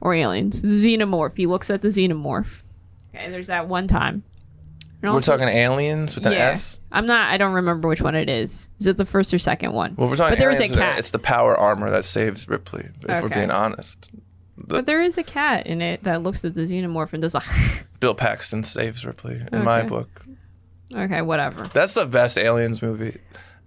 Or 0.01 0.15
aliens. 0.15 0.63
The 0.63 0.69
xenomorph. 0.69 1.37
He 1.37 1.47
looks 1.47 1.71
at 1.71 1.83
the 1.83 1.89
xenomorph. 1.89 2.63
Okay, 3.15 3.31
there's 3.31 3.47
that 3.47 3.69
one 3.69 3.87
time. 3.89 4.23
And 5.05 5.13
We're 5.13 5.17
also- 5.17 5.33
talking 5.37 5.49
aliens 5.49 6.15
with 6.15 6.25
an 6.27 6.33
yeah. 6.33 6.51
S. 6.51 6.79
I'm 6.91 7.07
not 7.07 7.31
I 7.33 7.37
don't 7.37 7.53
remember 7.53 7.89
which 7.89 8.01
one 8.01 8.15
it 8.15 8.29
is. 8.31 8.69
Is 8.81 8.87
it 8.87 8.97
the 8.97 9.05
first 9.05 9.35
or 9.35 9.39
second 9.39 9.73
one? 9.73 9.95
Well, 9.97 10.09
we're 10.09 10.17
talking 10.17 10.33
But 10.33 10.39
there 10.39 10.49
was 10.49 10.61
a 10.61 10.63
aliens. 10.65 10.81
cat. 10.81 10.99
It's 10.99 11.11
the 11.11 11.19
power 11.19 11.57
armor 11.59 11.91
that 11.91 12.05
saves 12.05 12.49
Ripley. 12.49 12.89
If 13.03 13.09
we're 13.09 13.27
Okay. 13.27 13.35
being 13.35 13.51
honest, 13.51 14.11
but 14.57 14.87
there 14.87 15.03
is 15.03 15.19
a 15.19 15.23
cat 15.23 15.67
in 15.67 15.83
it 15.83 16.05
that 16.05 16.23
looks 16.23 16.45
at 16.45 16.55
the 16.55 16.63
xenomorph 16.63 17.13
and 17.13 17.21
does 17.23 17.35
a 17.35 17.43
Bill 18.01 18.15
Paxton 18.15 18.65
saves 18.65 19.05
Ripley 19.05 19.43
in 19.53 19.63
my 19.65 19.81
Okay. 19.81 19.89
book. 19.89 20.25
Okay, 20.95 21.23
whatever. 21.23 21.65
That's 21.73 21.95
the 21.95 22.07
best 22.07 22.39
aliens 22.39 22.81
movie 22.81 23.19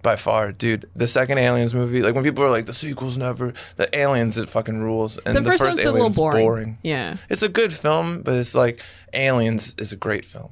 by 0.02 0.16
far, 0.16 0.52
dude. 0.52 0.90
The 0.96 1.08
second 1.08 1.40
aliens 1.40 1.74
movie, 1.74 2.02
like 2.02 2.16
when 2.16 2.24
people 2.24 2.44
are 2.44 2.50
like 2.50 2.66
the 2.68 2.74
sequels 2.74 3.18
never, 3.18 3.54
the 3.76 3.96
aliens 3.98 4.38
it 4.38 4.48
fucking 4.50 4.80
rules, 4.82 5.18
and 5.20 5.36
The, 5.36 5.42
the, 5.42 5.50
first, 5.52 5.64
one's 5.64 5.76
a 5.76 5.78
little 5.86 5.98
alien's 5.98 6.16
boring. 6.16 6.46
boring. 6.46 6.78
Yeah. 6.84 7.18
It's 7.30 7.42
a 7.44 7.50
good 7.50 7.74
film, 7.74 8.22
but 8.22 8.36
it's 8.36 8.56
like 8.56 8.82
Aliens 9.14 9.74
is 9.78 9.92
a 9.92 9.96
great 9.98 10.24
film. 10.26 10.52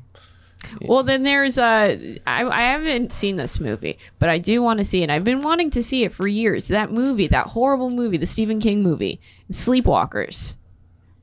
Well, 0.81 1.03
then 1.03 1.23
there's 1.23 1.57
uh, 1.57 1.97
I, 2.27 2.45
I 2.45 2.61
haven't 2.61 3.11
seen 3.11 3.35
this 3.35 3.59
movie, 3.59 3.97
but 4.19 4.29
I 4.29 4.37
do 4.37 4.61
want 4.61 4.79
to 4.79 4.85
see 4.85 5.03
it. 5.03 5.09
I've 5.09 5.23
been 5.23 5.43
wanting 5.43 5.69
to 5.71 5.83
see 5.83 6.03
it 6.03 6.13
for 6.13 6.27
years. 6.27 6.67
That 6.67 6.91
movie, 6.91 7.27
that 7.27 7.47
horrible 7.47 7.89
movie, 7.89 8.17
the 8.17 8.25
Stephen 8.25 8.59
King 8.59 8.83
movie, 8.83 9.19
Sleepwalkers. 9.51 10.55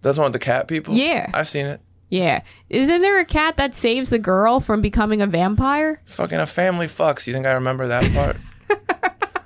That's 0.02 0.18
one 0.18 0.26
with 0.26 0.32
the 0.32 0.38
cat 0.38 0.68
people. 0.68 0.94
Yeah. 0.94 1.30
I've 1.32 1.48
seen 1.48 1.66
it. 1.66 1.80
Yeah, 2.12 2.42
isn't 2.68 3.00
there 3.00 3.20
a 3.20 3.24
cat 3.24 3.56
that 3.56 3.74
saves 3.74 4.10
the 4.10 4.18
girl 4.18 4.60
from 4.60 4.82
becoming 4.82 5.22
a 5.22 5.26
vampire? 5.26 6.02
Fucking 6.04 6.40
a 6.40 6.46
family 6.46 6.86
fucks. 6.86 7.26
You 7.26 7.32
think 7.32 7.46
I 7.46 7.52
remember 7.52 7.86
that 7.86 8.12
part? 8.12 8.36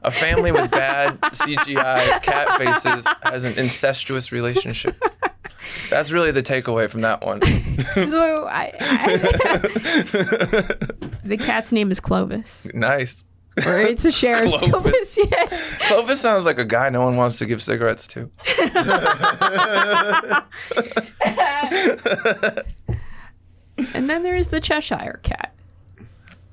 a 0.02 0.10
family 0.10 0.50
with 0.50 0.68
bad 0.72 1.20
CGI 1.20 2.20
cat 2.24 2.58
faces 2.58 3.06
has 3.22 3.44
an 3.44 3.52
incestuous 3.56 4.32
relationship. 4.32 5.00
That's 5.90 6.12
really 6.12 6.30
the 6.30 6.42
takeaway 6.42 6.88
from 6.90 7.00
that 7.02 7.24
one. 7.24 7.40
so 7.94 8.46
I, 8.46 8.72
I 8.80 9.16
the 11.24 11.36
cat's 11.38 11.72
name 11.72 11.90
is 11.90 12.00
Clovis, 12.00 12.68
nice. 12.74 13.24
or 13.58 13.80
it's 13.80 14.04
a 14.04 14.12
sheriff's 14.12 14.56
Clovis. 14.56 15.14
Clovis. 15.14 15.18
Yeah. 15.30 15.46
Clovis 15.88 16.20
sounds 16.20 16.44
like 16.44 16.58
a 16.58 16.64
guy 16.64 16.88
no 16.90 17.02
one 17.02 17.16
wants 17.16 17.38
to 17.38 17.46
give 17.46 17.62
cigarettes 17.62 18.06
to. 18.08 18.30
And 23.94 24.08
then 24.08 24.22
there 24.22 24.36
is 24.36 24.48
the 24.48 24.60
Cheshire 24.60 25.20
cat. 25.22 25.54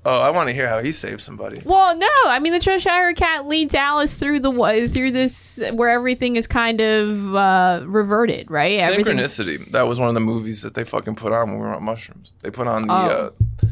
Oh, 0.06 0.20
I 0.20 0.32
want 0.32 0.50
to 0.50 0.54
hear 0.54 0.68
how 0.68 0.80
he 0.80 0.92
saved 0.92 1.22
somebody. 1.22 1.62
Well, 1.64 1.96
no, 1.96 2.10
I 2.26 2.40
mean 2.40 2.52
the 2.52 2.60
Cheshire 2.60 3.14
Cat 3.14 3.48
leads 3.48 3.74
Alice 3.74 4.16
through 4.16 4.42
the 4.42 4.90
through 4.92 5.12
this 5.12 5.64
where 5.72 5.90
everything 5.90 6.36
is 6.36 6.46
kind 6.46 6.82
of 6.82 7.36
uh, 7.36 7.82
reverted, 7.86 8.52
right? 8.52 8.80
Synchronicity. 8.80 9.66
That 9.72 9.84
was 9.84 10.00
one 10.02 10.10
of 10.10 10.14
the 10.16 10.20
movies 10.20 10.62
that 10.64 10.74
they 10.74 10.84
fucking 10.84 11.16
put 11.16 11.32
on 11.32 11.50
when 11.52 11.60
we 11.60 11.66
were 11.66 11.74
on 11.76 11.84
mushrooms. 11.84 12.34
They 12.44 12.52
put 12.52 12.68
on 12.68 12.88
the 12.88 12.94
Oh. 12.94 13.32
uh, 13.64 13.68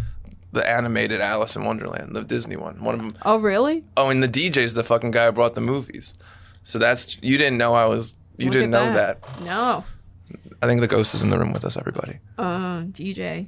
the 0.54 0.70
animated 0.70 1.22
Alice 1.22 1.56
in 1.56 1.64
Wonderland, 1.66 2.16
the 2.16 2.24
Disney 2.24 2.56
one. 2.58 2.84
One 2.84 2.96
of 2.96 3.00
them. 3.02 3.16
Oh, 3.24 3.38
really? 3.38 3.84
Oh, 3.96 4.10
and 4.10 4.22
the 4.22 4.28
DJ's 4.28 4.74
the 4.74 4.84
fucking 4.84 5.12
guy 5.12 5.26
who 5.28 5.32
brought 5.34 5.56
the 5.56 5.62
movies. 5.62 6.14
So 6.64 6.78
that's 6.80 7.18
you 7.22 7.38
didn't 7.38 7.58
know 7.58 7.74
I 7.74 7.86
was. 7.86 8.16
You 8.38 8.46
Look 8.46 8.54
didn't 8.54 8.72
know 8.72 8.94
that. 8.94 9.20
No. 9.44 9.84
I 10.62 10.68
think 10.68 10.80
the 10.82 10.88
ghost 10.88 11.14
is 11.14 11.24
in 11.24 11.30
the 11.30 11.38
room 11.40 11.52
with 11.54 11.66
us. 11.66 11.76
Everybody. 11.76 12.20
Uh, 12.38 12.84
DJ. 12.84 13.48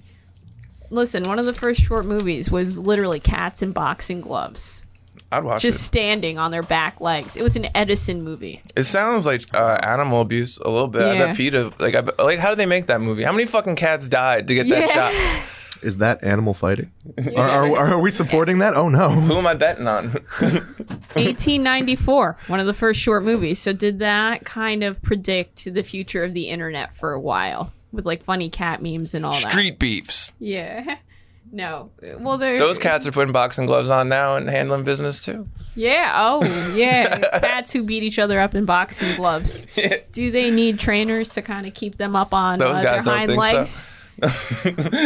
Listen, 0.94 1.24
one 1.24 1.40
of 1.40 1.46
the 1.46 1.54
first 1.54 1.82
short 1.82 2.06
movies 2.06 2.52
was 2.52 2.78
literally 2.78 3.20
cats 3.20 3.62
in 3.64 3.72
boxing 3.72 4.22
gloves, 4.22 4.86
I'd 5.32 5.44
watch 5.44 5.62
just 5.64 5.80
it. 5.80 5.84
standing 5.84 6.38
on 6.38 6.52
their 6.52 6.62
back 6.62 7.02
legs. 7.02 7.36
It 7.36 7.42
was 7.42 7.56
an 7.56 7.68
Edison 7.74 8.22
movie. 8.22 8.62
It 8.76 8.84
sounds 8.84 9.26
like 9.26 9.44
uh, 9.56 9.80
animal 9.82 10.22
abuse 10.22 10.60
a 10.60 10.70
little 10.70 10.88
bit. 10.88 11.02
I 11.02 11.14
Yeah. 11.14 11.26
bet 11.28 11.36
PETA. 11.38 11.74
Like, 11.80 11.96
I 11.96 12.02
bet, 12.02 12.20
like, 12.20 12.38
how 12.38 12.50
did 12.50 12.60
they 12.60 12.68
make 12.68 12.86
that 12.88 13.02
movie? 13.02 13.24
How 13.24 13.32
many 13.32 13.46
fucking 13.48 13.76
cats 13.76 14.08
died 14.08 14.48
to 14.48 14.54
get 14.56 14.70
that 14.70 14.90
shot? 14.92 15.14
Is 15.82 15.98
that 15.98 16.24
animal 16.24 16.54
fighting? 16.54 16.92
Are, 17.36 17.66
are, 17.76 17.78
are 17.96 18.00
we 18.00 18.10
supporting 18.10 18.60
that? 18.60 18.74
Oh 18.74 18.88
no. 18.88 19.10
Who 19.10 19.34
am 19.34 19.46
I 19.46 19.54
betting 19.54 19.86
on? 19.86 20.12
1894, 21.18 22.38
one 22.48 22.60
of 22.62 22.68
the 22.68 22.74
first 22.74 23.02
short 23.02 23.24
movies. 23.24 23.60
So 23.60 23.74
did 23.74 24.00
that 24.00 24.46
kind 24.46 24.82
of 24.84 25.02
predict 25.02 25.66
the 25.74 25.84
future 25.84 26.24
of 26.24 26.34
the 26.34 26.44
internet 26.48 26.96
for 26.96 27.12
a 27.12 27.20
while 27.20 27.74
with 27.94 28.06
like 28.06 28.22
funny 28.22 28.50
cat 28.50 28.82
memes 28.84 29.14
and 29.14 29.26
all 29.26 29.32
that? 29.32 29.52
Street 29.52 29.80
beefs. 29.80 30.34
Yeah. 30.40 30.98
No. 31.56 31.92
Well, 32.18 32.40
there. 32.40 32.58
Those 32.58 32.80
cats 32.80 33.06
are 33.06 33.12
putting 33.12 33.32
boxing 33.32 33.68
gloves 33.68 33.92
on 33.92 34.10
now 34.10 34.38
and 34.38 34.50
handling 34.50 34.84
business 34.86 35.20
too. 35.20 35.48
Yeah. 35.76 36.12
Oh, 36.16 36.74
yeah. 36.74 37.20
Cats 37.40 37.72
who 37.72 37.84
beat 37.84 38.02
each 38.02 38.18
other 38.18 38.40
up 38.40 38.56
in 38.56 38.66
boxing 38.66 39.16
gloves. 39.18 39.68
Do 40.14 40.32
they 40.32 40.50
need 40.50 40.80
trainers 40.80 41.30
to 41.32 41.44
kind 41.44 41.68
of 41.68 41.76
keep 41.76 41.98
them 41.98 42.16
up 42.16 42.34
on 42.34 42.58
Those 42.58 42.78
uh, 42.78 42.82
guys 42.84 43.04
their 43.06 43.14
don't 43.14 43.30
hind 43.30 43.30
think 43.30 43.44
so. 43.44 43.54
legs? 43.54 43.92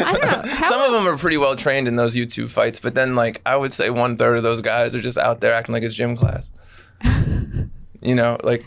I 0.05 0.13
don't 0.13 0.21
know. 0.45 0.49
How, 0.49 0.69
Some 0.69 0.81
of 0.83 0.91
them 0.93 1.13
are 1.13 1.17
pretty 1.17 1.37
well 1.37 1.57
trained 1.57 1.85
in 1.89 1.97
those 1.97 2.15
YouTube 2.15 2.49
fights, 2.49 2.79
but 2.79 2.95
then 2.95 3.13
like 3.15 3.41
I 3.45 3.57
would 3.57 3.73
say 3.73 3.89
one 3.89 4.15
third 4.15 4.37
of 4.37 4.43
those 4.43 4.61
guys 4.61 4.95
are 4.95 5.01
just 5.01 5.17
out 5.17 5.41
there 5.41 5.53
acting 5.53 5.73
like 5.73 5.83
it's 5.83 5.95
gym 5.95 6.15
class. 6.15 6.49
you 8.01 8.15
know, 8.15 8.37
like 8.41 8.65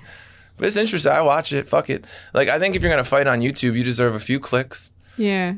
it's 0.63 0.77
interesting. 0.77 1.13
I 1.13 1.23
watch 1.23 1.53
it. 1.53 1.69
Fuck 1.69 1.91
it. 1.91 2.05
Like 2.35 2.49
I 2.49 2.59
think 2.59 2.77
if 2.77 2.83
you're 2.83 2.91
gonna 2.91 3.05
fight 3.05 3.27
on 3.27 3.41
YouTube, 3.41 3.77
you 3.77 3.85
deserve 3.85 4.15
a 4.15 4.21
few 4.21 4.39
clicks, 4.41 4.91
Yeah. 5.17 5.55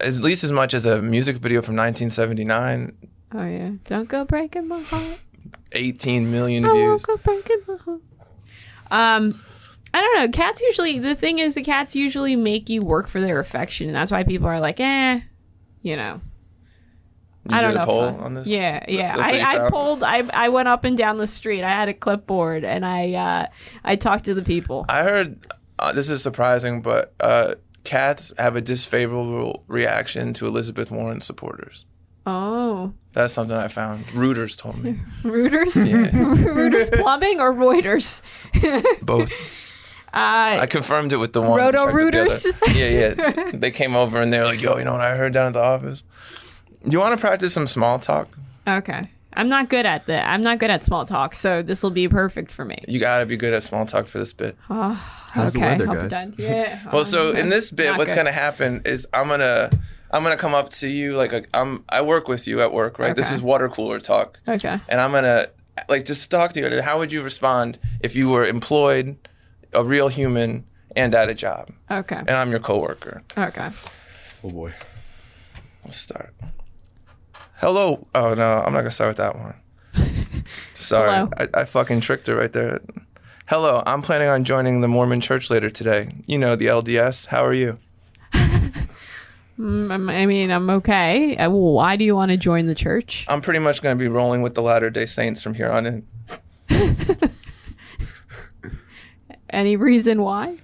at 0.00 0.14
least 0.14 0.44
as 0.44 0.52
much 0.52 0.74
as 0.74 0.86
a 0.86 1.00
music 1.02 1.36
video 1.36 1.60
from 1.62 1.76
1979. 1.76 2.92
Oh 3.34 3.44
yeah. 3.46 3.70
Don't 3.84 4.08
go 4.08 4.24
breaking 4.24 4.68
my 4.68 4.80
heart. 4.82 5.20
18 5.72 6.30
million 6.30 6.64
I 6.64 6.72
views. 6.72 7.04
won't 7.06 7.22
go 7.24 7.32
breaking 7.32 7.58
my 7.68 7.76
heart. 7.76 8.00
Um, 8.90 9.44
I 9.92 10.00
don't 10.00 10.16
know. 10.18 10.28
Cats 10.28 10.60
usually. 10.62 10.98
The 10.98 11.14
thing 11.14 11.38
is, 11.38 11.54
the 11.54 11.62
cats 11.62 11.94
usually 11.94 12.36
make 12.36 12.68
you 12.70 12.82
work 12.82 13.08
for 13.08 13.20
their 13.20 13.38
affection, 13.38 13.86
and 13.88 13.94
that's 13.96 14.10
why 14.10 14.22
people 14.24 14.46
are 14.48 14.60
like, 14.60 14.80
eh, 14.80 15.20
you 15.82 15.96
know. 15.96 16.20
You 17.48 17.56
I 17.56 17.62
don't 17.62 17.72
did 17.72 17.78
know. 17.80 17.84
poll 17.86 18.02
I- 18.02 18.24
on 18.24 18.34
this. 18.34 18.46
Yeah, 18.46 18.84
yeah. 18.88 19.16
That's 19.16 19.28
what 19.30 19.34
you 19.34 19.40
I, 19.40 19.66
I 19.66 19.70
pulled. 19.70 20.02
I 20.02 20.18
I 20.32 20.48
went 20.50 20.68
up 20.68 20.84
and 20.84 20.96
down 20.96 21.16
the 21.16 21.26
street. 21.26 21.62
I 21.64 21.70
had 21.70 21.88
a 21.88 21.94
clipboard, 21.94 22.62
and 22.64 22.84
I 22.84 23.12
uh, 23.14 23.46
I 23.84 23.96
talked 23.96 24.24
to 24.26 24.34
the 24.34 24.42
people. 24.42 24.84
I 24.88 25.02
heard 25.02 25.46
uh, 25.78 25.92
this 25.92 26.10
is 26.10 26.22
surprising, 26.22 26.82
but 26.82 27.14
uh, 27.20 27.54
cats 27.84 28.32
have 28.38 28.54
a 28.56 28.60
disfavorable 28.60 29.64
reaction 29.66 30.32
to 30.34 30.46
Elizabeth 30.46 30.90
Warren 30.90 31.20
supporters. 31.22 31.86
Oh, 32.26 32.92
That's 33.14 33.32
something 33.32 33.56
I 33.56 33.68
found. 33.68 34.04
Reuters 34.08 34.54
told 34.58 34.82
me. 34.82 35.00
Reuters, 35.22 35.74
Yeah. 35.76 36.10
Reuters 36.10 36.92
Plumbing 37.00 37.40
or 37.40 37.54
Reuters. 37.54 38.20
Both. 39.02 39.32
Uh, 40.12 40.60
I 40.60 40.66
confirmed 40.66 41.14
it 41.14 41.16
with 41.16 41.32
the 41.32 41.40
one. 41.40 41.58
Roto 41.58 41.84
checked 41.86 41.94
with 41.94 42.12
the 42.12 42.18
Rooters? 42.18 42.46
Yeah, 42.74 42.88
yeah. 43.36 43.50
They 43.54 43.70
came 43.70 43.94
over 43.96 44.20
and 44.20 44.30
they 44.30 44.38
were 44.40 44.44
like, 44.46 44.60
"Yo, 44.60 44.76
you 44.76 44.84
know 44.84 44.92
what 44.92 45.00
I 45.00 45.16
heard 45.16 45.32
down 45.32 45.46
at 45.46 45.52
the 45.54 45.62
office? 45.62 46.02
Do 46.84 46.90
you 46.92 46.98
want 47.00 47.18
to 47.18 47.20
practice 47.20 47.52
some 47.54 47.66
small 47.66 47.98
talk? 47.98 48.28
okay. 48.66 49.10
I'm 49.34 49.46
not 49.46 49.68
good 49.68 49.86
at 49.86 50.06
that. 50.06 50.26
I'm 50.26 50.42
not 50.42 50.58
good 50.58 50.70
at 50.70 50.82
small 50.82 51.04
talk, 51.04 51.34
so 51.36 51.62
this 51.62 51.82
will 51.84 51.92
be 51.92 52.08
perfect 52.08 52.50
for 52.50 52.64
me. 52.64 52.82
You 52.88 52.98
gotta 52.98 53.24
be 53.24 53.36
good 53.36 53.54
at 53.54 53.62
small 53.62 53.86
talk 53.86 54.08
for 54.08 54.18
this 54.18 54.32
bit. 54.32 54.56
How's 54.68 55.52
the 55.52 55.60
weather, 55.60 55.88
I'll 55.88 56.08
guys? 56.08 56.32
Yeah. 56.38 56.80
Well, 56.92 57.04
so 57.04 57.30
um, 57.30 57.36
in 57.36 57.48
this 57.48 57.70
bit, 57.70 57.86
Not 57.90 57.98
what's 57.98 58.10
good. 58.10 58.16
gonna 58.16 58.32
happen 58.32 58.82
is 58.84 59.06
I'm 59.12 59.28
gonna 59.28 59.70
I'm 60.10 60.24
gonna 60.24 60.36
come 60.38 60.54
up 60.54 60.70
to 60.70 60.88
you 60.88 61.14
like 61.14 61.32
a, 61.32 61.44
I'm 61.54 61.84
I 61.88 62.00
work 62.02 62.26
with 62.26 62.48
you 62.48 62.62
at 62.62 62.72
work, 62.72 62.98
right? 62.98 63.10
Okay. 63.12 63.20
This 63.20 63.30
is 63.30 63.40
water 63.40 63.68
cooler 63.68 64.00
talk, 64.00 64.40
Okay. 64.48 64.78
and 64.88 65.00
I'm 65.00 65.12
gonna 65.12 65.46
like 65.88 66.04
just 66.04 66.28
talk 66.32 66.52
to 66.54 66.60
you. 66.60 66.82
How 66.82 66.98
would 66.98 67.12
you 67.12 67.22
respond 67.22 67.78
if 68.00 68.16
you 68.16 68.30
were 68.30 68.44
employed, 68.44 69.16
a 69.72 69.84
real 69.84 70.08
human, 70.08 70.64
and 70.96 71.14
at 71.14 71.28
a 71.28 71.34
job, 71.34 71.70
Okay. 71.88 72.16
and 72.16 72.30
I'm 72.30 72.50
your 72.50 72.60
coworker? 72.60 73.22
Okay. 73.36 73.68
Oh 74.42 74.50
boy. 74.50 74.72
Let's 75.84 75.96
start. 75.98 76.34
Hello. 77.58 78.06
Oh 78.14 78.34
no, 78.34 78.62
I'm 78.64 78.72
not 78.72 78.80
gonna 78.80 78.90
start 78.90 79.08
with 79.08 79.16
that 79.18 79.36
one. 79.36 79.54
Sorry. 80.74 81.10
I, 81.38 81.48
I 81.54 81.64
fucking 81.64 82.00
tricked 82.00 82.26
her 82.28 82.36
right 82.36 82.52
there. 82.52 82.80
Hello, 83.46 83.82
I'm 83.86 84.02
planning 84.02 84.28
on 84.28 84.44
joining 84.44 84.80
the 84.80 84.88
Mormon 84.88 85.20
Church 85.20 85.50
later 85.50 85.70
today. 85.70 86.08
You 86.26 86.38
know 86.38 86.54
the 86.54 86.66
LDS. 86.66 87.26
How 87.26 87.44
are 87.44 87.54
you? 87.54 87.78
Mm, 89.58 89.90
I'm- 89.90 90.28
mean, 90.28 90.52
I'm 90.52 90.70
okay. 90.70 91.36
Uh, 91.36 91.50
why 91.50 91.96
do 91.96 92.04
you 92.04 92.14
want 92.14 92.30
to 92.30 92.36
join 92.36 92.66
the 92.68 92.76
church? 92.76 93.26
I'm 93.28 93.40
pretty 93.40 93.58
much 93.58 93.82
gonna 93.82 93.96
be 93.96 94.06
rolling 94.06 94.40
with 94.40 94.54
the 94.54 94.62
Latter 94.62 94.88
Day 94.88 95.04
Saints 95.04 95.42
from 95.42 95.54
here 95.54 95.68
on 95.68 95.84
in. 95.84 96.06
Any 99.50 99.74
reason 99.74 100.22
why? 100.22 100.58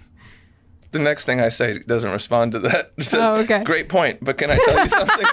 The 0.94 1.00
next 1.00 1.24
thing 1.24 1.40
I 1.40 1.48
say 1.48 1.80
doesn't 1.80 2.12
respond 2.12 2.52
to 2.52 2.60
that. 2.60 2.92
It 2.96 3.02
says, 3.02 3.18
Oh, 3.20 3.40
okay. 3.40 3.64
Great 3.64 3.88
point, 3.88 4.22
but 4.22 4.38
can 4.38 4.48
I 4.48 4.58
tell 4.58 4.84
you 4.84 4.88
something? 4.88 5.26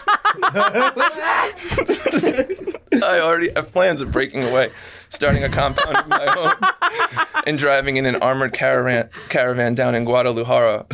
I 3.03 3.19
already 3.21 3.51
have 3.55 3.71
plans 3.71 4.01
of 4.01 4.11
breaking 4.11 4.43
away, 4.43 4.71
starting 5.09 5.43
a 5.43 5.49
compound 5.49 5.97
of 5.97 6.07
my 6.07 6.25
own, 6.35 6.55
and 7.45 7.59
driving 7.59 7.97
in 7.97 8.07
an 8.07 8.15
armored 8.15 8.53
caravan 8.53 9.11
caravan 9.29 9.75
down 9.75 9.93
in 9.93 10.03
Guadalajara. 10.03 10.87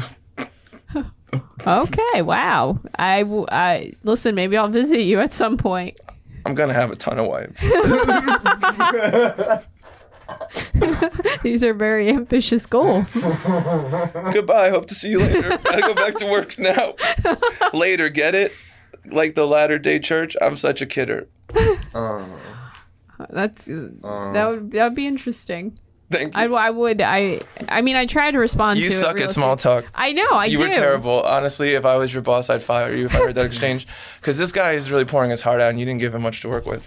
Okay. 1.65 2.22
Wow. 2.22 2.80
I, 2.99 3.24
I 3.49 3.93
listen. 4.03 4.36
Maybe 4.36 4.57
I'll 4.57 4.68
visit 4.68 4.99
you 4.99 5.22
at 5.22 5.32
some 5.32 5.55
point. 5.55 5.97
I'm 6.45 6.55
gonna 6.55 6.74
have 6.74 6.91
a 6.91 6.97
ton 6.97 7.20
of 7.20 7.28
wives. 7.28 7.57
These 11.43 11.63
are 11.63 11.73
very 11.73 12.09
ambitious 12.09 12.65
goals. 12.65 13.15
Goodbye. 14.34 14.69
Hope 14.69 14.88
to 14.88 14.95
see 14.95 15.09
you 15.09 15.19
later. 15.19 15.57
I 15.65 15.82
go 15.82 15.93
back 15.93 16.15
to 16.15 16.25
work 16.25 16.57
now. 16.59 16.95
later, 17.73 18.09
get 18.09 18.36
it? 18.36 18.51
Like 19.05 19.36
the 19.36 19.45
Latter 19.47 19.80
Day 19.80 19.99
Church. 19.99 20.36
I'm 20.41 20.55
such 20.57 20.82
a 20.82 20.86
kidder. 20.86 21.28
Uh. 21.93 22.25
That's 23.30 23.67
uh, 23.69 23.89
uh. 24.03 24.32
that 24.34 24.49
would 24.49 24.71
that 24.71 24.84
would 24.86 24.95
be 24.95 25.07
interesting. 25.07 25.80
Thank 26.09 26.36
you. 26.38 26.55
I, 26.55 26.67
I 26.67 26.69
would 26.69 27.01
I 27.01 27.41
I 27.67 27.82
mean 27.82 27.95
I 27.95 28.05
try 28.05 28.32
to 28.32 28.38
respond. 28.38 28.78
you 28.80 28.86
to 28.86 28.91
it 28.91 28.95
You 28.95 29.01
suck 29.01 29.19
at 29.19 29.32
small 29.32 29.47
realistic- 29.55 29.63
talk. 29.63 29.86
I 29.95 30.13
know. 30.13 30.28
I 30.32 30.45
you 30.45 30.57
do. 30.57 30.67
were 30.67 30.71
terrible. 30.73 31.21
Honestly, 31.21 31.71
if 31.71 31.84
I 31.86 31.95
was 31.97 32.13
your 32.13 32.21
boss, 32.21 32.49
I'd 32.49 32.61
fire 32.61 32.93
you 32.93 33.05
if 33.05 33.15
I 33.15 33.19
heard 33.19 33.36
that 33.36 33.45
exchange. 33.45 33.88
Because 34.21 34.38
this 34.38 34.51
guy 34.51 34.73
is 34.73 34.91
really 34.91 35.05
pouring 35.05 35.32
his 35.32 35.41
heart 35.41 35.59
out, 35.61 35.69
and 35.71 35.80
you 35.80 35.86
didn't 35.86 35.99
give 35.99 36.13
him 36.15 36.21
much 36.21 36.41
to 36.41 36.49
work 36.49 36.65
with. 36.65 36.86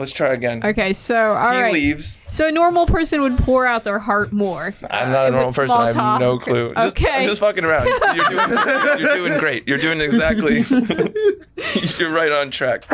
Let's 0.00 0.12
try 0.12 0.32
again. 0.32 0.62
Okay, 0.64 0.94
so 0.94 1.34
all 1.34 1.52
he 1.52 1.60
right. 1.60 1.72
leaves. 1.74 2.20
So 2.30 2.48
a 2.48 2.52
normal 2.52 2.86
person 2.86 3.20
would 3.20 3.36
pour 3.36 3.66
out 3.66 3.84
their 3.84 3.98
heart 3.98 4.32
more. 4.32 4.72
I'm 4.90 5.12
not 5.12 5.26
a 5.28 5.30
normal 5.30 5.52
person. 5.52 5.68
small 5.68 5.80
I 5.82 5.86
have 5.86 5.94
talk. 5.94 6.20
no 6.20 6.38
clue. 6.38 6.72
Just, 6.74 6.96
Okay. 6.96 7.18
I'm 7.22 7.28
just 7.28 7.40
fucking 7.42 7.64
around. 7.66 7.86
You're 8.16 8.28
doing, 8.30 8.48
you're, 8.48 8.98
you're 9.00 9.14
doing 9.14 9.38
great. 9.38 9.68
You're 9.68 9.76
doing 9.78 10.00
exactly. 10.00 10.64
you're 11.98 12.10
right 12.12 12.32
on 12.32 12.50
track. 12.50 12.86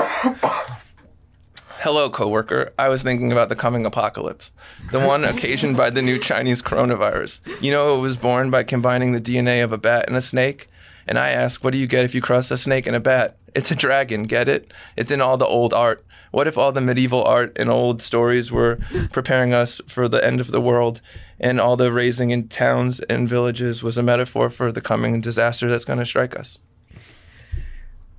Hello, 1.78 2.10
coworker. 2.10 2.72
I 2.78 2.88
was 2.88 3.02
thinking 3.04 3.30
about 3.30 3.50
the 3.50 3.56
coming 3.56 3.86
apocalypse, 3.86 4.52
the 4.90 4.98
one 4.98 5.24
occasioned 5.24 5.76
by 5.76 5.90
the 5.90 6.02
new 6.02 6.18
Chinese 6.18 6.62
coronavirus. 6.62 7.40
You 7.62 7.70
know, 7.70 7.96
it 7.96 8.00
was 8.00 8.16
born 8.16 8.50
by 8.50 8.64
combining 8.64 9.12
the 9.12 9.20
DNA 9.20 9.62
of 9.62 9.72
a 9.72 9.78
bat 9.78 10.06
and 10.08 10.16
a 10.16 10.20
snake. 10.20 10.68
And 11.06 11.18
I 11.18 11.28
ask, 11.28 11.62
what 11.62 11.72
do 11.72 11.78
you 11.78 11.86
get 11.86 12.04
if 12.04 12.14
you 12.16 12.20
cross 12.20 12.50
a 12.50 12.58
snake 12.58 12.86
and 12.88 12.96
a 12.96 13.00
bat? 13.00 13.36
It's 13.54 13.70
a 13.70 13.76
dragon, 13.76 14.24
get 14.24 14.48
it? 14.48 14.72
It's 14.96 15.10
in 15.12 15.20
all 15.20 15.36
the 15.36 15.46
old 15.46 15.72
art. 15.72 16.04
What 16.36 16.46
if 16.46 16.58
all 16.58 16.70
the 16.70 16.82
medieval 16.82 17.24
art 17.24 17.56
and 17.56 17.70
old 17.70 18.02
stories 18.02 18.52
were 18.52 18.78
preparing 19.10 19.54
us 19.54 19.80
for 19.86 20.06
the 20.06 20.22
end 20.22 20.38
of 20.38 20.50
the 20.50 20.60
world, 20.60 21.00
and 21.40 21.58
all 21.58 21.78
the 21.78 21.90
raising 21.90 22.30
in 22.30 22.48
towns 22.48 23.00
and 23.00 23.26
villages 23.26 23.82
was 23.82 23.96
a 23.96 24.02
metaphor 24.02 24.50
for 24.50 24.70
the 24.70 24.82
coming 24.82 25.22
disaster 25.22 25.70
that's 25.70 25.86
going 25.86 25.98
to 25.98 26.04
strike 26.04 26.38
us? 26.38 26.58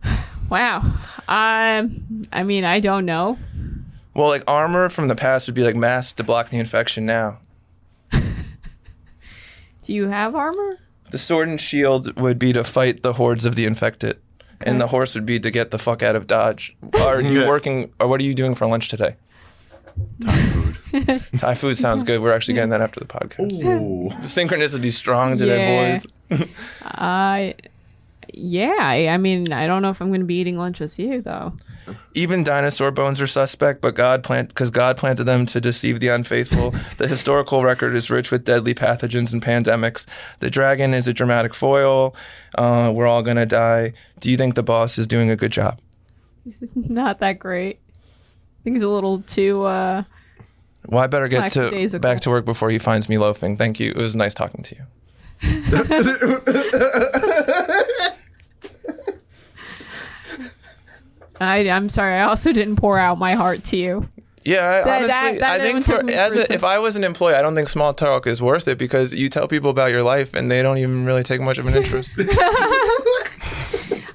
Wow. 0.50 0.78
Um. 1.28 2.26
I 2.32 2.42
mean, 2.44 2.64
I 2.64 2.80
don't 2.80 3.06
know. 3.06 3.38
Well, 4.16 4.30
like 4.30 4.44
armor 4.48 4.90
from 4.90 5.10
the 5.10 5.16
past 5.16 5.48
would 5.48 5.54
be 5.54 5.64
like 5.64 5.76
masks 5.76 6.14
to 6.14 6.24
block 6.24 6.50
the 6.50 6.58
infection 6.58 7.06
now. 7.06 7.38
Do 9.84 9.94
you 9.94 10.08
have 10.08 10.34
armor? 10.34 10.80
The 11.12 11.20
sword 11.20 11.50
and 11.50 11.62
shield 11.62 12.20
would 12.20 12.40
be 12.40 12.52
to 12.54 12.64
fight 12.64 13.04
the 13.04 13.14
hordes 13.14 13.46
of 13.46 13.54
the 13.54 13.66
infected, 13.66 14.18
and 14.62 14.80
the 14.82 14.88
horse 14.88 15.14
would 15.16 15.26
be 15.26 15.40
to 15.40 15.52
get 15.52 15.72
the 15.72 15.80
fuck 15.80 16.02
out 16.04 16.16
of 16.16 16.28
Dodge. 16.28 16.76
Are 17.02 17.22
you 17.22 17.48
working, 17.48 17.92
or 18.00 18.08
what 18.08 18.20
are 18.22 18.24
you 18.24 18.34
doing 18.34 18.56
for 18.56 18.68
lunch 18.68 18.90
today? 18.90 19.16
Thai 20.26 20.36
food 20.38 20.78
Thai 21.40 21.56
food 21.56 21.78
sounds 21.78 22.04
good. 22.04 22.22
We're 22.22 22.34
actually 22.34 22.54
getting 22.56 22.70
that 22.70 22.82
after 22.82 23.00
the 23.00 23.06
podcast. 23.08 23.52
Ooh. 23.64 24.10
The 24.22 24.28
synchronicity's 24.28 24.96
strong 24.96 25.38
today, 25.38 25.60
Yeah. 25.74 26.00
boys. 26.30 26.48
I. 26.84 27.56
yeah. 28.34 28.76
I, 28.80 29.08
I 29.10 29.18
mean, 29.18 29.52
I 29.52 29.68
don't 29.68 29.82
know 29.82 29.90
if 29.90 30.02
I'm 30.02 30.10
going 30.10 30.22
to 30.22 30.26
be 30.28 30.40
eating 30.40 30.58
lunch 30.58 30.80
with 30.80 30.98
you 31.00 31.22
though. 31.22 31.54
Even 32.14 32.44
dinosaur 32.44 32.92
bones 32.92 33.22
are 33.22 33.28
suspect, 33.28 33.82
but 33.82 33.96
God 33.96 34.24
plant 34.24 34.50
because 34.50 34.70
God 34.70 34.98
planted 34.98 35.26
them 35.26 35.46
to 35.48 35.62
deceive 35.62 36.00
the 36.00 36.08
unfaithful. 36.10 36.74
the 36.98 37.08
historical 37.08 37.64
record 37.64 37.96
is 37.96 38.10
rich 38.10 38.32
with 38.32 38.46
deadly 38.46 38.74
pathogens 38.74 39.34
and 39.34 39.42
pandemics. 39.42 40.06
The 40.40 40.50
dragon 40.50 40.94
is 40.94 41.08
a 41.08 41.14
dramatic 41.14 41.54
foil. 41.54 42.16
Uh, 42.58 42.92
we're 42.94 43.08
all 43.08 43.22
gonna 43.22 43.46
die. 43.46 43.94
Do 44.20 44.30
you 44.32 44.38
think 44.38 44.56
the 44.56 44.64
boss 44.64 44.98
is 44.98 45.08
doing 45.08 45.30
a 45.30 45.36
good 45.36 45.52
job? 45.52 45.80
This 46.46 46.62
is 46.62 46.72
not 46.76 47.20
that 47.20 47.40
great. 47.40 47.80
I 47.88 48.64
think 48.64 48.76
he's 48.76 48.84
a 48.84 48.90
little 48.90 49.22
too. 49.22 49.64
uh 49.64 50.04
Well, 50.88 51.04
I 51.04 51.08
better 51.08 51.28
get 51.28 51.52
to 51.54 51.64
Lackadaisical. 51.64 52.02
back 52.02 52.22
to 52.22 52.30
work 52.30 52.46
before 52.46 52.70
he 52.70 52.80
finds 52.80 53.10
me 53.10 53.18
loafing. 53.18 53.58
Thank 53.58 53.80
you. 53.80 53.92
It 53.92 53.98
was 53.98 54.16
nice 54.16 54.34
talking 54.34 54.64
to 54.64 54.76
you. 54.76 54.84
I, 61.40 61.70
I'm 61.70 61.90
sorry. 61.90 62.18
I 62.20 62.24
also 62.24 62.52
didn't 62.54 62.76
pour 62.78 62.98
out 63.00 63.18
my 63.20 63.34
heart 63.36 63.64
to 63.66 63.78
you. 63.78 64.08
Yeah, 64.44 64.60
I, 64.66 64.84
That- 64.84 64.88
honestly, 65.04 65.40
that- 65.40 65.40
that 65.40 65.62
I 65.62 65.64
think 65.64 65.86
for 65.86 66.12
as 66.12 66.36
a, 66.36 66.54
if 66.54 66.64
I 66.64 66.80
was 66.80 66.96
an 66.96 67.04
employee, 67.04 67.34
I 67.36 67.42
don't 67.42 67.54
think 67.56 67.68
small 67.68 67.94
talk 67.94 68.26
is 68.28 68.42
worth 68.42 68.68
it 68.68 68.78
because 68.78 69.14
you 69.14 69.28
tell 69.30 69.48
people 69.48 69.70
about 69.70 69.92
your 69.92 70.04
life 70.04 70.34
and 70.34 70.50
they 70.50 70.62
don't 70.62 70.78
even 70.78 71.06
really 71.06 71.24
take 71.24 71.42
much 71.42 71.58
of 71.58 71.68
an 71.68 71.76
interest. 71.76 72.16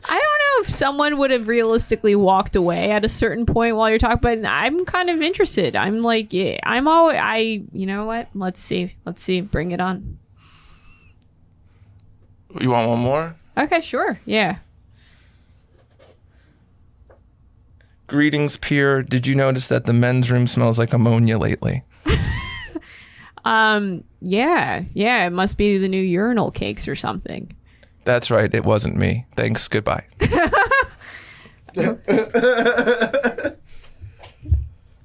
I 0.04 0.18
don't 0.18 0.38
know 0.40 0.62
if 0.62 0.68
someone 0.68 1.18
would 1.18 1.30
have 1.30 1.48
realistically 1.48 2.16
walked 2.16 2.56
away 2.56 2.90
at 2.92 3.04
a 3.04 3.08
certain 3.08 3.46
point 3.46 3.76
while 3.76 3.88
you're 3.90 3.98
talking, 3.98 4.18
but 4.20 4.44
I'm 4.44 4.84
kind 4.84 5.10
of 5.10 5.20
interested. 5.20 5.76
I'm 5.76 6.02
like, 6.02 6.32
yeah, 6.32 6.58
I'm 6.64 6.88
all, 6.88 7.10
I, 7.10 7.62
you 7.72 7.86
know 7.86 8.04
what? 8.06 8.28
Let's 8.34 8.60
see. 8.60 8.94
Let's 9.04 9.22
see. 9.22 9.40
Bring 9.42 9.72
it 9.72 9.80
on. 9.80 10.18
you 12.60 12.70
want 12.70 12.88
one 12.88 12.98
more? 13.00 13.36
Okay, 13.56 13.80
sure. 13.80 14.18
Yeah. 14.24 14.58
Greetings, 18.12 18.58
peer. 18.58 19.02
Did 19.02 19.26
you 19.26 19.34
notice 19.34 19.68
that 19.68 19.86
the 19.86 19.94
men's 19.94 20.30
room 20.30 20.46
smells 20.46 20.78
like 20.78 20.92
ammonia 20.92 21.38
lately? 21.38 21.82
Um, 23.44 24.04
yeah. 24.20 24.84
Yeah. 24.94 25.26
It 25.26 25.30
must 25.30 25.58
be 25.58 25.76
the 25.76 25.88
new 25.88 26.00
urinal 26.00 26.52
cakes 26.52 26.86
or 26.86 26.94
something. 26.94 27.50
That's 28.04 28.30
right. 28.30 28.54
It 28.54 28.64
wasn't 28.64 28.94
me. 28.94 29.26
Thanks. 29.34 29.66
Goodbye. 29.66 30.04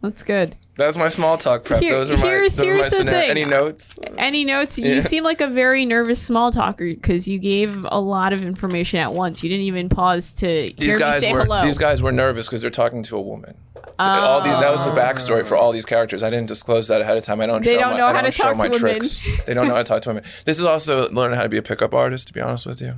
That's 0.04 0.22
good. 0.24 0.56
That's 0.78 0.98
my 0.98 1.10
small 1.10 1.38
talk 1.38 1.64
prep. 1.64 1.82
Here- 1.82 1.92
those 1.94 2.12
are 2.12 2.18
my, 2.18 2.28
here's- 2.28 2.56
those 2.56 2.66
are 2.68 2.74
my 2.76 2.84
the 2.90 2.96
scenario. 2.96 3.20
thing. 3.22 3.30
Any 3.32 3.46
notes? 3.46 3.90
Any 4.18 4.46
notes? 4.46 4.78
Yeah. 4.78 4.94
You 4.96 5.02
seem 5.02 5.24
like 5.24 5.42
a 5.42 5.48
very 5.48 5.86
nervous 5.86 6.22
small 6.22 6.52
talker 6.52 6.86
because 6.94 7.28
you 7.28 7.40
gave 7.40 7.86
a 7.92 8.00
lot 8.00 8.32
of 8.34 8.46
information 8.46 9.00
at 9.00 9.12
once. 9.14 9.42
You 9.44 9.50
didn't 9.50 9.66
even 9.66 9.90
pause 9.90 10.34
to 10.36 10.46
These 10.78 10.86
hear 10.88 11.00
me 11.00 11.20
say 11.20 11.32
were 11.34 11.44
hello. 11.46 11.62
these 11.62 11.78
guys 11.80 12.02
were 12.04 12.12
nervous 12.12 12.48
because 12.48 12.62
they're 12.62 12.70
talking 12.70 13.02
to 13.04 13.18
a 13.18 13.22
woman. 13.22 13.56
all 14.00 14.42
these, 14.42 14.54
that 14.54 14.72
was 14.72 14.86
the 14.86 14.92
backstory 14.92 15.44
for 15.46 15.56
all 15.58 15.72
these 15.72 15.86
characters. 15.86 16.22
I 16.22 16.30
didn't 16.30 16.48
disclose 16.48 16.88
that 16.90 17.02
ahead 17.02 17.18
of 17.18 17.24
time. 17.24 17.42
I 17.42 17.48
don't 17.48 17.64
They 17.64 17.74
show 17.74 17.80
don't 17.80 17.92
my, 17.94 17.98
know 17.98 18.06
I 18.06 18.14
how 18.14 18.22
don't 18.22 18.32
to 18.32 18.38
talk 18.38 18.54
to 18.58 18.58
women. 18.64 18.78
tricks. 18.80 19.20
they 19.48 19.54
don't 19.56 19.68
know 19.68 19.74
how 19.74 19.80
to 19.80 19.84
talk 19.84 20.04
to 20.04 20.10
women. 20.10 20.24
This 20.46 20.60
is 20.60 20.66
also 20.66 21.10
learning 21.10 21.38
how 21.38 21.44
to 21.44 21.50
be 21.50 21.58
a 21.58 21.64
pickup 21.64 21.96
artist. 21.96 22.28
To 22.28 22.34
be 22.34 22.40
honest 22.42 22.68
with 22.68 22.80
you, 22.82 22.94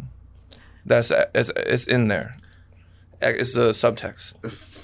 that's 0.85 1.11
it's, 1.33 1.49
it's 1.55 1.87
in 1.87 2.09
there. 2.09 2.35
It's 3.21 3.55
a 3.55 3.69
subtext. 3.71 4.35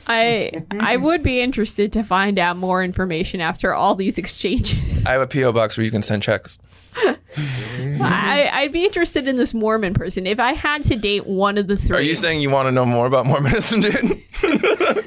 I 0.08 0.64
I 0.72 0.98
would 0.98 1.24
be 1.24 1.42
interested 1.42 1.94
to 1.94 2.04
find 2.04 2.38
out 2.40 2.58
more 2.58 2.84
information 2.84 3.42
after 3.42 3.74
all 3.74 3.96
these 3.96 4.18
exchanges. 4.18 5.06
I 5.06 5.14
have 5.14 5.22
a 5.22 5.28
PO 5.28 5.52
box 5.54 5.78
where 5.78 5.86
you 5.86 5.92
can 5.92 6.02
send 6.02 6.24
checks. 6.24 6.60
I, 6.98 8.50
I'd 8.54 8.72
be 8.72 8.86
interested 8.86 9.28
in 9.28 9.36
this 9.36 9.54
Mormon 9.54 9.94
person. 9.94 10.26
If 10.26 10.40
I 10.40 10.54
had 10.54 10.86
to 10.86 10.96
date 10.96 11.28
one 11.28 11.58
of 11.58 11.68
the 11.68 11.76
three, 11.76 11.98
Are 11.98 12.02
you 12.02 12.16
saying 12.16 12.40
you 12.40 12.50
want 12.50 12.68
to 12.68 12.72
know 12.72 12.86
more 12.86 13.06
about 13.06 13.26
Mormonism, 13.26 13.82
dude? 13.82 14.24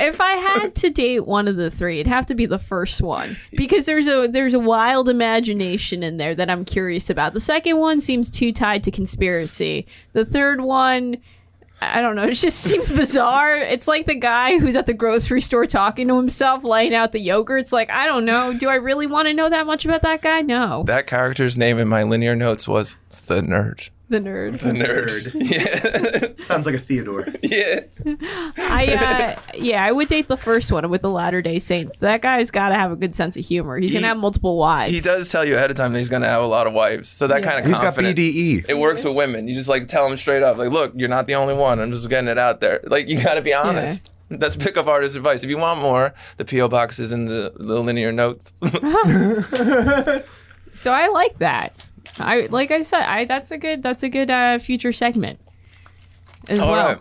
if 0.00 0.20
I 0.20 0.32
had 0.32 0.74
to 0.76 0.90
date 0.90 1.26
one 1.26 1.46
of 1.48 1.56
the 1.56 1.70
three, 1.70 2.00
it'd 2.00 2.12
have 2.12 2.26
to 2.26 2.34
be 2.34 2.46
the 2.46 2.58
first 2.58 3.00
one 3.02 3.36
because 3.52 3.86
there's 3.86 4.08
a 4.08 4.26
there's 4.26 4.54
a 4.54 4.58
wild 4.58 5.08
imagination 5.08 6.02
in 6.02 6.16
there 6.16 6.34
that 6.34 6.50
I'm 6.50 6.64
curious 6.64 7.08
about. 7.08 7.34
The 7.34 7.40
second 7.40 7.78
one 7.78 8.00
seems 8.00 8.30
too 8.30 8.52
tied 8.52 8.82
to 8.84 8.90
conspiracy. 8.90 9.86
The 10.12 10.24
third 10.24 10.60
one. 10.60 11.18
I 11.94 12.00
don't 12.00 12.16
know. 12.16 12.22
It 12.32 12.34
just 12.34 12.60
seems 12.60 12.90
bizarre. 12.90 13.56
It's 13.56 13.86
like 13.86 14.06
the 14.06 14.14
guy 14.14 14.58
who's 14.58 14.74
at 14.76 14.86
the 14.86 14.94
grocery 14.94 15.40
store 15.40 15.66
talking 15.66 16.08
to 16.08 16.16
himself, 16.16 16.64
laying 16.64 16.94
out 16.94 17.12
the 17.12 17.18
yogurt. 17.20 17.60
It's 17.60 17.72
like, 17.72 17.90
I 17.90 18.06
don't 18.06 18.24
know. 18.24 18.54
Do 18.54 18.68
I 18.68 18.76
really 18.76 19.06
want 19.06 19.28
to 19.28 19.34
know 19.34 19.50
that 19.50 19.66
much 19.66 19.84
about 19.84 20.02
that 20.02 20.22
guy? 20.22 20.40
No. 20.40 20.82
that 20.86 21.06
character's 21.06 21.56
name 21.56 21.78
in 21.78 21.88
my 21.88 22.02
linear 22.02 22.34
notes 22.34 22.66
was 22.66 22.96
the 23.26 23.40
nerd. 23.42 23.90
The 24.12 24.18
nerd. 24.20 24.58
The 24.60 24.72
nerd. 24.72 25.32
Yeah. 26.36 26.44
Sounds 26.44 26.66
like 26.66 26.74
a 26.74 26.78
Theodore. 26.78 27.26
yeah. 27.42 27.80
I 28.58 29.36
uh, 29.40 29.40
yeah, 29.54 29.82
I 29.84 29.90
would 29.90 30.08
date 30.08 30.28
the 30.28 30.36
first 30.36 30.70
one 30.70 30.88
with 30.90 31.00
the 31.00 31.10
Latter 31.10 31.40
Day 31.40 31.58
Saints. 31.58 31.96
That 32.00 32.20
guy's 32.20 32.50
got 32.50 32.68
to 32.68 32.74
have 32.74 32.92
a 32.92 32.96
good 32.96 33.14
sense 33.14 33.38
of 33.38 33.44
humor. 33.46 33.78
He's 33.78 33.90
He- 33.90 33.96
gonna 33.96 34.08
have 34.08 34.18
multiple 34.18 34.58
wives. 34.58 34.92
He 34.92 35.00
does 35.00 35.30
tell 35.30 35.46
you 35.46 35.56
ahead 35.56 35.70
of 35.70 35.76
time 35.76 35.94
that 35.94 35.98
he's 35.98 36.10
going 36.10 36.20
to 36.22 36.28
have 36.28 36.42
a 36.42 36.46
lot 36.46 36.66
of 36.66 36.74
wives. 36.74 37.08
So 37.08 37.26
that 37.26 37.42
Yeah. 37.42 37.48
kind 37.50 37.60
of 37.60 37.66
He's 37.66 37.76
got 37.78 37.94
confidence. 37.94 38.18
BDE. 38.18 38.66
It 38.68 38.76
works 38.76 39.02
with 39.02 39.16
women. 39.16 39.48
You 39.48 39.54
just 39.54 39.68
like 39.70 39.88
tell 39.88 40.06
them 40.08 40.18
straight 40.18 40.42
up, 40.42 40.58
like, 40.58 40.70
look, 40.70 40.92
you're 40.94 41.08
not 41.08 41.26
the 41.26 41.34
only 41.36 41.54
one. 41.54 41.80
I'm 41.80 41.90
just 41.90 42.08
getting 42.10 42.28
it 42.28 42.36
out 42.38 42.60
there. 42.60 42.80
Like, 42.84 43.08
you 43.08 43.18
got 43.22 43.34
to 43.34 43.40
be 43.42 43.54
honest. 43.54 44.10
That's 44.28 44.56
pickup 44.56 44.86
artist 44.88 45.16
advice. 45.16 45.42
If 45.42 45.48
you 45.48 45.56
want 45.58 45.80
more, 45.80 46.12
the 46.36 46.44
PO 46.44 46.68
box 46.68 46.98
is 46.98 47.12
in 47.12 47.24
the, 47.24 47.52
the 47.56 47.80
linear 47.82 48.12
notes. 48.12 48.52
So 50.74 50.90
I 50.90 51.08
like 51.08 51.38
that. 51.38 51.74
I 52.18 52.46
like 52.50 52.70
I 52.70 52.82
said, 52.82 53.02
I 53.02 53.24
that's 53.24 53.50
a 53.50 53.58
good 53.58 53.82
that's 53.82 54.02
a 54.02 54.08
good 54.08 54.30
uh, 54.30 54.58
future 54.58 54.92
segment 54.92 55.40
as 56.48 56.58
All 56.58 56.72
well. 56.72 56.86
right. 56.86 56.98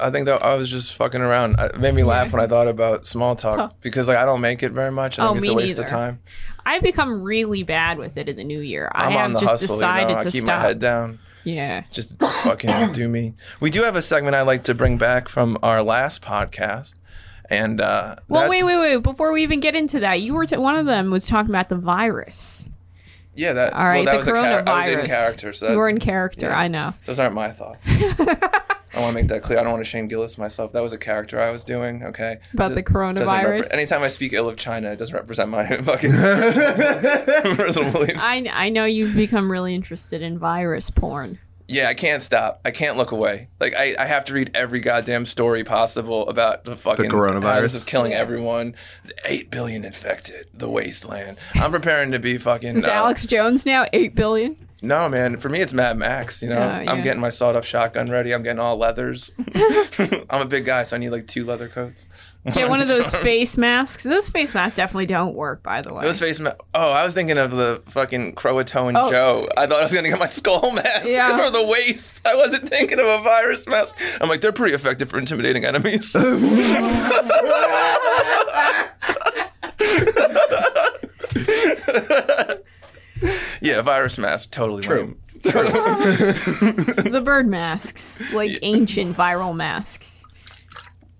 I, 0.00 0.06
I 0.06 0.10
think 0.10 0.26
that 0.26 0.42
I 0.42 0.54
was 0.56 0.70
just 0.70 0.94
fucking 0.94 1.20
around. 1.20 1.56
It 1.58 1.78
made 1.78 1.94
me 1.94 2.02
laugh 2.02 2.32
when 2.32 2.40
I 2.42 2.46
thought 2.46 2.68
about 2.68 3.06
small 3.06 3.36
talk 3.36 3.80
because 3.82 4.08
like 4.08 4.16
I 4.16 4.24
don't 4.24 4.40
make 4.40 4.62
it 4.62 4.72
very 4.72 4.90
much. 4.90 5.18
I 5.18 5.24
Oh, 5.26 5.28
think 5.28 5.38
it's 5.38 5.46
me 5.48 5.52
a 5.52 5.56
waste 5.56 5.76
neither. 5.76 5.84
of 5.84 5.90
time. 5.90 6.20
I've 6.66 6.82
become 6.82 7.22
really 7.22 7.62
bad 7.62 7.98
with 7.98 8.16
it 8.16 8.28
in 8.28 8.36
the 8.36 8.44
new 8.44 8.60
year. 8.60 8.90
I 8.94 9.06
I'm 9.06 9.12
have 9.12 9.24
on 9.26 9.32
the 9.34 9.40
just 9.40 9.50
hustle. 9.52 9.76
You 9.76 9.80
decided 9.80 10.08
know? 10.14 10.18
I 10.20 10.24
to 10.24 10.30
keep 10.30 10.42
stop. 10.42 10.62
my 10.62 10.68
head 10.68 10.78
down. 10.78 11.18
Yeah. 11.44 11.84
Just 11.92 12.18
fucking 12.18 12.92
do 12.92 13.08
me. 13.08 13.34
We 13.60 13.70
do 13.70 13.82
have 13.84 13.94
a 13.96 14.02
segment 14.02 14.34
I 14.36 14.42
like 14.42 14.64
to 14.64 14.74
bring 14.74 14.98
back 14.98 15.28
from 15.28 15.56
our 15.62 15.82
last 15.82 16.20
podcast, 16.20 16.94
and 17.48 17.80
uh, 17.80 18.16
Well, 18.28 18.42
that- 18.42 18.50
wait, 18.50 18.64
wait, 18.64 18.78
wait. 18.78 18.96
Before 19.02 19.32
we 19.32 19.42
even 19.44 19.60
get 19.60 19.74
into 19.76 20.00
that, 20.00 20.20
you 20.20 20.34
were 20.34 20.44
t- 20.46 20.56
one 20.56 20.76
of 20.76 20.84
them 20.86 21.10
was 21.10 21.26
talking 21.26 21.50
about 21.50 21.68
the 21.70 21.76
virus. 21.76 22.68
Yeah, 23.38 23.52
that. 23.54 23.72
All 23.72 23.84
right, 23.84 24.04
well, 24.04 24.04
that 24.06 24.12
the 24.12 24.18
was 24.18 24.26
a 24.28 24.30
char- 24.32 24.44
I 24.66 24.86
was 24.86 24.92
in 24.92 24.98
coronavirus. 24.98 25.06
character, 25.06 25.52
so 25.52 25.70
you 25.72 25.78
were 25.78 25.88
in 25.88 25.98
character. 26.00 26.46
yeah. 26.46 26.58
I 26.58 26.68
know. 26.68 26.92
Those 27.06 27.18
aren't 27.18 27.34
my 27.34 27.48
thoughts. 27.48 27.80
I 28.94 29.00
want 29.00 29.16
to 29.16 29.22
make 29.22 29.28
that 29.28 29.42
clear. 29.42 29.58
I 29.58 29.62
don't 29.62 29.72
want 29.72 29.84
to 29.84 29.88
Shane 29.88 30.08
Gillis 30.08 30.38
myself. 30.38 30.72
That 30.72 30.82
was 30.82 30.92
a 30.92 30.98
character 30.98 31.40
I 31.40 31.50
was 31.52 31.62
doing. 31.62 32.02
Okay. 32.02 32.38
About 32.54 32.74
the 32.74 32.82
coronavirus? 32.82 33.60
repre- 33.66 33.72
anytime 33.72 34.02
I 34.02 34.08
speak 34.08 34.32
ill 34.32 34.48
of 34.48 34.56
China, 34.56 34.90
it 34.90 34.96
doesn't 34.96 35.14
represent 35.14 35.50
my 35.50 35.64
fucking 35.90 36.10
personal 37.56 37.92
beliefs. 37.92 38.18
I 38.20 38.50
I 38.52 38.68
know 38.70 38.84
you've 38.86 39.14
become 39.14 39.52
really 39.52 39.74
interested 39.74 40.22
in 40.22 40.38
virus 40.38 40.90
porn. 40.90 41.38
Yeah, 41.70 41.88
I 41.88 41.94
can't 41.94 42.22
stop. 42.22 42.60
I 42.64 42.70
can't 42.70 42.96
look 42.96 43.10
away. 43.12 43.48
Like 43.60 43.74
I, 43.76 43.94
I 43.98 44.06
have 44.06 44.24
to 44.26 44.32
read 44.32 44.50
every 44.54 44.80
goddamn 44.80 45.26
story 45.26 45.64
possible 45.64 46.26
about 46.28 46.64
the 46.64 46.74
fucking 46.74 47.10
coronavirus? 47.10 47.60
this 47.60 47.74
is 47.74 47.84
killing 47.84 48.14
everyone. 48.14 48.74
Eight 49.26 49.50
billion 49.50 49.84
infected. 49.84 50.46
The 50.54 50.68
wasteland. 50.70 51.36
I'm 51.54 51.70
preparing 51.70 52.10
to 52.12 52.18
be 52.18 52.38
fucking. 52.38 52.78
Is 52.78 52.86
uh, 52.86 52.90
Alex 52.90 53.26
Jones 53.26 53.66
now 53.66 53.86
eight 53.92 54.14
billion? 54.14 54.56
No, 54.80 55.08
man. 55.08 55.36
For 55.38 55.48
me, 55.48 55.60
it's 55.60 55.74
Mad 55.74 55.98
Max. 55.98 56.40
You 56.40 56.50
know, 56.50 56.56
Oh, 56.56 56.80
yeah. 56.80 56.90
I'm 56.90 57.02
getting 57.02 57.20
my 57.20 57.30
sawed-off 57.30 57.66
shotgun 57.66 58.08
ready. 58.08 58.32
I'm 58.32 58.44
getting 58.44 58.60
all 58.60 58.76
leathers. 58.76 59.32
I'm 60.30 60.40
a 60.42 60.46
big 60.46 60.64
guy, 60.64 60.84
so 60.84 60.96
I 60.96 61.00
need 61.00 61.10
like 61.10 61.26
two 61.26 61.44
leather 61.44 61.68
coats. 61.68 62.06
Get 62.54 62.68
one 62.68 62.80
of 62.80 62.88
those 62.88 63.14
face 63.22 63.56
masks. 63.58 64.02
Those 64.04 64.28
face 64.28 64.54
masks 64.54 64.76
definitely 64.76 65.06
don't 65.06 65.34
work, 65.34 65.62
by 65.62 65.82
the 65.82 65.92
way. 65.92 66.02
Those 66.02 66.18
face 66.20 66.40
masks. 66.40 66.60
Oh, 66.74 66.92
I 66.92 67.04
was 67.04 67.14
thinking 67.14 67.38
of 67.38 67.50
the 67.50 67.82
fucking 67.86 68.34
Immortan 68.34 68.92
Oh. 68.96 69.10
Joe. 69.10 69.48
I 69.56 69.66
thought 69.66 69.80
I 69.80 69.82
was 69.84 69.92
gonna 69.92 70.08
get 70.08 70.18
my 70.18 70.26
skull 70.26 70.70
mask 70.74 71.06
Yeah. 71.06 71.36
for 71.44 71.50
the 71.50 71.64
waist. 71.64 72.20
I 72.24 72.34
wasn't 72.34 72.68
thinking 72.68 72.98
of 72.98 73.06
a 73.06 73.18
virus 73.22 73.66
mask. 73.66 73.96
I'm 74.20 74.28
like, 74.28 74.40
they're 74.40 74.52
pretty 74.52 74.74
effective 74.74 75.10
for 75.10 75.18
intimidating 75.18 75.64
enemies. 75.64 76.14
yeah, 83.60 83.82
virus 83.82 84.18
mask, 84.18 84.50
totally 84.50 84.82
True. 84.82 85.00
lame. 85.02 85.16
the 85.42 87.22
bird 87.24 87.46
masks, 87.46 88.32
like 88.32 88.58
ancient 88.62 89.16
viral 89.16 89.54
masks. 89.54 90.26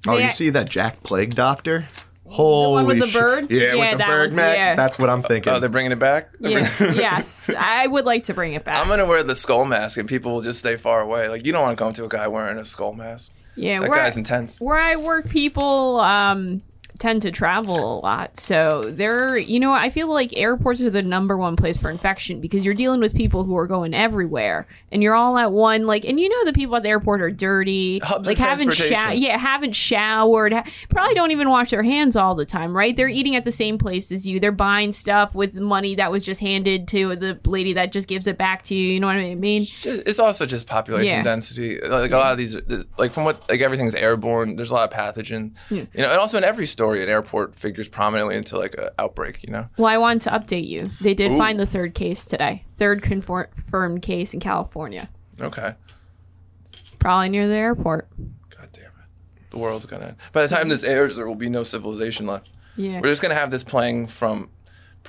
Oh, 0.09 0.17
Yeah. 0.17 0.27
you 0.27 0.33
see 0.33 0.51
that 0.51 0.69
Jack 0.69 1.03
Plague 1.03 1.35
Doctor? 1.35 1.89
Holy 2.31 2.73
one 2.85 2.87
with 2.87 2.99
the 3.01 3.07
shit. 3.07 3.21
bird? 3.21 3.51
Yeah, 3.51 3.73
Yeah, 3.73 3.75
with 3.81 3.91
the 3.93 3.97
that 3.99 4.07
bird 4.09 4.29
was- 4.29 4.37
Mac. 4.37 4.57
yeah. 4.57 4.75
That's 4.75 4.99
what 4.99 5.09
I'm 5.09 5.23
thinking. 5.23 5.51
Oh, 5.53 5.61
they're 5.61 5.71
bringing 5.71 5.93
it 5.93 5.99
back. 5.99 6.29
Yeah, 6.39 6.71
yes, 6.93 7.51
I 7.57 7.87
would 7.87 8.05
like 8.05 8.25
to 8.25 8.35
bring 8.35 8.53
it 8.53 8.65
back. 8.65 8.77
I'm 8.77 8.87
gonna 8.89 9.07
wear 9.07 9.23
the 9.23 9.35
skull 9.35 9.65
mask, 9.65 9.97
and 9.97 10.07
people 10.07 10.33
will 10.33 10.43
just 10.43 10.59
stay 10.59 10.77
far 10.77 11.01
away. 11.01 11.29
Like 11.29 11.47
you 11.47 11.53
don't 11.53 11.63
want 11.63 11.79
to 11.79 11.83
come 11.83 11.95
to 11.95 12.05
a 12.05 12.09
guy 12.09 12.29
wearing 12.29 12.59
a 12.59 12.67
skull 12.67 12.93
mask. 12.93 13.33
yeah, 13.57 13.81
That 13.81 13.89
where 13.89 13.99
guy's 13.99 14.17
I, 14.17 14.21
intense. 14.21 14.61
where 14.61 14.77
I 14.77 14.97
work, 14.97 15.31
people 15.31 16.01
um, 16.01 16.61
tend 16.99 17.23
to 17.23 17.31
travel 17.31 17.77
a 17.77 18.01
lot, 18.01 18.37
so 18.37 18.83
they're 18.95 19.37
you 19.37 19.61
know 19.61 19.73
I 19.73 19.91
feel 19.91 20.09
like 20.13 20.37
airports 20.37 20.81
are 20.83 20.91
the 20.91 21.03
number 21.03 21.37
one 21.37 21.57
place 21.57 21.77
for 21.77 21.91
infection 21.91 22.41
because 22.41 22.65
you're 22.65 22.75
dealing 22.75 23.01
with 23.01 23.15
people 23.15 23.45
who 23.45 23.57
are 23.57 23.67
going 23.67 23.95
everywhere, 23.95 24.67
and 24.93 25.03
you're 25.03 25.15
all 25.15 25.39
at 25.39 25.53
one 25.53 25.85
like, 25.85 26.05
and 26.05 26.19
you 26.19 26.29
know 26.29 26.45
the 26.45 26.53
people 26.53 26.77
at 26.77 26.83
the 26.83 26.89
airport 26.89 27.21
are 27.23 27.31
dirty, 27.31 27.99
Hubs 28.01 28.27
like 28.27 28.39
haven't 28.39 28.73
showered, 28.73 29.15
yeah, 29.19 29.37
haven't 29.39 29.73
showered, 29.75 30.53
ha- 30.53 30.65
probably 30.91 31.15
don't 31.15 31.31
even 31.31 31.49
wash 31.51 31.71
their 31.71 31.83
hands 31.83 32.17
all 32.17 32.35
the 32.35 32.45
time, 32.47 32.77
right? 32.77 32.97
They're 32.97 33.09
eating 33.09 33.37
at 33.37 33.45
the 33.45 33.53
same 33.53 33.79
place 33.79 34.11
as 34.13 34.27
you. 34.27 34.41
They're 34.41 34.53
buying 34.53 34.93
stuff 34.93 35.35
with 35.35 35.55
money 35.61 35.95
that 35.97 36.11
was 36.11 36.25
just 36.25 36.41
handed 36.41 36.89
to 36.89 37.15
the 37.17 37.39
lady 37.45 37.75
that 37.75 37.93
just 37.93 38.09
gives 38.09 38.27
it 38.27 38.37
back 38.39 38.63
to 38.65 38.75
you. 38.75 38.93
You 38.95 39.01
know 39.01 39.07
what 39.07 39.17
I 39.17 39.35
mean? 39.35 39.67
It's 39.85 40.19
also 40.19 40.47
just 40.47 40.67
population 40.67 41.07
Yeah. 41.09 41.23
density. 41.23 41.81
Like 41.81 42.11
a 42.11 42.17
lot 42.17 42.33
of 42.33 42.39
these, 42.39 42.57
like 42.99 43.13
from 43.13 43.25
what 43.25 43.49
like 43.49 43.61
everything's 43.61 43.95
airborne. 43.95 44.57
There's 44.57 44.71
a 44.71 44.75
lot 44.75 44.93
of 44.93 44.99
pathogen. 44.99 45.53
You 45.71 45.87
know, 45.95 46.11
and 46.11 46.19
also 46.19 46.39
in 46.39 46.45
every 46.45 46.67
story, 46.67 46.88
an 46.95 47.09
airport 47.09 47.55
figures 47.55 47.89
prominently 47.89 48.37
into 48.37 48.59
like 48.59 48.75
an 48.79 48.89
outbreak. 48.99 49.43
You 49.43 49.53
know, 49.53 49.69
Well, 49.77 49.87
I 49.87 49.99
wanted 49.99 50.23
to 50.23 50.31
update 50.31 50.67
you. 50.67 50.91
They 51.01 51.15
did 51.15 51.33
Ooh. 51.33 51.39
find 51.39 51.59
the 51.59 51.67
third 51.67 51.95
case 51.95 52.25
today. 52.25 52.65
Third 52.71 53.03
confirmed 53.03 54.03
case 54.03 54.35
in 54.35 54.41
California. 54.41 55.09
okay. 55.41 55.75
Probably 56.99 57.29
near 57.29 57.47
the 57.47 57.55
airport. 57.55 58.09
God 58.51 58.69
damn 58.73 58.85
it, 58.87 59.51
the 59.51 59.59
world's 59.59 59.87
gonna. 59.87 60.07
end. 60.07 60.17
By 60.33 60.47
the 60.47 60.55
time 60.55 60.69
this 60.69 60.83
airs, 60.83 61.17
there 61.17 61.29
will 61.29 61.37
be 61.37 61.49
no 61.49 61.63
civilization 61.63 62.27
left. 62.27 62.49
Yeah. 62.77 63.01
We're 63.01 63.09
just 63.09 63.23
gonna 63.23 63.35
have 63.35 63.51
this 63.51 63.63
playing 63.63 64.09
from 64.09 64.51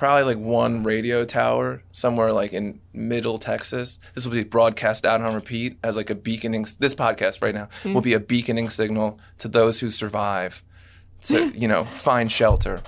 probably 0.00 0.34
like 0.34 0.42
one 0.42 0.82
radio 0.82 1.26
tower 1.26 1.82
somewhere 1.92 2.32
like 2.32 2.52
in 2.52 2.80
middle 2.92 3.38
Texas. 3.38 3.98
This 4.14 4.24
will 4.24 4.32
be 4.32 4.44
broadcast 4.44 5.04
out 5.04 5.20
on 5.20 5.34
repeat 5.34 5.78
as 5.82 5.96
like 5.96 6.10
a 6.10 6.14
beaconing. 6.14 6.66
This 6.78 6.94
podcast 6.94 7.42
right 7.42 7.54
now 7.54 7.68
mm. 7.82 7.92
will 7.92 8.00
be 8.00 8.14
a 8.14 8.20
beaconing 8.20 8.70
signal 8.70 9.18
to 9.38 9.48
those 9.48 9.80
who 9.80 9.90
survive 9.90 10.64
to 11.24 11.48
you 11.54 11.68
know 11.68 11.84
find 11.84 12.30
shelter 12.30 12.82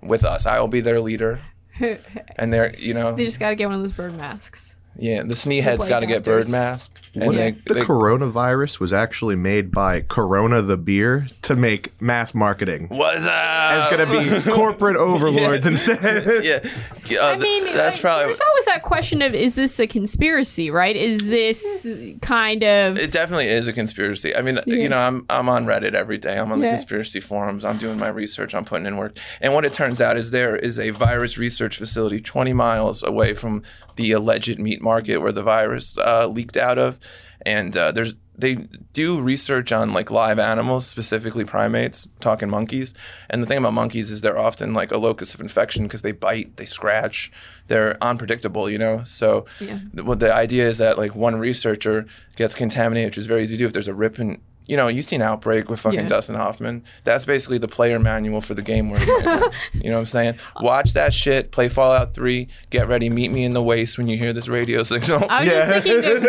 with 0.00 0.24
us. 0.24 0.46
I 0.46 0.60
will 0.60 0.68
be 0.68 0.80
their 0.80 1.00
leader, 1.00 1.40
and 2.36 2.52
they're 2.52 2.74
you 2.76 2.94
know 2.94 3.14
They 3.14 3.24
just 3.24 3.40
got 3.40 3.50
to 3.50 3.56
get 3.56 3.66
one 3.66 3.76
of 3.76 3.82
those 3.82 3.92
bird 3.92 4.16
masks. 4.16 4.76
Yeah 4.98 5.22
the 5.22 5.34
sneeheads 5.34 5.76
Plague 5.76 5.88
got 5.88 6.00
to 6.00 6.06
get 6.06 6.24
bird 6.24 6.46
doctors. 6.46 6.50
mask. 6.52 7.00
And 7.14 7.26
What 7.26 7.36
they, 7.36 7.48
if 7.48 7.64
the 7.64 7.74
they- 7.74 7.80
coronavirus 7.80 8.78
was 8.80 8.92
actually 8.92 9.34
made 9.36 9.70
by 9.72 10.02
Corona 10.02 10.62
the 10.62 10.76
beer 10.76 11.26
to 11.42 11.56
make 11.56 12.00
mass 12.00 12.34
marketing? 12.34 12.88
What's 12.90 13.26
up? 13.26 13.78
It's 13.78 13.90
gonna 13.90 14.06
be 14.06 14.50
corporate 14.54 14.96
overlords 14.96 15.66
instead. 15.66 15.98
yeah. 16.44 17.20
Uh, 17.20 17.26
I 17.32 17.36
mean, 17.38 17.64
that's 17.64 17.96
like, 17.96 18.02
probably. 18.02 18.26
there's 18.26 18.40
always 18.48 18.64
that 18.66 18.82
question 18.82 19.22
of 19.22 19.34
is 19.34 19.54
this 19.54 19.80
a 19.80 19.86
conspiracy, 19.86 20.70
right? 20.70 20.94
Is 20.94 21.26
this 21.26 21.86
kind 22.20 22.62
of 22.62 22.98
It 22.98 23.10
definitely 23.10 23.48
is 23.48 23.66
a 23.66 23.72
conspiracy. 23.72 24.36
I 24.36 24.42
mean, 24.42 24.60
you 24.66 24.88
know, 24.88 24.98
I'm 24.98 25.24
I'm 25.30 25.48
on 25.48 25.66
Reddit 25.66 25.94
every 25.94 26.18
day. 26.18 26.38
I'm 26.38 26.52
on 26.52 26.58
the 26.60 26.66
Yeah. 26.66 26.72
conspiracy 26.72 27.20
forums. 27.20 27.64
I'm 27.64 27.78
doing 27.78 27.98
my 27.98 28.08
research. 28.08 28.54
I'm 28.54 28.64
putting 28.64 28.86
in 28.86 28.96
work. 28.96 29.16
And 29.40 29.54
what 29.54 29.64
it 29.64 29.72
turns 29.72 30.00
out 30.00 30.16
is 30.16 30.30
there 30.30 30.54
is 30.56 30.78
a 30.78 30.90
virus 30.90 31.38
research 31.38 31.78
facility 31.78 32.20
20 32.20 32.52
miles 32.52 33.02
away 33.02 33.34
from 33.34 33.62
the 33.96 34.12
alleged 34.12 34.58
meat 34.60 34.80
market 34.92 35.18
where 35.18 35.32
the 35.32 35.42
virus 35.42 35.96
uh, 35.98 36.26
leaked 36.36 36.56
out 36.68 36.78
of, 36.78 36.98
and 37.46 37.76
uh, 37.76 37.92
there's 37.92 38.14
they 38.40 38.54
do 38.92 39.20
research 39.20 39.72
on 39.72 39.92
like 39.92 40.12
live 40.12 40.38
animals, 40.38 40.86
specifically 40.86 41.44
primates, 41.44 42.06
talking 42.20 42.48
monkeys. 42.48 42.94
And 43.28 43.42
the 43.42 43.46
thing 43.48 43.58
about 43.58 43.74
monkeys 43.74 44.12
is 44.12 44.20
they're 44.20 44.38
often 44.38 44.74
like 44.80 44.92
a 44.92 44.96
locus 44.96 45.34
of 45.34 45.40
infection 45.40 45.82
because 45.86 46.02
they 46.02 46.12
bite, 46.12 46.56
they 46.56 46.64
scratch, 46.64 47.32
they're 47.66 47.96
unpredictable, 48.00 48.70
you 48.70 48.78
know. 48.78 49.02
So 49.04 49.44
Yeah. 49.58 49.80
th- 49.92 50.04
what 50.06 50.20
the 50.20 50.32
idea 50.32 50.68
is 50.68 50.78
that 50.78 50.98
like 51.02 51.16
one 51.16 51.34
researcher 51.48 52.06
gets 52.36 52.54
contaminated, 52.54 53.08
which 53.10 53.18
is 53.18 53.26
very 53.26 53.42
easy 53.42 53.56
to 53.56 53.62
do 53.62 53.66
if 53.66 53.72
there's 53.72 53.88
a 53.88 53.94
rip 54.04 54.20
in 54.20 54.40
you 54.68 54.76
know, 54.76 54.86
you've 54.88 55.04
seen 55.06 55.20
Outbreak 55.22 55.68
with 55.68 55.80
fucking 55.80 56.00
Yeah. 56.00 56.06
Dustin 56.08 56.36
Hoffman. 56.36 56.84
That's 57.04 57.24
basically 57.24 57.58
the 57.58 57.66
player 57.68 57.98
manual 57.98 58.40
for 58.40 58.54
the 58.54 58.62
game 58.62 58.90
we're 58.90 58.98
in. 59.00 59.08
you 59.72 59.90
know 59.90 59.94
what 59.94 60.00
I'm 60.00 60.06
saying? 60.06 60.34
Watch 60.60 60.92
that 60.92 61.12
shit. 61.12 61.50
Play 61.50 61.68
Fallout 61.68 62.14
3. 62.14 62.46
Get 62.70 62.86
ready. 62.86 63.10
Meet 63.10 63.32
me 63.32 63.44
in 63.44 63.54
the 63.54 63.62
waste 63.62 63.98
when 63.98 64.06
you 64.08 64.16
hear 64.16 64.32
this 64.32 64.46
radio 64.46 64.82
signal. 64.84 65.24
I 65.28 65.40
was 65.40 65.48
Yeah. 65.50 65.80
just 65.80 65.86
thinking. 65.86 66.26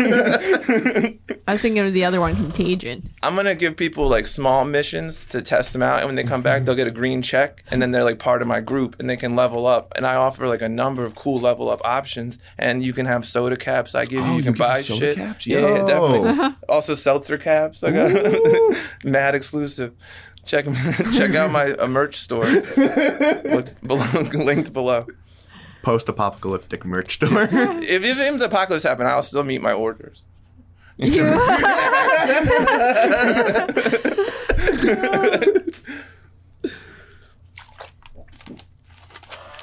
Of, 0.00 1.38
I 1.48 1.52
was 1.52 1.60
thinking 1.60 1.84
of 1.86 1.92
the 1.92 2.04
other 2.04 2.20
one, 2.20 2.34
Contagion. 2.34 3.08
I'm 3.22 3.36
gonna 3.36 3.54
give 3.54 3.76
people 3.76 4.08
like 4.08 4.26
small 4.26 4.64
missions 4.64 5.24
to 5.26 5.42
test 5.42 5.72
them 5.72 5.82
out, 5.82 5.98
and 6.00 6.06
when 6.06 6.14
they 6.16 6.24
come 6.24 6.42
back, 6.42 6.64
they'll 6.64 6.74
get 6.74 6.86
a 6.88 6.90
green 6.92 7.22
check, 7.22 7.62
and 7.70 7.80
then 7.80 7.90
they're 7.92 8.04
like 8.04 8.18
part 8.18 8.42
of 8.42 8.48
my 8.48 8.60
group, 8.60 8.96
and 8.98 9.08
they 9.08 9.16
can 9.16 9.36
level 9.36 9.66
up. 9.66 9.92
And 9.96 10.06
I 10.06 10.14
offer 10.16 10.48
like 10.48 10.62
a 10.62 10.68
number 10.68 11.04
of 11.04 11.14
cool 11.14 11.38
level 11.38 11.68
up 11.70 11.80
options, 11.84 12.38
and 12.58 12.82
you 12.82 12.92
can 12.92 13.06
have 13.06 13.24
soda 13.26 13.56
caps. 13.56 13.94
I 13.94 14.04
give 14.04 14.12
you, 14.12 14.20
Oh, 14.24 14.30
you 14.32 14.36
you 14.38 14.42
can 14.42 14.52
give 14.54 14.58
buy 14.58 14.80
shit. 14.80 15.16
caps? 15.16 15.46
Yeah, 15.46 15.60
yeah, 15.60 15.76
Yo. 15.78 15.86
definitely. 15.86 16.56
Also 16.68 16.94
seltzer 16.94 17.38
caps. 17.38 17.65
I 17.82 17.90
got 17.90 18.76
mad 19.04 19.34
exclusive. 19.34 19.94
Check 20.44 20.66
check 21.14 21.34
out 21.34 21.50
my 21.50 21.74
merch 21.86 22.16
store. 22.16 22.46
Look 22.46 23.80
below, 23.82 24.20
linked 24.34 24.72
below. 24.72 25.06
Post-apocalyptic 25.82 26.84
merch 26.84 27.14
store. 27.14 27.42
If, 27.42 28.04
if 28.04 28.18
if 28.18 28.38
the 28.38 28.44
apocalypse 28.46 28.84
happen, 28.84 29.06
I'll 29.06 29.22
still 29.22 29.44
meet 29.44 29.62
my 29.62 29.72
orders. 29.72 30.24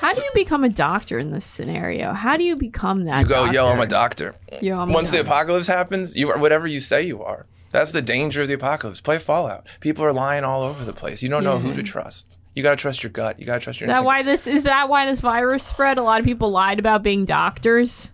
How 0.04 0.12
do 0.12 0.22
you 0.22 0.32
become 0.34 0.66
a 0.66 0.70
doctor 0.70 1.18
in 1.18 1.32
this 1.32 1.46
scenario? 1.46 2.12
How 2.12 2.36
do 2.36 2.44
you 2.44 2.58
become 2.58 3.00
that? 3.00 3.22
You 3.22 3.26
go, 3.26 3.46
doctor? 3.46 3.54
yo, 3.54 3.68
I'm 3.70 3.80
a 3.80 3.88
doctor. 3.88 4.36
Yo, 4.62 4.78
I'm 4.78 4.90
a 4.90 4.94
Once 4.94 5.12
the 5.12 5.22
apocalypse 5.22 5.68
happens, 5.68 6.14
you 6.14 6.30
are 6.30 6.38
whatever 6.38 6.68
you 6.68 6.82
say 6.82 7.04
you 7.08 7.24
are. 7.24 7.46
That's 7.74 7.90
the 7.90 8.04
danger 8.04 8.44
of 8.44 8.48
the 8.48 8.54
apocalypse. 8.54 9.02
Play 9.02 9.18
Fallout. 9.18 9.66
People 9.80 10.06
are 10.06 10.14
lying 10.14 10.44
all 10.44 10.62
over 10.62 10.86
the 10.86 10.94
place. 10.94 11.24
You 11.24 11.30
don't 11.30 11.44
know 11.44 11.58
who 11.58 11.70
to 11.70 11.80
mm-hmm. 11.80 11.84
trust. 11.84 12.38
You 12.56 12.62
gotta 12.62 12.76
trust 12.76 13.02
your 13.02 13.10
gut. 13.12 13.40
You 13.40 13.48
gotta 13.48 13.60
trust 13.60 13.82
your 13.82 13.86
Is 13.86 13.96
that 13.96 14.04
instinct. 14.04 14.06
why 14.06 14.22
this 14.22 14.46
is 14.46 14.64
that 14.64 14.90
why 14.90 15.08
this 15.08 15.20
virus 15.20 15.66
spread? 15.66 15.98
A 15.98 16.04
lot 16.04 16.20
of 16.20 16.26
people 16.26 16.52
lied 16.52 16.78
about 16.78 17.02
being 17.02 17.26
doctors. 17.26 18.12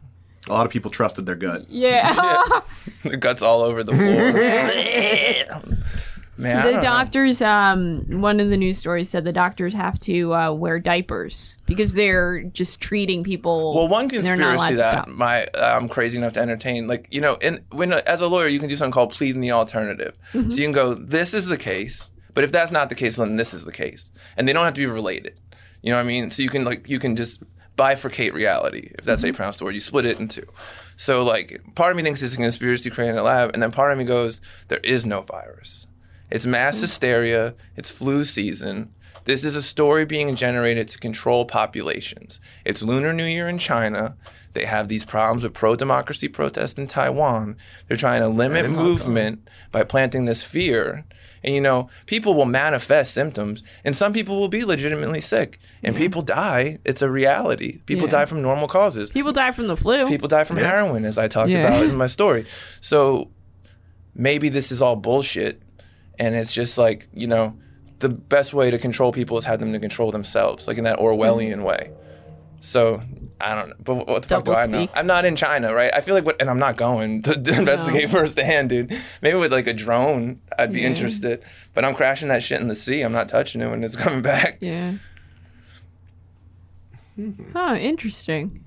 A 0.47 0.53
lot 0.53 0.65
of 0.65 0.71
people 0.71 0.89
trusted 0.89 1.25
their 1.25 1.35
gut. 1.35 1.69
Yeah. 1.69 2.61
Their 3.03 3.17
guts 3.17 3.41
all 3.41 3.61
over 3.61 3.83
the 3.83 3.93
floor. 3.93 5.77
Man, 6.39 6.73
the 6.73 6.81
doctors 6.81 7.41
um 7.41 8.21
one 8.21 8.39
of 8.39 8.49
the 8.49 8.57
news 8.57 8.77
stories 8.77 9.09
said 9.09 9.25
the 9.25 9.33
doctors 9.33 9.73
have 9.73 9.99
to 10.01 10.33
uh, 10.33 10.51
wear 10.53 10.79
diapers 10.79 11.59
because 11.65 11.93
they're 11.93 12.43
just 12.43 12.79
treating 12.79 13.23
people 13.23 13.75
Well, 13.75 13.87
one 13.87 14.07
conspiracy 14.07 14.75
that 14.75 15.07
my 15.09 15.45
I'm 15.53 15.89
crazy 15.89 16.17
enough 16.17 16.33
to 16.33 16.39
entertain, 16.39 16.87
like 16.87 17.07
you 17.11 17.21
know, 17.21 17.37
and 17.41 17.61
when 17.71 17.91
as 17.91 18.21
a 18.21 18.27
lawyer, 18.27 18.47
you 18.47 18.59
can 18.59 18.69
do 18.69 18.75
something 18.75 18.93
called 18.93 19.11
pleading 19.11 19.41
the 19.41 19.51
alternative. 19.51 20.17
Mm-hmm. 20.33 20.49
So 20.49 20.57
you 20.57 20.63
can 20.63 20.71
go, 20.71 20.93
this 20.93 21.33
is 21.33 21.47
the 21.47 21.57
case, 21.57 22.11
but 22.33 22.43
if 22.43 22.51
that's 22.51 22.71
not 22.71 22.89
the 22.89 22.95
case, 22.95 23.17
then 23.17 23.35
this 23.35 23.53
is 23.53 23.65
the 23.65 23.71
case, 23.71 24.11
and 24.37 24.47
they 24.47 24.53
don't 24.53 24.65
have 24.65 24.73
to 24.75 24.81
be 24.81 24.85
related. 24.85 25.39
You 25.81 25.91
know 25.91 25.97
what 25.97 26.03
I 26.03 26.07
mean? 26.07 26.31
So 26.31 26.41
you 26.41 26.49
can 26.49 26.63
like 26.63 26.87
you 26.87 26.99
can 26.99 27.15
just 27.15 27.43
bifurcate 27.77 28.33
reality, 28.33 28.91
if 28.99 29.05
that's 29.05 29.21
how 29.21 29.27
you 29.27 29.33
pronounce 29.33 29.57
the 29.57 29.65
word. 29.65 29.73
You 29.73 29.79
split 29.79 30.05
it 30.05 30.19
in 30.19 30.27
two. 30.27 30.45
So 30.97 31.23
like, 31.23 31.61
part 31.75 31.91
of 31.91 31.97
me 31.97 32.03
thinks 32.03 32.21
it's 32.21 32.33
a 32.33 32.37
conspiracy 32.37 32.89
created 32.89 33.13
in 33.13 33.19
a 33.19 33.23
lab, 33.23 33.51
and 33.53 33.63
then 33.63 33.71
part 33.71 33.93
of 33.93 33.97
me 33.97 34.03
goes, 34.03 34.41
there 34.67 34.81
is 34.83 35.05
no 35.05 35.21
virus. 35.21 35.87
It's 36.31 36.45
mass 36.45 36.77
hmm. 36.77 36.81
hysteria. 36.81 37.55
It's 37.75 37.89
flu 37.89 38.23
season. 38.25 38.93
This 39.25 39.43
is 39.43 39.55
a 39.55 39.61
story 39.61 40.05
being 40.05 40.35
generated 40.35 40.87
to 40.89 40.97
control 40.97 41.45
populations. 41.45 42.39
It's 42.65 42.81
Lunar 42.81 43.13
New 43.13 43.25
Year 43.25 43.47
in 43.47 43.59
China. 43.59 44.15
They 44.53 44.65
have 44.65 44.87
these 44.87 45.05
problems 45.05 45.43
with 45.43 45.53
pro 45.53 45.75
democracy 45.75 46.27
protests 46.27 46.79
in 46.79 46.87
Taiwan. 46.87 47.55
They're 47.87 47.97
trying 47.97 48.21
to 48.21 48.27
limit 48.27 48.69
movement 48.71 49.47
by 49.71 49.83
planting 49.83 50.25
this 50.25 50.41
fear. 50.41 51.05
And 51.43 51.53
you 51.53 51.61
know, 51.61 51.89
people 52.05 52.33
will 52.33 52.45
manifest 52.45 53.13
symptoms, 53.13 53.63
and 53.85 53.95
some 53.95 54.13
people 54.13 54.39
will 54.39 54.49
be 54.49 54.65
legitimately 54.65 55.21
sick, 55.21 55.59
and 55.83 55.93
mm-hmm. 55.93 56.03
people 56.03 56.21
die. 56.21 56.79
It's 56.83 57.01
a 57.01 57.09
reality. 57.09 57.81
People 57.85 58.05
Yeah. 58.05 58.19
die 58.19 58.25
from 58.25 58.41
normal 58.41 58.67
causes. 58.67 59.11
people 59.11 59.31
die 59.31 59.51
from 59.51 59.67
the 59.67 59.77
flu. 59.77 60.07
People 60.07 60.27
die 60.27 60.43
from 60.43 60.57
heroin, 60.57 61.05
as 61.05 61.17
I 61.17 61.27
talked 61.27 61.49
Yeah. 61.49 61.67
about 61.67 61.83
in 61.85 61.95
my 61.95 62.07
story. 62.17 62.45
So 62.81 63.29
maybe 64.13 64.49
this 64.49 64.71
is 64.71 64.81
all 64.81 64.95
bullshit, 64.95 65.61
and 66.19 66.35
it's 66.35 66.53
just 66.53 66.77
like 66.77 67.07
you 67.13 67.27
know, 67.27 67.57
the 67.99 68.09
best 68.09 68.53
way 68.53 68.69
to 68.69 68.77
control 68.77 69.11
people 69.11 69.37
is 69.37 69.45
have 69.45 69.59
them 69.59 69.73
to 69.73 69.79
control 69.79 70.11
themselves, 70.11 70.67
like 70.67 70.77
in 70.77 70.83
that 70.83 70.99
Orwellian 70.99 71.55
mm-hmm. 71.55 71.63
way. 71.63 71.91
So 72.61 73.01
I 73.39 73.55
don't 73.55 73.69
know, 73.69 73.75
but 73.79 74.07
what 74.07 74.23
the 74.23 74.27
fuck 74.27 74.43
do 74.43 74.53
I 74.53 74.65
know? 74.65 74.87
I'm 74.93 75.07
not 75.07 75.23
in 75.23 75.35
China, 75.35 75.73
right? 75.73 75.91
I 75.93 76.01
feel 76.01 76.13
like 76.13 76.25
what, 76.25 76.41
and 76.41 76.49
I'm 76.49 76.59
not 76.59 76.75
going 76.75 77.21
to, 77.21 77.41
to 77.41 77.57
investigate 77.57 78.09
firsthand, 78.11 78.69
dude. 78.69 78.97
Maybe 79.21 79.37
with 79.37 79.53
like 79.53 79.67
a 79.67 79.73
drone, 79.73 80.41
I'd 80.57 80.73
be 80.73 80.83
interested. 80.83 81.41
But 81.73 81.85
I'm 81.85 81.95
crashing 81.95 82.27
that 82.27 82.43
shit 82.43 82.59
in 82.59 82.67
the 82.67 82.75
sea. 82.75 83.01
I'm 83.01 83.13
not 83.13 83.29
touching 83.29 83.61
it 83.61 83.69
when 83.69 83.83
it's 83.83 83.95
coming 84.03 84.21
back. 84.21 84.57
yeah. 84.59 84.95
Hmm. 87.15 87.31
Huh, 87.53 87.75
interesting. 87.79 88.63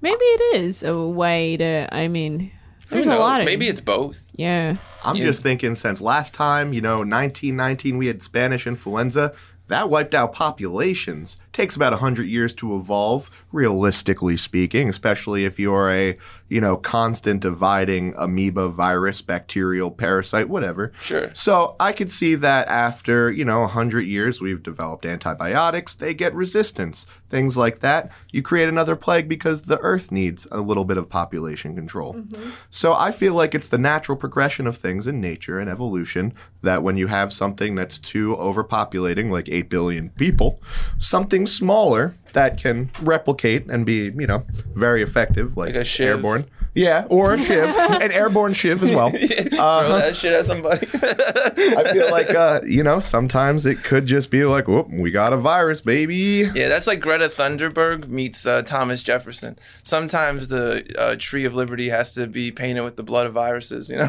Maybe 0.00 0.24
it 0.24 0.56
is 0.56 0.82
a 0.84 0.96
way 0.96 1.56
to 1.56 1.88
I 1.90 2.06
mean 2.06 2.40
Who 2.40 2.57
there's 2.90 3.06
a 3.06 3.16
lot 3.18 3.40
of 3.40 3.44
Maybe 3.46 3.66
it's 3.66 3.80
both. 3.80 4.22
yeah. 4.34 4.76
I'm 5.04 5.16
Yeah. 5.16 5.24
just 5.26 5.42
thinking 5.42 5.74
since 5.74 6.00
last 6.00 6.34
time, 6.34 6.72
you 6.72 6.80
know, 6.80 6.98
1919, 6.98 7.98
we 7.98 8.06
had 8.06 8.22
Spanish 8.22 8.66
influenza. 8.66 9.32
That 9.68 9.90
wiped 9.90 10.14
out 10.14 10.32
populations. 10.32 11.36
Takes 11.58 11.74
about 11.74 11.90
100 11.90 12.28
years 12.28 12.54
to 12.54 12.76
evolve, 12.76 13.30
realistically 13.50 14.36
speaking, 14.36 14.88
especially 14.88 15.44
if 15.44 15.58
you're 15.58 15.90
a, 15.90 16.16
you 16.48 16.60
know, 16.60 16.76
constant 16.76 17.40
dividing 17.40 18.14
amoeba, 18.16 18.68
virus, 18.68 19.20
bacterial, 19.22 19.90
parasite, 19.90 20.48
whatever. 20.48 20.92
Sure. 21.02 21.34
So 21.34 21.74
I 21.80 21.92
could 21.92 22.12
see 22.12 22.36
that 22.36 22.68
after, 22.68 23.32
you 23.32 23.44
know, 23.44 23.62
100 23.62 24.02
years, 24.02 24.40
we've 24.40 24.62
developed 24.62 25.04
antibiotics, 25.04 25.96
they 25.96 26.14
get 26.14 26.32
resistance, 26.32 27.06
things 27.28 27.56
like 27.56 27.80
that. 27.80 28.12
You 28.30 28.40
create 28.40 28.68
another 28.68 28.94
plague 28.94 29.28
because 29.28 29.62
the 29.62 29.80
earth 29.80 30.12
needs 30.12 30.46
a 30.52 30.60
little 30.60 30.84
bit 30.84 30.96
of 30.96 31.08
population 31.08 31.74
control. 31.74 32.14
Mm-hmm. 32.14 32.50
So 32.70 32.94
I 32.94 33.10
feel 33.10 33.34
like 33.34 33.52
it's 33.52 33.68
the 33.68 33.78
natural 33.78 34.16
progression 34.16 34.68
of 34.68 34.76
things 34.76 35.08
in 35.08 35.20
nature 35.20 35.58
and 35.58 35.68
evolution 35.68 36.34
that 36.62 36.84
when 36.84 36.96
you 36.96 37.08
have 37.08 37.32
something 37.32 37.74
that's 37.74 37.98
too 37.98 38.36
overpopulating, 38.36 39.32
like 39.32 39.48
8 39.48 39.68
billion 39.68 40.10
people, 40.10 40.62
something 40.98 41.47
smaller 41.48 42.14
that 42.34 42.58
can 42.58 42.90
replicate 43.02 43.66
and 43.66 43.84
be, 43.86 44.12
you 44.16 44.26
know, 44.26 44.44
very 44.74 45.02
effective, 45.02 45.56
like, 45.56 45.68
Like 45.68 45.76
a 45.76 45.84
shiv. 45.84 46.16
airborne. 46.16 46.44
Yeah, 46.74 47.06
or 47.10 47.34
a 47.34 47.38
shiv, 47.38 47.74
an 47.78 48.12
airborne 48.12 48.52
shiv 48.52 48.82
as 48.84 48.94
well. 48.94 49.10
Throw 49.10 49.18
that 49.26 50.14
shit 50.14 50.32
at 50.32 50.44
somebody. 50.44 50.86
I 50.92 51.92
feel 51.92 52.08
like 52.12 52.30
uh, 52.30 52.60
you 52.64 52.84
know 52.84 53.00
sometimes 53.00 53.66
it 53.66 53.82
could 53.82 54.06
just 54.06 54.30
be 54.30 54.44
like, 54.44 54.68
"Whoop, 54.68 54.88
we 54.88 55.10
got 55.10 55.32
a 55.32 55.36
virus, 55.38 55.80
baby." 55.80 56.48
Yeah, 56.54 56.68
that's 56.68 56.86
like 56.86 57.00
Greta 57.00 57.24
Thunberg 57.28 58.06
meets 58.06 58.46
uh, 58.46 58.62
Thomas 58.62 59.02
Jefferson. 59.02 59.58
Sometimes 59.82 60.48
the 60.48 60.84
uh, 60.96 61.16
tree 61.18 61.44
of 61.46 61.54
liberty 61.54 61.88
has 61.88 62.12
to 62.14 62.28
be 62.28 62.52
painted 62.52 62.82
with 62.82 62.94
the 62.96 63.02
blood 63.02 63.26
of 63.26 63.32
viruses. 63.32 63.90
You 63.90 63.96
know, 63.96 64.06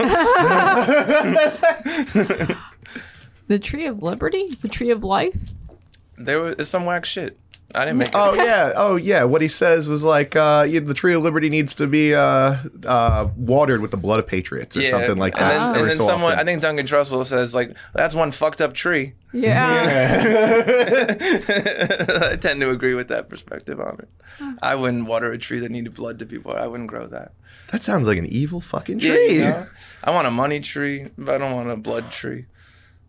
The 3.48 3.58
tree 3.60 3.88
of 3.88 4.04
liberty? 4.04 4.56
The 4.62 4.68
tree 4.68 4.92
of 4.92 5.04
life? 5.04 5.40
There 6.20 6.42
was 6.42 6.70
some 6.70 6.86
whack 6.86 7.06
shit. 7.06 7.38
I 7.76 7.86
didn't 7.86 8.00
make 8.00 8.08
it. 8.08 8.16
Oh 8.16 8.34
yeah, 8.34 8.74
oh 8.76 8.96
yeah. 8.96 9.26
What 9.26 9.44
he 9.44 9.48
says 9.48 9.88
was 9.90 10.04
like, 10.04 10.36
uh, 10.36 10.66
you 10.68 10.80
know, 10.80 10.88
the 10.88 10.96
tree 10.96 11.14
of 11.14 11.22
liberty 11.22 11.50
needs 11.50 11.76
to 11.76 11.86
be 11.86 12.16
uh, 12.16 12.56
uh, 12.86 13.30
watered 13.38 13.82
with 13.82 13.92
the 13.92 13.98
blood 13.98 14.18
of 14.20 14.26
patriots 14.26 14.76
or 14.76 14.82
yeah. 14.82 14.90
something 14.90 15.18
like 15.18 15.40
and 15.40 15.52
that. 15.52 15.74
Then, 15.74 15.82
and 15.82 15.90
then 15.92 15.98
so 15.98 16.08
someone, 16.08 16.32
often. 16.34 16.40
I 16.40 16.44
think 16.46 16.64
Duncan 16.64 16.88
Trussell 16.88 17.24
says 17.26 17.54
like, 17.54 17.78
"That's 17.94 18.16
one 18.16 18.32
fucked 18.32 18.60
up 18.60 18.74
tree." 18.74 19.14
Yeah. 19.34 19.84
I 22.32 22.38
tend 22.42 22.60
to 22.62 22.72
agree 22.72 22.96
with 22.96 23.10
that 23.10 23.30
perspective 23.30 23.80
on 23.80 24.00
it. 24.00 24.10
I 24.64 24.74
wouldn't 24.74 25.06
water 25.06 25.32
a 25.32 25.38
tree 25.38 25.60
that 25.60 25.70
needed 25.70 25.94
blood 25.94 26.18
to 26.20 26.26
be 26.26 26.40
watered. 26.40 26.64
I 26.64 26.68
wouldn't 26.68 26.90
grow 26.90 27.06
that. 27.06 27.34
that 27.72 27.84
sounds 27.84 28.08
like 28.08 28.18
an 28.18 28.26
evil 28.26 28.62
fucking 28.62 29.00
Yeah, 29.00 29.14
tree. 29.14 29.34
you 29.36 29.42
know? 29.42 29.68
I 30.04 30.10
want 30.10 30.26
a 30.28 30.32
money 30.32 30.60
tree, 30.60 31.10
but 31.18 31.36
I 31.36 31.38
don't 31.38 31.54
want 31.54 31.70
a 31.70 31.76
blood 31.78 32.12
tree. 32.12 32.46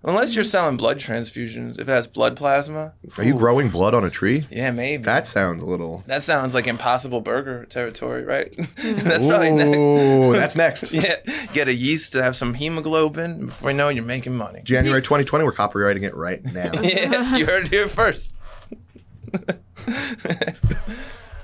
Unless 0.02 0.34
you're 0.34 0.44
selling 0.44 0.78
blood 0.78 0.98
transfusions, 0.98 1.74
if 1.78 1.82
it 1.82 1.88
has 1.88 2.06
blood 2.06 2.34
plasma. 2.34 2.94
Are 3.18 3.24
you 3.24 3.34
growing 3.34 3.68
blood 3.68 3.92
on 3.92 4.02
a 4.02 4.08
tree? 4.08 4.46
Yeah, 4.50 4.70
maybe. 4.70 5.02
That 5.02 5.26
sounds 5.26 5.62
a 5.62 5.66
little. 5.66 6.02
That 6.06 6.22
sounds 6.22 6.54
like 6.54 6.66
Impossible 6.66 7.20
Burger 7.20 7.66
territory, 7.66 8.24
right? 8.24 8.54
Hmm. 8.80 8.94
That's 8.96 9.26
probably 9.26 9.50
next. 9.52 9.76
Ooh, 9.76 10.32
that's 10.40 10.56
next. 10.56 10.92
Yeah, 10.92 11.16
get 11.52 11.68
a 11.68 11.74
yeast 11.74 12.14
to 12.14 12.22
have 12.22 12.34
some 12.34 12.54
hemoglobin. 12.54 13.46
Before 13.46 13.70
you 13.72 13.76
know, 13.76 13.88
it, 13.88 13.96
you're 13.96 14.04
making 14.04 14.36
money. 14.36 14.62
January 14.64 15.02
2020. 15.02 15.44
We're 15.44 15.52
copywriting 15.52 16.02
it 16.04 16.14
right 16.14 16.42
now. 16.54 16.70
Yeah, 16.80 17.36
you 17.36 17.44
heard 17.44 17.66
it 17.66 17.70
here 17.70 17.88
first. 17.88 18.34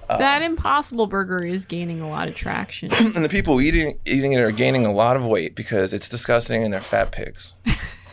that 0.08 0.42
impossible 0.42 1.06
burger 1.06 1.44
is 1.44 1.66
gaining 1.66 2.00
a 2.00 2.08
lot 2.08 2.28
of 2.28 2.34
traction. 2.34 2.90
And 2.94 3.22
the 3.24 3.28
people 3.28 3.60
eating 3.60 3.98
eating 4.06 4.32
it 4.32 4.40
are 4.40 4.50
gaining 4.50 4.86
a 4.86 4.92
lot 4.92 5.16
of 5.16 5.26
weight 5.26 5.54
because 5.54 5.92
it's 5.92 6.08
disgusting 6.08 6.64
and 6.64 6.72
they're 6.72 6.80
fat 6.80 7.12
pigs. 7.12 7.52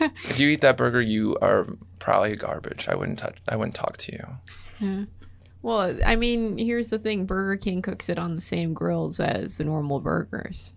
if 0.00 0.38
you 0.38 0.48
eat 0.48 0.60
that 0.60 0.76
burger, 0.76 1.00
you 1.00 1.36
are 1.40 1.66
probably 1.98 2.36
garbage. 2.36 2.88
I 2.88 2.94
wouldn't 2.94 3.18
touch. 3.18 3.36
I 3.48 3.56
wouldn't 3.56 3.74
talk 3.74 3.96
to 3.98 4.12
you. 4.12 4.26
Yeah. 4.80 5.04
Well, 5.62 5.98
I 6.04 6.16
mean, 6.16 6.58
here's 6.58 6.90
the 6.90 6.98
thing 6.98 7.24
Burger 7.24 7.56
King 7.56 7.80
cooks 7.80 8.10
it 8.10 8.18
on 8.18 8.34
the 8.34 8.40
same 8.42 8.74
grills 8.74 9.18
as 9.18 9.56
the 9.56 9.64
normal 9.64 10.00
burgers. 10.00 10.74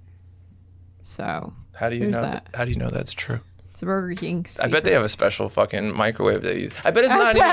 So, 1.03 1.53
How 1.75 1.89
do 1.89 1.97
you 1.97 2.07
know? 2.07 2.21
that? 2.21 2.47
How 2.53 2.63
do 2.65 2.71
you 2.71 2.77
know 2.77 2.89
that's 2.89 3.13
true? 3.13 3.41
It's 3.71 3.81
a 3.83 3.85
Burger 3.85 4.15
King. 4.15 4.45
I 4.61 4.67
bet 4.67 4.85
they 4.85 4.93
have 4.93 5.03
a 5.03 5.09
special 5.09 5.49
fucking 5.49 5.95
microwave 5.95 6.41
they 6.41 6.61
use. 6.61 6.73
I 6.83 6.91
bet 6.91 7.03
it's 7.03 7.13
not 7.13 7.35
even. 7.35 7.47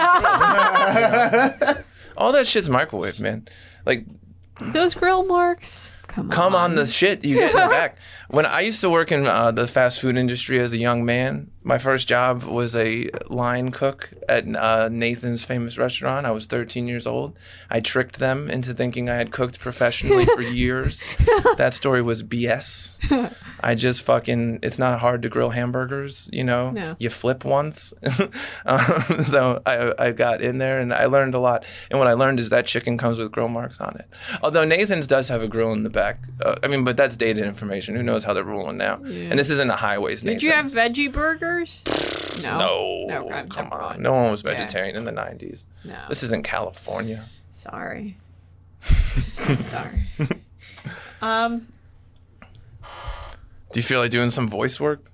You 1.62 1.74
know? 1.74 1.82
All 2.16 2.32
that 2.32 2.47
shit's 2.47 2.69
microwave, 2.69 3.20
man. 3.20 3.47
Like, 3.85 4.07
those 4.61 4.95
grill 4.95 5.27
marks. 5.27 5.93
Come 6.15 6.55
on. 6.55 6.70
on 6.70 6.74
the 6.74 6.86
shit 6.86 7.24
you 7.24 7.36
get 7.36 7.51
in 7.55 7.61
the 7.61 7.69
back. 7.69 7.99
When 8.28 8.47
I 8.47 8.61
used 8.61 8.81
to 8.81 8.91
work 8.91 9.12
in 9.12 9.28
uh, 9.28 9.51
the 9.53 9.69
fast 9.69 10.01
food 10.01 10.16
industry 10.16 10.59
as 10.59 10.73
a 10.73 10.78
young 10.78 11.05
man, 11.05 11.51
my 11.62 11.78
first 11.78 12.09
job 12.09 12.43
was 12.43 12.74
a 12.74 13.09
line 13.28 13.70
cook 13.70 14.11
at 14.28 14.45
uh, 14.57 14.89
Nathan's 14.91 15.45
famous 15.45 15.78
restaurant. 15.78 16.27
I 16.27 16.31
was 16.31 16.47
13 16.47 16.89
years 16.89 17.07
old. 17.07 17.39
I 17.70 17.81
tricked 17.81 18.19
them 18.19 18.51
into 18.51 18.74
thinking 18.74 19.09
I 19.09 19.16
had 19.16 19.31
cooked 19.31 19.61
professionally 19.61 20.24
for 20.24 20.41
years. 20.62 21.05
that 21.59 21.74
story 21.74 22.03
was 22.03 22.23
BS. 22.23 22.95
I 23.61 23.74
just 23.74 24.03
fucking, 24.03 24.61
it's 24.62 24.78
not 24.78 24.99
hard 25.01 25.23
to 25.23 25.28
grill 25.28 25.51
hamburgers, 25.51 26.28
you 26.32 26.43
know? 26.45 26.70
No. 26.70 26.97
You 26.99 27.11
flip 27.11 27.45
once. 27.45 27.93
um, 28.66 29.23
so 29.23 29.62
I, 29.65 29.93
I 29.99 30.12
got 30.12 30.41
in 30.41 30.59
there 30.59 30.81
and 30.81 30.93
I 30.93 31.07
learned 31.07 31.35
a 31.35 31.39
lot. 31.41 31.65
And 31.91 31.99
what 31.99 32.09
I 32.09 32.15
learned 32.15 32.41
is 32.41 32.51
that 32.51 32.66
chicken 32.66 32.99
comes 32.99 33.19
with 33.19 33.31
grill 33.31 33.49
marks 33.49 33.81
on 33.81 33.97
it. 33.97 34.09
Although 34.43 34.65
Nathan's 34.65 35.07
does 35.07 35.28
have 35.28 35.43
a 35.43 35.49
grill 35.49 35.73
in 35.73 35.82
the 35.82 35.91
back. 35.91 36.04
Uh, 36.45 36.55
I 36.63 36.69
mean, 36.69 36.85
but 36.85 36.97
that's 36.97 37.17
dated 37.17 37.45
information. 37.45 37.95
Who 37.97 38.03
knows 38.03 38.25
how 38.25 38.33
they're 38.33 38.45
ruling 38.45 38.77
now? 38.77 38.97
And 38.97 39.39
this 39.39 39.51
isn't 39.51 39.71
a 39.71 39.77
highways 39.77 40.23
Did 40.23 40.43
you 40.43 40.53
have 40.53 40.67
veggie 40.67 41.11
burgers? 41.13 41.85
No. 42.43 43.05
No, 43.07 43.27
Okay, 43.31 43.45
come 43.49 43.73
on. 43.73 43.81
mind. 43.81 44.03
No 44.03 44.13
one 44.13 44.31
was 44.31 44.43
Yeah. 44.45 44.53
vegetarian 44.53 44.97
in 44.97 45.05
the 45.05 45.13
90s. 45.13 45.65
No. 45.85 45.97
This 46.09 46.23
isn't 46.25 46.45
California. 46.45 47.25
Sorry. 47.51 48.17
Sorry. 49.61 50.03
Um. 51.23 51.69
Do 53.73 53.81
you 53.81 53.83
feel 53.83 54.01
like 54.01 54.11
doing 54.11 54.31
some 54.31 54.49
voice 54.49 54.79
work? 54.79 55.11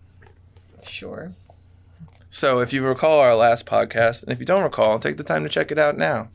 Sure. 0.83 1.33
So, 2.31 2.61
if 2.61 2.73
you 2.73 2.87
recall 2.87 3.19
our 3.19 3.35
last 3.35 3.67
podcast, 3.67 4.23
and 4.23 4.33
if 4.33 4.39
you 4.39 4.45
don't 4.47 4.63
recall, 4.63 4.99
take 4.99 5.17
the 5.17 5.25
time 5.25 5.43
to 5.43 5.49
check 5.49 5.71
it 5.73 5.79
out 5.79 5.97
now. 5.97 6.29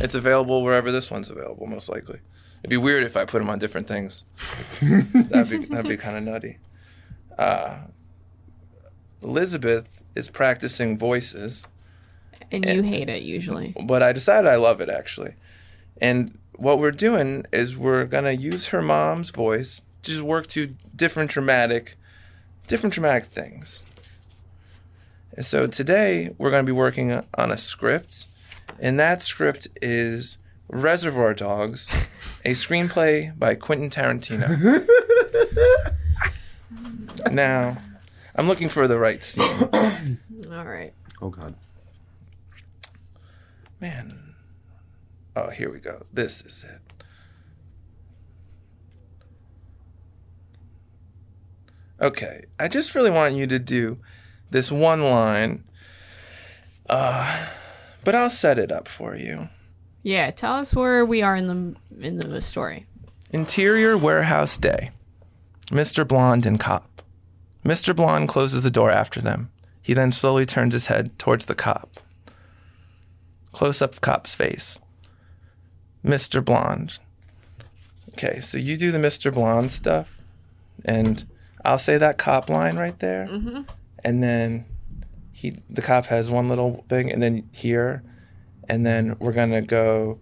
It's 0.00 0.14
available 0.14 0.62
wherever 0.62 0.90
this 0.90 1.10
one's 1.10 1.28
available, 1.30 1.66
most 1.66 1.88
likely. 1.88 2.20
It'd 2.62 2.70
be 2.70 2.76
weird 2.76 3.02
if 3.04 3.16
I 3.16 3.24
put 3.24 3.38
them 3.40 3.50
on 3.50 3.58
different 3.58 3.86
things. 3.88 4.24
that'd 4.80 5.50
be 5.50 5.64
that'd 5.66 5.88
be 5.88 5.96
kind 5.96 6.16
of 6.16 6.22
nutty. 6.22 6.58
Uh, 7.36 7.78
Elizabeth 9.22 10.02
is 10.14 10.28
practicing 10.28 10.98
voices, 10.98 11.66
And 12.50 12.64
you 12.64 12.82
hate 12.82 13.08
it 13.08 13.22
usually. 13.22 13.74
but 13.84 14.02
I 14.02 14.12
decided 14.12 14.48
I 14.48 14.56
love 14.56 14.80
it 14.80 14.88
actually. 14.88 15.34
And 16.00 16.38
what 16.56 16.78
we're 16.78 16.90
doing 16.92 17.46
is 17.52 17.76
we're 17.76 18.04
gonna 18.04 18.32
use 18.32 18.68
her 18.68 18.82
mom's 18.82 19.30
voice 19.30 19.82
to 20.02 20.10
just 20.10 20.22
work 20.22 20.46
to 20.48 20.74
different 20.94 21.30
dramatic, 21.30 21.96
different 22.66 22.94
dramatic 22.94 23.24
things. 23.24 23.84
And 25.36 25.46
so 25.46 25.66
today 25.66 26.34
we're 26.38 26.50
gonna 26.50 26.62
be 26.64 26.72
working 26.72 27.24
on 27.34 27.50
a 27.50 27.56
script, 27.56 28.26
and 28.78 28.98
that 29.00 29.22
script 29.22 29.68
is 29.80 30.38
Reservoir 30.68 31.32
Dogs, 31.34 31.88
a 32.44 32.52
screenplay 32.52 33.36
by 33.38 33.54
Quentin 33.54 33.90
Tarantino. 33.90 34.86
now, 37.30 37.78
I'm 38.34 38.48
looking 38.48 38.68
for 38.68 38.88
the 38.88 38.98
right 38.98 39.22
scene. 39.22 39.44
All 40.50 40.64
right. 40.64 40.92
Oh 41.20 41.30
God. 41.30 41.54
Man. 43.80 44.34
Oh, 45.34 45.50
here 45.50 45.70
we 45.70 45.78
go. 45.78 46.04
This 46.12 46.44
is 46.44 46.64
it. 46.64 46.80
Okay, 52.00 52.42
I 52.58 52.66
just 52.66 52.96
really 52.96 53.10
want 53.10 53.34
you 53.34 53.46
to 53.46 53.60
do 53.60 53.98
this 54.50 54.72
one 54.72 55.02
line. 55.02 55.62
Uh, 56.88 57.46
but 58.04 58.14
I'll 58.14 58.28
set 58.28 58.58
it 58.58 58.72
up 58.72 58.88
for 58.88 59.14
you. 59.14 59.48
Yeah. 60.02 60.30
Tell 60.30 60.54
us 60.54 60.74
where 60.74 61.04
we 61.04 61.22
are 61.22 61.36
in 61.36 61.46
the 61.46 62.06
in 62.06 62.18
the 62.18 62.40
story. 62.40 62.86
Interior 63.30 63.96
warehouse 63.96 64.56
day. 64.56 64.90
Mr. 65.70 66.06
Blonde 66.06 66.44
and 66.44 66.60
cop. 66.60 67.02
Mr. 67.64 67.94
Blonde 67.94 68.28
closes 68.28 68.62
the 68.64 68.70
door 68.70 68.90
after 68.90 69.20
them. 69.20 69.50
He 69.80 69.94
then 69.94 70.12
slowly 70.12 70.44
turns 70.44 70.74
his 70.74 70.86
head 70.86 71.18
towards 71.18 71.46
the 71.46 71.54
cop. 71.54 71.98
Close 73.52 73.80
up 73.80 74.00
cop's 74.00 74.34
face. 74.34 74.78
Mr. 76.04 76.44
Blonde. 76.44 76.98
Okay, 78.10 78.40
so 78.40 78.58
you 78.58 78.76
do 78.76 78.90
the 78.90 78.98
Mr. 78.98 79.32
Blonde 79.32 79.72
stuff, 79.72 80.18
and 80.84 81.24
I'll 81.64 81.78
say 81.78 81.96
that 81.96 82.18
cop 82.18 82.50
line 82.50 82.76
right 82.76 82.98
there, 82.98 83.26
mm-hmm. 83.26 83.62
and 84.04 84.22
then 84.22 84.66
he 85.32 85.58
the 85.70 85.82
cop 85.82 86.06
has 86.06 86.30
one 86.30 86.48
little 86.48 86.84
thing, 86.88 87.10
and 87.10 87.22
then 87.22 87.48
here, 87.52 88.02
and 88.68 88.84
then 88.86 89.16
we're 89.18 89.32
gonna 89.32 89.62
go 89.62 90.18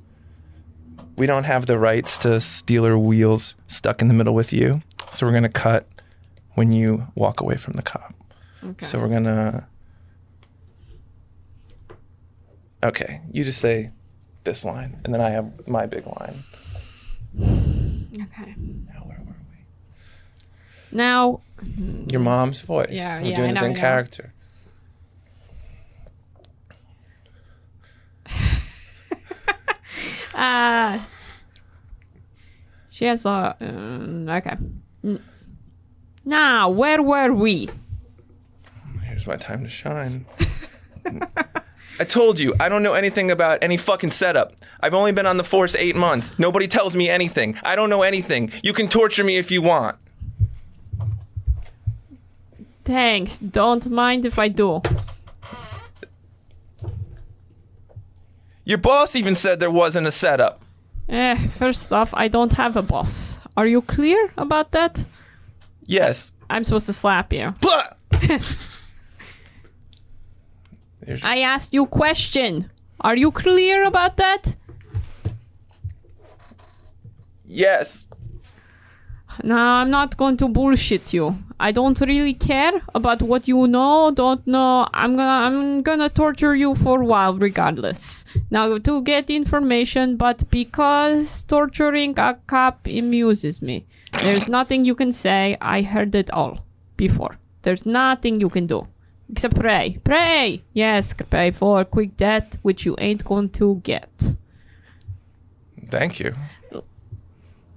we 1.16 1.26
don't 1.26 1.44
have 1.44 1.66
the 1.66 1.78
rights 1.78 2.16
to 2.18 2.40
Stealers 2.40 2.96
Wheel 2.98 3.38
stuck 3.66 4.00
in 4.00 4.08
the 4.08 4.14
middle 4.14 4.34
with 4.34 4.52
you. 4.54 4.82
So 5.12 5.26
we're 5.26 5.32
gonna 5.32 5.48
cut 5.50 5.86
when 6.54 6.72
you 6.72 7.08
walk 7.14 7.40
away 7.42 7.56
from 7.56 7.74
the 7.74 7.82
cop. 7.82 8.14
Okay. 8.64 8.86
So 8.86 8.98
we're 8.98 9.08
gonna. 9.08 9.66
Okay, 12.82 13.20
you 13.30 13.44
just 13.44 13.60
say 13.60 13.90
this 14.44 14.64
line, 14.64 15.00
and 15.04 15.12
then 15.12 15.20
I 15.20 15.28
have 15.30 15.68
my 15.68 15.84
big 15.86 16.06
line. 16.06 16.42
okay. 17.38 18.54
Now 18.88 19.02
where 19.04 19.20
were 19.26 19.34
we? 19.50 20.96
Now. 20.96 21.40
Your 22.08 22.20
mom's 22.20 22.62
voice. 22.62 22.88
Yeah, 22.92 23.20
We're 23.20 23.28
yeah, 23.28 23.36
doing 23.36 23.50
I 23.50 23.52
this 23.52 23.60
know, 23.60 23.66
in 23.66 23.72
I 23.72 23.74
know. 23.74 23.80
character. 23.80 24.32
Uh, 30.34 30.98
she 32.90 33.06
has 33.06 33.22
the. 33.22 33.56
Um, 33.60 34.28
okay. 34.28 34.56
Now, 36.24 36.68
where 36.68 37.02
were 37.02 37.32
we? 37.32 37.68
Here's 39.02 39.26
my 39.26 39.36
time 39.36 39.64
to 39.64 39.68
shine. 39.70 40.26
I 41.98 42.04
told 42.04 42.40
you, 42.40 42.54
I 42.58 42.68
don't 42.68 42.82
know 42.82 42.94
anything 42.94 43.30
about 43.30 43.62
any 43.62 43.76
fucking 43.76 44.10
setup. 44.12 44.54
I've 44.80 44.94
only 44.94 45.12
been 45.12 45.26
on 45.26 45.36
the 45.36 45.44
force 45.44 45.76
eight 45.76 45.96
months. 45.96 46.38
Nobody 46.38 46.66
tells 46.66 46.96
me 46.96 47.10
anything. 47.10 47.58
I 47.62 47.76
don't 47.76 47.90
know 47.90 48.02
anything. 48.02 48.52
You 48.62 48.72
can 48.72 48.88
torture 48.88 49.24
me 49.24 49.36
if 49.36 49.50
you 49.50 49.60
want. 49.60 49.96
Thanks. 52.84 53.38
Don't 53.38 53.90
mind 53.90 54.24
if 54.24 54.38
I 54.38 54.48
do. 54.48 54.80
Your 58.70 58.78
boss 58.78 59.16
even 59.16 59.34
said 59.34 59.58
there 59.58 59.68
wasn't 59.68 60.06
a 60.06 60.12
setup. 60.12 60.60
Eh, 61.08 61.34
first 61.48 61.92
off, 61.92 62.14
I 62.14 62.28
don't 62.28 62.52
have 62.52 62.76
a 62.76 62.82
boss. 62.82 63.40
Are 63.56 63.66
you 63.66 63.82
clear 63.82 64.32
about 64.38 64.70
that? 64.70 65.04
Yes. 65.86 66.34
I'm 66.48 66.62
supposed 66.62 66.86
to 66.86 66.92
slap 66.92 67.32
you. 67.32 67.52
Blah! 67.60 67.88
I 71.24 71.40
asked 71.40 71.74
you 71.74 71.84
question. 71.86 72.70
Are 73.00 73.16
you 73.16 73.32
clear 73.32 73.84
about 73.84 74.18
that? 74.18 74.54
yes. 77.44 78.06
No, 79.42 79.56
I'm 79.56 79.90
not 79.90 80.16
going 80.16 80.36
to 80.38 80.48
bullshit 80.48 81.12
you. 81.12 81.36
I 81.58 81.72
don't 81.72 82.00
really 82.00 82.34
care 82.34 82.80
about 82.94 83.22
what 83.22 83.46
you 83.46 83.66
know, 83.66 84.10
don't 84.10 84.46
know. 84.46 84.88
I'm 84.94 85.16
gonna 85.16 85.46
I'm 85.46 85.82
gonna 85.82 86.08
torture 86.08 86.54
you 86.54 86.74
for 86.74 87.02
a 87.02 87.04
while 87.04 87.34
regardless. 87.34 88.24
Now 88.50 88.78
to 88.78 89.02
get 89.02 89.30
information, 89.30 90.16
but 90.16 90.48
because 90.50 91.42
torturing 91.42 92.18
a 92.18 92.38
cop 92.46 92.86
amuses 92.86 93.60
me. 93.60 93.86
There's 94.22 94.48
nothing 94.48 94.84
you 94.84 94.94
can 94.94 95.12
say. 95.12 95.56
I 95.60 95.82
heard 95.82 96.14
it 96.14 96.30
all 96.30 96.64
before. 96.96 97.38
There's 97.62 97.84
nothing 97.84 98.40
you 98.40 98.48
can 98.48 98.66
do. 98.66 98.86
Except 99.30 99.54
pray. 99.54 99.98
Pray! 100.02 100.62
Yes, 100.72 101.12
pray 101.12 101.52
for 101.52 101.80
a 101.80 101.84
quick 101.84 102.16
death, 102.16 102.58
which 102.62 102.84
you 102.84 102.96
ain't 102.98 103.24
going 103.24 103.50
to 103.50 103.76
get. 103.84 104.34
Thank 105.88 106.20
you. 106.20 106.34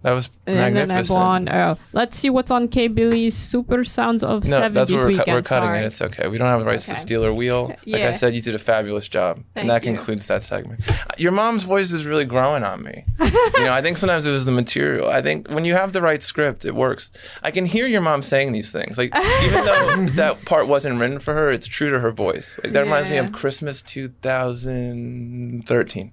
That 0.04 0.12
was 0.12 0.30
And 0.46 0.58
then 0.58 0.64
I 0.64 0.70
magnificent. 0.86 1.18
go 1.18 1.24
on. 1.24 1.48
Uh, 1.48 1.76
let's 1.94 2.18
see 2.18 2.30
what's 2.30 2.52
on 2.52 2.68
K 2.68 2.90
Billy's 2.90 3.34
Super 3.36 3.84
Sounds 3.86 4.22
of 4.24 4.44
no, 4.46 4.60
70s 4.60 4.74
that's 4.74 4.92
what 4.92 5.00
we're, 5.00 5.08
weekend. 5.08 5.28
we're 5.30 5.42
cutting 5.42 5.68
Sorry. 5.70 5.80
it. 5.80 5.86
It's 5.86 6.02
okay. 6.02 6.28
We 6.28 6.38
don't 6.38 6.50
have 6.50 6.60
the 6.60 6.66
rights 6.66 6.86
to 6.88 6.92
Okay. 6.92 7.00
Stealers 7.00 7.38
Wheel. 7.38 7.68
Like 7.68 7.80
Yeah. 7.86 8.10
I 8.10 8.12
said, 8.12 8.36
you 8.36 8.42
did 8.42 8.54
a 8.54 8.60
fabulous 8.60 9.08
job. 9.08 9.38
Thank 9.38 9.46
and 9.56 9.70
that 9.70 9.86
you. 9.86 9.94
concludes 9.94 10.28
that 10.28 10.44
segment. 10.44 10.82
Your 11.18 11.32
mom's 11.32 11.64
voice 11.64 11.94
is 11.94 12.06
really 12.06 12.26
growing 12.26 12.64
on 12.64 12.84
me. 12.84 13.06
you 13.22 13.64
know, 13.64 13.72
I 13.72 13.82
think 13.82 13.98
sometimes 13.98 14.26
it 14.26 14.32
was 14.32 14.44
the 14.46 14.52
material. 14.52 15.10
I 15.10 15.22
think 15.22 15.48
when 15.50 15.64
you 15.64 15.74
have 15.74 15.94
the 15.94 16.02
right 16.02 16.22
script, 16.22 16.66
it 16.66 16.76
works. 16.76 17.10
I 17.42 17.52
can 17.52 17.64
hear 17.66 17.88
your 17.88 18.02
mom 18.02 18.24
saying 18.24 18.52
these 18.52 18.74
things. 18.74 18.98
Like, 18.98 19.16
even 19.16 19.64
though 19.66 20.06
that 20.16 20.44
part 20.46 20.68
wasn't 20.68 21.00
written 21.00 21.20
for 21.20 21.34
her, 21.34 21.50
it's 21.50 21.66
true 21.68 21.90
to 21.92 22.00
her 22.02 22.12
voice. 22.12 22.60
Like, 22.62 22.74
that 22.74 22.82
reminds 22.82 23.08
me 23.08 23.16
Yeah. 23.16 23.22
of 23.24 23.32
Christmas 23.32 23.82
2013. 23.82 26.12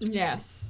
Yes. 0.00 0.61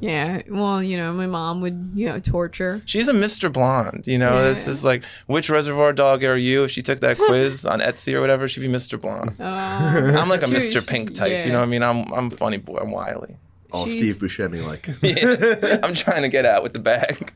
Yeah. 0.00 0.42
Well, 0.48 0.82
you 0.82 0.96
know, 0.98 1.12
my 1.12 1.26
mom 1.26 1.60
would, 1.62 1.92
you 1.94 2.06
know, 2.08 2.20
torture. 2.20 2.82
She's 2.84 3.08
a 3.08 3.12
Mr. 3.14 3.50
Blonde, 3.52 4.02
you 4.06 4.18
know. 4.18 4.42
This 4.42 4.68
is 4.68 4.84
like, 4.84 5.04
which 5.26 5.48
Reservoir 5.48 5.92
Dog 5.94 6.22
are 6.22 6.36
you? 6.36 6.64
If 6.64 6.70
she 6.70 6.82
took 6.82 7.00
that 7.00 7.16
quiz 7.26 7.64
on 7.64 7.80
Etsy 7.80 8.12
or 8.14 8.20
whatever, 8.20 8.46
she'd 8.46 8.60
be 8.60 8.68
Mr. 8.68 9.00
Blonde. 9.00 9.34
Uh, 9.40 9.42
I'm 10.20 10.28
like 10.28 10.42
a 10.42 10.46
She- 10.48 10.68
Mr. 10.68 10.86
Pink 10.86 11.14
type, 11.14 11.30
yeah. 11.32 11.46
you 11.46 11.52
know 11.52 11.58
what 11.60 11.64
I 11.66 11.70
mean? 11.70 11.82
I'm 11.82 12.12
I'm 12.12 12.26
a 12.26 12.30
funny 12.30 12.58
boy. 12.58 12.76
I'm 12.78 12.90
wily. 12.90 13.36
All 13.72 13.86
She's- 13.86 14.18
Steve 14.18 14.28
Buscemi 14.30 14.64
like. 14.66 14.86
I'm 15.84 15.94
trying 15.94 16.22
to 16.22 16.28
get 16.28 16.44
out 16.44 16.62
with 16.62 16.72
the 16.74 16.78
bag. 16.78 17.32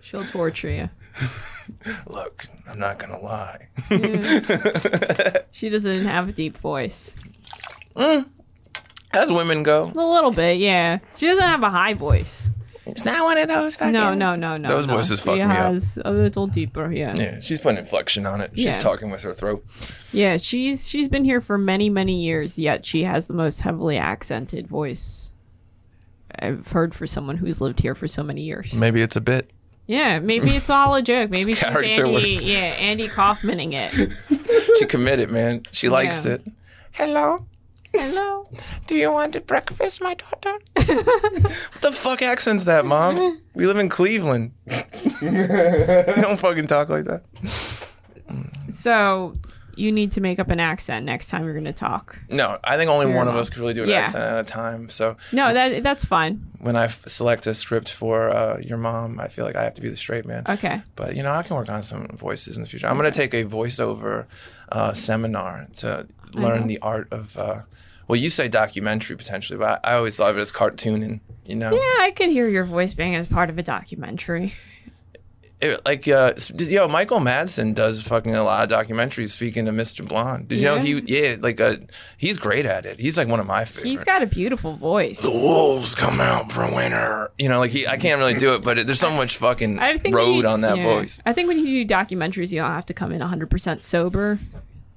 she'll 0.00 0.24
torture 0.24 0.70
you. 0.70 0.90
Look, 2.06 2.46
I'm 2.68 2.78
not 2.78 2.98
gonna 2.98 3.18
lie. 3.18 3.68
She 5.50 5.68
doesn't 5.70 6.04
have 6.04 6.28
a 6.28 6.32
deep 6.32 6.56
voice. 6.56 7.16
As 9.12 9.30
women 9.30 9.62
go, 9.62 9.90
A 9.96 10.06
little 10.06 10.30
bit, 10.30 10.58
yeah. 10.58 10.98
She 11.16 11.26
doesn't 11.26 11.42
have 11.42 11.62
a 11.62 11.70
high 11.70 11.94
voice. 11.94 12.50
it's 12.86 13.04
not 13.04 13.24
one 13.24 13.38
of 13.38 13.48
those. 13.48 13.76
Fucking... 13.76 13.92
No, 13.92 14.14
no, 14.14 14.34
no, 14.34 14.56
no. 14.56 14.68
Those 14.68 14.86
no. 14.86 14.96
voices 14.96 15.20
fuck 15.20 15.34
she 15.34 15.38
me 15.40 15.44
up. 15.46 15.50
has 15.56 15.98
a 16.04 16.10
little 16.12 16.46
deeper, 16.46 16.90
yeah. 16.92 17.14
yeah. 17.16 17.40
She's 17.40 17.58
putting 17.60 17.78
inflection 17.78 18.26
on 18.26 18.40
it. 18.40 18.50
She's 18.54 18.64
Yeah. 18.64 18.78
talking 18.78 19.10
with 19.10 19.22
her 19.22 19.32
throat. 19.34 19.64
Yeah, 20.12 20.36
she's 20.36 20.88
she's 20.88 21.08
been 21.08 21.24
here 21.24 21.40
for 21.40 21.56
many, 21.58 21.88
many 21.90 22.22
years, 22.22 22.58
yet 22.58 22.84
she 22.86 23.02
has 23.04 23.28
the 23.28 23.34
most 23.34 23.60
heavily 23.62 23.96
accented 23.96 24.66
voice 24.66 25.32
I've 26.38 26.68
heard 26.68 26.94
for 26.94 27.06
someone 27.06 27.36
who's 27.38 27.60
lived 27.60 27.80
here 27.80 27.94
for 27.94 28.06
so 28.08 28.22
many 28.22 28.42
years. 28.42 28.74
Maybe 28.74 29.00
it's 29.02 29.16
a 29.16 29.20
bit. 29.20 29.50
Yeah, 29.86 30.18
maybe 30.18 30.50
it's 30.50 30.68
all 30.68 30.94
a 30.94 31.02
joke. 31.02 31.30
Maybe 31.30 31.52
she's 31.54 31.62
Andy, 31.64 32.02
work. 32.12 32.22
yeah, 32.42 32.74
Andy 32.78 33.08
Kaufmaning 33.08 33.72
it. 33.72 34.12
She 34.78 34.86
committed, 34.86 35.30
man. 35.32 35.62
She 35.72 35.88
likes 35.88 36.24
Yeah. 36.24 36.34
it. 36.34 36.46
Hello. 36.92 37.44
Hello. 37.92 38.48
Do 38.86 38.94
you 38.94 39.10
want 39.12 39.32
to 39.32 39.40
breakfast, 39.40 40.00
my 40.00 40.14
daughter? 40.14 40.58
what 40.74 41.80
the 41.80 41.92
fuck 41.92 42.22
accent's 42.22 42.64
that, 42.64 42.84
mom? 42.84 43.40
We 43.54 43.66
live 43.66 43.78
in 43.78 43.88
Cleveland. 43.88 44.52
you 44.66 45.30
don't 46.20 46.38
fucking 46.38 46.66
talk 46.66 46.88
like 46.88 47.04
that. 47.04 47.22
So 48.68 49.34
you 49.78 49.92
need 49.92 50.12
to 50.12 50.20
make 50.20 50.38
up 50.38 50.48
an 50.50 50.60
accent 50.60 51.06
next 51.06 51.28
time 51.28 51.44
you're 51.44 51.52
going 51.52 51.64
to 51.64 51.72
talk. 51.72 52.18
No, 52.28 52.58
I 52.64 52.76
think 52.76 52.90
only 52.90 53.06
one 53.06 53.28
of 53.28 53.36
us 53.36 53.48
could 53.48 53.60
really 53.60 53.74
do 53.74 53.84
an 53.84 53.88
Yeah. 53.88 54.00
accent 54.00 54.24
at 54.24 54.38
a 54.38 54.44
time. 54.44 54.88
So 54.88 55.16
No, 55.32 55.52
that 55.54 55.82
that's 55.82 56.04
fine. 56.04 56.44
when 56.60 56.76
I 56.76 56.84
f- 56.84 57.06
select 57.06 57.46
a 57.46 57.54
script 57.54 57.90
for 57.90 58.28
uh, 58.30 58.58
your 58.58 58.78
mom, 58.78 59.20
I 59.20 59.28
feel 59.28 59.44
like 59.44 59.56
I 59.56 59.64
have 59.64 59.74
to 59.74 59.80
be 59.80 59.88
the 59.88 59.96
straight 59.96 60.26
man. 60.26 60.42
Okay. 60.48 60.82
But 60.96 61.14
you 61.16 61.22
know, 61.22 61.30
I 61.32 61.42
can 61.42 61.56
work 61.56 61.68
on 61.70 61.82
some 61.82 62.06
voices 62.08 62.56
in 62.56 62.62
the 62.62 62.68
future. 62.68 62.86
I'm 62.88 62.96
gonna 62.96 63.10
take 63.10 63.34
a 63.34 63.44
voiceover 63.44 64.26
uh, 64.72 64.92
seminar 64.92 65.68
to 65.76 66.06
learn 66.34 66.66
the 66.66 66.78
art 66.80 67.08
of. 67.12 67.36
Uh, 67.38 67.60
well, 68.08 68.16
you 68.16 68.30
say 68.30 68.48
documentary 68.48 69.16
potentially, 69.16 69.58
but 69.58 69.80
I, 69.84 69.92
I 69.92 69.96
always 69.96 70.18
love 70.18 70.36
it 70.36 70.40
as 70.40 70.50
cartooning. 70.50 71.20
You 71.44 71.56
know, 71.56 71.72
Yeah, 71.72 72.02
I 72.04 72.10
could 72.14 72.28
hear 72.30 72.48
your 72.48 72.64
voice 72.64 72.92
being 72.94 73.14
as 73.14 73.26
part 73.26 73.48
of 73.50 73.56
a 73.58 73.62
documentary. 73.62 74.52
It- 75.60 75.80
like 75.84 76.06
uh, 76.06 76.34
yo, 76.58 76.86
Michael 76.88 77.18
Madsen 77.20 77.74
does 77.74 78.00
fucking 78.02 78.34
a 78.34 78.44
lot 78.44 78.70
of 78.70 78.78
documentaries. 78.86 79.30
Speaking 79.30 79.64
to 79.66 79.72
Mr. 79.72 80.06
Blonde, 80.06 80.48
did 80.48 80.58
you 80.58 80.64
know 80.64 80.78
he? 80.78 81.00
Yeah, 81.04 81.36
like 81.40 81.60
uh, 81.60 81.76
he's 82.16 82.38
great 82.38 82.64
at 82.66 82.86
it. 82.86 83.00
He's 83.00 83.16
like 83.16 83.26
one 83.28 83.40
of 83.40 83.46
my 83.46 83.64
favorites. 83.64 83.82
He's 83.84 84.04
got 84.04 84.22
a 84.22 84.26
beautiful 84.26 84.74
voice. 84.74 85.20
the 85.22 85.30
wolves 85.30 85.94
come 85.94 86.20
out 86.20 86.52
for 86.52 86.60
winter. 86.72 87.30
You 87.38 87.48
know, 87.48 87.58
like 87.58 87.70
he, 87.72 87.86
I 87.88 87.96
can't 87.96 88.18
really 88.20 88.34
do 88.34 88.54
it, 88.54 88.62
but 88.62 88.78
it, 88.78 88.86
there's 88.86 89.00
so 89.00 89.10
much 89.10 89.36
fucking 89.38 89.78
I 89.80 89.96
think 89.98 90.14
road 90.14 90.40
you- 90.42 90.46
on 90.48 90.60
that 90.60 90.76
yeah. 90.78 90.84
voice. 90.84 91.20
I 91.26 91.32
think 91.32 91.48
when 91.48 91.58
you 91.58 91.84
do 91.84 91.94
documentaries, 91.94 92.52
you 92.52 92.60
don't 92.60 92.70
have 92.70 92.86
to 92.86 92.94
come 92.94 93.10
in 93.12 93.20
100% 93.20 93.82
sober. 93.82 94.38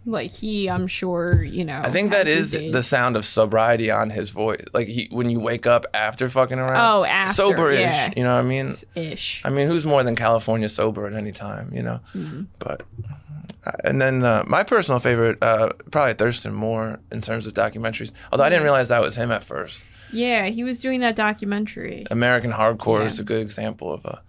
Like 0.06 0.32
he, 0.32 0.68
I'm 0.68 0.88
sure, 0.88 1.44
you 1.44 1.64
know. 1.64 1.80
I 1.84 1.90
think 1.92 2.12
that 2.12 2.28
is 2.28 2.36
has 2.38 2.46
is 2.48 2.52
his 2.54 2.62
days. 2.62 2.74
the 2.74 2.82
sound 2.84 3.16
of 3.16 3.24
sobriety 3.24 3.92
on 3.92 4.10
his 4.10 4.32
voice. 4.32 4.64
Like 4.74 4.88
he, 4.88 5.08
when 5.12 5.30
you 5.30 5.40
wake 5.40 5.68
up 5.68 5.86
after 5.94 6.28
fucking 6.30 6.58
around. 6.58 6.76
Oh, 7.02 7.04
after, 7.06 7.44
soberish. 7.44 7.80
yeah. 7.80 8.12
You 8.18 8.24
know 8.24 8.36
what 8.36 8.46
I 8.46 8.48
mean? 8.48 8.74
ish. 8.96 9.44
I 9.46 9.50
mean, 9.52 9.68
who's 9.68 9.86
more 9.86 10.04
than 10.04 10.16
California 10.16 10.70
sober 10.70 11.06
at 11.06 11.14
any 11.14 11.32
time? 11.32 11.72
You 11.74 11.84
know, 11.84 12.00
Mm-hmm. 12.16 12.44
but. 12.60 12.82
uh, 13.66 13.72
And 13.84 14.02
then 14.02 14.24
uh, 14.24 14.44
my 14.48 14.64
personal 14.64 15.00
favorite, 15.00 15.38
uh, 15.44 15.70
probably 15.92 16.14
Thurston 16.16 16.54
Moore 16.54 17.00
in 17.12 17.22
terms 17.22 17.46
of 17.46 17.54
documentaries. 17.54 18.12
Although 18.32 18.46
I 18.46 18.50
didn't 18.50 18.64
realize 18.64 18.88
that 18.88 19.02
was 19.02 19.16
him 19.16 19.30
at 19.32 19.44
first. 19.44 19.86
Yeah, 20.12 20.48
he 20.48 20.64
was 20.64 20.82
doing 20.82 21.02
that 21.02 21.16
documentary. 21.16 22.06
American 22.10 22.52
Hardcore 22.52 23.02
Yeah. 23.02 23.06
is 23.06 23.20
a 23.20 23.24
good 23.24 23.42
example 23.42 23.94
of 23.94 24.04
a 24.04 24.24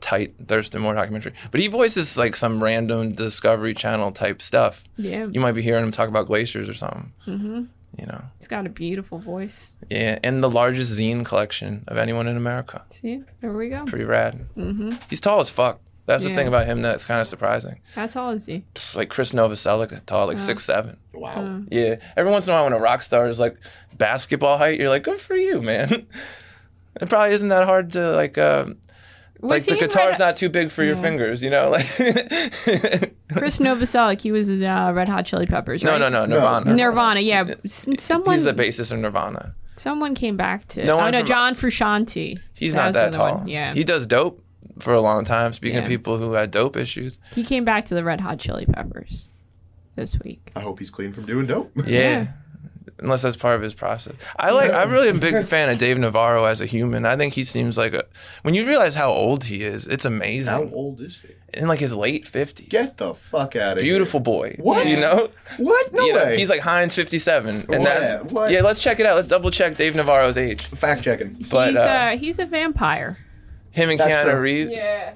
tight 0.00 0.34
Thurston 0.46 0.82
Moore 0.82 0.94
documentary. 0.94 1.32
But 1.50 1.60
he 1.60 1.68
voices 1.68 2.16
like 2.16 2.36
some 2.36 2.62
random 2.62 3.12
Discovery 3.12 3.74
Channel 3.74 4.12
type 4.12 4.40
stuff. 4.42 4.84
Yeah, 4.96 5.26
You 5.30 5.40
might 5.40 5.52
be 5.52 5.62
hearing 5.62 5.84
him 5.84 5.92
talk 5.92 6.08
about 6.08 6.26
glaciers 6.26 6.68
or 6.68 6.74
something. 6.74 7.12
Mm-hmm. 7.26 7.62
You 7.98 8.06
know, 8.06 8.24
he's 8.38 8.48
got 8.48 8.64
a 8.66 8.70
beautiful 8.70 9.18
voice. 9.18 9.76
yeah, 9.90 10.18
and 10.24 10.42
the 10.42 10.48
largest 10.48 10.98
zine 10.98 11.26
collection 11.26 11.84
of 11.88 11.98
anyone 11.98 12.26
in 12.26 12.38
America. 12.38 12.82
See, 12.88 13.22
there 13.40 13.52
we 13.52 13.68
go. 13.68 13.84
Pretty 13.84 14.04
rad. 14.06 14.46
Mm-hmm. 14.56 14.92
He's 15.10 15.20
tall 15.20 15.40
as 15.40 15.50
fuck. 15.50 15.80
That's 16.06 16.24
the 16.24 16.34
thing 16.34 16.48
about 16.48 16.66
him 16.66 16.82
that's 16.82 17.06
kind 17.06 17.20
of 17.20 17.26
surprising. 17.28 17.80
How 17.94 18.06
tall 18.06 18.30
is 18.30 18.46
he? 18.46 18.64
Like 18.94 19.08
Chris 19.08 19.32
Novoselic, 19.32 20.04
tall, 20.06 20.26
like 20.26 20.38
six 20.38 20.64
seven. 20.64 20.96
Wow. 21.12 21.62
Yeah. 21.70 21.96
Every 22.16 22.32
once 22.32 22.46
in 22.48 22.52
a 22.52 22.56
while, 22.56 22.64
when 22.64 22.72
a 22.72 22.78
rock 22.80 23.02
star 23.02 23.28
is 23.28 23.38
like 23.38 23.56
basketball 23.98 24.58
height, 24.58 24.80
you're 24.80 24.88
like, 24.88 25.04
good 25.04 25.20
for 25.20 25.36
you, 25.36 25.60
man. 25.62 26.06
It 27.00 27.08
probably 27.08 27.34
isn't 27.34 27.48
that 27.48 27.64
hard 27.64 27.92
to 27.94 28.12
like. 28.12 28.36
Um, 29.42 29.48
like 29.48 29.64
the 29.64 29.74
he 29.74 29.78
in 29.80 29.84
guitar's 29.88 30.10
Red- 30.12 30.18
not 30.20 30.36
too 30.36 30.48
big 30.48 30.70
for 30.70 30.84
your 30.84 30.96
Yeah. 30.96 31.02
fingers, 31.02 31.42
you 31.42 31.50
know. 31.50 31.70
Like 31.70 31.86
Chris 33.34 33.58
Novoselic. 33.58 34.20
He 34.20 34.32
was 34.32 34.48
in 34.48 34.62
uh, 34.64 34.92
Red 34.92 35.08
Hot 35.08 35.24
Chili 35.26 35.46
Peppers. 35.46 35.82
no, 35.82 35.92
right? 35.92 35.98
no, 35.98 36.08
no, 36.08 36.26
Nirvana. 36.26 36.74
Nirvana. 36.74 37.20
Yeah, 37.20 37.44
S- 37.64 37.88
someone. 37.98 38.34
He's 38.34 38.44
the 38.44 38.54
bassist 38.54 38.92
of 38.92 38.98
Nirvana. 39.00 39.54
someone 39.76 40.14
came 40.14 40.36
back 40.36 40.66
to. 40.68 40.84
No 40.84 40.94
oh 40.94 40.96
one 40.98 41.12
no, 41.12 41.18
from- 41.20 41.28
John 41.28 41.54
Frusciante. 41.54 42.38
He's 42.54 42.74
That 42.74 42.84
not 42.86 42.92
that 42.94 43.12
tall. 43.12 43.38
one, 43.38 43.48
Yeah, 43.48 43.74
He 43.74 43.84
does 43.84 44.06
dope 44.06 44.42
for 44.78 44.92
a 44.92 45.00
long 45.00 45.24
time. 45.24 45.52
Speaking 45.52 45.78
of 45.78 45.86
people 45.86 46.18
who 46.18 46.32
had 46.34 46.50
dope 46.50 46.76
issues. 46.76 47.18
he 47.34 47.42
came 47.44 47.64
back 47.64 47.84
to 47.86 47.94
the 47.94 48.04
Red 48.04 48.20
Hot 48.20 48.38
Chili 48.38 48.66
Peppers 48.66 49.28
this 49.96 50.18
week. 50.20 50.50
I 50.56 50.60
hope 50.60 50.78
he's 50.78 50.90
clean 50.90 51.12
from 51.12 51.26
doing 51.26 51.46
dope. 51.46 51.70
Yeah. 51.86 52.28
Unless 53.02 53.22
that's 53.22 53.36
part 53.36 53.56
of 53.56 53.62
his 53.62 53.74
process. 53.74 54.14
I 54.38 54.50
like 54.52 54.72
I'm 54.72 54.90
really 54.90 55.08
a 55.08 55.14
big 55.14 55.44
fan 55.46 55.68
of 55.68 55.78
Dave 55.78 55.98
Navarro 55.98 56.44
as 56.44 56.60
a 56.60 56.66
human. 56.66 57.04
I 57.04 57.16
think 57.16 57.34
he 57.34 57.44
seems 57.44 57.76
like 57.76 57.92
a 57.94 58.04
when 58.42 58.54
you 58.54 58.66
realize 58.66 58.94
how 58.94 59.10
old 59.10 59.44
he 59.44 59.62
is, 59.62 59.86
it's 59.86 60.04
amazing. 60.04 60.52
How 60.52 60.68
old 60.72 61.00
is 61.00 61.20
he? 61.20 61.34
In 61.60 61.68
like 61.68 61.80
his 61.80 61.94
late 61.94 62.26
fifties. 62.26 62.68
Get 62.68 62.96
the 62.96 63.14
fuck 63.14 63.56
out 63.56 63.76
of 63.76 63.82
here. 63.82 63.92
Beautiful 63.92 64.20
boy. 64.20 64.56
What? 64.58 64.86
You 64.86 64.96
know? 65.00 65.28
What? 65.58 65.92
No 65.92 66.02
You 66.04 66.12
know, 66.14 66.24
way. 66.24 66.38
he's 66.38 66.48
like 66.48 66.60
Heinz 66.60 66.94
57, 66.94 67.54
and 67.56 67.68
What? 67.68 67.82
that's 67.84 68.32
What? 68.32 68.50
yeah. 68.50 68.62
Let's 68.62 68.80
check 68.80 69.00
it 69.00 69.06
out. 69.06 69.16
Let's 69.16 69.28
double 69.28 69.50
check 69.50 69.76
Dave 69.76 69.94
Navarro's 69.94 70.38
age. 70.38 70.62
fact 70.64 71.02
checking. 71.02 71.34
But 71.50 71.68
he's 71.70 71.76
uh, 71.78 71.80
uh, 71.80 72.16
he's 72.16 72.38
a 72.38 72.46
vampire. 72.46 73.18
him 73.70 73.90
and 73.90 74.00
That's 74.00 74.10
Keanu 74.10 74.30
true. 74.32 74.40
Reeves. 74.40 74.72
Yeah, 74.72 75.14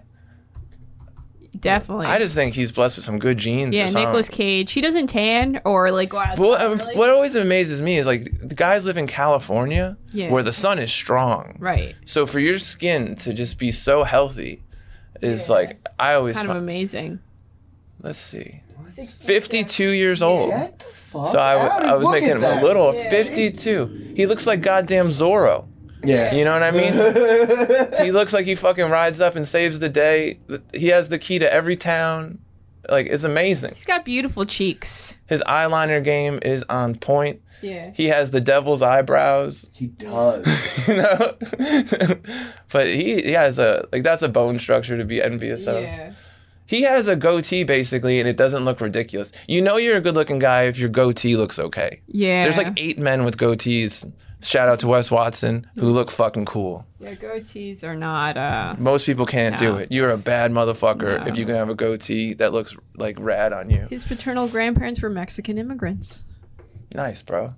definitely. 1.61 2.07
I 2.07 2.19
just 2.19 2.35
think 2.35 2.55
he's 2.55 2.73
blessed 2.73 2.97
with 2.97 3.05
some 3.05 3.19
good 3.19 3.39
genes. 3.39 3.74
yeah, 3.74 3.85
or 3.85 3.89
something. 3.89 4.03
Nicolas 4.05 4.28
Cage. 4.28 4.73
He 4.73 4.81
doesn't 4.81 5.09
tan 5.09 5.61
or 5.65 5.91
like 5.91 6.09
go 6.11 6.19
out. 6.19 6.39
Well, 6.39 6.55
um, 6.61 6.78
what 6.97 7.11
always 7.11 7.35
amazes 7.35 7.81
me 7.83 7.99
is 7.99 8.07
like 8.07 8.24
the 8.41 8.55
guys 8.55 8.85
live 8.87 8.97
in 8.97 9.07
California 9.07 9.97
Yeah. 10.12 10.31
where 10.31 10.43
the 10.43 10.53
sun 10.53 10.78
is 10.78 10.93
strong. 10.93 11.57
right, 11.59 11.95
So 12.05 12.27
for 12.27 12.41
your 12.41 12.59
skin 12.59 13.16
to 13.16 13.33
just 13.33 13.59
be 13.59 13.73
so 13.73 14.05
healthy 14.05 14.62
is 15.23 15.49
like 15.49 15.87
I 15.99 16.15
always 16.15 16.37
kind 16.37 16.51
of 16.51 16.57
amazing. 16.57 17.20
let's 18.03 18.19
see. 18.19 18.61
52 18.95 19.85
years 19.93 20.23
old. 20.23 20.51
Get 20.51 20.78
the 20.78 20.85
fuck 20.87 21.28
So 21.28 21.39
I, 21.39 21.55
w- 21.55 21.70
out. 21.73 21.87
I 21.87 21.95
was 21.97 22.09
making 22.09 22.31
him 22.31 22.41
that. 22.41 22.62
a 22.62 22.66
little 22.66 22.93
52. 22.93 24.12
He 24.16 24.27
looks 24.27 24.47
like 24.47 24.62
goddamn 24.62 25.09
Zorro. 25.09 25.66
Yeah. 26.05 26.35
You 26.35 26.44
know 26.44 26.52
what 26.52 26.62
I 26.62 26.70
mean? 26.70 26.93
he 28.05 28.12
looks 28.12 28.32
like 28.32 28.47
he 28.47 28.55
fucking 28.55 28.90
rides 28.90 29.20
up 29.20 29.36
and 29.36 29.47
saves 29.47 29.78
the 29.78 29.89
day. 29.89 30.39
He 30.73 30.89
has 30.89 31.09
the 31.09 31.18
key 31.18 31.39
to 31.39 31.52
every 31.52 31.77
town. 31.77 32.39
Like 32.89 33.06
it's 33.06 33.24
amazing. 33.24 33.74
He's 33.74 33.85
got 33.85 34.05
beautiful 34.05 34.44
cheeks. 34.44 35.18
His 35.27 35.43
eyeliner 35.43 36.02
game 36.02 36.39
is 36.43 36.64
on 36.68 36.94
point. 36.94 37.40
Yeah. 37.62 37.90
He 37.94 38.06
has 38.06 38.31
the 38.31 38.40
devil's 38.40 38.82
eyebrows. 38.82 39.70
he 39.73 39.89
does. 39.89 40.47
you 40.89 40.97
know. 40.97 41.36
but 42.70 42.86
he, 42.86 43.23
he 43.23 43.32
has 43.32 43.59
a 43.59 43.89
like 43.93 44.02
that's 44.02 44.23
a 44.23 44.28
bone 44.28 44.59
structure 44.59 44.97
to 44.97 45.05
be 45.05 45.23
envious 45.23 45.66
of. 45.66 45.82
Yeah. 45.82 46.12
He 46.67 46.83
has 46.83 47.07
a 47.09 47.17
goatee 47.17 47.65
basically, 47.65 48.19
and 48.21 48.29
it 48.29 48.37
doesn't 48.37 48.65
look 48.65 48.81
ridiculous. 48.81 49.31
You 49.47 49.63
know 49.63 49.77
you're 49.77 49.97
a 49.97 50.01
good-looking 50.01 50.41
guy 50.41 50.65
if 50.65 50.79
your 50.79 50.89
goatee 50.89 51.37
looks 51.37 51.59
okay. 51.59 52.01
Yeah. 52.07 52.43
There's 52.43 52.59
like 52.59 52.73
eight 52.77 52.99
men 52.99 53.25
with 53.25 53.37
goatees. 53.37 54.11
Shout 54.43 54.69
out 54.69 54.81
to 54.81 54.87
Wes 54.89 55.11
Watson 55.11 55.67
who 55.77 55.89
look 55.91 56.11
fucking 56.11 56.45
cool. 56.45 56.85
yeah, 57.01 57.15
goatees 57.15 57.83
are 57.83 57.95
not. 57.97 58.37
uh 58.37 58.75
Most 58.79 59.07
people 59.07 59.25
can't 59.27 59.57
do 59.59 59.77
it. 59.77 59.91
You're 59.91 60.11
a 60.11 60.19
bad 60.19 60.51
motherfucker 60.53 61.21
No. 61.21 61.27
if 61.27 61.37
you 61.39 61.47
can 61.47 61.55
have 61.55 61.71
a 61.71 61.75
goatee 61.75 62.35
that 62.35 62.53
looks 62.53 62.77
like 62.97 63.17
rad 63.19 63.53
on 63.53 63.71
you. 63.71 63.87
His 63.89 64.05
paternal 64.05 64.47
grandparents 64.49 65.01
were 65.01 65.09
Mexican 65.09 65.57
immigrants. 65.59 66.25
Nice, 66.95 67.23
bro. 67.23 67.53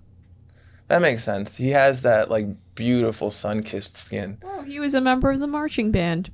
That 0.87 1.03
makes 1.03 1.23
sense. 1.25 1.57
He 1.57 1.71
has 1.71 2.03
that 2.03 2.31
like 2.31 2.47
beautiful 2.75 3.31
sun-kissed 3.31 3.97
skin. 3.97 4.39
Oh, 4.45 4.63
he 4.63 4.79
was 4.81 4.95
a 4.95 5.01
member 5.01 5.31
of 5.31 5.41
the 5.41 5.47
marching 5.47 5.91
band. 5.91 6.31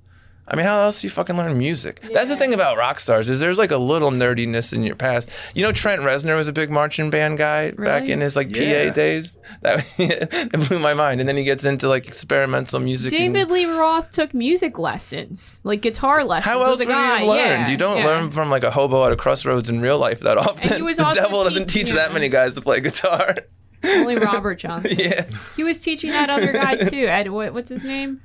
I 0.46 0.56
mean, 0.56 0.66
how 0.66 0.82
else 0.82 1.00
do 1.00 1.06
you 1.06 1.10
fucking 1.10 1.38
learn 1.38 1.56
music? 1.56 2.00
That's 2.12 2.28
the 2.28 2.36
thing 2.36 2.52
about 2.52 2.76
rock 2.76 3.00
stars 3.00 3.30
is 3.30 3.40
there's 3.40 3.56
like 3.56 3.70
a 3.70 3.78
little 3.78 4.10
nerdiness 4.10 4.74
in 4.74 4.82
your 4.82 4.94
past. 4.94 5.30
You 5.54 5.62
know, 5.62 5.72
Trent 5.72 6.02
Reznor 6.02 6.36
was 6.36 6.48
a 6.48 6.52
big 6.52 6.70
marching 6.70 7.08
band 7.08 7.38
guy 7.38 7.70
back 7.70 8.08
in 8.10 8.20
his 8.20 8.36
like 8.36 8.54
Yeah. 8.54 8.88
PA 8.88 8.92
days. 8.92 9.36
That 9.62 9.84
it 9.98 10.68
blew 10.68 10.78
my 10.80 10.92
mind. 10.92 11.20
And 11.20 11.28
then 11.28 11.38
he 11.38 11.44
gets 11.44 11.64
into 11.64 11.88
like 11.88 12.06
experimental 12.06 12.78
music. 12.78 13.12
and- 13.14 13.32
David 13.34 13.50
Lee 13.50 13.64
Roth 13.64 14.10
took 14.10 14.34
music 14.34 14.78
lessons, 14.78 15.62
like 15.64 15.80
guitar 15.80 16.22
lessons. 16.24 16.52
how 16.52 16.62
else 16.62 16.80
a 16.80 16.84
would 16.84 16.88
you 16.88 16.94
guy. 16.94 17.18
have 17.20 17.26
learned? 17.28 17.38
Yeah, 17.66 17.68
you 17.70 17.76
don't 17.78 17.96
yeah. 17.98 18.06
learn 18.06 18.30
from 18.30 18.50
like 18.50 18.64
a 18.64 18.70
hobo 18.70 19.04
at 19.06 19.12
a 19.12 19.16
crossroads 19.16 19.70
in 19.70 19.80
real 19.80 19.98
life 19.98 20.20
that 20.20 20.36
often. 20.36 20.76
he 20.76 20.82
was 20.82 20.96
the 20.98 21.06
also 21.06 21.22
devil 21.22 21.42
doesn't 21.44 21.68
teach- 21.70 21.86
teach 21.86 21.94
that 21.94 22.12
many 22.12 22.28
guys 22.28 22.54
to 22.54 22.60
play 22.60 22.80
guitar. 22.80 23.34
Only 23.82 24.16
Robert 24.30 24.56
Johnson. 24.58 24.96
yeah. 24.98 25.26
He 25.56 25.62
was 25.64 25.80
teaching 25.80 26.10
that 26.10 26.28
other 26.28 26.52
guy 26.52 26.76
too. 26.76 27.06
Ed, 27.06 27.30
what, 27.30 27.54
what's 27.54 27.70
his 27.70 27.84
name? 27.84 28.20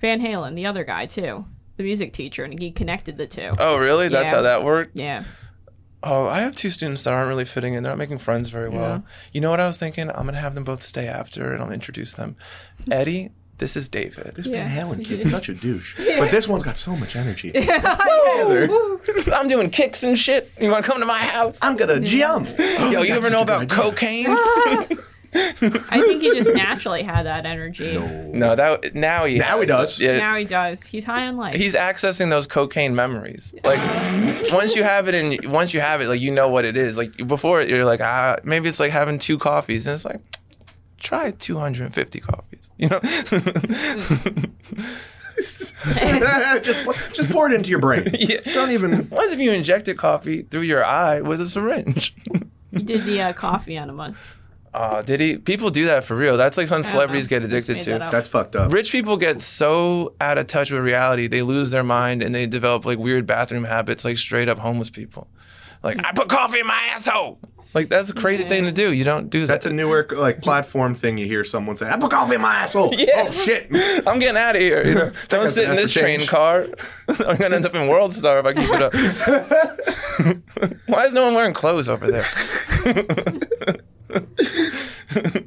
Van 0.00 0.20
Halen, 0.20 0.54
the 0.54 0.66
other 0.66 0.84
guy 0.84 1.06
too, 1.06 1.44
the 1.76 1.82
music 1.82 2.12
teacher, 2.12 2.44
and 2.44 2.60
he 2.60 2.70
connected 2.70 3.16
the 3.18 3.26
two. 3.26 3.50
Oh, 3.58 3.78
really? 3.78 4.08
That's 4.08 4.26
Yeah. 4.26 4.36
how 4.36 4.42
that 4.42 4.64
worked? 4.64 4.96
Yeah. 4.96 5.24
Oh, 6.02 6.28
I 6.28 6.40
have 6.40 6.54
two 6.54 6.68
students 6.70 7.02
that 7.04 7.14
aren't 7.14 7.28
really 7.28 7.46
fitting 7.46 7.72
in. 7.74 7.82
They're 7.82 7.92
not 7.92 7.98
making 7.98 8.18
friends 8.18 8.50
very 8.50 8.68
well. 8.68 9.04
You 9.32 9.40
know 9.40 9.50
what 9.50 9.60
I 9.60 9.66
was 9.66 9.78
thinking? 9.78 10.10
I'm 10.10 10.26
gonna 10.26 10.36
have 10.38 10.54
them 10.54 10.64
both 10.64 10.82
stay 10.82 11.06
after, 11.06 11.52
and 11.52 11.62
I'll 11.62 11.70
introduce 11.72 12.12
them. 12.12 12.36
Eddie, 12.90 13.30
this 13.56 13.74
is 13.74 13.88
David. 13.88 14.34
This 14.34 14.46
Yeah. 14.46 14.68
Van 14.68 14.76
Halen 14.76 15.02
kid's 15.08 15.30
such 15.30 15.48
a 15.48 15.54
douche. 15.54 15.98
But 16.18 16.30
this 16.30 16.46
one's 16.46 16.62
got 16.62 16.76
so 16.76 16.94
much 16.96 17.16
energy. 17.16 17.52
Woo! 17.54 19.00
I'm 19.32 19.48
doing 19.48 19.70
kicks 19.70 20.02
and 20.02 20.18
shit. 20.18 20.52
You 20.60 20.70
want 20.70 20.84
to 20.84 20.90
come 20.90 21.00
to 21.00 21.06
my 21.06 21.18
house? 21.18 21.58
I'm 21.62 21.76
gonna 21.76 22.00
jump. 22.00 22.50
Yo, 22.58 23.00
you 23.02 23.14
ever 23.14 23.30
know 23.30 23.40
about 23.42 23.70
cocaine? 23.70 24.36
I 25.34 26.00
think 26.02 26.22
he 26.22 26.32
just 26.32 26.54
naturally 26.54 27.02
had 27.02 27.24
that 27.26 27.44
energy. 27.44 27.98
No, 27.98 28.54
that 28.54 28.94
now 28.94 29.24
he 29.24 29.38
Now 29.38 29.60
he 29.60 29.66
does. 29.66 29.98
Yeah, 29.98 30.18
Now 30.18 30.36
he 30.36 30.44
does. 30.44 30.86
He's 30.86 31.04
high 31.04 31.26
on 31.26 31.36
life. 31.36 31.56
he's 31.56 31.74
accessing 31.74 32.30
those 32.30 32.46
cocaine 32.46 32.94
memories. 32.94 33.54
Like 33.64 33.80
once 34.52 34.76
you 34.76 34.84
have 34.84 35.08
it 35.08 35.14
and 35.14 35.44
once 35.52 35.74
you 35.74 35.80
have 35.80 36.00
it, 36.00 36.08
like 36.08 36.20
you 36.20 36.30
know 36.30 36.48
what 36.48 36.64
it 36.64 36.76
is. 36.76 36.96
Like 36.96 37.16
before, 37.26 37.62
you're 37.62 37.84
like, 37.84 38.00
ah, 38.00 38.36
maybe 38.44 38.68
it's 38.68 38.80
like 38.80 38.92
having 38.92 39.18
two 39.18 39.38
coffees, 39.38 39.86
and 39.86 39.94
it's 39.94 40.04
like, 40.04 40.20
try 40.98 41.32
250 41.32 42.20
coffees. 42.20 42.70
You 42.76 42.88
know? 42.88 43.00
just, 46.62 47.14
just 47.14 47.30
pour 47.30 47.50
it 47.50 47.54
into 47.54 47.70
your 47.70 47.80
brain. 47.80 48.06
yeah. 48.18 48.40
Don't 48.52 48.70
even. 48.72 49.08
Once 49.10 49.32
if 49.32 49.40
you 49.40 49.52
injected 49.52 49.98
coffee 49.98 50.42
through 50.42 50.62
your 50.62 50.84
eye 50.84 51.20
with 51.20 51.40
a 51.40 51.46
syringe. 51.46 52.14
you 52.70 52.80
did 52.80 53.04
the 53.04 53.20
uh, 53.20 53.32
coffee 53.32 53.76
enemas. 53.76 54.36
Oh, 54.76 55.02
did 55.02 55.20
he? 55.20 55.38
People 55.38 55.70
do 55.70 55.84
that 55.84 56.02
for 56.02 56.16
real. 56.16 56.36
That's 56.36 56.56
like 56.56 56.66
something 56.66 56.90
celebrities 56.90 57.26
know. 57.26 57.38
get 57.38 57.44
addicted 57.44 57.76
made 57.76 57.86
that 57.86 58.06
to. 58.06 58.10
That's 58.10 58.26
fucked 58.28 58.56
up. 58.56 58.72
Rich 58.72 58.90
people 58.90 59.16
get 59.16 59.40
so 59.40 60.14
out 60.20 60.36
of 60.36 60.48
touch 60.48 60.72
with 60.72 60.82
reality, 60.82 61.28
they 61.28 61.42
lose 61.42 61.70
their 61.70 61.84
mind 61.84 62.22
and 62.24 62.34
they 62.34 62.46
develop 62.46 62.84
like 62.84 62.98
weird 62.98 63.24
bathroom 63.24 63.64
habits, 63.64 64.04
like 64.04 64.18
straight 64.18 64.48
up 64.48 64.58
homeless 64.58 64.90
people. 64.90 65.28
Like, 65.84 66.04
I 66.04 66.12
put 66.12 66.28
coffee 66.28 66.58
in 66.60 66.66
my 66.66 66.80
asshole. 66.92 67.38
Like, 67.74 67.88
that's 67.88 68.08
a 68.08 68.14
crazy 68.14 68.44
thing 68.44 68.64
to 68.64 68.72
do. 68.72 68.92
You 68.92 69.04
don't 69.04 69.28
do 69.30 69.40
that. 69.42 69.46
That's 69.48 69.66
a 69.66 69.72
newer 69.72 70.08
like 70.12 70.40
platform 70.40 70.94
thing. 70.94 71.18
You 71.18 71.26
hear 71.26 71.44
someone 71.44 71.76
say, 71.76 71.88
"I 71.90 71.96
put 71.96 72.10
coffee 72.10 72.36
in 72.36 72.40
my 72.40 72.54
asshole." 72.54 72.94
Yeah. 72.98 73.26
Oh 73.26 73.30
shit. 73.30 73.68
I'm 74.06 74.18
getting 74.18 74.36
out 74.36 74.56
of 74.56 74.62
here. 74.62 74.86
You 74.86 74.94
know, 74.94 75.12
don't 75.28 75.50
sit 75.50 75.68
in 75.68 75.74
this 75.74 75.92
train 75.92 76.20
change. 76.20 76.30
car. 76.30 76.66
I'm 77.08 77.36
gonna 77.36 77.56
end 77.56 77.66
up 77.66 77.74
in 77.74 77.88
World 77.88 78.12
Star 78.12 78.38
if 78.38 78.46
I 78.46 78.54
keep 78.54 78.70
it 78.72 78.82
up. 78.82 78.94
Why 80.86 81.06
is 81.06 81.14
no 81.14 81.24
one 81.24 81.34
wearing 81.34 81.52
clothes 81.52 81.88
over 81.88 82.10
there? 82.10 82.26
So 84.14 85.42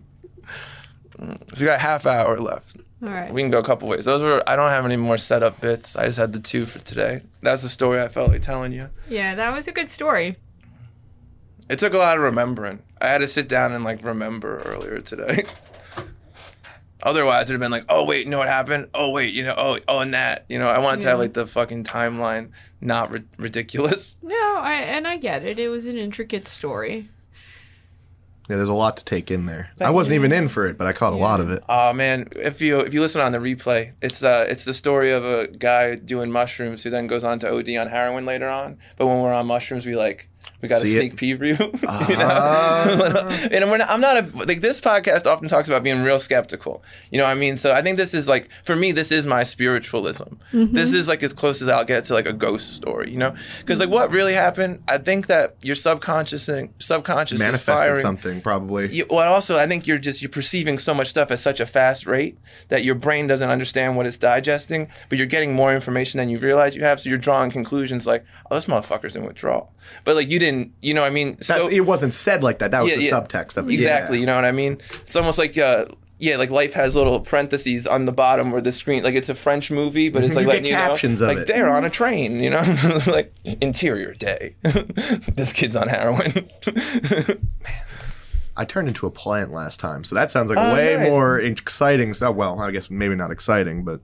we 1.60 1.66
got 1.66 1.80
half 1.80 2.06
hour 2.06 2.38
left. 2.38 2.78
All 3.04 3.10
right. 3.10 3.32
We 3.32 3.42
can 3.42 3.52
go 3.52 3.60
a 3.60 3.64
couple 3.64 3.88
ways. 3.88 4.06
Those 4.06 4.24
were. 4.24 4.42
I 4.48 4.56
don't 4.56 4.72
have 4.72 4.86
any 4.86 4.98
more 4.98 5.18
setup 5.18 5.62
bits. 5.62 5.96
I 5.96 6.06
just 6.08 6.18
had 6.18 6.34
the 6.34 6.40
two 6.40 6.66
for 6.66 6.80
today. 6.80 7.22
That's 7.42 7.62
the 7.62 7.70
story 7.70 8.02
I 8.02 8.08
felt 8.08 8.32
like 8.32 8.42
telling 8.42 8.74
you. 8.74 8.90
yeah, 9.08 9.36
that 9.36 9.54
was 9.54 9.68
a 9.68 9.72
good 9.72 9.90
story. 9.90 10.38
It 11.70 11.80
took 11.80 11.94
a 11.94 11.98
lot 11.98 12.18
of 12.18 12.24
remembering. 12.24 12.82
I 13.02 13.08
had 13.10 13.20
to 13.20 13.28
sit 13.28 13.48
down 13.50 13.72
and 13.74 13.84
like 13.84 14.04
remember 14.04 14.60
earlier 14.66 15.00
today. 15.00 15.44
Otherwise, 17.04 17.44
it'd 17.44 17.54
have 17.54 17.60
been 17.60 17.72
like, 17.72 17.86
oh 17.90 18.04
wait, 18.06 18.26
you 18.26 18.32
know 18.32 18.40
what 18.40 18.48
happened? 18.48 18.88
Oh 18.94 19.12
wait, 19.12 19.34
you 19.34 19.44
know, 19.44 19.54
oh 19.56 19.78
oh, 19.88 20.00
and 20.00 20.14
that, 20.16 20.46
you 20.50 20.58
know, 20.58 20.68
I 20.68 20.80
wanted 20.80 21.02
to 21.02 21.08
have 21.10 21.20
like 21.20 21.34
the 21.34 21.46
fucking 21.46 21.84
timeline 21.84 22.50
not 22.82 23.12
ri- 23.12 23.24
ridiculous. 23.38 24.18
No, 24.24 24.36
I 24.36 24.74
and 24.76 25.08
I 25.08 25.18
get 25.18 25.44
it. 25.44 25.60
It 25.60 25.70
was 25.70 25.86
an 25.86 25.98
intricate 25.98 26.48
story. 26.48 27.10
Yeah, 28.50 28.56
there's 28.56 28.70
a 28.70 28.74
lot 28.74 28.98
to 28.98 29.04
take 29.04 29.30
in 29.30 29.46
there. 29.46 29.72
I 29.82 29.90
wasn't 29.90 30.16
even 30.16 30.32
in 30.32 30.48
for 30.48 30.68
it, 30.68 30.78
but 30.78 30.88
I 30.88 30.94
caught 30.94 31.14
a 31.14 31.18
lot 31.18 31.42
of 31.42 31.52
it. 31.52 31.64
Oh 31.68 31.92
man, 31.94 32.30
if 32.36 32.62
you 32.62 32.80
if 32.80 32.94
you 32.94 33.02
listen 33.02 33.20
on 33.20 33.34
the 33.34 33.40
replay, 33.40 33.94
it's 34.02 34.24
uh 34.24 34.46
it's 34.50 34.64
the 34.64 34.74
story 34.74 35.12
of 35.12 35.26
a 35.26 35.48
guy 35.48 35.96
doing 35.96 36.32
mushrooms 36.32 36.84
who 36.84 36.90
then 36.90 37.08
goes 37.08 37.24
on 37.24 37.40
to 37.40 37.50
OD 37.50 37.70
on 37.76 37.88
heroin 37.88 38.26
later 38.26 38.48
on. 38.48 38.78
But 38.98 39.08
when 39.08 39.20
we're 39.22 39.34
on 39.34 39.48
mushrooms, 39.48 39.86
we 39.86 39.96
like 39.96 40.30
we 40.62 40.68
got 40.70 40.82
a 40.82 40.86
See 40.86 40.98
it? 40.98 41.00
sneak 41.00 41.16
preview. 41.16 41.60
you 42.10 42.16
Ah. 42.22 42.86
know? 42.90 43.48
and 43.52 43.70
we're 43.70 43.78
not, 43.78 43.90
I'm 43.90 44.02
not 44.02 44.18
a 44.18 44.38
like 44.46 44.62
this 44.62 44.82
podcast 44.82 45.26
often 45.26 45.48
talks 45.48 45.68
about 45.68 45.84
being 45.84 46.04
real 46.04 46.20
skeptical. 46.20 46.84
You 47.12 47.18
know 47.20 47.26
what 47.26 47.32
I 47.32 47.36
mean? 47.36 47.58
So 47.58 47.74
I 47.74 47.82
think 47.82 47.98
this 47.98 48.14
is 48.14 48.28
like 48.28 48.50
for 48.64 48.76
me, 48.76 48.92
this 48.92 49.12
is 49.12 49.26
my 49.26 49.44
spiritualism. 49.44 50.34
This 50.52 50.94
is 50.94 51.08
like 51.08 51.24
as 51.24 51.34
close 51.34 51.62
as 51.62 51.68
I'll 51.68 51.86
get 51.86 52.06
to 52.06 52.14
like 52.14 52.28
a 52.28 52.34
ghost 52.34 52.74
story. 52.74 53.12
You 53.12 53.18
know? 53.18 53.36
Because 53.60 53.80
like 53.80 53.90
what 53.90 54.12
really 54.12 54.34
happened? 54.34 54.82
I 54.88 54.98
think 54.98 55.28
that 55.28 55.56
your 55.62 55.76
subconscious 55.76 56.48
and 56.50 56.70
subconscious 56.80 57.40
is 57.40 57.46
Manifested 57.46 57.74
firing 57.76 58.02
something, 58.02 58.42
probably. 58.42 58.88
you, 58.94 59.06
well, 59.10 59.32
also, 59.34 59.58
I 59.58 59.68
think 59.68 59.88
you're 59.88 59.98
just 59.98 60.22
you're 60.22 60.30
perceiving 60.30 60.78
so 60.80 60.94
much 60.94 61.08
stuff 61.10 61.32
at 61.32 61.40
such 61.40 61.60
a 61.60 61.66
fast 61.66 62.06
rate 62.06 62.38
that 62.70 62.84
your 62.84 62.96
brain 62.96 63.28
doesn't 63.28 63.50
understand 63.50 63.96
what 63.98 64.06
it's 64.06 64.18
digesting, 64.18 64.90
but 65.10 65.18
you're 65.18 65.28
getting 65.28 65.54
more 65.54 65.74
information 65.74 66.18
than 66.18 66.30
you 66.30 66.38
realize 66.40 66.76
you 66.76 66.84
have. 66.84 67.00
So 67.00 67.10
you're 67.10 67.18
drawing 67.18 67.52
conclusions 67.52 68.08
like, 68.08 68.26
"Oh, 68.50 68.56
this 68.56 68.66
motherfucker's 68.66 69.16
in 69.16 69.26
withdrawal," 69.26 69.72
but 70.04 70.16
like 70.16 70.30
you 70.30 70.37
didn't, 70.40 70.74
you 70.82 70.94
know, 70.94 71.02
what 71.02 71.08
I 71.08 71.14
mean, 71.14 71.36
That's, 71.36 71.48
so 71.48 71.68
it 71.70 71.82
wasn't 71.82 72.14
said 72.14 72.44
like 72.44 72.60
that. 72.60 72.72
That 72.72 72.82
was 72.84 72.92
Yeah, 72.92 72.98
the 72.98 73.04
yeah. 73.04 73.12
subtext 73.12 73.58
of 73.58 73.70
it. 73.70 73.74
exactly, 73.74 74.18
Yeah. 74.18 74.22
you 74.22 74.26
know 74.28 74.36
what 74.36 74.46
I 74.46 74.52
mean? 74.52 74.80
It's 75.02 75.16
almost 75.16 75.38
like. 75.38 75.58
Uh, 75.58 75.86
yeah, 76.20 76.38
like 76.38 76.50
life 76.50 76.74
has 76.74 76.96
little 76.96 77.20
parentheses 77.20 77.86
on 77.86 78.08
the 78.08 78.12
bottom 78.12 78.50
where 78.52 78.60
the 78.60 78.72
screen, 78.72 79.04
like 79.04 79.14
it's 79.14 79.30
a 79.30 79.36
French 79.36 79.70
movie, 79.70 80.10
but 80.10 80.24
it's 80.24 80.34
like 80.36 80.46
You 80.46 80.52
get 80.52 80.54
letting 80.56 80.66
you 80.66 80.72
know, 80.72 80.78
captions 80.88 81.22
of 81.22 81.28
like 81.28 81.38
it. 81.38 81.46
they're 81.48 81.70
on 81.72 81.86
a 81.86 81.92
train, 81.92 82.40
you 82.42 82.50
know, 82.50 82.76
like 83.08 83.32
interior 83.62 84.16
day. 84.16 84.56
this 84.64 85.54
kid's 85.54 85.76
on 85.76 85.88
heroin. 85.90 86.50
Man. 86.66 87.48
I 88.56 88.66
turned 88.66 88.88
into 88.88 89.06
a 89.06 89.12
plant 89.12 89.52
last 89.54 89.80
time, 89.80 90.04
so 90.04 90.16
that 90.16 90.32
sounds 90.32 90.50
like 90.50 90.58
Oh, 90.60 90.74
way 90.74 90.98
nice. 90.98 91.08
more 91.08 91.38
exciting. 91.40 92.16
So, 92.16 92.32
well, 92.32 92.60
I 92.60 92.72
guess 92.72 92.90
maybe 92.90 93.14
not 93.14 93.30
exciting, 93.30 93.84
but 93.84 94.02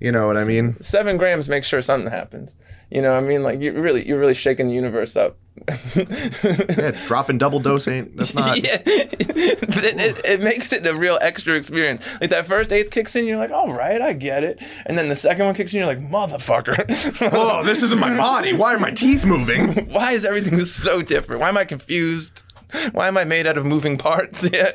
you 0.00 0.10
know 0.10 0.26
what 0.26 0.36
I 0.36 0.44
mean. 0.44 0.74
seven 0.74 1.16
grams 1.18 1.48
makes 1.48 1.66
sure 1.68 1.80
something 1.82 2.10
happens. 2.10 2.56
You 2.90 3.02
know 3.02 3.12
what 3.12 3.22
I 3.22 3.26
mean? 3.26 3.42
Like 3.42 3.60
you're 3.60 3.74
really 3.74 4.06
you're 4.06 4.18
really 4.18 4.34
shaking 4.34 4.68
the 4.68 4.74
universe 4.74 5.16
up. 5.16 5.36
Yeah, 5.94 6.92
dropping 7.06 7.36
double 7.38 7.60
dose 7.60 7.86
ain't. 7.86 8.16
That's 8.16 8.34
not. 8.34 8.56
yeah, 8.64 8.78
it, 8.86 10.00
it, 10.00 10.24
it 10.24 10.40
makes 10.40 10.72
it 10.72 10.86
a 10.86 10.94
real 10.94 11.18
extra 11.20 11.54
experience. 11.54 12.06
Like 12.20 12.30
that 12.30 12.46
first 12.46 12.72
eighth 12.72 12.90
kicks 12.90 13.14
in, 13.14 13.26
you're 13.26 13.36
like, 13.36 13.50
all 13.50 13.72
right, 13.72 14.00
I 14.00 14.14
get 14.14 14.42
it. 14.42 14.62
And 14.86 14.96
then 14.96 15.08
the 15.08 15.16
second 15.16 15.44
one 15.44 15.54
kicks 15.54 15.74
in, 15.74 15.80
you're 15.80 15.86
like, 15.86 15.98
motherfucker. 15.98 17.30
Oh, 17.32 17.62
this 17.64 17.82
isn't 17.82 17.98
my 17.98 18.16
body. 18.16 18.56
Why 18.56 18.74
are 18.74 18.78
my 18.78 18.92
teeth 18.92 19.26
moving? 19.26 19.90
Why 19.90 20.12
is 20.12 20.24
everything 20.24 20.58
so 20.64 21.02
different? 21.02 21.40
Why 21.42 21.50
am 21.50 21.58
I 21.58 21.64
confused? 21.64 22.44
Why 22.92 23.08
am 23.08 23.18
I 23.18 23.24
made 23.24 23.46
out 23.46 23.58
of 23.58 23.66
moving 23.66 23.98
parts? 23.98 24.48
Yeah. 24.50 24.72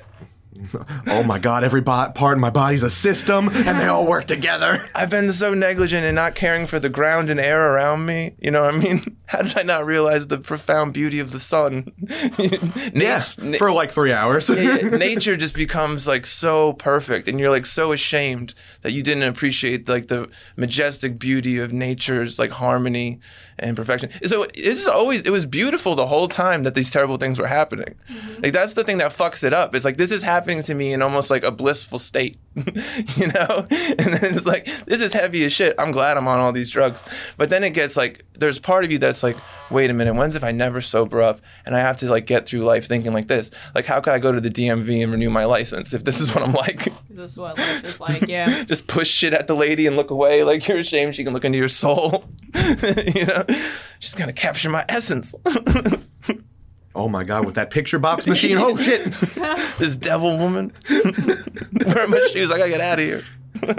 Oh 1.07 1.23
my 1.23 1.39
god, 1.39 1.63
every 1.63 1.81
bo- 1.81 2.11
part 2.13 2.33
of 2.37 2.39
my 2.39 2.49
body's 2.49 2.83
a 2.83 2.89
system, 2.89 3.49
and 3.49 3.79
they 3.79 3.85
all 3.87 4.05
work 4.05 4.25
together. 4.27 4.83
I've 4.95 5.09
been 5.09 5.31
so 5.33 5.53
negligent 5.53 6.05
in 6.05 6.15
not 6.15 6.35
caring 6.35 6.65
for 6.67 6.79
the 6.79 6.89
ground 6.89 7.29
and 7.29 7.39
air 7.39 7.71
around 7.73 8.05
me. 8.05 8.35
You 8.39 8.51
know 8.51 8.63
what 8.63 8.73
I 8.75 8.77
mean? 8.77 9.17
How 9.27 9.41
did 9.41 9.57
I 9.57 9.63
not 9.63 9.85
realize 9.85 10.27
the 10.27 10.37
profound 10.37 10.93
beauty 10.93 11.19
of 11.19 11.31
the 11.31 11.39
sun? 11.39 11.91
Yeah, 12.93 13.21
for 13.57 13.71
like 13.71 13.91
three 13.91 14.13
hours. 14.13 14.49
yeah, 14.49 14.75
nature 14.89 15.35
just 15.35 15.55
becomes 15.55 16.07
like 16.07 16.25
so 16.25 16.73
perfect 16.73 17.27
and 17.27 17.39
you're 17.39 17.49
like 17.49 17.65
so 17.65 17.91
ashamed 17.91 18.53
that 18.81 18.93
you 18.93 19.01
didn't 19.01 19.23
appreciate 19.23 19.89
like 19.89 20.07
the 20.09 20.29
majestic 20.55 21.17
beauty 21.17 21.57
of 21.57 21.73
nature's 21.73 22.37
like 22.37 22.51
harmony 22.51 23.19
and 23.57 23.75
perfection. 23.75 24.09
So 24.23 24.45
this 24.53 24.81
is 24.81 24.87
always 24.87 25.21
it 25.21 25.31
was 25.31 25.45
beautiful 25.45 25.95
the 25.95 26.07
whole 26.07 26.27
time 26.27 26.63
that 26.63 26.75
these 26.75 26.91
terrible 26.91 27.17
things 27.17 27.39
were 27.39 27.47
happening. 27.47 27.95
Mm-hmm. 28.09 28.43
Like 28.43 28.53
that's 28.53 28.73
the 28.73 28.83
thing 28.83 28.97
that 28.99 29.11
fucks 29.11 29.43
it 29.43 29.53
up. 29.53 29.75
It's 29.75 29.85
like 29.85 29.97
this 29.97 30.11
is 30.11 30.23
happening 30.23 30.63
to 30.63 30.73
me 30.73 30.93
in 30.93 31.01
almost 31.01 31.29
like 31.29 31.43
a 31.43 31.51
blissful 31.51 31.99
state 31.99 32.37
you 33.17 33.27
know? 33.27 33.67
And 33.69 34.13
then 34.13 34.35
it's 34.35 34.45
like 34.45 34.65
this 34.85 35.01
is 35.01 35.11
heavy 35.13 35.43
as 35.45 35.53
shit. 35.53 35.75
I'm 35.77 35.91
glad 35.91 36.17
i'm 36.17 36.27
on 36.27 36.39
all 36.39 36.51
these 36.51 36.69
drugs. 36.69 36.99
But 37.37 37.49
then 37.49 37.63
it 37.63 37.71
gets 37.71 37.97
like 37.97 38.25
there's 38.33 38.59
part 38.59 38.85
of 38.85 38.91
you 38.91 38.97
that's 38.97 39.23
like 39.23 39.35
wait 39.69 39.89
a 39.89 39.93
minute 39.93 40.13
when's 40.13 40.35
if 40.35 40.43
i 40.43 40.51
never 40.51 40.81
sober 40.81 41.21
up 41.21 41.39
and 41.65 41.75
i 41.75 41.79
have 41.79 41.97
to 41.97 42.09
like 42.09 42.25
get 42.25 42.45
through 42.45 42.63
life 42.63 42.87
thinking 42.87 43.13
like 43.13 43.27
this? 43.27 43.51
Like 43.73 43.85
how 43.85 43.99
could 43.99 44.13
i 44.13 44.19
go 44.19 44.31
to 44.31 44.39
the 44.39 44.49
dmv 44.49 45.03
and 45.03 45.11
renew 45.11 45.29
my 45.29 45.45
license 45.45 45.93
if 45.93 46.03
this 46.03 46.21
is 46.21 46.33
what 46.33 46.43
i'm 46.43 46.53
like? 46.53 46.87
This 47.09 47.31
is 47.31 47.37
what 47.37 47.57
life 47.57 47.83
is 47.83 47.99
like. 47.99 48.27
Yeah. 48.27 48.63
just 48.65 48.87
push 48.87 49.09
shit 49.09 49.33
at 49.33 49.47
the 49.47 49.55
lady 49.55 49.87
and 49.87 49.95
look 49.95 50.11
away. 50.11 50.43
Like 50.43 50.67
you're 50.67 50.79
ashamed 50.79 51.15
she 51.15 51.23
can 51.23 51.33
look 51.33 51.45
into 51.45 51.57
your 51.57 51.67
soul. 51.67 52.25
You 53.15 53.25
know? 53.25 53.45
She's 53.99 54.15
gonna 54.15 54.33
capture 54.33 54.69
my 54.69 54.85
essence 54.89 55.35
oh 56.95 57.07
my 57.07 57.23
god, 57.23 57.45
with 57.45 57.55
that 57.55 57.69
picture 57.69 57.99
box 57.99 58.25
machine. 58.25 58.57
Oh 58.57 58.75
shit. 58.77 59.03
this 59.77 59.97
devil 59.97 60.37
woman 60.37 60.71
wearing 60.89 62.09
my 62.09 62.27
shoes 62.31 62.49
i 62.51 62.57
gotta 62.57 62.69
get 62.69 62.81
out 62.81 62.97
of 62.99 63.05
here 63.05 63.23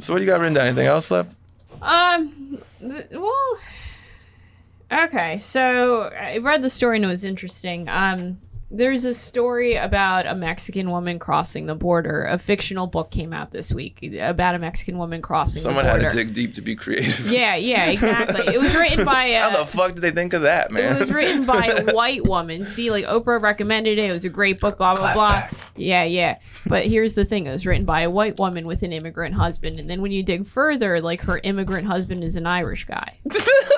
So 0.00 0.12
what 0.12 0.20
do 0.20 0.24
you 0.24 0.30
got 0.30 0.40
written 0.40 0.54
down? 0.54 0.68
Anything 0.68 0.86
else 0.86 1.10
left? 1.10 1.34
Um, 1.82 2.58
th- 2.80 3.08
well, 3.10 3.58
okay. 4.92 5.38
So 5.38 6.02
I 6.02 6.38
read 6.38 6.62
the 6.62 6.70
story 6.70 6.96
and 6.96 7.04
it 7.04 7.08
was 7.08 7.24
interesting. 7.24 7.88
Um, 7.88 8.38
there's 8.70 9.04
a 9.04 9.14
story 9.14 9.76
about 9.76 10.26
a 10.26 10.34
Mexican 10.34 10.90
woman 10.90 11.18
crossing 11.18 11.64
the 11.66 11.74
border. 11.74 12.24
A 12.24 12.36
fictional 12.36 12.86
book 12.86 13.10
came 13.10 13.32
out 13.32 13.50
this 13.50 13.72
week 13.72 14.02
about 14.20 14.54
a 14.54 14.58
Mexican 14.58 14.98
woman 14.98 15.22
crossing 15.22 15.62
the 15.62 15.68
border. 15.70 15.86
Someone 15.88 16.02
had 16.02 16.10
to 16.10 16.16
dig 16.16 16.34
deep 16.34 16.54
to 16.54 16.62
be 16.62 16.76
creative. 16.76 17.30
yeah, 17.32 17.54
yeah, 17.54 17.86
exactly. 17.86 18.54
It 18.54 18.58
was 18.60 18.74
written 18.76 19.04
by 19.06 19.32
How 19.32 19.50
the 19.58 19.64
fuck 19.66 19.94
did 19.94 20.02
they 20.02 20.10
think 20.10 20.34
of 20.34 20.42
that, 20.42 20.70
man? 20.70 20.96
It 20.96 21.00
was 21.00 21.10
written 21.10 21.46
by 21.46 21.66
a 21.66 21.92
white 21.94 22.24
woman. 22.26 22.66
See, 22.66 22.90
like 22.90 23.06
Oprah 23.06 23.40
recommended 23.40 23.98
it. 23.98 24.10
It 24.10 24.12
was 24.12 24.24
a 24.26 24.28
great 24.30 24.60
book, 24.60 24.78
blah, 24.78 24.94
blah, 24.94 25.14
blah. 25.14 25.28
back. 25.30 25.54
Yeah, 25.76 26.04
yeah. 26.04 26.38
But 26.66 26.86
here's 26.86 27.14
the 27.14 27.24
thing 27.24 27.46
it 27.46 27.52
was 27.52 27.64
written 27.64 27.86
by 27.86 28.02
a 28.02 28.10
white 28.10 28.38
woman 28.38 28.66
with 28.66 28.82
an 28.82 28.92
immigrant 28.92 29.34
husband. 29.34 29.80
And 29.80 29.88
then 29.88 30.02
when 30.02 30.12
you 30.12 30.22
dig 30.22 30.44
further, 30.44 31.00
like 31.00 31.22
her 31.22 31.38
immigrant 31.42 31.86
husband 31.86 32.22
is 32.22 32.36
an 32.36 32.46
Irish 32.46 32.84
guy. 32.84 33.18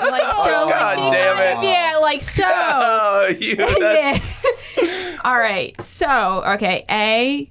Like, 0.01 0.23
so, 0.23 0.63
Oh, 0.65 0.69
God 0.69 1.13
damn 1.13 1.59
it. 1.59 1.69
yeah, 1.69 1.99
like, 2.01 2.23
so. 2.23 2.43
oh, 2.49 3.35
you. 3.39 3.55
That, 3.57 3.79
yeah. 4.25 4.51
All 5.25 5.39
right. 5.39 5.81
So, 5.81 6.43
okay. 6.55 6.85
A, 6.91 7.51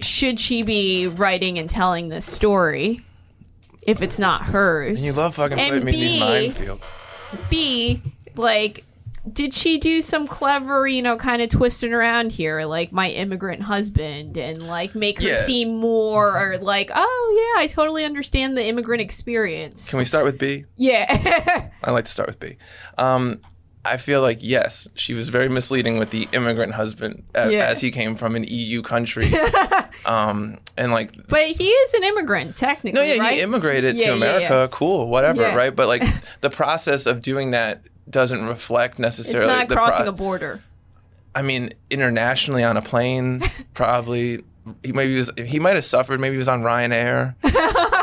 should 0.00 0.38
she 0.38 0.62
be 0.62 1.06
writing 1.08 1.58
and 1.58 1.68
telling 1.68 2.08
this 2.08 2.26
story 2.26 3.00
if 3.82 4.02
it's 4.02 4.18
not 4.18 4.42
hers? 4.44 5.00
And 5.00 5.06
You 5.06 5.20
love 5.20 5.34
fucking 5.34 5.58
And 5.58 5.70
putting 5.70 5.84
me 5.84 5.92
in 5.92 6.00
these 6.46 6.54
B, 6.58 6.64
minefields. 6.66 7.50
B, 7.50 8.02
like, 8.36 8.84
did 9.32 9.52
she 9.52 9.76
do 9.78 10.00
some 10.00 10.26
clever, 10.26 10.86
you 10.88 11.02
know, 11.02 11.16
kind 11.16 11.42
of 11.42 11.50
twisting 11.50 11.92
around 11.92 12.32
here, 12.32 12.64
like 12.64 12.92
my 12.92 13.10
immigrant 13.10 13.60
husband, 13.62 14.38
and 14.38 14.62
like 14.66 14.94
make 14.94 15.20
her 15.20 15.28
Yeah. 15.28 15.42
seem 15.42 15.76
more 15.76 16.34
or 16.40 16.56
like, 16.58 16.90
oh 16.94 17.54
yeah, 17.56 17.62
I 17.62 17.66
totally 17.66 18.04
understand 18.06 18.56
the 18.56 18.64
immigrant 18.64 19.02
experience. 19.02 19.90
Can 19.90 19.98
we 19.98 20.06
start 20.06 20.24
with 20.24 20.38
B? 20.38 20.64
yeah. 20.76 21.68
I 21.84 21.90
like 21.90 22.06
to 22.06 22.10
start 22.10 22.28
with 22.28 22.40
B. 22.40 22.56
Um, 22.96 23.40
I 23.84 23.96
feel 23.96 24.20
like 24.20 24.38
yes, 24.40 24.88
she 24.94 25.14
was 25.14 25.28
very 25.30 25.48
misleading 25.48 25.98
with 25.98 26.10
the 26.10 26.28
immigrant 26.32 26.74
husband 26.74 27.22
as, 27.34 27.52
Yeah. 27.52 27.66
as 27.66 27.80
he 27.80 27.90
came 27.90 28.16
from 28.16 28.34
an 28.36 28.44
EU 28.46 28.82
country. 28.82 29.32
um, 30.06 30.58
and 30.76 30.92
like, 30.92 31.12
but 31.28 31.46
he 31.46 31.68
is 31.68 31.94
an 31.94 32.04
immigrant, 32.04 32.56
technically. 32.56 33.00
no, 33.00 33.06
yeah, 33.06 33.20
right? 33.20 33.34
he 33.36 33.40
immigrated 33.40 33.96
Yeah, 33.96 34.08
to 34.08 34.12
America. 34.14 34.54
yeah. 34.54 34.66
Cool, 34.70 35.08
whatever, 35.08 35.42
right? 35.42 35.74
But 35.74 35.88
like, 35.88 36.02
the 36.40 36.50
process 36.50 37.06
of 37.06 37.22
doing 37.22 37.52
that 37.52 37.82
doesn't 38.10 38.46
reflect 38.46 38.94
It's 38.94 39.00
necessarily 39.00 39.46
not 39.54 39.68
the 39.68 39.74
crossing 39.76 40.04
pro- 40.04 40.08
a 40.08 40.12
border. 40.16 40.62
I 41.34 41.42
mean, 41.42 41.70
internationally 41.90 42.64
on 42.64 42.76
a 42.76 42.82
plane, 42.82 43.42
probably. 43.74 44.42
He 44.82 44.92
maybe 44.92 45.16
was. 45.16 45.30
He 45.38 45.58
might 45.60 45.76
have 45.76 45.84
suffered. 45.84 46.20
Maybe 46.20 46.34
he 46.34 46.38
was 46.38 46.48
on 46.48 46.62
Ryanair. 46.62 47.36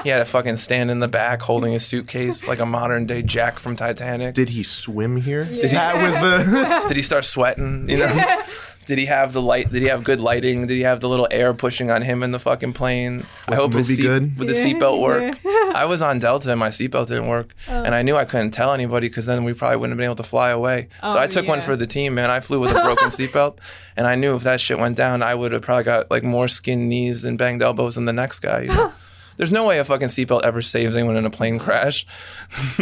he 0.06 0.12
had 0.12 0.20
to 0.20 0.26
fucking 0.26 0.58
stand 0.58 0.92
in 0.92 1.00
the 1.00 1.08
back 1.08 1.42
holding 1.42 1.74
a 1.74 1.80
suitcase 1.80 2.48
like 2.48 2.60
a 2.60 2.66
modern 2.66 3.08
day 3.08 3.24
Jack 3.24 3.58
from 3.58 3.76
Titanic. 3.76 4.36
Did 4.36 4.50
he 4.50 4.62
swim 4.62 5.18
here? 5.18 5.46
Did 5.46 5.72
That 5.72 6.00
was 6.00 6.14
the. 6.14 6.86
Did 6.88 6.96
he 6.96 7.02
start 7.02 7.26
sweating? 7.26 7.90
You 7.90 7.98
know. 7.98 8.42
Did 8.86 9.00
he 9.00 9.06
have 9.06 9.34
the 9.34 9.42
light? 9.42 9.72
Did 9.72 9.82
he 9.82 9.88
have 9.88 10.04
good 10.04 10.20
lighting? 10.20 10.68
Did 10.68 10.76
he 10.76 10.82
have 10.82 11.00
the 11.00 11.10
little 11.10 11.28
air 11.32 11.56
pushing 11.56 11.90
on 11.90 12.04
him 12.04 12.22
in 12.22 12.32
the 12.32 12.40
fucking 12.40 12.74
plane? 12.74 13.26
I 13.48 13.56
hope 13.56 13.72
the 13.72 13.80
his 13.80 13.88
seat, 13.88 14.04
good? 14.04 14.38
Would 14.38 14.48
the 14.48 14.54
seatbelt 14.54 15.02
work? 15.02 15.40
yeah. 15.44 15.72
I 15.74 15.86
was 15.86 16.04
on 16.04 16.20
Delta 16.20 16.52
and 16.52 16.60
my 16.60 16.70
seatbelt 16.70 17.08
didn't 17.08 17.26
work, 17.28 17.56
and 17.68 17.96
oh. 17.96 17.98
I 17.98 18.04
knew 18.04 18.16
I 18.16 18.26
couldn't 18.26 18.52
tell 18.52 18.74
anybody 18.74 19.08
because 19.08 19.26
then 19.26 19.44
we 19.44 19.54
probably 19.54 19.78
wouldn't 19.78 19.94
have 19.94 19.98
been 19.98 20.06
able 20.06 20.16
to 20.18 20.24
fly 20.24 20.52
away. 20.52 20.90
so 21.02 21.16
Oh, 21.16 21.18
I 21.18 21.26
took 21.26 21.48
one 21.48 21.62
for 21.62 21.76
the 21.76 21.88
team, 21.88 22.14
man. 22.14 22.30
I 22.30 22.42
flew 22.42 22.60
with 22.60 22.70
a 22.70 22.76
broken 22.76 23.08
seatbelt, 23.10 23.58
and 23.98 24.06
I 24.06 24.14
knew 24.14 24.36
if 24.36 24.44
that 24.44 24.62
shit 24.62 24.78
went 24.78 24.98
down, 24.98 25.24
I 25.24 25.34
would 25.34 25.52
have 25.52 25.64
probably 25.64 25.86
got 25.86 26.12
like 26.12 26.24
more 26.24 26.48
skinned 26.48 26.88
knees 26.88 27.24
and 27.24 27.40
banged 27.40 27.64
elbows 27.64 27.96
than 27.96 28.06
the 28.06 28.14
next 28.14 28.42
guy. 28.42 28.62
you 28.62 28.68
know? 28.68 28.94
There's 29.38 29.52
no 29.52 29.68
way 29.68 29.80
a 29.80 29.86
fucking 29.86 30.08
seatbelt 30.08 30.44
ever 30.44 30.62
saves 30.62 30.96
anyone 30.96 31.18
in 31.18 31.26
a 31.26 31.30
plane 31.30 31.60
crash. 31.60 32.06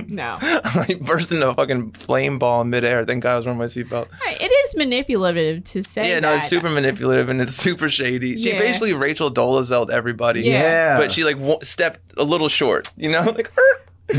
No. 0.07 0.37
I 0.41 0.97
burst 1.01 1.31
into 1.31 1.49
a 1.49 1.53
fucking 1.53 1.91
flame 1.93 2.37
ball 2.37 2.61
in 2.61 2.69
midair. 2.69 3.05
Thank 3.05 3.23
God 3.23 3.33
I 3.33 3.35
was 3.37 3.45
wearing 3.45 3.57
my 3.59 3.65
seatbelt. 3.65 4.11
Right, 4.25 4.39
It 4.39 4.51
is 4.51 4.75
manipulative 4.75 5.63
to 5.65 5.83
say 5.83 6.09
Yeah, 6.09 6.19
no, 6.19 6.33
it's 6.35 6.47
super 6.47 6.69
manipulative 6.69 7.29
and 7.29 7.41
it's 7.41 7.55
super 7.55 7.89
shady. 7.89 8.41
She 8.41 8.51
basically 8.51 8.93
Rachel 8.93 9.31
Dolezal'd 9.31 9.89
everybody. 9.89 10.41
Yeah. 10.41 10.61
Yeah. 10.61 10.97
But 10.99 11.11
she 11.11 11.23
like 11.23 11.37
w- 11.37 11.57
stepped 11.63 11.99
a 12.17 12.23
little 12.23 12.49
short, 12.49 12.91
you 12.97 13.09
know, 13.09 13.21
like. 13.35 13.51
"Er." 13.57 13.81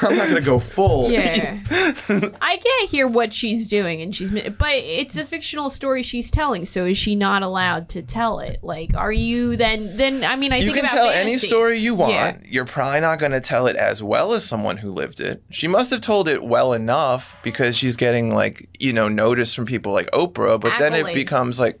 I'm 0.00 0.16
not 0.16 0.28
gonna 0.28 0.42
go 0.42 0.58
full. 0.58 1.10
Yeah. 1.10 1.58
I 1.70 2.56
can't 2.58 2.90
hear 2.90 3.08
what 3.08 3.32
she's 3.32 3.66
doing, 3.66 4.02
and 4.02 4.14
she's. 4.14 4.30
But 4.30 4.74
it's 4.74 5.16
a 5.16 5.24
fictional 5.24 5.70
story 5.70 6.02
she's 6.02 6.30
telling, 6.30 6.66
so 6.66 6.84
is 6.84 6.98
she 6.98 7.14
not 7.14 7.42
allowed 7.42 7.88
to 7.90 8.02
tell 8.02 8.40
it? 8.40 8.58
Like, 8.62 8.94
are 8.94 9.10
you 9.12 9.56
then? 9.56 9.96
Then 9.96 10.24
I 10.24 10.36
mean, 10.36 10.52
I 10.52 10.58
you 10.58 10.72
think 10.74 10.86
can 10.86 10.90
tell 10.90 11.08
any 11.08 11.38
story 11.38 11.78
you 11.78 11.94
want. 11.94 12.12
Yeah. 12.12 12.38
You're 12.44 12.66
probably 12.66 13.00
not 13.00 13.18
going 13.18 13.32
to 13.32 13.40
tell 13.40 13.66
it 13.66 13.76
as 13.76 14.02
well 14.02 14.34
as 14.34 14.44
someone 14.44 14.76
who 14.76 14.90
lived 14.90 15.20
it. 15.20 15.42
She 15.50 15.66
must 15.66 15.90
have 15.90 16.02
told 16.02 16.28
it 16.28 16.44
well 16.44 16.74
enough 16.74 17.38
because 17.42 17.78
she's 17.78 17.96
getting 17.96 18.34
like 18.34 18.68
you 18.78 18.92
know 18.92 19.08
notice 19.08 19.54
from 19.54 19.64
people 19.64 19.92
like 19.94 20.10
Oprah. 20.10 20.60
But 20.60 20.78
then 20.78 20.94
it 20.94 21.14
becomes 21.14 21.58
like. 21.58 21.80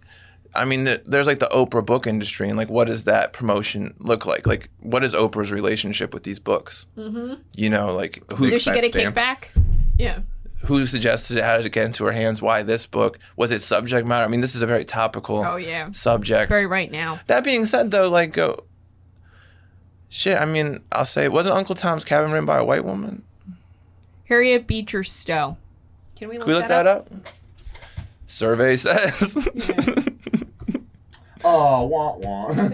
I 0.54 0.64
mean, 0.64 0.84
the, 0.84 1.02
there's 1.06 1.26
like 1.26 1.38
the 1.40 1.46
Oprah 1.46 1.84
book 1.84 2.06
industry, 2.06 2.48
and 2.48 2.56
like, 2.56 2.68
what 2.70 2.86
does 2.86 3.04
that 3.04 3.32
promotion 3.32 3.94
look 3.98 4.26
like? 4.26 4.46
Like, 4.46 4.70
what 4.80 5.04
is 5.04 5.14
Oprah's 5.14 5.52
relationship 5.52 6.12
with 6.14 6.22
these 6.24 6.38
books? 6.38 6.86
Mm-hmm. 6.96 7.34
You 7.54 7.70
know, 7.70 7.94
like 7.94 8.22
who 8.32 8.50
Does 8.50 8.62
she 8.62 8.72
get 8.72 8.84
a 8.84 8.88
stamp. 8.88 9.14
kickback? 9.16 9.44
Yeah. 9.98 10.20
who 10.64 10.86
suggested 10.86 11.36
it, 11.38 11.44
how 11.44 11.56
did 11.56 11.66
it 11.66 11.70
get 11.72 11.86
into 11.86 12.04
her 12.04 12.12
hands, 12.12 12.40
why 12.42 12.62
this 12.62 12.86
book, 12.86 13.18
was 13.36 13.52
it 13.52 13.62
subject 13.62 14.06
matter? 14.06 14.24
I 14.24 14.28
mean, 14.28 14.40
this 14.40 14.54
is 14.54 14.62
a 14.62 14.66
very 14.66 14.84
topical 14.84 15.44
Oh 15.44 15.56
yeah. 15.56 15.90
subject. 15.92 16.48
Very 16.48 16.66
right 16.66 16.90
now. 16.90 17.20
that 17.26 17.44
being 17.44 17.64
said, 17.66 17.90
though, 17.90 18.08
like, 18.08 18.36
uh, 18.38 18.56
shit, 20.08 20.40
I 20.40 20.44
mean, 20.46 20.80
I'll 20.92 21.04
say, 21.04 21.28
wasn't 21.28 21.56
Uncle 21.56 21.74
Tom's 21.74 22.04
Cabin 22.04 22.30
written 22.30 22.46
by 22.46 22.58
a 22.58 22.64
white 22.64 22.84
woman? 22.84 23.22
Harriet 24.28 24.66
Beecher 24.66 25.04
Stowe. 25.04 25.56
Can 26.16 26.28
we 26.28 26.38
look, 26.38 26.46
Can 26.46 26.54
we 26.54 26.58
look 26.60 26.68
that 26.68 26.86
up? 26.86 27.08
Survey 28.28 28.76
says. 28.76 29.34
Oh, 31.42 31.84
wah 31.86 32.16
wah. 32.18 32.52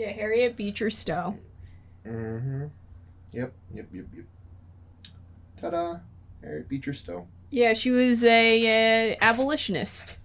Yeah. 0.00 0.06
yeah, 0.06 0.12
Harriet 0.12 0.56
Beecher 0.56 0.88
Stowe. 0.88 1.36
mm-hmm. 2.06 2.64
Yep, 3.32 3.52
yep, 3.74 3.86
yep, 3.92 4.06
yep. 4.16 4.24
Ta-da! 5.60 5.96
Harriet 6.42 6.68
Beecher 6.70 6.94
Stowe. 6.94 7.26
Yeah, 7.50 7.74
she 7.74 7.90
was 7.90 8.24
a 8.24 9.12
uh, 9.12 9.16
abolitionist. 9.20 10.16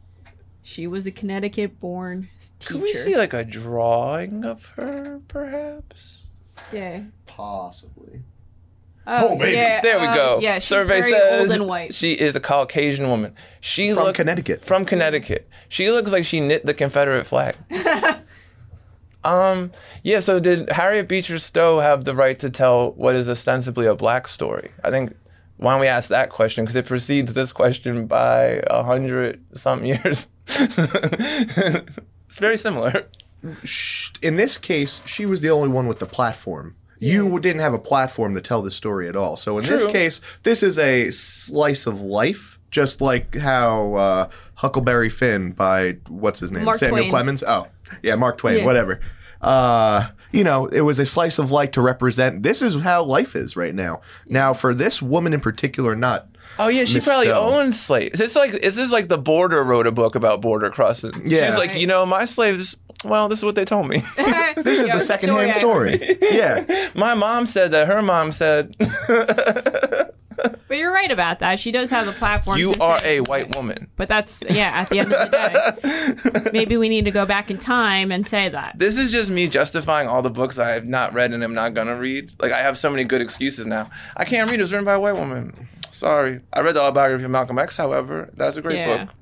She 0.64 0.88
was 0.88 1.06
a 1.06 1.12
Connecticut-born 1.12 2.30
teacher. 2.60 2.74
Could 2.74 2.82
we 2.82 2.94
see 2.94 3.18
like 3.18 3.34
a 3.34 3.44
drawing 3.44 4.46
of 4.46 4.66
her, 4.78 5.20
perhaps? 5.28 6.30
Yeah. 6.72 7.02
Possibly. 7.26 8.22
Oh, 9.08 9.30
Oh, 9.30 9.36
baby. 9.38 9.54
Yeah, 9.58 9.82
There 9.82 10.00
we 10.00 10.08
uh, 10.08 10.16
go. 10.16 10.40
Yeah, 10.42 10.60
she's 10.60 10.68
Survey 10.68 11.00
very 11.02 11.12
says 11.12 11.42
old 11.52 11.60
and 11.60 11.68
white. 11.70 11.94
she 11.94 12.14
is 12.14 12.36
a 12.36 12.40
Caucasian 12.40 13.08
woman. 13.10 13.36
She 13.62 13.94
From 13.94 14.04
look- 14.06 14.16
Connecticut. 14.16 14.64
From 14.66 14.84
Connecticut. 14.86 15.48
She 15.70 15.90
looks 15.92 16.12
like 16.12 16.26
she 16.26 16.40
knit 16.40 16.66
the 16.66 16.74
Confederate 16.74 17.26
flag. 17.28 17.56
um. 19.24 19.72
Yeah. 20.04 20.20
So 20.20 20.40
did 20.40 20.70
Harriet 20.72 21.08
Beecher 21.08 21.40
Stowe 21.40 21.80
have 21.80 22.04
the 22.06 22.16
right 22.16 22.38
to 22.40 22.50
tell 22.50 22.92
what 22.94 23.16
is 23.16 23.28
ostensibly 23.30 23.86
a 23.88 23.96
black 23.96 24.28
story? 24.28 24.72
I 24.84 24.92
think. 24.92 25.16
Why 25.58 25.72
don't 25.72 25.80
we 25.82 25.88
ask 25.88 26.10
that 26.10 26.30
question? 26.32 26.66
Because 26.66 26.76
it 26.76 26.86
precedes 26.86 27.34
this 27.34 27.54
question 27.54 28.08
by 28.08 28.62
a 28.68 28.84
hundred 28.84 29.42
some 29.56 29.86
years. 29.86 30.30
it's 30.48 32.38
very 32.40 32.58
similar. 32.58 33.08
In 34.22 34.36
this 34.36 34.58
case, 34.58 35.02
she 35.06 35.26
was 35.26 35.40
the 35.42 35.50
only 35.52 35.70
one 35.70 35.88
with 35.88 36.00
the 36.00 36.06
platform. 36.06 36.76
You 37.00 37.40
didn't 37.40 37.62
have 37.62 37.74
a 37.74 37.80
platform 37.80 38.36
to 38.36 38.42
tell 38.42 38.62
the 38.62 38.72
story 38.72 39.08
at 39.10 39.16
all. 39.16 39.36
So 39.36 39.58
in 39.58 39.66
this 39.66 39.86
case, 39.86 40.22
this 40.44 40.64
is 40.64 40.80
a 40.80 41.12
slice 41.12 41.88
of 41.88 42.00
life, 42.02 42.58
just 42.72 43.02
like 43.02 43.36
how 43.36 43.96
uh, 43.96 44.30
Huckleberry 44.56 45.10
Finn 45.10 45.52
by 45.52 45.98
what's 46.08 46.40
his 46.40 46.52
name, 46.52 46.64
Mark 46.64 46.78
Samuel 46.78 47.00
Twain. 47.04 47.10
Clemens. 47.10 47.44
Oh, 47.46 47.68
yeah, 48.02 48.16
Mark 48.16 48.38
Twain. 48.38 48.60
Yeah. 48.60 48.66
Whatever. 48.66 49.00
Uh, 49.42 50.08
you 50.32 50.44
know, 50.44 50.66
it 50.68 50.82
was 50.82 51.00
a 51.00 51.06
slice 51.06 51.38
of 51.38 51.52
life 51.52 51.72
to 51.72 51.82
represent. 51.82 52.44
This 52.44 52.62
is 52.62 52.76
how 52.78 53.04
life 53.04 53.36
is 53.36 53.56
right 53.56 53.76
now. 53.76 54.02
Now, 54.28 54.54
for 54.54 54.74
this 54.74 55.02
woman 55.02 55.34
in 55.34 55.40
particular, 55.42 55.96
not 55.96 56.28
Oh 56.58 56.70
yeah, 56.70 56.86
she 56.86 56.96
Miss 56.96 57.06
probably 57.06 57.28
Stowe. 57.28 57.50
owned 57.60 57.76
slaves. 57.76 58.20
It's 58.22 58.36
like 58.36 58.54
is 58.54 58.76
this 58.78 58.90
like 58.92 59.08
the 59.10 59.18
border 59.18 59.62
wrote 59.64 59.88
a 59.88 59.92
book 59.92 60.16
about 60.16 60.42
border 60.42 60.70
crossing? 60.70 61.12
Yeah. 61.26 61.48
She's 61.50 61.58
like, 61.58 61.72
Right. 61.72 61.80
you 61.82 61.88
know, 61.88 62.06
my 62.06 62.24
slaves. 62.26 62.78
Well, 63.06 63.28
this 63.30 63.40
is 63.40 63.46
what 63.46 63.56
they 63.56 63.66
told 63.66 63.88
me. 63.88 64.04
This 64.58 64.80
is 64.80 64.88
the 64.90 65.00
secondhand 65.02 65.54
story. 65.54 66.18
yeah. 66.32 66.90
my 66.96 67.14
mom 67.14 67.46
said 67.46 67.72
that 67.72 67.88
her 67.88 68.02
mom 68.02 68.32
said 68.32 68.76
But 70.68 70.78
you're 70.78 70.92
right 70.92 71.12
about 71.12 71.40
that. 71.40 71.60
She 71.60 71.72
does 71.72 71.90
have 71.92 72.06
the 72.06 72.12
platform. 72.12 72.58
you 72.58 72.74
are 72.82 73.00
say- 73.00 73.18
a 73.18 73.22
white 73.24 73.56
woman. 73.56 73.90
But 73.96 74.10
that's 74.10 74.44
yeah. 74.50 74.72
At 74.76 74.90
the 74.90 75.00
end 75.00 75.14
of 75.14 75.32
the 75.32 76.42
day, 76.44 76.50
maybe 76.54 76.76
we 76.78 76.90
need 76.90 77.06
to 77.06 77.12
go 77.12 77.26
back 77.26 77.50
in 77.52 77.58
time 77.58 78.12
and 78.12 78.26
say 78.28 78.50
that. 78.50 78.78
This 78.78 78.98
is 78.98 79.12
just 79.12 79.30
me 79.30 79.48
justifying 79.48 80.08
all 80.10 80.22
the 80.22 80.30
books 80.30 80.58
I 80.60 80.72
have 80.72 80.86
not 80.86 81.14
read 81.14 81.32
and 81.32 81.44
am 81.44 81.54
not 81.54 81.74
gonna 81.74 81.96
read. 81.98 82.34
Like 82.40 82.52
I 82.52 82.62
have 82.62 82.78
so 82.78 82.90
many 82.90 83.04
good 83.06 83.22
excuses 83.22 83.66
now. 83.66 83.90
I 84.18 84.26
can't 84.26 84.50
read. 84.50 84.60
It 84.60 84.64
was 84.64 84.72
written 84.74 84.86
by 84.86 84.94
a 84.96 85.00
white 85.00 85.16
woman. 85.16 85.68
Sorry. 85.92 86.42
I 86.52 86.62
read 86.62 86.76
the 86.76 86.82
autobiography 86.82 87.24
of 87.24 87.32
Malcolm 87.32 87.58
X. 87.60 87.78
However, 87.78 88.30
that's 88.36 88.58
a 88.58 88.62
great 88.62 88.78
Yeah. 88.78 89.06
book. 89.06 89.16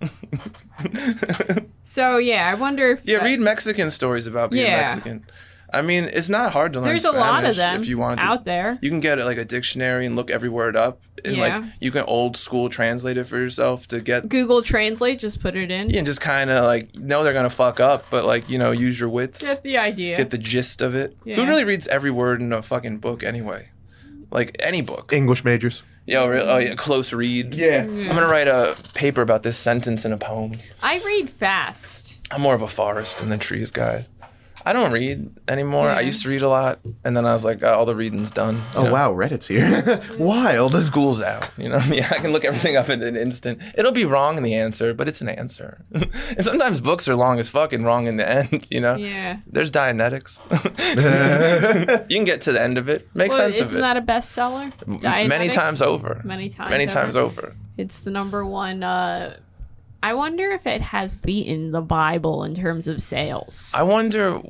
So 1.84 2.18
yeah, 2.18 2.48
I 2.48 2.54
wonder 2.54 2.92
if 2.92 3.00
Yeah, 3.04 3.18
that- 3.18 3.24
read 3.24 3.40
Mexican 3.40 3.90
stories 3.90 4.26
about 4.26 4.50
being 4.50 4.66
Yeah. 4.66 4.82
Mexican. 4.82 5.24
I 5.72 5.82
mean, 5.82 6.04
it's 6.04 6.30
not 6.30 6.52
hard 6.52 6.72
to 6.74 6.80
learn 6.80 6.88
There's 6.88 7.04
a 7.04 7.12
lot 7.12 7.44
of 7.44 7.56
them 7.56 7.82
if 7.82 7.88
you 7.88 7.98
want 7.98 8.20
to. 8.20 8.26
out 8.26 8.46
there. 8.46 8.78
You 8.80 8.88
can 8.88 9.00
get 9.00 9.18
like 9.18 9.36
a 9.36 9.44
dictionary 9.44 10.06
and 10.06 10.16
look 10.16 10.30
every 10.30 10.48
word 10.48 10.76
up, 10.76 11.02
and 11.26 11.36
Yeah. 11.36 11.58
like 11.58 11.64
you 11.80 11.90
can 11.90 12.04
old 12.06 12.36
school 12.38 12.70
translate 12.70 13.18
it 13.18 13.24
for 13.26 13.36
yourself 13.36 13.86
to 13.88 14.00
get. 14.00 14.28
Google 14.30 14.62
Translate, 14.62 15.18
just 15.18 15.40
put 15.40 15.56
it 15.56 15.70
in. 15.70 15.94
And 15.94 16.06
just 16.06 16.22
kind 16.22 16.48
of 16.50 16.64
like 16.64 16.94
know 16.96 17.22
they're 17.22 17.34
gonna 17.34 17.50
fuck 17.50 17.80
up, 17.80 18.06
but 18.10 18.24
like 18.24 18.48
you 18.48 18.58
know 18.58 18.70
use 18.70 18.98
your 18.98 19.10
wits, 19.10 19.42
Get 19.42 19.62
the 19.62 19.76
idea. 19.76 20.16
get 20.16 20.30
the 20.30 20.38
gist 20.38 20.80
of 20.80 20.94
it. 20.94 21.16
Yeah. 21.24 21.36
Who 21.36 21.46
really 21.46 21.64
reads 21.64 21.86
every 21.88 22.10
word 22.10 22.40
in 22.40 22.50
a 22.52 22.62
fucking 22.62 22.98
book 22.98 23.22
anyway? 23.22 23.68
Like 24.30 24.56
any 24.60 24.80
book. 24.80 25.12
English 25.12 25.44
majors. 25.44 25.82
Yo, 26.08 26.26
re- 26.26 26.40
oh 26.42 26.56
yeah, 26.56 26.74
close 26.74 27.12
read. 27.12 27.54
Yeah. 27.54 27.84
Mm-hmm. 27.84 28.08
I'm 28.08 28.16
gonna 28.16 28.28
write 28.28 28.48
a 28.48 28.78
paper 28.94 29.20
about 29.20 29.42
this 29.42 29.58
sentence 29.58 30.06
in 30.06 30.12
a 30.12 30.16
poem. 30.16 30.54
I 30.82 31.00
read 31.00 31.28
fast. 31.28 32.18
I'm 32.30 32.40
more 32.40 32.54
of 32.54 32.62
a 32.62 32.68
forest 32.68 33.20
and 33.20 33.30
the 33.30 33.36
trees 33.36 33.70
guy. 33.70 34.04
I 34.68 34.74
don't 34.74 34.92
read 34.92 35.30
anymore. 35.48 35.88
I 35.88 36.02
used 36.02 36.20
to 36.24 36.28
read 36.28 36.42
a 36.42 36.48
lot, 36.50 36.80
and 37.02 37.16
then 37.16 37.24
I 37.24 37.32
was 37.32 37.42
like, 37.42 37.62
oh, 37.62 37.72
all 37.72 37.86
the 37.86 37.96
reading's 37.96 38.30
done. 38.30 38.60
Oh 38.76 38.82
know? 38.82 38.92
wow, 38.92 39.14
Reddit's 39.14 39.46
here. 39.46 39.98
Wild. 40.18 40.74
School's 40.74 41.22
out. 41.22 41.48
You 41.56 41.70
know, 41.70 41.78
yeah, 41.88 42.06
I 42.10 42.18
can 42.18 42.32
look 42.34 42.44
everything 42.44 42.76
up 42.76 42.90
in 42.90 43.02
an 43.02 43.16
instant. 43.16 43.62
It'll 43.78 43.92
be 43.92 44.04
wrong 44.04 44.36
in 44.36 44.42
the 44.42 44.54
answer, 44.54 44.92
but 44.92 45.08
it's 45.08 45.22
an 45.22 45.30
answer. 45.30 45.86
and 45.92 46.44
sometimes 46.44 46.80
books 46.82 47.08
are 47.08 47.16
long 47.16 47.38
as 47.38 47.48
fuck 47.48 47.72
and 47.72 47.82
wrong 47.86 48.08
in 48.08 48.18
the 48.18 48.28
end. 48.28 48.66
You 48.70 48.82
know, 48.82 48.96
Yeah. 48.96 49.38
there's 49.46 49.70
Dianetics. 49.70 50.38
you 52.10 52.16
can 52.16 52.24
get 52.26 52.42
to 52.42 52.52
the 52.52 52.60
end 52.60 52.76
of 52.76 52.90
it. 52.90 53.08
Make 53.14 53.30
Well, 53.30 53.38
sense 53.38 53.56
isn't 53.56 53.74
of 53.74 53.78
it. 53.78 53.80
that 53.80 53.96
a 53.96 54.02
bestseller? 54.02 54.70
Many 55.28 55.48
times 55.48 55.80
over. 55.80 56.20
Many 56.24 56.50
times. 56.50 56.70
Many 56.70 56.84
over. 56.84 56.92
times 56.92 57.16
over. 57.16 57.54
It's 57.78 58.00
the 58.00 58.10
number 58.10 58.44
one. 58.44 58.82
Uh, 58.82 59.38
I 60.02 60.14
wonder 60.14 60.50
if 60.52 60.66
it 60.66 60.80
has 60.80 61.16
beaten 61.16 61.72
the 61.72 61.80
Bible 61.80 62.44
in 62.44 62.54
terms 62.54 62.86
of 62.88 63.02
sales. 63.02 63.72
I 63.76 63.82
wonder. 63.82 64.40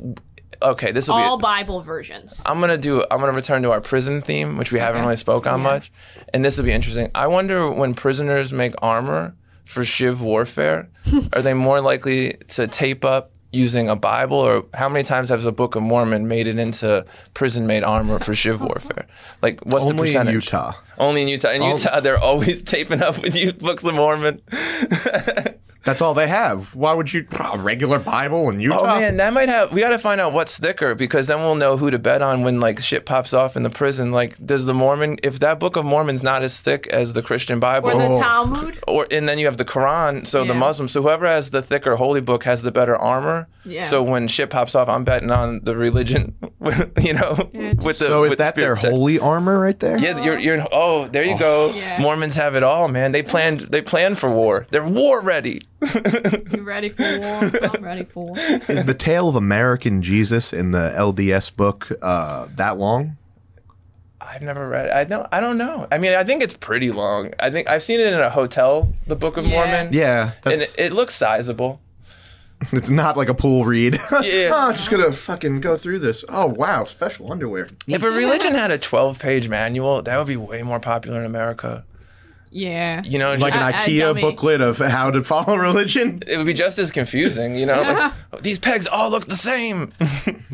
Okay, 0.60 0.90
this 0.92 1.08
will 1.08 1.16
be. 1.16 1.22
All 1.22 1.38
Bible 1.38 1.82
versions. 1.82 2.42
I'm 2.44 2.60
gonna 2.60 2.76
do. 2.78 3.04
I'm 3.10 3.20
gonna 3.20 3.32
return 3.32 3.62
to 3.62 3.70
our 3.70 3.80
prison 3.80 4.20
theme, 4.20 4.56
which 4.56 4.72
we 4.72 4.78
haven't 4.78 4.96
Okay. 5.00 5.04
really 5.06 5.16
spoke 5.16 5.46
on 5.46 5.60
Yeah. 5.60 5.64
much, 5.64 5.92
and 6.34 6.44
this 6.44 6.58
will 6.58 6.64
be 6.64 6.72
interesting. 6.72 7.10
I 7.14 7.26
wonder 7.28 7.70
when 7.70 7.94
prisoners 7.94 8.52
make 8.52 8.74
armor 8.82 9.34
for 9.64 9.84
Shiv 9.84 10.20
warfare, 10.22 10.88
are 11.34 11.42
they 11.42 11.54
more 11.54 11.80
likely 11.80 12.34
to 12.48 12.66
tape 12.66 13.04
up 13.04 13.30
using 13.52 13.88
a 13.88 13.96
Bible, 13.96 14.36
or 14.36 14.66
how 14.74 14.88
many 14.88 15.04
times 15.04 15.30
has 15.30 15.46
a 15.46 15.52
Book 15.52 15.74
of 15.74 15.82
Mormon 15.82 16.28
made 16.28 16.46
it 16.46 16.58
into 16.58 17.04
prison-made 17.34 17.82
armor 17.82 18.18
for 18.18 18.34
Shiv 18.34 18.60
warfare? 18.68 19.06
Like, 19.42 19.60
what's 19.64 19.86
the 19.86 19.94
percentage? 19.94 20.16
Only 20.16 20.30
in? 20.30 20.34
Utah. 20.34 20.72
Only 20.98 21.22
in 21.22 21.28
Utah. 21.28 21.50
In 21.50 21.62
Utah, 21.62 22.00
they're 22.00 22.18
always 22.18 22.62
taping 22.62 23.02
up 23.02 23.20
with 23.22 23.34
you 23.34 23.52
Books 23.68 23.84
of 23.84 23.94
Mormon. 23.94 24.40
That's 25.84 26.02
all 26.02 26.12
they 26.12 26.26
have. 26.28 26.74
Why 26.74 26.92
would 26.92 27.12
you 27.12 27.26
a 27.38 27.58
regular 27.58 27.98
Bible 27.98 28.50
in 28.50 28.60
Utah? 28.60 28.78
Oh 28.80 28.86
man, 29.00 29.16
that 29.18 29.32
might 29.32 29.48
have. 29.48 29.72
We 29.72 29.80
got 29.80 29.90
to 29.90 29.98
find 29.98 30.20
out 30.20 30.32
what's 30.32 30.58
thicker 30.58 30.94
because 30.94 31.28
then 31.28 31.38
we'll 31.38 31.54
know 31.54 31.76
who 31.76 31.90
to 31.90 31.98
bet 31.98 32.20
on 32.20 32.42
when 32.42 32.60
like 32.60 32.80
shit 32.80 33.06
pops 33.06 33.32
off 33.32 33.56
in 33.56 33.62
the 33.62 33.70
prison. 33.70 34.10
Like, 34.12 34.36
does 34.44 34.66
the 34.66 34.74
Mormon? 34.74 35.18
If 35.22 35.38
that 35.38 35.58
Book 35.60 35.76
of 35.76 35.84
Mormon's 35.84 36.22
not 36.22 36.42
as 36.42 36.60
thick 36.60 36.86
as 36.88 37.12
the 37.12 37.22
Christian 37.22 37.60
Bible, 37.60 37.90
Or 37.90 37.98
the 37.98 38.08
Oh. 38.08 38.20
Talmud. 38.20 38.78
or 38.88 39.06
and 39.10 39.28
then 39.28 39.38
you 39.38 39.46
have 39.46 39.56
the 39.56 39.64
Quran. 39.64 40.26
So 40.26 40.44
the 40.44 40.54
Muslims. 40.54 40.92
So 40.92 41.00
whoever 41.02 41.26
has 41.26 41.50
the 41.50 41.62
thicker 41.62 41.96
holy 41.96 42.20
book 42.20 42.44
has 42.44 42.62
the 42.62 42.72
better 42.72 42.96
armor. 42.96 43.46
Yeah. 43.64 43.84
So 43.86 44.02
when 44.02 44.28
shit 44.28 44.50
pops 44.50 44.74
off, 44.74 44.88
I'm 44.88 45.04
betting 45.04 45.30
on 45.30 45.60
the 45.62 45.76
religion. 45.76 46.34
you 47.00 47.12
know, 47.14 47.50
Yeah, 47.52 47.74
with 47.74 47.98
the 48.00 48.06
so 48.06 48.24
is 48.24 48.36
that 48.36 48.54
their 48.56 48.76
spirit- 48.76 48.92
holy 48.92 49.18
armor 49.20 49.60
right 49.60 49.78
there? 49.78 49.96
Yeah, 49.98 50.22
you're 50.24 50.38
you're. 50.38 50.66
Oh, 50.72 51.06
there 51.06 51.24
you 51.24 51.38
go. 51.38 51.70
Yeah. 51.72 52.00
Mormons 52.00 52.34
have 52.34 52.56
it 52.56 52.62
all, 52.64 52.88
man. 52.88 53.12
They 53.12 53.22
planned. 53.22 53.60
They 53.60 53.80
planned 53.80 54.18
for 54.18 54.28
war. 54.30 54.66
They're 54.70 54.86
war 54.88 55.20
ready. 55.20 55.60
You 56.50 56.62
ready 56.64 56.88
for 56.88 57.02
war? 57.20 57.50
I'm 57.74 57.84
ready 57.84 58.04
for 58.04 58.24
war. 58.24 58.36
Is 58.36 58.84
the 58.84 58.94
tale 58.98 59.28
of 59.28 59.36
American 59.36 60.02
Jesus 60.02 60.52
in 60.52 60.72
the 60.72 60.92
LDS 60.96 61.54
book 61.54 61.88
uh, 62.02 62.48
that 62.56 62.76
long? 62.78 63.16
I've 64.20 64.42
never 64.42 64.68
read 64.68 64.86
it. 64.86 64.92
I 64.92 65.04
don't. 65.04 65.26
I 65.30 65.38
don't 65.40 65.56
know. 65.58 65.86
I 65.92 65.98
mean, 65.98 66.12
I 66.12 66.24
think 66.24 66.42
it's 66.42 66.56
pretty 66.56 66.90
long. 66.90 67.32
I 67.38 67.50
think 67.50 67.68
I've 67.70 67.82
seen 67.84 68.00
it 68.00 68.12
in 68.12 68.18
a 68.18 68.28
hotel, 68.30 68.92
the 69.06 69.14
Book 69.14 69.36
of 69.36 69.46
Yeah. 69.46 69.52
Mormon. 69.54 69.92
Yeah, 69.92 70.32
and 70.44 70.54
it, 70.60 70.74
it 70.76 70.92
looks 70.92 71.14
sizable. 71.14 71.80
it's 72.72 72.90
not 72.90 73.16
like 73.16 73.28
a 73.28 73.34
pool 73.34 73.64
read. 73.64 73.94
Yeah. 74.22 74.50
oh, 74.52 74.68
I'm 74.68 74.74
just 74.74 74.90
gonna 74.90 75.12
fucking 75.12 75.60
go 75.60 75.76
through 75.76 76.00
this. 76.00 76.24
Oh 76.28 76.46
wow, 76.46 76.84
special 76.84 77.30
underwear. 77.30 77.68
If 77.86 78.02
a 78.02 78.10
religion 78.10 78.54
had 78.54 78.70
a 78.70 78.78
12-page 78.78 79.48
manual, 79.48 80.02
that 80.02 80.18
would 80.18 80.26
be 80.26 80.36
way 80.36 80.62
more 80.62 80.80
popular 80.80 81.20
in 81.20 81.26
America. 81.26 81.84
Yeah. 82.50 83.02
You 83.04 83.18
know, 83.18 83.32
Like 83.34 83.52
just, 83.52 83.56
an 83.56 83.62
I- 83.62 83.68
I 83.68 83.72
IKEA 83.86 84.00
dummy. 84.00 84.20
booklet 84.22 84.60
of 84.62 84.78
how 84.78 85.10
to 85.10 85.22
follow 85.22 85.56
religion. 85.70 86.22
it 86.26 86.38
would 86.38 86.46
be 86.46 86.54
just 86.54 86.78
as 86.78 86.90
confusing. 86.90 87.54
You 87.54 87.66
know, 87.66 87.82
like, 87.82 88.12
oh, 88.32 88.38
these 88.40 88.58
pegs 88.58 88.88
all 88.88 89.10
look 89.10 89.26
the 89.26 89.36
same. 89.36 89.92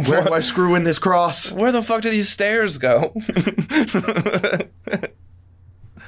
Where 0.06 0.24
do 0.24 0.32
I 0.34 0.40
screw 0.40 0.74
in 0.74 0.82
this 0.84 0.98
cross? 0.98 1.52
Where 1.52 1.70
the 1.70 1.82
fuck 1.82 2.02
do 2.02 2.10
these 2.10 2.28
stairs 2.28 2.78
go? 2.78 3.14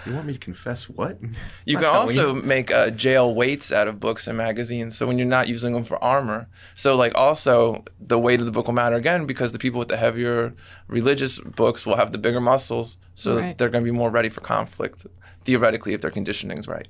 You 0.07 0.15
want 0.15 0.27
me 0.27 0.33
to 0.35 0.39
confess 0.39 0.89
what? 0.89 1.19
You 1.65 1.77
can 1.79 1.87
also 1.87 2.33
make 2.35 2.71
uh, 2.73 2.91
jail 2.91 3.35
weights 3.35 3.73
out 3.73 3.89
of 3.89 3.99
books 3.99 4.29
and 4.29 4.37
magazines. 4.39 4.97
So 4.97 5.07
when 5.07 5.19
you're 5.19 5.27
not 5.27 5.49
using 5.49 5.73
them 5.75 5.83
for 5.85 6.03
armor, 6.03 6.49
so 6.75 6.95
like 6.97 7.15
also 7.17 7.85
the 8.01 8.19
weight 8.19 8.39
of 8.41 8.47
the 8.47 8.53
book 8.53 8.67
will 8.67 8.75
matter 8.75 8.95
again 8.97 9.27
because 9.27 9.51
the 9.53 9.59
people 9.59 9.79
with 9.81 9.89
the 9.89 9.97
heavier 9.97 10.55
religious 10.87 11.41
books 11.41 11.85
will 11.85 11.97
have 11.97 12.13
the 12.13 12.19
bigger 12.19 12.41
muscles, 12.41 12.99
so 13.15 13.37
Right. 13.37 13.59
they're 13.59 13.69
going 13.69 13.85
to 13.85 13.91
be 13.91 13.97
more 13.97 14.11
ready 14.11 14.29
for 14.29 14.41
conflict 14.41 15.07
theoretically 15.45 15.93
if 15.93 16.01
their 16.03 16.11
conditioning's 16.13 16.69
right. 16.69 16.89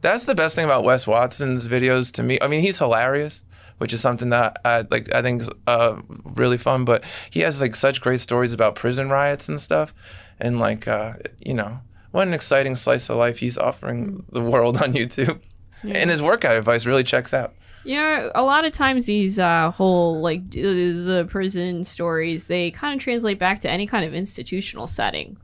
That's 0.00 0.26
the 0.26 0.34
best 0.34 0.54
thing 0.54 0.66
about 0.66 0.84
Wes 0.84 1.06
Watson's 1.06 1.66
videos 1.66 2.12
to 2.12 2.22
me. 2.22 2.38
I 2.42 2.46
mean, 2.46 2.60
he's 2.60 2.78
hilarious, 2.78 3.42
which 3.78 3.92
is 3.94 4.00
something 4.02 4.28
that 4.30 4.58
I 4.64 4.84
like. 4.90 5.12
I 5.14 5.22
think 5.22 5.42
is, 5.42 5.48
uh, 5.66 5.96
really 6.24 6.58
fun. 6.58 6.84
But 6.84 7.04
he 7.30 7.40
has 7.40 7.60
like 7.60 7.74
such 7.74 8.02
great 8.02 8.20
stories 8.20 8.52
about 8.52 8.74
prison 8.74 9.08
riots 9.08 9.48
and 9.48 9.58
stuff, 9.58 9.94
and 10.40 10.58
like 10.58 10.86
uh, 10.88 11.14
you 11.44 11.54
know, 11.54 11.80
what 12.10 12.28
an 12.28 12.34
exciting 12.34 12.76
slice 12.76 13.08
of 13.08 13.16
life 13.16 13.38
he's 13.38 13.58
offering 13.58 14.24
the 14.30 14.42
world 14.42 14.76
on 14.82 14.92
YouTube. 14.92 15.40
And 15.82 16.10
his 16.10 16.22
workout 16.22 16.56
advice 16.56 16.86
really 16.86 17.04
checks 17.04 17.34
out. 17.34 17.52
You 17.84 17.96
know, 17.96 18.32
a 18.34 18.42
lot 18.42 18.64
of 18.64 18.72
times 18.72 19.04
these 19.04 19.38
uh, 19.38 19.70
whole 19.70 20.20
like 20.20 20.50
the 20.50 21.26
prison 21.28 21.84
stories 21.84 22.46
they 22.46 22.70
kind 22.70 22.94
of 22.94 23.02
translate 23.02 23.38
back 23.38 23.58
to 23.60 23.70
any 23.70 23.86
kind 23.86 24.06
of 24.06 24.14
institutional 24.14 24.86
setting, 24.86 25.36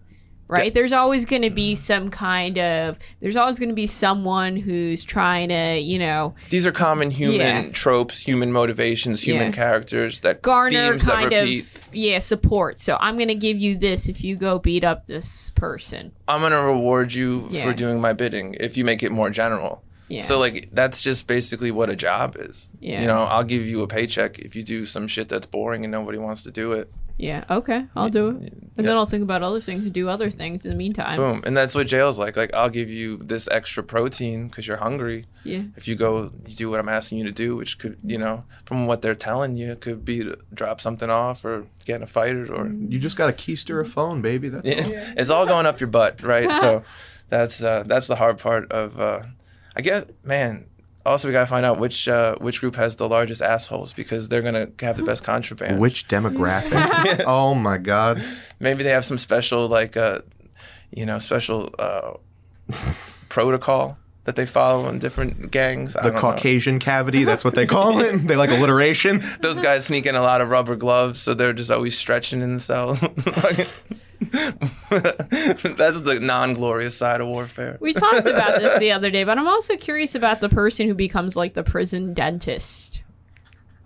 right? 0.51 0.74
There's 0.74 0.93
always 0.93 1.24
going 1.24 1.43
to 1.43 1.51
be 1.51 1.74
some 1.74 2.10
kind 2.10 2.59
of 2.59 2.98
there's 3.20 3.36
always 3.36 3.59
going 3.59 3.68
to 3.68 3.74
be 3.74 3.86
someone 3.86 4.56
who's 4.56 5.05
trying 5.05 5.48
to 5.51 5.78
you 5.78 5.98
know 5.98 6.35
These 6.51 6.66
are 6.66 6.72
common 6.72 7.10
human 7.10 7.39
Yeah. 7.40 7.70
tropes, 7.72 8.20
human 8.20 8.52
motivations, 8.52 9.22
human 9.22 9.47
Yeah. 9.48 9.52
characters 9.52 10.20
that 10.20 10.43
garner 10.43 10.98
that 10.98 11.01
kind 11.01 11.32
repeat. 11.32 11.64
of 11.64 11.89
yeah 11.94 12.18
support. 12.18 12.78
So 12.78 12.97
I'm 13.01 13.16
going 13.16 13.28
to 13.28 13.35
give 13.35 13.59
you 13.59 13.77
this 13.78 14.09
if 14.09 14.22
you 14.24 14.36
go 14.36 14.59
beat 14.59 14.85
up 14.85 15.06
this 15.06 15.51
person. 15.51 16.12
I'm 16.28 16.40
gonna 16.43 16.62
reward 16.64 17.12
you 17.14 17.48
for 17.62 17.72
doing 17.72 18.01
my 18.01 18.12
bidding 18.12 18.55
if 18.60 18.77
you 18.77 18.85
make 18.85 19.02
it 19.02 19.10
more 19.12 19.31
general. 19.31 19.82
Yeah. 20.09 20.22
So 20.22 20.39
like 20.40 20.68
that's 20.72 21.02
just 21.02 21.27
basically 21.28 21.70
what 21.70 21.89
a 21.89 21.94
job 21.97 22.36
is. 22.39 22.66
Yeah. 22.81 23.01
You 23.01 23.06
know, 23.06 23.22
I'll 23.24 23.44
give 23.44 23.64
you 23.66 23.82
a 23.82 23.86
paycheck 23.86 24.40
if 24.40 24.56
you 24.56 24.64
do 24.64 24.85
some 24.85 25.06
shit 25.06 25.28
that's 25.28 25.47
boring 25.47 25.85
and 25.85 25.93
nobody 25.93 26.18
wants 26.18 26.43
to 26.43 26.51
do 26.51 26.72
it. 26.72 26.90
Yeah, 27.20 27.44
okay, 27.51 27.84
I'll 27.94 28.09
do 28.09 28.30
it, 28.30 28.52
and 28.78 28.86
then 28.86 28.97
I'll 28.97 29.05
think 29.05 29.22
about 29.22 29.42
other 29.42 29.60
things 29.60 29.84
and 29.84 29.92
do 29.92 30.09
other 30.09 30.30
things 30.30 30.64
in 30.64 30.70
the 30.70 30.76
meantime. 30.76 31.16
Boom. 31.16 31.42
And 31.44 31.55
that's 31.55 31.74
what 31.74 31.86
jail's 31.86 32.18
like. 32.18 32.34
Like 32.34 32.55
I'll 32.55 32.70
give 32.70 32.88
you 32.88 33.18
this 33.18 33.47
extra 33.48 33.82
protein 33.82 34.48
because 34.48 34.66
you're 34.66 34.78
hungry. 34.78 35.26
Yeah. 35.44 35.64
If 35.76 35.86
you 35.86 35.97
go, 35.97 36.32
you 36.47 36.55
do 36.55 36.70
what 36.70 36.80
I'm 36.80 36.88
asking 36.88 37.18
you 37.18 37.24
to 37.24 37.32
do, 37.32 37.56
which 37.56 37.78
could, 37.78 37.98
you 38.02 38.16
know, 38.16 38.44
from 38.64 38.86
what 38.86 39.02
they're 39.02 39.14
telling 39.14 39.59
you, 39.59 39.72
it 39.72 39.82
could 39.82 40.02
be 40.02 40.24
to 40.24 40.38
drop 40.55 40.80
something 40.80 41.10
off 41.10 41.44
or 41.44 41.66
get 41.84 41.97
in 41.97 42.02
a 42.02 42.06
fight 42.06 42.34
or, 42.34 42.47
Mm. 42.47 42.90
You 42.90 42.98
just 42.98 43.18
got 43.18 43.26
to 43.26 43.32
keister 43.32 43.82
a 43.82 43.84
phone, 43.84 44.22
baby. 44.22 44.48
That's 44.48 44.68
all. 44.68 44.92
Yeah. 44.92 45.14
it's 45.16 45.28
all 45.30 45.47
going 45.47 45.66
up 45.66 45.78
your 45.78 45.88
butt, 45.88 46.22
right? 46.22 46.51
so 46.60 46.82
that's 47.28 47.62
uh, 47.62 47.82
that's 47.86 48.06
the 48.06 48.16
hard 48.16 48.38
part 48.38 48.72
of. 48.72 48.98
Uh, 48.98 49.22
I 49.76 49.82
guess, 49.82 50.05
man. 50.24 50.66
Also, 51.06 51.28
we 51.28 51.32
gotta 51.32 51.47
find 51.47 51.64
out 51.64 51.78
which 51.78 52.09
uh, 52.09 52.36
which 52.40 52.60
group 52.60 52.77
has 52.77 52.97
the 52.97 53.09
largest 53.09 53.40
assholes 53.40 53.93
because 53.93 54.28
they're 54.28 54.43
gonna 54.43 54.68
have 54.81 54.97
the 54.97 55.02
best 55.02 55.24
contraband. 55.24 55.81
Which 55.81 56.09
demographic? 56.09 57.24
oh 57.27 57.55
my 57.55 57.78
god. 57.78 58.22
Maybe 58.59 58.82
they 58.82 58.90
have 58.90 59.06
some 59.06 59.16
special, 59.16 59.66
like, 59.66 59.97
uh, 59.97 60.20
you 60.90 61.06
know, 61.06 61.18
special 61.18 61.74
uh, 61.78 62.12
protocol 63.31 63.97
that 64.31 64.36
they 64.36 64.47
follow 64.47 64.89
in 64.89 65.01
different 65.01 65.51
gangs. 65.51 65.97
I 65.97 66.02
The 66.02 66.11
don't 66.11 66.15
know. 66.15 66.20
Caucasian 66.31 66.78
cavity, 66.78 67.24
that's 67.24 67.44
what 67.44 67.57
they 67.57 67.66
call 67.77 68.01
it. 68.01 68.16
They 68.28 68.36
like 68.36 68.51
alliteration. 68.51 69.24
Those 69.40 69.59
guys 69.61 69.86
sneak 69.86 70.07
in 70.07 70.15
a 70.15 70.23
lot 70.23 70.40
of 70.40 70.51
rubber 70.51 70.77
gloves, 70.77 71.19
so 71.20 71.35
they're 71.35 71.52
just 71.52 71.70
always 71.73 71.98
stretching 71.98 72.40
in 72.43 72.55
the 72.55 72.61
cell. 72.61 72.94
That's 74.90 76.01
the 76.01 76.19
non-glorious 76.23 76.97
side 76.97 77.20
of 77.20 77.27
warfare. 77.28 77.77
We 77.81 77.93
talked 77.93 78.27
about 78.27 78.59
this 78.61 78.78
the 78.78 78.93
other 78.97 79.11
day, 79.11 79.24
but 79.24 79.39
I'm 79.39 79.48
also 79.48 79.77
curious 79.77 80.15
about 80.15 80.40
the 80.40 80.48
person 80.48 80.86
who 80.86 80.94
becomes 80.94 81.36
like 81.36 81.55
the 81.55 81.62
prison 81.62 82.15
dentist. 82.15 83.02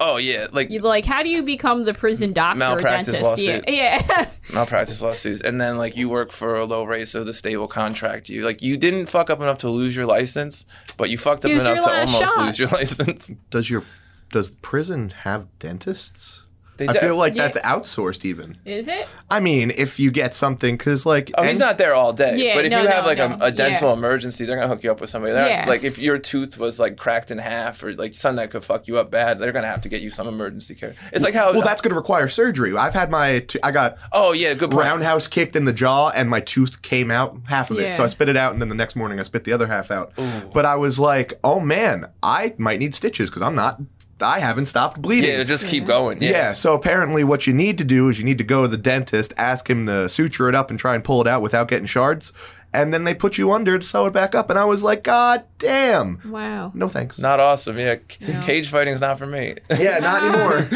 Oh 0.00 0.16
yeah, 0.16 0.48
like 0.52 0.70
You 0.70 0.80
like 0.80 1.04
how 1.04 1.22
do 1.22 1.28
you 1.28 1.42
become 1.42 1.84
the 1.84 1.94
prison 1.94 2.32
doctor 2.32 2.56
or 2.56 2.58
Malpractice 2.58 3.20
dentist? 3.20 3.38
Yeah, 3.42 3.52
lawsuits. 3.54 3.72
yeah. 3.72 4.28
malpractice 4.52 5.00
lawsuits, 5.02 5.40
and 5.40 5.60
then 5.60 5.78
like 5.78 5.96
you 5.96 6.08
work 6.08 6.32
for 6.32 6.56
a 6.56 6.64
low 6.64 6.84
rate, 6.84 7.08
so 7.08 7.22
the 7.22 7.32
state 7.32 7.56
will 7.56 7.68
contract 7.68 8.28
you. 8.28 8.44
Like 8.44 8.60
you 8.62 8.76
didn't 8.76 9.06
fuck 9.06 9.30
up 9.30 9.40
enough 9.40 9.58
to 9.58 9.68
lose 9.68 9.94
your 9.94 10.06
license, 10.06 10.66
but 10.96 11.10
you 11.10 11.18
fucked 11.18 11.44
up 11.44 11.50
Here's 11.50 11.62
enough 11.62 11.84
to 11.84 11.90
almost 11.90 12.34
shot. 12.34 12.44
lose 12.44 12.58
your 12.58 12.68
license. 12.72 13.32
Does 13.50 13.70
your 13.70 13.84
does 14.30 14.50
prison 14.62 15.10
have 15.10 15.46
dentists? 15.58 16.43
They 16.76 16.88
I 16.88 16.92
de- 16.92 16.98
feel 17.00 17.16
like 17.16 17.34
Yeah. 17.34 17.48
that's 17.48 17.58
outsourced 17.58 18.24
even. 18.24 18.58
Is 18.64 18.88
it? 18.88 19.06
I 19.30 19.40
mean, 19.40 19.70
if 19.76 20.00
you 20.00 20.10
get 20.10 20.34
something, 20.34 20.76
because 20.76 21.06
like, 21.06 21.30
Oh, 21.38 21.42
he's 21.42 21.52
and- 21.52 21.58
not 21.60 21.78
there 21.78 21.94
all 21.94 22.12
day. 22.12 22.36
Yeah, 22.36 22.54
but 22.56 22.64
if 22.64 22.70
no, 22.72 22.82
you 22.82 22.88
have 22.88 23.04
no, 23.04 23.08
like 23.08 23.18
no. 23.18 23.36
a, 23.40 23.48
a 23.48 23.50
dental 23.52 23.88
Yeah. 23.90 23.94
emergency, 23.94 24.44
they're 24.44 24.56
gonna 24.56 24.68
hook 24.68 24.82
you 24.82 24.90
up 24.90 25.00
with 25.00 25.10
somebody. 25.10 25.32
They're- 25.34 25.46
Yes. 25.46 25.68
Like 25.68 25.84
if 25.84 25.98
your 25.98 26.18
tooth 26.18 26.58
was 26.58 26.78
like 26.80 26.96
cracked 26.96 27.30
in 27.30 27.38
half 27.38 27.82
or 27.84 27.92
like 27.94 28.14
something 28.14 28.36
that 28.36 28.50
could 28.50 28.64
fuck 28.64 28.88
you 28.88 28.98
up 28.98 29.10
bad, 29.10 29.38
they're 29.38 29.52
gonna 29.52 29.68
have 29.68 29.82
to 29.82 29.88
get 29.88 30.02
you 30.02 30.10
some 30.10 30.26
emergency 30.26 30.74
care. 30.74 30.94
It's 31.12 31.22
like 31.24 31.34
how. 31.34 31.52
well, 31.52 31.62
that's 31.62 31.80
going 31.80 31.90
to 31.90 31.96
require 31.96 32.26
surgery. 32.28 32.76
I've 32.76 32.94
had 32.94 33.10
my, 33.10 33.40
t- 33.40 33.58
I 33.62 33.70
got 33.70 33.96
oh 34.12 34.32
yeah, 34.32 34.54
good 34.54 34.70
point. 34.70 34.84
roundhouse 34.84 35.26
kicked 35.26 35.54
in 35.56 35.64
the 35.64 35.72
jaw, 35.72 36.08
and 36.10 36.28
my 36.28 36.40
tooth 36.40 36.82
came 36.82 37.10
out 37.10 37.38
half 37.46 37.70
of 37.70 37.78
it. 37.78 37.94
So 37.94 38.02
I 38.02 38.08
spit 38.08 38.28
it 38.28 38.36
out, 38.36 38.52
and 38.52 38.60
then 38.60 38.68
the 38.68 38.74
next 38.74 38.96
morning 38.96 39.20
I 39.20 39.22
spit 39.22 39.44
the 39.44 39.52
other 39.52 39.66
half 39.66 39.90
out. 39.90 40.12
But 40.52 40.64
I 40.64 40.74
was 40.76 40.98
like, 40.98 41.34
oh 41.44 41.60
man, 41.60 42.06
I 42.22 42.54
might 42.58 42.78
need 42.80 42.94
stitches 42.94 43.30
because 43.30 43.42
I'm 43.42 43.54
not, 43.54 43.80
I 44.20 44.38
haven't 44.38 44.66
stopped 44.66 45.02
bleeding. 45.02 45.30
Yeah, 45.30 45.42
just 45.44 45.66
keep 45.66 45.86
going. 45.86 46.22
Yeah. 46.22 46.30
Yeah. 46.30 46.52
so 46.52 46.74
apparently 46.74 47.24
what 47.24 47.46
you 47.46 47.52
need 47.52 47.78
to 47.78 47.84
do 47.84 48.08
is 48.08 48.18
you 48.18 48.24
need 48.24 48.38
to 48.38 48.44
go 48.44 48.62
to 48.62 48.68
the 48.68 48.76
dentist, 48.76 49.32
ask 49.36 49.68
him 49.68 49.86
to 49.86 50.08
suture 50.08 50.48
it 50.48 50.54
up 50.54 50.70
and 50.70 50.78
try 50.78 50.94
and 50.94 51.02
pull 51.04 51.20
it 51.20 51.26
out 51.26 51.42
without 51.42 51.68
getting 51.68 51.86
shards, 51.86 52.32
and 52.72 52.92
then 52.94 53.04
they 53.04 53.14
put 53.14 53.38
you 53.38 53.52
under 53.52 53.78
to 53.78 53.84
sew 53.86 54.06
it 54.06 54.12
back 54.12 54.34
up. 54.34 54.50
And 54.50 54.58
I 54.58 54.64
was 54.64 54.82
like, 54.84 55.02
God 55.04 55.44
damn. 55.58 56.20
Wow. 56.30 56.72
No 56.74 56.88
thanks. 56.88 57.18
Not 57.18 57.38
awesome. 57.40 57.76
Yeah, 57.78 57.96
C- 58.08 58.32
No. 58.32 58.40
cage 58.42 58.68
fighting's 58.68 59.00
not 59.00 59.18
for 59.18 59.26
me. 59.26 59.56
Yeah, 59.78 59.98
not 59.98 60.22
anymore. 60.22 60.68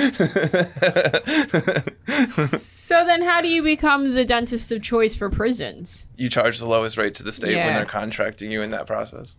So 2.88 3.04
then, 3.04 3.20
how 3.22 3.42
do 3.42 3.48
you 3.48 3.62
become 3.62 4.14
the 4.14 4.24
dentist 4.24 4.72
of 4.72 4.80
choice 4.82 5.14
for 5.14 5.28
prisons? 5.28 6.06
you 6.16 6.30
charge 6.30 6.58
the 6.58 6.66
lowest 6.66 6.96
rate 6.96 7.14
to 7.16 7.22
the 7.22 7.32
state 7.32 7.54
when 7.54 7.74
they're 7.74 7.84
contracting 7.84 8.50
you 8.50 8.62
in 8.62 8.70
that 8.70 8.86
process. 8.86 9.36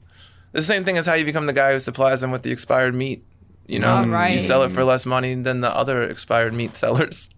The 0.52 0.62
same 0.62 0.84
thing 0.84 0.98
as 0.98 1.08
how 1.08 1.16
you 1.16 1.26
become 1.26 1.48
the 1.48 1.54
guy 1.54 1.74
who 1.74 1.80
supplies 1.80 2.22
them 2.22 2.30
with 2.30 2.44
the 2.44 2.52
expired 2.52 2.94
meat. 2.94 3.24
You 3.70 3.80
know, 3.80 3.96
All 4.14 4.28
you 4.30 4.40
sell 4.40 4.64
it 4.64 4.72
for 4.72 4.84
less 4.84 5.06
money 5.06 5.36
than 5.36 5.62
the 5.62 5.70
other 5.76 6.04
expired 6.04 6.54
meat 6.54 6.74
sellers. 6.76 7.30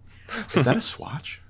is 0.54 0.64
that 0.64 0.76
a 0.76 0.80
swatch? 0.94 1.40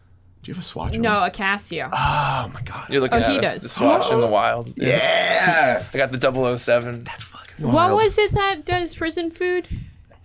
Do 0.42 0.50
you 0.50 0.54
have 0.54 0.62
a 0.62 0.66
swatch? 0.66 0.98
on? 0.98 1.04
a 1.04 1.30
Acacio. 1.30 1.88
Oh 1.92 2.50
my 2.52 2.60
god. 2.64 2.90
You're 2.90 3.00
looking 3.00 3.22
Oh, 3.22 3.30
he 3.30 3.36
at 3.36 3.42
does. 3.42 3.62
the 3.62 3.68
swatch 3.68 4.10
in 4.10 4.20
the 4.20 4.26
wild. 4.26 4.74
Yeah. 4.76 5.84
I 5.94 5.96
got 5.96 6.10
the 6.10 6.18
007. 6.58 7.04
That's 7.04 7.22
fucking 7.22 7.64
Wild. 7.64 7.92
what 7.92 8.02
was 8.02 8.18
it 8.18 8.32
that 8.32 8.64
does 8.64 8.92
prison 8.92 9.30
food? 9.30 9.68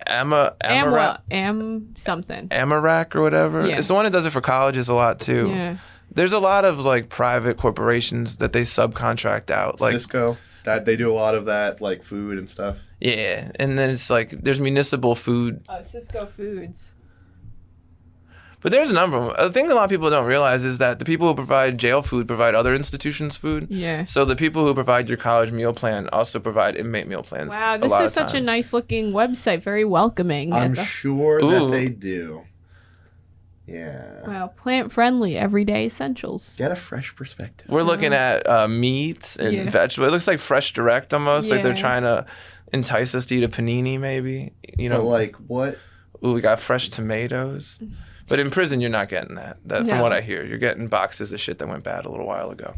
Ama, 0.08 0.56
Amwa, 0.64 0.82
Amarak, 0.82 1.20
Am 1.30 1.94
something. 1.96 2.48
Amarak 2.48 3.14
or 3.14 3.20
whatever. 3.22 3.64
Yeah. 3.66 3.78
It's 3.78 3.86
the 3.88 3.94
one 3.94 4.04
that 4.04 4.12
does 4.12 4.26
it 4.26 4.30
for 4.30 4.40
colleges 4.40 4.88
a 4.88 4.94
lot 4.94 5.20
too. 5.20 5.50
Yeah. 5.50 5.76
There's 6.12 6.32
a 6.32 6.38
lot 6.40 6.64
of 6.64 6.80
like 6.84 7.10
private 7.10 7.56
corporations 7.58 8.38
that 8.38 8.52
they 8.52 8.62
subcontract 8.62 9.50
out. 9.50 9.80
Like 9.80 9.94
Sysco? 9.96 10.36
That 10.64 10.84
they 10.84 10.96
do 10.96 11.10
a 11.10 11.14
lot 11.14 11.34
of 11.36 11.44
that, 11.46 11.80
like 11.80 12.02
food 12.02 12.38
and 12.38 12.50
stuff. 12.50 12.78
Yeah, 13.00 13.50
and 13.60 13.78
then 13.78 13.90
it's 13.90 14.10
like 14.10 14.30
there's 14.30 14.60
municipal 14.60 15.14
food 15.14 15.64
Oh, 15.68 15.74
Sysco 15.82 16.28
Foods. 16.28 16.94
But 18.60 18.72
there's 18.72 18.90
a 18.90 18.92
number 18.92 19.16
of 19.18 19.26
them. 19.36 19.46
The 19.46 19.52
thing 19.52 19.70
a 19.70 19.74
lot 19.76 19.84
of 19.84 19.90
people 19.90 20.10
don't 20.10 20.26
realize 20.26 20.64
is 20.64 20.78
that 20.78 20.98
the 20.98 21.04
people 21.04 21.28
who 21.28 21.34
provide 21.36 21.78
jail 21.78 22.02
food 22.02 22.26
provide 22.26 22.56
other 22.56 22.74
institutions 22.74 23.36
food. 23.36 23.68
Yeah. 23.70 24.04
So 24.04 24.24
the 24.24 24.34
people 24.34 24.66
who 24.66 24.74
provide 24.74 25.08
your 25.08 25.16
college 25.16 25.52
meal 25.52 25.72
plan 25.72 26.08
also 26.12 26.40
provide 26.40 26.74
inmate 26.76 27.06
meal 27.06 27.22
plans. 27.22 27.50
Wow, 27.50 27.76
a 27.76 27.78
this 27.78 27.92
lot 27.92 28.02
is 28.02 28.16
of 28.16 28.30
such 28.30 28.34
a 28.34 28.40
nice 28.40 28.72
looking 28.72 29.12
website. 29.12 29.62
Very 29.62 29.84
welcoming. 29.84 30.52
I'm 30.52 30.74
the- 30.74 30.82
sure 30.84 31.38
Ooh. 31.38 31.66
that 31.66 31.70
they 31.70 31.88
do. 31.88 32.42
Yeah. 33.64 34.26
wow, 34.26 34.46
plant 34.56 34.90
friendly, 34.90 35.36
everyday 35.36 35.84
essentials. 35.86 36.56
Get 36.56 36.72
a 36.72 36.76
fresh 36.76 37.14
perspective. 37.14 37.68
We're 37.68 37.82
looking 37.82 38.14
at 38.14 38.48
uh, 38.48 38.66
meats 38.66 39.36
and 39.36 39.52
Yeah. 39.54 39.68
vegetables. 39.70 40.08
It 40.08 40.12
looks 40.12 40.26
like 40.26 40.40
fresh 40.40 40.72
direct 40.72 41.12
almost. 41.12 41.50
Like 41.50 41.62
they're 41.62 41.74
trying 41.74 42.02
to 42.04 42.24
entice 42.72 43.14
us 43.14 43.26
to 43.26 43.34
eat 43.36 43.44
a 43.44 43.48
panini, 43.48 43.98
maybe. 43.98 44.52
You 44.76 44.88
But 44.90 44.98
know, 44.98 45.04
like 45.06 45.36
what? 45.36 45.78
ooh, 46.24 46.32
we 46.34 46.40
got 46.40 46.60
fresh 46.60 46.88
tomatoes. 46.88 47.78
Mm-hmm. 47.82 47.94
But 48.28 48.40
in 48.40 48.50
prison, 48.50 48.80
you're 48.82 48.90
not 48.90 49.08
getting 49.08 49.36
that. 49.36 49.56
That 49.64 49.88
from 49.88 50.00
what 50.00 50.12
I 50.12 50.20
hear, 50.20 50.44
you're 50.44 50.58
getting 50.58 50.86
boxes 50.88 51.32
of 51.32 51.40
shit 51.40 51.58
that 51.60 51.66
went 51.68 51.82
bad 51.82 52.04
a 52.04 52.10
little 52.10 52.26
while 52.26 52.50
ago. 52.50 52.74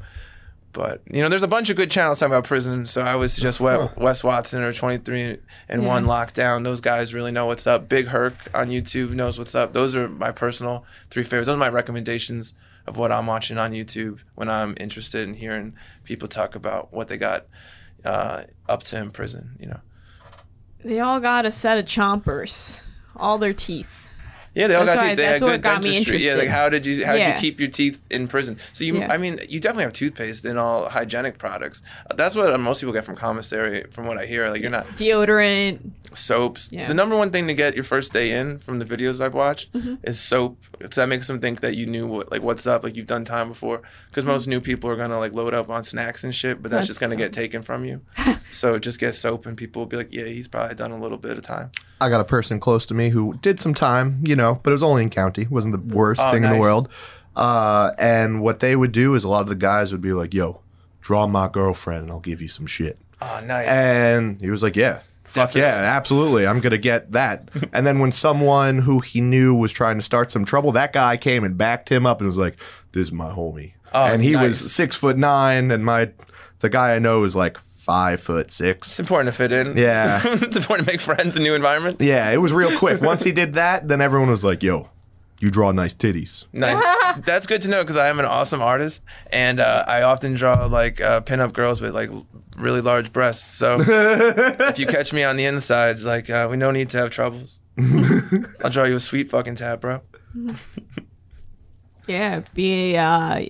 But 0.73 1.03
you 1.11 1.21
know, 1.21 1.29
there's 1.29 1.43
a 1.43 1.49
bunch 1.49 1.69
of 1.71 1.77
good 1.77 1.91
channels 1.91 2.21
talking 2.21 2.33
about 2.33 2.45
prison. 2.45 2.87
So 2.87 3.03
I 3.03 3.17
would 3.17 3.33
suggest 3.33 3.59
we- 3.59 3.89
Wes 3.97 4.23
Watson 4.23 4.63
or 4.63 4.73
23 4.73 5.39
and 5.69 5.85
One 5.87 6.05
Lockdown. 6.07 6.63
Those 6.63 6.81
guys 6.81 7.13
really 7.13 7.33
know 7.33 7.47
what's 7.47 7.67
up. 7.67 7.89
Big 7.89 8.07
Herc 8.07 8.35
on 8.55 8.69
YouTube 8.69 9.11
knows 9.11 9.37
what's 9.41 9.57
up. 9.57 9.73
Those 9.73 9.97
are 9.97 10.09
my 10.09 10.31
personal 10.31 10.85
three 11.11 11.25
favorites. 11.25 11.47
Those 11.49 11.57
are 11.57 11.59
my 11.59 11.69
recommendations 11.69 12.55
of 12.87 12.97
what 12.97 13.11
I'm 13.11 13.27
watching 13.27 13.59
on 13.59 13.73
YouTube 13.73 14.21
when 14.37 14.49
I'm 14.49 14.77
interested 14.79 15.27
in 15.29 15.35
hearing 15.35 15.75
people 16.05 16.29
talk 16.29 16.55
about 16.55 16.93
what 16.93 17.09
they 17.09 17.17
got 17.17 17.47
uh, 18.05 18.45
up 18.69 18.83
to 18.85 18.99
in 18.99 19.11
prison. 19.11 19.57
You 19.59 19.69
know. 19.69 19.81
They 20.85 21.01
all 21.01 21.21
got 21.21 21.45
a 21.45 21.51
set 21.51 21.79
of 21.79 21.85
chompers, 21.85 22.85
all 23.17 23.39
their 23.39 23.53
teeth. 23.53 24.00
Yeah, 24.55 24.67
they 24.67 24.75
all 24.75 24.85
That's 24.85 24.97
got 24.97 25.03
why- 25.03 25.09
teeth. 25.11 25.17
They 25.19 25.25
had 25.27 25.41
good 25.41 25.63
dentistry. 25.63 26.19
Yeah, 26.19 26.35
like 26.35 26.49
how 26.49 26.69
did 26.69 26.85
you 26.85 27.05
how 27.07 27.13
did 27.15 27.35
you 27.35 27.41
keep 27.41 27.61
your 27.61 27.69
teeth 27.71 28.01
in 28.11 28.27
prison? 28.27 28.59
So 28.73 28.83
you, 28.85 28.99
Yeah. 28.99 29.13
I 29.13 29.17
mean, 29.17 29.39
you 29.49 29.61
definitely 29.61 29.85
have 29.85 29.93
toothpaste 29.93 30.45
and 30.45 30.59
all 30.59 30.89
hygienic 30.89 31.39
products. 31.39 31.83
That's 32.17 32.35
what 32.35 32.59
most 32.59 32.81
people 32.81 32.93
get 32.93 33.05
from 33.05 33.15
commissary, 33.17 33.85
from 33.91 34.07
what 34.07 34.19
I 34.19 34.27
hear. 34.27 34.49
Like 34.51 34.61
you're 34.63 34.71
not 34.71 34.87
Deodorant. 34.97 35.79
soaps. 36.15 36.69
Yeah. 36.73 36.89
The 36.89 36.95
number 36.95 37.17
one 37.17 37.31
thing 37.31 37.47
to 37.47 37.55
get 37.55 37.75
your 37.77 37.85
first 37.85 38.13
day 38.13 38.33
in 38.33 38.59
from 38.59 38.81
the 38.81 38.85
videos 38.85 39.21
I've 39.21 39.35
watched 39.35 39.73
Mm-hmm. 39.73 39.95
is 40.03 40.19
soap. 40.19 40.59
So 40.81 41.01
that 41.01 41.09
makes 41.09 41.29
them 41.29 41.39
think 41.41 41.61
that 41.61 41.77
you 41.77 41.87
knew 41.87 42.07
what 42.09 42.33
like 42.33 42.43
what's 42.43 42.67
up, 42.67 42.83
like 42.83 42.97
you've 42.97 43.07
done 43.07 43.25
time 43.25 43.49
before. 43.49 43.83
Because 44.09 44.25
most 44.25 44.47
new 44.49 44.61
people 44.61 44.91
are 44.91 44.97
gonna 44.97 45.19
like 45.21 45.33
load 45.33 45.55
up 45.55 45.71
on 45.71 45.85
snacks 45.85 46.25
and 46.25 46.35
shit, 46.35 46.61
but 46.61 46.71
that's, 46.71 46.71
Mm-hmm. 46.71 46.77
That's 46.81 46.87
just 46.89 47.01
gonna 47.01 47.11
dumb. 47.13 47.19
get 47.19 47.33
taken 47.33 47.63
from 47.63 47.85
you. 47.85 48.01
so 48.51 48.79
just 48.79 48.99
get 48.99 49.15
soap, 49.15 49.47
and 49.47 49.57
people 49.57 49.81
will 49.83 49.87
be 49.87 49.97
like, 49.99 50.09
yeah, 50.13 50.25
he's 50.25 50.49
probably 50.49 50.75
done 50.75 50.91
a 50.93 50.99
little 50.99 51.19
bit 51.19 51.37
of 51.37 51.43
time. 51.45 51.71
I 52.01 52.09
got 52.09 52.21
a 52.21 52.25
person 52.25 52.59
close 52.61 52.87
to 52.87 52.95
me 52.95 53.11
who 53.11 53.35
did 53.43 53.61
some 53.61 53.75
time, 53.75 54.23
you 54.27 54.35
know, 54.37 54.61
but 54.63 54.71
it 54.71 54.73
was 54.73 54.83
only 54.83 55.03
in 55.03 55.11
county. 55.11 55.43
It 55.43 55.51
wasn't 55.51 55.75
the 55.75 55.95
worst 55.95 56.21
Oh, 56.25 56.31
thing 56.33 56.45
in 56.45 56.51
the 56.51 56.59
world. 56.59 56.89
Uh, 57.37 57.93
and 57.99 58.41
what 58.43 58.61
they 58.61 58.75
would 58.75 58.93
do 58.93 59.15
is 59.15 59.25
a 59.25 59.29
lot 59.29 59.43
of 59.43 59.49
the 59.49 59.55
guys 59.55 59.93
would 59.93 60.01
be 60.01 60.13
like, 60.13 60.35
"Yo, 60.35 60.61
draw 61.01 61.27
my 61.27 61.49
girlfriend, 61.49 62.03
and 62.05 62.11
I'll 62.11 62.21
give 62.21 62.43
you 62.43 62.49
some 62.49 62.67
shit." 62.67 62.99
Oh, 63.23 63.41
nice. 63.45 63.69
And 63.69 64.41
he 64.41 64.51
was 64.51 64.63
like, 64.63 64.77
"Yeah, 64.77 65.01
fuck 65.25 65.49
Definitely. 65.53 65.61
yeah, 65.63 65.97
absolutely, 65.97 66.47
I'm 66.47 66.61
gonna 66.61 66.79
get 66.79 67.13
that." 67.13 67.49
and 67.73 67.87
then 67.87 67.99
when 68.01 68.11
someone 68.13 68.79
who 68.79 69.01
he 69.01 69.21
knew 69.21 69.55
was 69.55 69.73
trying 69.73 69.97
to 69.97 70.03
start 70.03 70.31
some 70.31 70.45
trouble, 70.45 70.73
that 70.73 70.93
guy 70.93 71.17
came 71.17 71.45
and 71.45 71.57
backed 71.57 71.91
him 71.91 72.05
up 72.07 72.21
and 72.21 72.27
was 72.27 72.39
like, 72.39 72.57
"This 72.93 73.09
is 73.09 73.13
my 73.13 73.31
homie." 73.31 73.73
Oh, 73.93 74.07
and 74.07 74.23
he 74.23 74.33
nice. 74.33 74.49
was 74.63 74.73
six 74.73 74.97
foot 74.97 75.17
nine, 75.17 75.71
and 75.71 75.85
my 75.85 76.11
the 76.61 76.69
guy 76.69 76.95
I 76.95 76.99
know 76.99 77.25
is 77.25 77.37
like 77.37 77.59
five 77.81 78.21
foot 78.21 78.51
six. 78.51 78.89
it's 78.89 79.01
important 79.01 79.29
to 79.29 79.37
fit 79.37 79.53
in. 79.53 79.77
Yeah. 79.77 80.21
it's 80.25 80.57
important 80.57 80.87
to 80.87 80.93
make 80.93 81.01
friends 81.01 81.37
in 81.37 81.43
new 81.43 81.55
environments. 81.55 82.03
Yeah, 82.05 82.31
it 82.31 82.37
was 82.39 82.53
real 82.53 82.77
quick. 82.79 83.01
Once 83.13 83.23
he 83.25 83.33
did 83.33 83.55
that, 83.55 83.89
then 83.89 84.01
everyone 84.01 84.29
was 84.29 84.45
like, 84.45 84.63
"Yo, 84.63 84.91
you 85.41 85.51
draw 85.51 85.73
nice 85.73 85.95
titties." 85.95 86.45
Nice. 86.53 86.83
That's 87.27 87.47
good 87.47 87.63
to 87.63 87.69
know 87.69 87.83
because 87.83 87.97
I 87.97 88.09
am 88.09 88.19
an 88.19 88.27
awesome 88.27 88.61
artist, 88.61 89.03
and 89.33 89.61
uh, 89.61 89.85
I 89.87 90.03
often 90.03 90.35
draw 90.35 90.67
like 90.67 91.01
uh, 91.01 91.23
pinup 91.23 91.53
girls 91.53 91.81
with 91.81 91.95
like 91.95 92.11
really 92.57 92.81
large 92.81 93.13
breasts. 93.13 93.55
So 93.55 93.79
if 93.81 94.79
you 94.79 94.87
catch 94.87 95.13
me 95.13 95.25
on 95.25 95.37
the 95.37 95.47
inside, 95.47 96.01
like 96.01 96.29
uh, 96.31 96.47
we 96.51 96.57
no 96.57 96.71
need 96.71 96.91
to 96.91 96.99
have 96.99 97.11
troubles. 97.11 97.61
I'll 98.63 98.71
draw 98.71 98.85
you 98.85 98.97
a 98.97 99.01
sweet 99.01 99.31
fucking 99.31 99.55
tab, 99.55 99.81
bro. 99.81 100.03
Yeah, 102.07 102.43
be 102.55 102.97
uh 102.97 103.47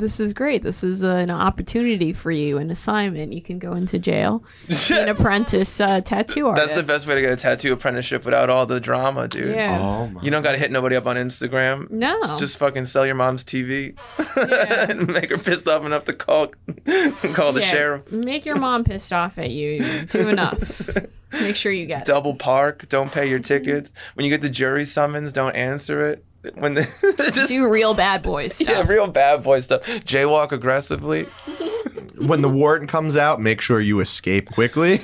this 0.00 0.18
is 0.18 0.32
great. 0.32 0.62
This 0.62 0.82
is 0.82 1.02
an 1.02 1.30
opportunity 1.30 2.12
for 2.12 2.30
you, 2.32 2.58
an 2.58 2.70
assignment. 2.70 3.32
You 3.32 3.40
can 3.42 3.58
go 3.58 3.74
into 3.74 3.98
jail, 3.98 4.42
be 4.68 4.74
an 4.98 5.08
apprentice 5.16 5.80
uh, 5.80 6.00
tattoo 6.00 6.48
artist. 6.48 6.68
That's 6.74 6.80
the 6.80 6.92
best 6.92 7.06
way 7.06 7.14
to 7.14 7.20
get 7.20 7.32
a 7.32 7.36
tattoo 7.36 7.72
apprenticeship 7.72 8.24
without 8.24 8.50
all 8.50 8.66
the 8.66 8.80
drama, 8.80 9.28
dude. 9.28 9.54
Yeah. 9.54 9.78
Oh 9.80 10.08
my! 10.08 10.22
You 10.22 10.30
don't 10.30 10.42
got 10.42 10.52
to 10.52 10.58
hit 10.58 10.70
nobody 10.72 10.96
up 10.96 11.06
on 11.06 11.16
Instagram. 11.16 11.88
No. 11.90 12.36
Just 12.38 12.58
fucking 12.58 12.86
sell 12.86 13.06
your 13.06 13.14
mom's 13.14 13.44
TV 13.44 13.96
Yeah. 14.36 14.90
and 14.90 15.06
make 15.06 15.30
her 15.30 15.38
pissed 15.38 15.68
off 15.68 15.84
enough 15.84 16.04
to 16.04 16.12
call 16.12 16.48
call 17.34 17.52
the 17.52 17.60
Yeah, 17.60 17.66
sheriff. 17.70 18.10
Make 18.10 18.44
your 18.46 18.56
mom 18.56 18.82
pissed 18.84 19.12
off 19.12 19.38
at 19.38 19.50
you. 19.50 19.82
Do 20.06 20.28
enough. 20.28 20.88
Make 21.32 21.54
sure 21.54 21.70
you 21.70 21.86
get 21.86 22.06
double 22.06 22.34
park. 22.34 22.88
Don't 22.88 23.12
pay 23.12 23.28
your 23.28 23.38
tickets. 23.38 23.92
When 24.14 24.24
you 24.24 24.30
get 24.30 24.40
the 24.42 24.48
jury 24.50 24.84
summons, 24.84 25.32
don't 25.32 25.54
answer 25.54 26.04
it. 26.06 26.24
When 26.54 26.74
the 26.74 26.82
just 27.34 27.48
Do 27.48 27.68
real 27.68 27.94
bad 27.94 28.22
boy 28.22 28.48
stuff. 28.48 28.68
yeah, 28.68 28.86
real 28.86 29.06
bad 29.06 29.42
boy 29.42 29.60
stuff. 29.60 29.82
Jaywalk 29.86 30.52
aggressively. 30.52 31.24
when 32.18 32.42
the 32.42 32.48
warrant 32.48 32.88
comes 32.88 33.16
out, 33.16 33.40
make 33.40 33.60
sure 33.60 33.80
you 33.80 34.00
escape 34.00 34.50
quickly. 34.50 34.98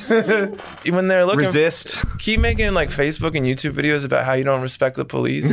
When 0.88 1.08
they're 1.08 1.24
looking, 1.24 1.40
Resist. 1.40 2.04
keep 2.18 2.40
making 2.40 2.72
like 2.74 2.90
Facebook 2.90 3.34
and 3.36 3.44
YouTube 3.46 3.72
videos 3.72 4.04
about 4.04 4.24
how 4.24 4.34
you 4.34 4.44
don't 4.44 4.62
respect 4.62 4.96
the 4.96 5.04
police, 5.04 5.50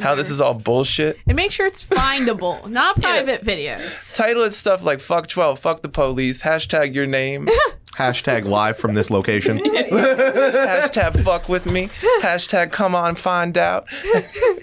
how 0.00 0.14
this 0.14 0.30
is 0.30 0.40
all 0.40 0.54
bullshit. 0.54 1.18
and 1.26 1.36
make 1.36 1.52
sure 1.52 1.66
it's 1.66 1.84
findable, 1.84 2.66
not 2.68 3.00
private 3.00 3.44
videos. 3.44 4.16
Title 4.16 4.42
it 4.44 4.52
stuff 4.52 4.82
like 4.82 5.00
"fuck 5.00 5.26
12," 5.26 5.58
"fuck 5.58 5.82
the 5.82 5.88
police," 5.88 6.42
hashtag 6.42 6.94
your 6.94 7.06
name. 7.06 7.48
Hashtag 7.96 8.44
live 8.44 8.76
from 8.76 8.94
this 8.94 9.10
location. 9.10 9.58
Hashtag 9.58 11.22
fuck 11.22 11.48
with 11.48 11.66
me. 11.66 11.88
Hashtag 12.22 12.72
come 12.72 12.94
on 12.94 13.14
find 13.14 13.56
out. 13.56 13.86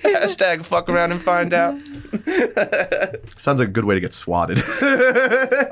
Hashtag 0.03 0.65
fuck 0.65 0.89
around 0.89 1.11
and 1.13 1.21
find 1.21 1.53
out. 1.53 1.79
Sounds 3.37 3.59
like 3.59 3.69
a 3.69 3.71
good 3.71 3.85
way 3.85 3.95
to 3.95 4.01
get 4.01 4.13
swatted. 4.13 4.59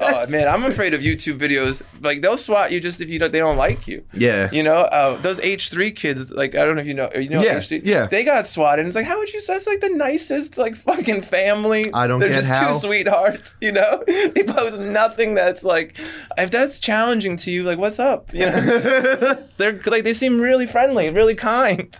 Oh 0.02 0.26
man, 0.28 0.48
I'm 0.48 0.64
afraid 0.64 0.94
of 0.94 1.02
YouTube 1.02 1.38
videos. 1.38 1.82
Like 2.02 2.22
they'll 2.22 2.38
swat 2.38 2.72
you 2.72 2.80
just 2.80 3.00
if 3.02 3.10
you 3.10 3.20
don't, 3.20 3.32
they 3.32 3.40
don't 3.40 3.58
like 3.58 3.88
you. 3.88 4.04
yeah. 4.14 4.50
You 4.52 4.64
know, 4.64 4.78
uh, 4.78 5.18
those 5.18 5.40
H3 5.40 5.96
kids, 5.96 6.32
like 6.32 6.56
I 6.56 6.66
don't 6.66 6.76
know 6.76 6.82
if 6.82 6.88
you 6.88 6.94
know, 6.94 7.10
you 7.16 7.30
know 7.30 7.42
Yeah, 7.42 7.58
H3, 7.58 7.82
yeah. 7.84 8.06
they 8.08 8.24
got 8.24 8.48
swatted. 8.48 8.80
And 8.80 8.88
it's 8.88 8.96
like, 8.96 9.06
how 9.06 9.18
would 9.20 9.32
you 9.32 9.42
say 9.42 9.54
that's 9.54 9.68
like 9.68 9.82
the 9.82 9.90
nicest 9.90 10.58
like 10.58 10.76
fucking 10.76 11.22
family? 11.24 11.92
I 11.94 12.08
don't 12.08 12.20
They're 12.20 12.30
just 12.34 12.50
how. 12.50 12.74
two 12.74 12.80
sweethearts, 12.80 13.58
you 13.62 13.72
know. 13.72 14.04
They 14.30 14.44
post 14.44 14.80
nothing 14.80 15.34
that's 15.36 15.64
like, 15.64 15.98
if 16.38 16.52
that's 16.52 16.80
challenging 16.80 17.38
to 17.38 17.49
you, 17.50 17.64
like 17.64 17.78
what's 17.80 18.00
up? 18.00 18.34
You 18.34 18.46
know, 18.46 19.44
they're 19.58 19.80
like 19.86 20.04
they 20.04 20.14
seem 20.14 20.40
really 20.40 20.66
friendly, 20.68 21.10
really 21.10 21.36
kind. 21.36 21.96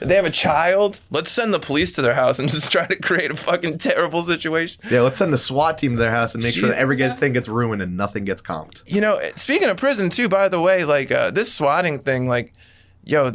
They 0.00 0.14
have 0.16 0.24
a 0.24 0.30
child. 0.30 0.98
Let's 1.10 1.30
send 1.30 1.52
the 1.52 1.58
police 1.60 1.92
to 1.92 2.02
their 2.02 2.14
house 2.14 2.38
and 2.38 2.48
just 2.50 2.72
try 2.72 2.86
to 2.86 2.96
create 2.96 3.30
a 3.30 3.36
fucking 3.36 3.76
terrible 3.78 4.22
situation. 4.22 4.80
Yeah, 4.90 5.02
let's 5.02 5.18
send 5.18 5.30
the 5.32 5.36
SWAT 5.38 5.76
team 5.76 5.94
to 5.94 6.00
their 6.00 6.10
house 6.10 6.34
and 6.34 6.42
make 6.42 6.54
sure 6.54 6.68
that 6.70 6.78
everything 6.78 7.34
gets 7.34 7.48
ruined 7.48 7.82
and 7.82 7.94
nothing 7.96 8.24
gets 8.24 8.40
comped. 8.40 8.82
You 8.86 9.02
know, 9.02 9.18
speaking 9.34 9.68
of 9.68 9.76
prison 9.76 10.08
too, 10.08 10.28
by 10.28 10.48
the 10.48 10.60
way, 10.60 10.84
like 10.84 11.12
uh, 11.12 11.30
this 11.32 11.52
swatting 11.52 11.98
thing, 11.98 12.26
like, 12.26 12.54
yo, 13.04 13.32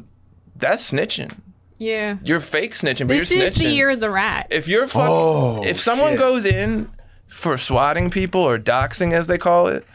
that's 0.56 0.92
snitching. 0.92 1.38
Yeah. 1.78 2.18
You're 2.24 2.40
fake 2.40 2.72
snitching, 2.72 3.08
but 3.08 3.20
This 3.20 3.32
you're 3.32 3.44
is 3.44 3.54
snitching. 3.54 3.58
the 3.60 3.70
year 3.70 3.90
of 3.92 4.00
the 4.00 4.10
rat. 4.10 4.48
if 4.50 4.68
you're 4.68 4.88
fucking, 4.88 5.08
Oh, 5.08 5.64
if 5.64 5.80
someone 5.80 6.14
shit. 6.14 6.20
goes 6.20 6.46
in 6.46 6.90
for 7.28 7.58
swatting 7.60 8.10
people 8.10 8.42
or 8.42 8.58
doxing, 8.58 9.12
as 9.14 9.28
they 9.28 9.38
call 9.38 9.68
it, 9.68 9.86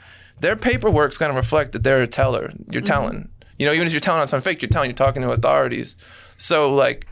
their 0.40 0.56
paperwork's 0.56 1.18
gonna 1.18 1.34
reflect 1.34 1.72
that 1.72 1.82
they're 1.82 2.02
a 2.02 2.06
teller. 2.06 2.52
You're 2.70 2.82
mm-hmm. 2.82 2.86
telling. 2.86 3.28
You 3.58 3.66
know, 3.66 3.72
even 3.72 3.86
if 3.86 3.92
you're 3.92 4.00
telling 4.00 4.20
on 4.20 4.28
something 4.28 4.52
fake, 4.52 4.62
you're 4.62 4.68
telling. 4.68 4.90
You're 4.90 4.96
talking 4.96 5.22
to 5.22 5.30
authorities. 5.30 5.96
So 6.36 6.72
like, 6.74 7.06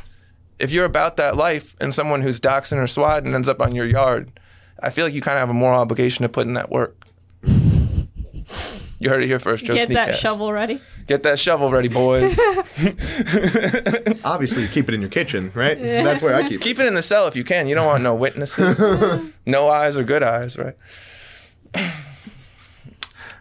if 0.59 0.71
you're 0.71 0.85
about 0.85 1.17
that 1.17 1.37
life 1.37 1.77
and 1.81 1.95
someone 1.95 2.23
who's 2.23 2.41
doxing 2.41 2.79
or 2.79 2.87
swatting 2.87 3.35
ends 3.35 3.49
up 3.49 3.61
on 3.61 3.75
your 3.75 3.87
yard, 3.87 4.39
I 4.81 4.91
feel 4.91 5.05
like 5.05 5.15
you 5.15 5.21
kind 5.21 5.37
of 5.37 5.41
have 5.41 5.51
a 5.51 5.55
moral 5.55 5.81
obligation 5.81 6.23
to 6.23 6.29
put 6.29 6.47
in 6.47 6.55
that 6.55 6.71
work. 6.71 7.07
You 8.99 9.11
heard 9.11 9.23
it 9.23 9.27
here 9.27 9.39
first, 9.39 9.65
Joe 9.65 9.75
Get 9.75 9.89
that 9.91 10.15
Sneakcast. 10.15 10.19
shovel 10.19 10.53
ready. 10.53 10.81
Get 11.07 11.23
that 11.25 11.39
shovel 11.39 11.71
ready, 11.71 11.89
boys. 11.89 12.39
Obviously, 14.25 14.63
you 14.63 14.69
keep 14.69 14.89
it 14.89 14.95
in 14.95 15.03
your 15.03 15.11
kitchen, 15.11 15.53
right? 15.55 15.79
That's 15.81 16.23
where 16.23 16.35
I 16.35 16.43
keep 16.45 16.61
it. 16.61 16.65
Keep 16.65 16.79
it 16.79 16.87
in 16.87 16.95
the 16.95 17.03
cell 17.03 17.27
if 17.27 17.37
you 17.37 17.45
can. 17.45 17.69
You 17.69 17.75
don't 17.75 17.87
want 17.87 18.03
no 18.03 18.15
witnesses. 18.15 18.79
no 19.47 19.69
eyes 19.69 19.99
or 19.99 20.05
good 20.05 20.23
eyes, 20.23 20.57
right? 20.57 20.75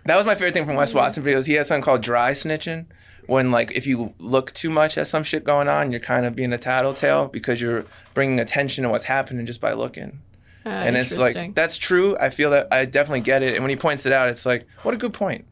That 0.06 0.15
was 0.15 0.26
my 0.26 0.36
favorite 0.36 0.53
thing 0.53 0.65
from 0.65 0.76
Wes 0.76 0.94
Watson 0.94 1.23
videos. 1.23 1.45
He 1.45 1.53
has 1.53 1.68
something 1.68 1.84
called 1.84 2.02
dry 2.02 2.32
snitching. 2.32 2.86
When 3.27 3.49
like 3.49 3.72
if 3.76 3.88
you 3.88 4.14
look 4.19 4.53
too 4.53 4.69
much 4.69 4.98
at 4.98 5.07
some 5.07 5.23
shit 5.23 5.44
going 5.44 5.68
on, 5.68 5.91
you're 5.91 5.99
kind 5.99 6.26
of 6.26 6.36
being 6.36 6.53
a 6.53 6.60
tattletale 6.60 7.27
because 7.27 7.60
you're 7.60 7.86
bringing 8.14 8.40
attention 8.40 8.84
to 8.84 8.90
what's 8.90 9.06
happening 9.06 9.45
just 9.45 9.60
by 9.60 9.73
looking. 9.73 10.22
Uh, 10.65 10.69
and 10.69 10.95
it's 10.95 11.18
like 11.18 11.56
that's 11.56 11.77
true. 11.77 12.15
I 12.19 12.30
feel 12.30 12.52
that 12.52 12.68
I 12.72 12.86
definitely 12.86 13.22
get 13.22 13.44
it. 13.44 13.53
And 13.56 13.64
when 13.64 13.69
he 13.69 13.76
points 13.76 14.06
it 14.06 14.14
out, 14.14 14.30
it's 14.30 14.45
like, 14.45 14.68
what 14.84 14.94
a 14.94 14.98
good 14.98 15.14
point. 15.14 15.45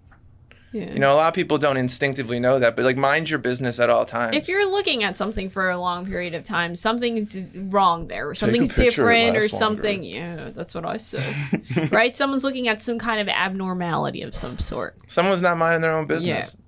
Yeah. 0.73 0.91
You 0.91 0.99
know, 0.99 1.13
a 1.13 1.17
lot 1.17 1.27
of 1.27 1.33
people 1.35 1.59
don't 1.59 1.77
instinctively 1.77 2.39
know 2.39 2.57
that, 2.57 2.75
but 2.75 2.83
like 2.83 2.97
mind 2.97 3.29
your 3.29 3.37
business 3.39 3.79
at 3.79 3.89
all 3.91 4.05
times. 4.05 4.35
if 4.35 4.47
you're 4.47 4.67
looking 4.69 5.03
at 5.03 5.15
something 5.15 5.47
for 5.49 5.69
a 5.69 5.77
long 5.77 6.05
period 6.07 6.33
of 6.33 6.43
time, 6.43 6.75
something's 6.75 7.49
wrong 7.55 8.07
there, 8.07 8.27
or 8.27 8.33
something's 8.33 8.69
different, 8.73 9.37
or 9.37 9.47
something. 9.47 10.01
longer. 10.01 10.15
Yeah, 10.17 10.49
that's 10.51 10.73
what 10.73 10.83
I 10.83 10.97
said. 10.97 11.91
right? 11.91 12.17
Someone's 12.17 12.43
looking 12.43 12.67
at 12.67 12.81
some 12.81 12.97
kind 12.97 13.21
of 13.21 13.27
abnormality 13.29 14.23
of 14.23 14.33
some 14.33 14.57
sort. 14.57 14.95
someone's 15.07 15.43
not 15.43 15.57
minding 15.57 15.81
their 15.81 15.93
own 15.95 16.07
business. 16.07 16.55
Yeah. 16.55 16.59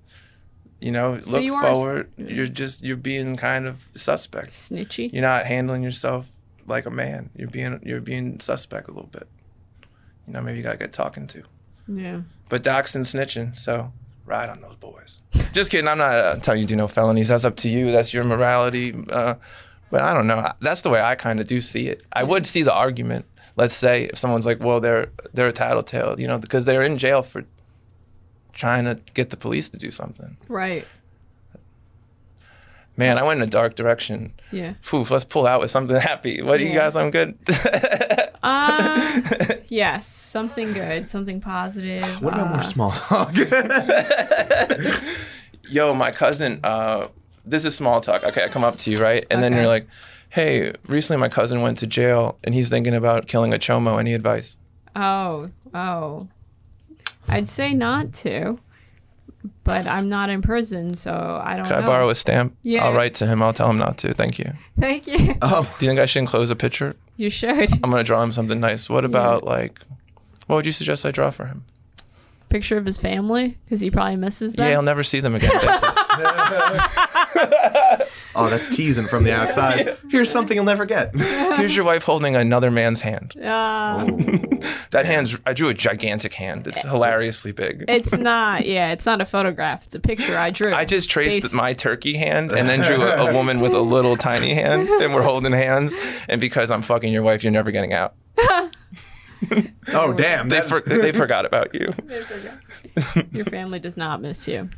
You 0.82 0.92
know, 0.92 1.12
look 1.14 1.24
So 1.26 1.40
you 1.40 1.56
are- 1.56 1.74
forward. 1.74 2.12
You're 2.18 2.46
just 2.48 2.84
you're 2.84 2.98
being 2.98 3.38
kind 3.38 3.66
of 3.66 3.88
suspect. 3.96 4.52
Snitchy. 4.52 5.12
You're 5.12 5.24
not 5.24 5.48
handling 5.48 5.82
yourself 5.82 6.30
like 6.68 6.86
a 6.86 6.92
man. 6.92 7.32
You're 7.36 7.50
being 7.50 7.80
you're 7.84 8.02
being 8.02 8.40
suspect 8.40 8.88
a 8.88 8.92
little 8.92 9.10
bit. 9.10 9.28
You 10.28 10.34
know, 10.34 10.42
maybe 10.42 10.58
you 10.58 10.64
gotta 10.64 10.78
get 10.78 10.94
talking 10.94 11.26
to. 11.28 11.44
Yeah. 11.88 12.22
But 12.50 12.64
doxing, 12.64 13.02
snitching, 13.02 13.58
so 13.58 13.92
ride 14.26 14.50
on 14.50 14.62
those 14.62 14.76
boys. 14.76 15.22
Just 15.54 15.72
kidding. 15.72 15.88
I'm 15.88 15.98
not 15.98 16.14
uh, 16.14 16.36
telling 16.38 16.62
you 16.62 16.68
to 16.68 16.74
do 16.74 16.76
no 16.76 16.88
felonies. 16.88 17.30
That's 17.30 17.46
up 17.46 17.56
to 17.58 17.70
you. 17.70 17.92
That's 17.92 18.14
your 18.14 18.24
morality. 18.24 18.94
Uh, 19.10 19.36
but 19.92 20.02
I 20.02 20.14
don't 20.14 20.28
know. 20.28 20.52
That's 20.62 20.82
the 20.82 20.90
way 20.90 21.02
I 21.02 21.16
kind 21.16 21.40
of 21.40 21.48
do 21.48 21.62
see 21.62 21.88
it. 21.88 22.04
I 22.12 22.24
would 22.24 22.48
see 22.48 22.64
the 22.64 22.74
argument. 22.74 23.26
Let's 23.56 23.76
say 23.76 24.06
if 24.06 24.18
someone's 24.18 24.46
like, 24.46 24.60
well, 24.60 24.80
they're 24.80 25.12
they're 25.34 25.48
a 25.48 25.54
tattletale, 25.54 26.20
you 26.20 26.28
know, 26.28 26.38
because 26.38 26.66
they're 26.66 26.84
in 26.84 26.98
jail 26.98 27.24
for 27.24 27.46
trying 28.54 28.86
to 28.86 29.00
get 29.14 29.30
the 29.30 29.38
police 29.38 29.70
to 29.70 29.78
do 29.78 29.92
something. 29.92 30.38
Right. 30.48 30.86
Man, 32.98 33.18
I 33.18 33.24
went 33.24 33.42
in 33.42 33.48
a 33.48 33.52
dark 33.52 33.76
direction. 33.76 34.34
Yeah. 34.52 34.76
Poof, 34.84 35.12
let's 35.12 35.26
pull 35.26 35.46
out 35.46 35.62
with 35.62 35.70
something 35.70 35.96
happy. 35.98 36.42
What 36.42 36.58
do 36.58 36.66
you 36.66 36.74
guys? 36.74 36.96
I'm 36.96 37.12
good. 37.12 37.38
Uh, 38.42 39.22
yes, 39.68 40.08
something 40.08 40.74
good, 40.74 41.10
something 41.10 41.42
positive. 41.42 42.22
What 42.22 42.34
about 42.34 42.48
uh, 42.48 42.52
more 42.52 42.64
small 42.64 42.92
talk? 42.92 43.36
Yo, 45.70 45.94
my 45.94 46.12
cousin. 46.12 46.60
Uh, 46.64 47.08
this 47.44 47.66
is 47.66 47.76
small 47.76 48.02
talk. 48.02 48.24
Okay, 48.24 48.44
I 48.44 48.50
come 48.50 48.64
up 48.64 48.78
to 48.78 48.92
you, 48.92 49.02
right, 49.02 49.26
and 49.32 49.42
then 49.42 49.54
you're 49.54 49.68
like, 49.68 49.88
"Hey, 50.30 50.74
recently 50.88 51.20
my 51.20 51.30
cousin 51.30 51.62
went 51.62 51.80
to 51.80 51.88
jail, 51.88 52.38
and 52.44 52.54
he's 52.54 52.70
thinking 52.70 52.94
about 52.94 53.28
killing 53.28 53.54
a 53.54 53.58
chomo. 53.58 54.00
Any 54.00 54.14
advice?" 54.14 54.58
Oh, 54.96 55.50
oh. 55.74 56.28
I'd 57.28 57.50
say 57.50 57.74
not 57.74 58.14
to, 58.14 58.60
but 59.64 59.86
mm. 59.86 59.92
I'm 59.92 60.10
not 60.10 60.30
in 60.30 60.42
prison, 60.42 60.96
so 60.96 61.12
I 61.44 61.56
don't 61.56 61.64
know. 61.64 61.76
Can 61.76 61.84
I 61.84 61.86
borrow 61.86 62.10
a 62.10 62.16
stamp? 62.16 62.56
Yeah. 62.64 62.86
I'll 62.86 62.94
write 62.94 63.16
to 63.16 63.26
him. 63.26 63.42
I'll 63.42 63.54
tell 63.54 63.70
him 63.70 63.78
not 63.78 63.98
to. 64.00 64.14
Thank 64.14 64.40
you. 64.40 64.54
Thank 64.80 65.08
you. 65.08 65.36
oh, 65.42 65.64
Do 65.80 65.86
you 65.86 65.90
think 65.90 66.00
I 66.00 66.06
should 66.06 66.20
enclose 66.20 66.50
a 66.52 66.56
picture? 66.56 66.96
You 67.18 67.30
should. 67.30 67.72
I'm 67.84 67.90
gonna 67.90 68.04
draw 68.04 68.22
him 68.22 68.32
something 68.32 68.60
nice. 68.60 68.90
What 68.90 69.06
about 69.06 69.44
like? 69.44 69.80
What 70.48 70.58
would 70.58 70.66
you 70.66 70.72
suggest 70.72 71.06
I 71.06 71.12
draw 71.12 71.32
for 71.32 71.46
him? 71.46 71.66
Picture 72.50 72.78
of 72.78 72.86
his 72.86 72.98
family, 72.98 73.58
because 73.66 73.82
he 73.82 73.92
probably 73.92 74.16
misses 74.16 74.54
them. 74.54 74.66
Yeah, 74.66 74.72
he'll 74.74 74.82
never 74.82 75.04
see 75.04 75.20
them 75.20 75.36
again. 75.36 75.52
Oh, 78.38 78.50
that's 78.50 78.68
teasing 78.68 79.06
from 79.06 79.24
the 79.24 79.32
outside. 79.32 79.98
Here's 80.10 80.30
something 80.30 80.56
you'll 80.56 80.66
never 80.66 80.86
get. 80.86 81.16
Here's 81.18 81.74
your 81.74 81.86
wife 81.86 82.04
holding 82.04 82.36
another 82.36 82.70
man's 82.70 83.00
hand. 83.00 83.34
Uh, 83.38 84.04
That 84.92 85.04
hand's. 85.06 85.38
I 85.46 85.54
drew 85.54 85.70
a 85.70 85.74
gigantic 85.74 86.34
hand. 86.34 86.68
It's 86.68 86.82
hilariously 86.82 87.54
big. 87.54 87.86
it's 87.88 88.12
not. 88.12 88.66
Yeah, 88.66 88.92
it's 88.92 89.06
not 89.06 89.22
a 89.22 89.26
photograph. 89.26 89.86
It's 89.86 89.96
a 89.96 90.02
picture 90.02 90.38
I 90.38 90.52
drew. 90.52 90.74
I 90.74 90.84
just 90.84 91.10
traced 91.10 91.44
Based- 91.44 91.56
my 91.56 91.72
turkey 91.72 92.16
hand 92.16 92.52
and 92.52 92.68
then 92.68 92.82
drew 92.82 93.02
a, 93.02 93.30
a 93.30 93.34
woman 93.34 93.62
with 93.62 93.74
a 93.74 93.80
little 93.82 94.18
tiny 94.18 94.54
hand, 94.54 94.90
and 94.90 95.14
we're 95.14 95.22
holding 95.24 95.54
hands. 95.54 95.96
And 96.28 96.42
because 96.42 96.72
I'm 96.72 96.82
fucking 96.82 97.14
your 97.14 97.24
wife, 97.24 97.42
you're 97.42 97.54
never 97.54 97.72
getting 97.72 97.94
out. 97.94 98.16
Oh, 99.94 100.14
damn. 100.14 100.50
They 100.50 100.62
for, 100.62 100.82
they 100.82 101.12
forgot 101.12 101.46
about 101.46 101.74
you. 101.74 101.88
Your 103.32 103.46
family 103.46 103.80
does 103.80 103.96
not 103.98 104.22
miss 104.22 104.48
you. 104.48 104.70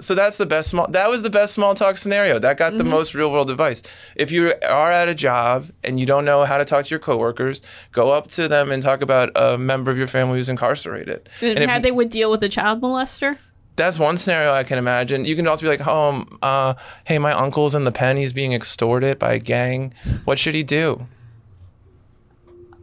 So 0.00 0.14
that's 0.14 0.36
the 0.38 0.46
best 0.46 0.70
small. 0.70 0.88
That 0.88 1.10
was 1.10 1.22
the 1.22 1.30
best 1.30 1.52
small 1.52 1.74
talk 1.74 1.96
scenario. 1.98 2.38
That 2.38 2.56
got 2.56 2.76
the 2.78 2.82
most 2.84 3.14
real 3.14 3.30
world 3.30 3.50
advice. 3.50 3.82
If 4.16 4.32
you 4.32 4.52
are 4.68 4.90
at 4.90 5.06
a 5.08 5.14
job 5.14 5.66
and 5.84 6.00
you 6.00 6.06
don't 6.06 6.24
know 6.24 6.44
how 6.44 6.56
to 6.58 6.64
talk 6.64 6.86
to 6.86 6.90
your 6.90 6.98
coworkers, 6.98 7.60
go 7.92 8.10
up 8.10 8.28
to 8.32 8.48
them 8.48 8.72
and 8.72 8.82
talk 8.82 9.02
about 9.02 9.30
a 9.36 9.58
member 9.58 9.90
of 9.90 9.98
your 9.98 10.06
family 10.06 10.38
who's 10.38 10.48
incarcerated. 10.48 11.28
And, 11.42 11.58
if 11.58 11.68
how 11.68 11.76
you- 11.76 11.82
they 11.82 11.90
would 11.92 12.08
deal 12.08 12.30
with 12.30 12.42
a 12.42 12.48
child 12.48 12.80
molester? 12.80 13.36
that's 13.76 13.98
one 13.98 14.16
scenario 14.18 14.52
I 14.52 14.64
can 14.64 14.78
imagine. 14.78 15.24
You 15.24 15.34
can 15.36 15.46
also 15.46 15.62
be 15.64 15.68
like, 15.68 15.86
"Oh, 15.86 16.24
uh, 16.42 16.74
hey, 17.04 17.18
my 17.18 17.32
uncle's 17.32 17.74
in 17.74 17.84
the 17.84 17.92
pen. 17.92 18.16
He's 18.18 18.32
being 18.34 18.52
extorted 18.52 19.18
by 19.18 19.32
a 19.34 19.38
gang. 19.38 19.94
What 20.24 20.38
should 20.38 20.54
he 20.54 20.62
do?" 20.62 21.06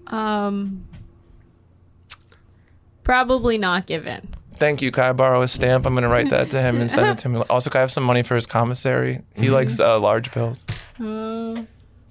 Um, 0.08 0.86
probably 3.10 3.58
not 3.58 3.88
given. 3.88 4.30
Thank 4.58 4.84
you. 4.84 4.92
Can 4.92 5.04
I 5.04 5.14
borrow 5.14 5.42
a 5.42 5.48
stamp? 5.48 5.88
I'm 5.88 5.96
going 5.96 6.04
to 6.04 6.10
write 6.10 6.30
that 6.30 6.52
to 6.52 6.62
him 6.62 6.80
and 6.80 6.92
send 6.92 7.10
it 7.10 7.18
to 7.24 7.30
him. 7.30 7.44
Also, 7.50 7.72
can 7.72 7.80
I 7.80 7.82
have 7.82 7.90
some 7.92 8.04
money 8.04 8.22
for 8.22 8.36
his 8.36 8.46
commissary? 8.46 9.24
He 9.36 9.50
likes 9.50 9.80
uh, 9.80 10.00
large 10.00 10.32
bills. 10.32 10.64
Uh, 11.04 11.64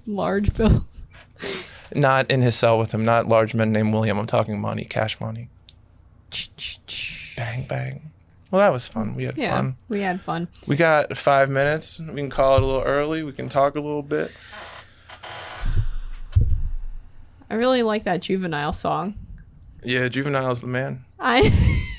large 0.05 0.53
bills. 0.57 1.05
Not 1.95 2.29
in 2.29 2.41
his 2.41 2.55
cell 2.55 2.77
with 2.77 2.93
him. 2.93 3.05
Not 3.05 3.29
large 3.29 3.55
men 3.55 3.71
named 3.71 3.93
William. 3.93 4.17
I'm 4.17 4.27
talking 4.27 4.59
money, 4.59 4.83
cash 4.83 5.21
money. 5.21 5.47
Ch 6.31 6.49
ch 6.57 6.79
ch. 6.85 7.33
Bang, 7.37 7.63
bang. 7.63 8.11
Well, 8.51 8.59
that 8.59 8.73
was 8.73 8.85
fun. 8.85 9.15
We 9.15 9.23
had 9.23 9.37
Yeah, 9.37 9.55
fun. 9.55 9.77
we 9.87 10.01
had 10.01 10.19
fun. 10.19 10.49
We 10.67 10.75
got 10.75 11.15
five 11.15 11.49
minutes. 11.49 11.97
We 11.97 12.17
can 12.17 12.29
call 12.29 12.57
it 12.57 12.63
a 12.63 12.65
little 12.65 12.83
early. 12.83 13.23
We 13.23 13.31
can 13.31 13.47
talk 13.47 13.77
a 13.77 13.79
little 13.79 14.03
bit. 14.03 14.31
I 17.49 17.53
really 17.53 17.83
like 17.83 18.03
that 18.03 18.21
juvenile 18.21 18.73
song. 18.73 19.15
Yeah, 19.83 20.07
Juvenile's 20.07 20.61
the 20.61 20.67
man. 20.67 21.05
I 21.19 21.51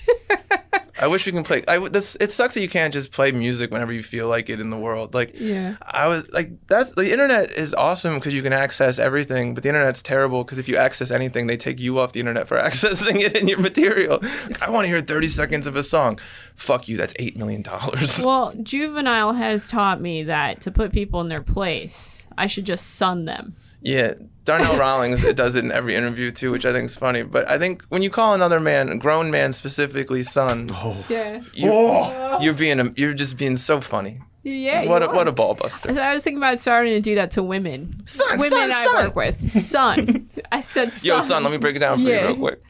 I 1.03 1.07
wish 1.07 1.25
we 1.25 1.33
can 1.33 1.45
play. 1.45 1.63
I 1.67 1.79
would- 1.79 1.95
this, 1.95 2.15
it 2.21 2.31
sucks 2.31 2.53
that 2.53 2.61
you 2.61 2.69
can't 2.69 2.93
just 2.93 3.11
play 3.11 3.33
music 3.33 3.71
whenever 3.71 3.91
you 3.91 4.03
feel 4.03 4.29
like 4.29 4.51
it 4.51 4.61
in 4.61 4.69
the 4.69 4.77
world. 4.77 5.15
Like 5.15 5.33
Yeah. 5.35 5.77
I 5.81 6.09
was 6.09 6.31
like 6.31 6.51
that's 6.67 6.95
the 6.95 7.11
internet 7.11 7.51
is 7.53 7.73
awesome 7.73 8.17
because 8.17 8.35
you 8.35 8.43
can 8.43 8.53
access 8.53 8.99
everything, 8.99 9.55
but 9.55 9.63
the 9.63 9.71
internet's 9.71 10.03
terrible 10.03 10.45
because 10.45 10.59
if 10.59 10.69
you 10.69 10.77
access 10.77 11.11
anything, 11.11 11.47
they 11.47 11.57
take 11.57 11.81
you 11.81 11.99
off 11.99 12.13
the 12.13 12.21
internet 12.21 12.49
for 12.49 12.59
accessing 12.63 13.21
it 13.23 13.35
in 13.35 13.49
your 13.49 13.59
material. 13.61 14.21
I 14.65 14.69
want 14.69 14.85
to 14.85 14.89
hear 14.89 15.01
30 15.01 15.29
seconds 15.29 15.67
of 15.67 15.75
a 15.75 15.83
song. 15.83 16.19
Fuck 16.55 16.87
you. 16.87 16.99
That's 16.99 17.15
eight 17.19 17.37
million 17.37 17.63
dollars. 17.63 18.23
Well, 18.31 18.53
Juvenile 18.63 19.33
has 19.33 19.69
taught 19.69 20.03
me 20.03 20.25
that 20.25 20.61
to 20.63 20.71
put 20.71 20.93
people 20.93 21.23
in 21.23 21.29
their 21.29 21.43
place, 21.43 22.29
I 22.37 22.47
should 22.47 22.67
just 22.67 22.97
sun 22.97 23.25
them. 23.25 23.55
Yeah, 23.83 24.15
Darnell 24.45 24.77
Rawlings 24.79 25.25
it 25.25 25.37
does 25.37 25.57
it 25.57 25.65
in 25.65 25.73
every 25.73 25.95
interview 25.95 26.31
too, 26.31 26.51
which 26.53 26.65
I 26.67 26.73
think 26.73 26.87
is 26.87 26.97
funny. 26.97 27.23
But 27.23 27.49
I 27.51 27.59
think 27.59 27.83
when 27.89 28.03
you 28.03 28.11
call 28.11 28.35
another 28.35 28.61
man, 28.61 28.89
a 28.91 28.97
grown 28.97 29.31
man 29.31 29.53
specifically, 29.53 30.23
son, 30.23 30.69
oh. 30.73 31.05
Yeah. 31.09 31.41
you, 31.55 31.71
Oh. 31.73 32.39
you're 32.41 32.55
being 32.55 32.81
a, 32.81 32.93
you're 32.97 33.15
just 33.15 33.37
being 33.39 33.57
so 33.57 33.81
funny. 33.81 34.19
Yeah. 34.43 34.87
What 34.87 35.03
a, 35.03 35.07
you 35.07 35.13
what 35.13 35.27
a 35.27 35.31
are. 35.31 35.35
ball 35.35 35.55
buster. 35.55 35.93
So 35.93 36.01
I 36.01 36.13
was 36.15 36.23
thinking 36.23 36.39
about 36.39 36.59
starting 36.61 36.95
to 36.95 37.01
do 37.01 37.15
that 37.17 37.31
to 37.33 37.43
women. 37.43 38.03
Son, 38.07 38.39
women 38.39 38.51
son, 38.51 38.71
I 38.73 38.85
son. 38.87 39.05
work 39.05 39.17
with. 39.17 39.51
Son. 39.51 40.31
I 40.53 40.61
said 40.63 40.93
son. 40.95 41.07
Yo, 41.09 41.21
son, 41.21 41.43
let 41.43 41.53
me 41.53 41.59
break 41.59 41.77
it 41.77 41.81
down 41.81 41.99
for 41.99 42.09
Yeah. 42.09 42.23
you 42.23 42.27
real 42.29 42.37
quick. 42.37 42.63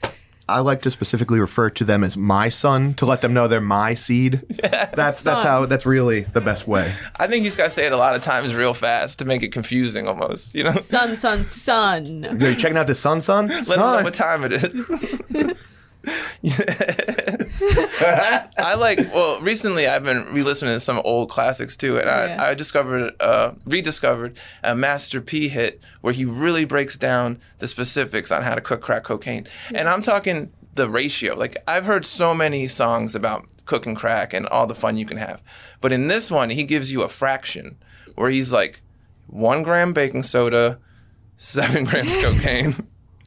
I 0.51 0.61
like 0.61 0.83
to 0.83 0.91
specifically 0.91 1.41
refer 1.41 1.71
to 1.71 1.85
them 1.85 2.05
as 2.05 2.17
my 2.17 2.49
son 2.49 2.95
to 2.95 3.07
let 3.07 3.21
them 3.21 3.33
know 3.33 3.49
they're 3.49 3.61
my 3.61 3.95
seed. 3.95 4.43
That's 4.63 5.23
that's 5.23 5.23
Son. 5.23 5.47
how 5.47 5.67
that's 5.67 5.87
really 5.87 6.23
the 6.23 6.41
best 6.41 6.67
way. 6.69 6.93
I 7.17 7.27
think 7.27 7.43
you 7.45 7.49
just 7.49 7.57
gotta 7.57 7.71
say 7.71 7.87
it 7.87 7.93
a 7.93 7.97
lot 7.97 8.15
of 8.15 8.23
times 8.23 8.55
real 8.55 8.75
fast 8.75 9.19
to 9.21 9.25
make 9.25 9.43
it 9.43 9.49
confusing 9.53 10.07
almost. 10.09 10.55
You 10.55 10.65
know, 10.65 10.73
let 10.73 10.73
Son, 10.73 11.17
son, 11.17 11.45
son. 11.45 12.23
Yo, 12.41 12.49
you 12.51 12.55
checking 12.57 12.77
out 12.77 12.87
the 12.87 12.95
son, 12.95 13.21
son? 13.21 13.47
them 13.49 13.57
know 13.57 13.63
son. 13.63 14.05
what 14.05 14.15
time 14.15 14.45
it 14.45 14.53
is. 14.53 15.53
I 17.63 18.75
like. 18.79 18.99
Well, 19.13 19.41
recently 19.41 19.87
I've 19.87 20.05
been 20.05 20.27
re-listening 20.33 20.75
to 20.75 20.81
some 20.81 21.01
old 21.05 21.31
classics 21.31 21.77
too, 21.77 21.99
and 21.99 22.09
I, 22.09 22.27
Yeah. 22.27 22.43
I 22.45 22.55
discovered, 22.55 23.15
uh, 23.21 23.53
rediscovered 23.67 24.39
a 24.63 24.75
Master 24.75 25.21
P 25.21 25.49
hit 25.49 25.81
where 26.01 26.13
he 26.13 26.25
really 26.25 26.65
breaks 26.65 26.97
down 26.97 27.39
the 27.59 27.67
specifics 27.67 28.31
on 28.33 28.43
how 28.43 28.55
to 28.55 28.61
cook 28.61 28.81
crack 28.81 29.05
cocaine, 29.05 29.47
and 29.75 29.89
I'm 29.89 30.03
talking 30.03 30.51
the 30.75 30.89
ratio. 30.89 31.35
Like 31.35 31.57
I've 31.67 31.85
heard 31.85 32.05
so 32.07 32.35
many 32.35 32.67
songs 32.67 33.15
about 33.15 33.47
cooking 33.67 33.95
crack 33.95 34.33
and 34.33 34.47
all 34.47 34.67
the 34.67 34.75
fun 34.75 34.97
you 34.97 35.07
can 35.07 35.19
have, 35.19 35.43
but 35.81 35.93
in 35.93 36.09
this 36.09 36.31
one 36.31 36.51
he 36.51 36.65
gives 36.65 36.91
you 36.93 37.03
a 37.03 37.09
fraction 37.09 37.77
where 38.15 38.31
he's 38.31 38.53
like 38.53 38.83
one 39.27 39.63
gram 39.63 39.93
baking 39.93 40.23
soda, 40.23 40.79
seven 41.37 41.85
grams 41.85 42.15
cocaine. 42.23 42.75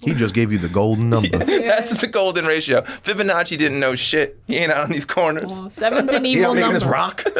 He 0.03 0.13
just 0.13 0.33
gave 0.33 0.51
you 0.51 0.57
the 0.57 0.69
golden 0.69 1.09
number. 1.09 1.37
That's 1.37 1.99
the 2.01 2.07
golden 2.07 2.45
ratio. 2.45 2.81
Fibonacci 2.81 3.57
didn't 3.57 3.79
know 3.79 3.95
shit. 3.95 4.39
He 4.47 4.57
ain't 4.57 4.71
out 4.71 4.83
on 4.85 4.91
these 4.91 5.05
corners. 5.05 5.45
Well, 5.59 5.69
seven's 5.69 6.11
an 6.11 6.25
You 6.25 6.39
evil 6.39 6.53
know, 6.53 6.53
making 6.53 6.73
number. 6.73 6.79
this 6.79 6.87
rock. 6.87 7.23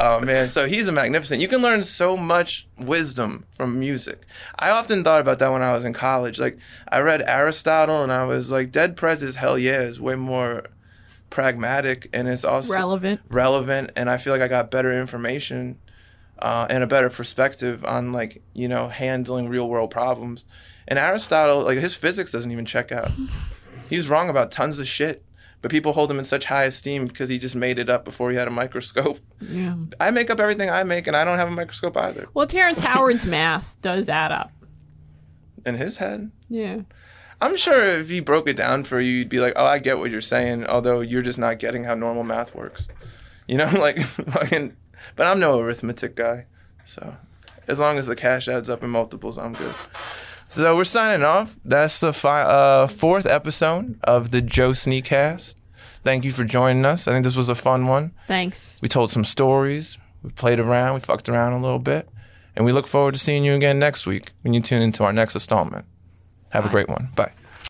Oh 0.00 0.20
man, 0.20 0.48
so 0.48 0.68
he's 0.68 0.86
a 0.86 0.92
magnificent. 0.92 1.40
You 1.40 1.48
can 1.48 1.60
learn 1.60 1.82
so 1.82 2.16
much 2.16 2.68
wisdom 2.78 3.44
from 3.50 3.78
music. 3.80 4.22
I 4.56 4.70
often 4.70 5.02
thought 5.02 5.20
about 5.20 5.40
that 5.40 5.50
when 5.50 5.60
I 5.62 5.72
was 5.72 5.84
in 5.84 5.92
college. 5.92 6.38
Like 6.38 6.56
I 6.88 7.00
read 7.00 7.20
Aristotle 7.22 8.02
and 8.04 8.12
I 8.12 8.24
was 8.24 8.50
like, 8.50 8.70
Dead 8.70 8.96
Prez 8.96 9.22
is 9.24 9.34
hell 9.36 9.58
yeah, 9.58 9.80
is 9.80 10.00
way 10.00 10.14
more 10.14 10.64
pragmatic 11.30 12.08
and 12.12 12.28
it's 12.28 12.44
also 12.44 12.72
Relevant. 12.72 13.20
relevant 13.28 13.90
and 13.96 14.08
I 14.08 14.16
feel 14.18 14.32
like 14.32 14.40
I 14.42 14.48
got 14.48 14.70
better 14.70 14.92
information 14.98 15.78
uh, 16.38 16.66
and 16.70 16.82
a 16.82 16.86
better 16.86 17.10
perspective 17.10 17.84
on 17.84 18.12
like, 18.12 18.40
you 18.54 18.68
know, 18.68 18.88
handling 18.88 19.48
real 19.48 19.68
world 19.68 19.90
problems. 19.90 20.44
And 20.88 20.98
Aristotle, 20.98 21.60
like 21.62 21.78
his 21.78 21.94
physics 21.94 22.32
doesn't 22.32 22.50
even 22.50 22.64
check 22.64 22.90
out. 22.90 23.10
He's 23.88 24.08
wrong 24.08 24.28
about 24.28 24.50
tons 24.50 24.78
of 24.80 24.88
shit. 24.88 25.22
But 25.60 25.70
people 25.72 25.92
hold 25.92 26.08
him 26.10 26.18
in 26.20 26.24
such 26.24 26.44
high 26.44 26.64
esteem 26.64 27.06
because 27.08 27.28
he 27.28 27.36
just 27.38 27.56
made 27.56 27.78
it 27.80 27.88
up 27.90 28.04
before 28.04 28.30
he 28.30 28.36
had 28.36 28.46
a 28.46 28.50
microscope. 28.52 29.18
Yeah. 29.40 29.74
I 29.98 30.12
make 30.12 30.30
up 30.30 30.38
everything 30.38 30.70
I 30.70 30.84
make, 30.84 31.08
and 31.08 31.16
I 31.16 31.24
don't 31.24 31.36
have 31.38 31.48
a 31.48 31.52
microscope 31.52 31.96
either. 31.96 32.28
Well, 32.32 32.46
Terrence 32.46 32.78
Howard's 32.78 33.26
math 33.26 33.76
does 33.82 34.08
add 34.08 34.30
up. 34.30 34.52
In 35.66 35.74
his 35.76 35.96
head, 35.96 36.30
Yeah. 36.48 36.82
I'm 37.40 37.56
sure 37.56 37.84
if 37.98 38.08
he 38.08 38.20
broke 38.20 38.48
it 38.48 38.56
down 38.56 38.84
for 38.84 39.00
you, 39.00 39.10
you'd 39.12 39.28
be 39.28 39.40
like, 39.40 39.52
"Oh, 39.56 39.64
I 39.66 39.78
get 39.80 39.98
what 39.98 40.10
you're 40.10 40.20
saying," 40.20 40.66
although 40.66 41.00
you're 41.00 41.22
just 41.22 41.38
not 41.38 41.58
getting 41.58 41.84
how 41.84 41.94
normal 41.94 42.24
math 42.24 42.54
works. 42.54 42.88
You 43.46 43.58
know, 43.58 43.70
like 43.78 44.00
fucking. 44.00 44.76
But 45.16 45.26
I'm 45.26 45.38
no 45.40 45.58
arithmetic 45.60 46.14
guy, 46.16 46.46
so 46.84 47.16
as 47.68 47.78
long 47.80 47.98
as 47.98 48.06
the 48.06 48.16
cash 48.16 48.46
adds 48.48 48.68
up 48.68 48.82
in 48.84 48.90
multiples, 48.90 49.38
I'm 49.38 49.52
good. 49.54 49.74
So 50.50 50.76
we're 50.76 50.84
signing 50.84 51.24
off. 51.24 51.56
That's 51.64 52.00
the 52.00 52.12
fi- 52.12 52.42
uh, 52.42 52.86
fourth 52.86 53.26
episode 53.26 53.98
of 54.04 54.30
the 54.30 54.40
Joe 54.40 54.70
Sneakcast. 54.70 55.56
Thank 56.04 56.24
you 56.24 56.32
for 56.32 56.44
joining 56.44 56.84
us. 56.84 57.06
I 57.06 57.12
think 57.12 57.24
this 57.24 57.36
was 57.36 57.48
a 57.48 57.54
fun 57.54 57.86
one. 57.86 58.12
Thanks. 58.26 58.80
We 58.80 58.88
told 58.88 59.10
some 59.10 59.24
stories. 59.24 59.98
We 60.22 60.30
played 60.30 60.58
around. 60.58 60.94
We 60.94 61.00
fucked 61.00 61.28
around 61.28 61.52
a 61.52 61.60
little 61.60 61.78
bit. 61.78 62.08
And 62.56 62.64
we 62.64 62.72
look 62.72 62.86
forward 62.86 63.12
to 63.14 63.20
seeing 63.20 63.44
you 63.44 63.54
again 63.54 63.78
next 63.78 64.06
week 64.06 64.32
when 64.42 64.54
you 64.54 64.60
tune 64.60 64.82
into 64.82 65.04
our 65.04 65.12
next 65.12 65.34
installment. 65.34 65.84
Have 66.50 66.64
a 66.66 66.68
great 66.70 66.88
one. 66.88 67.10
Bye. 67.14 67.32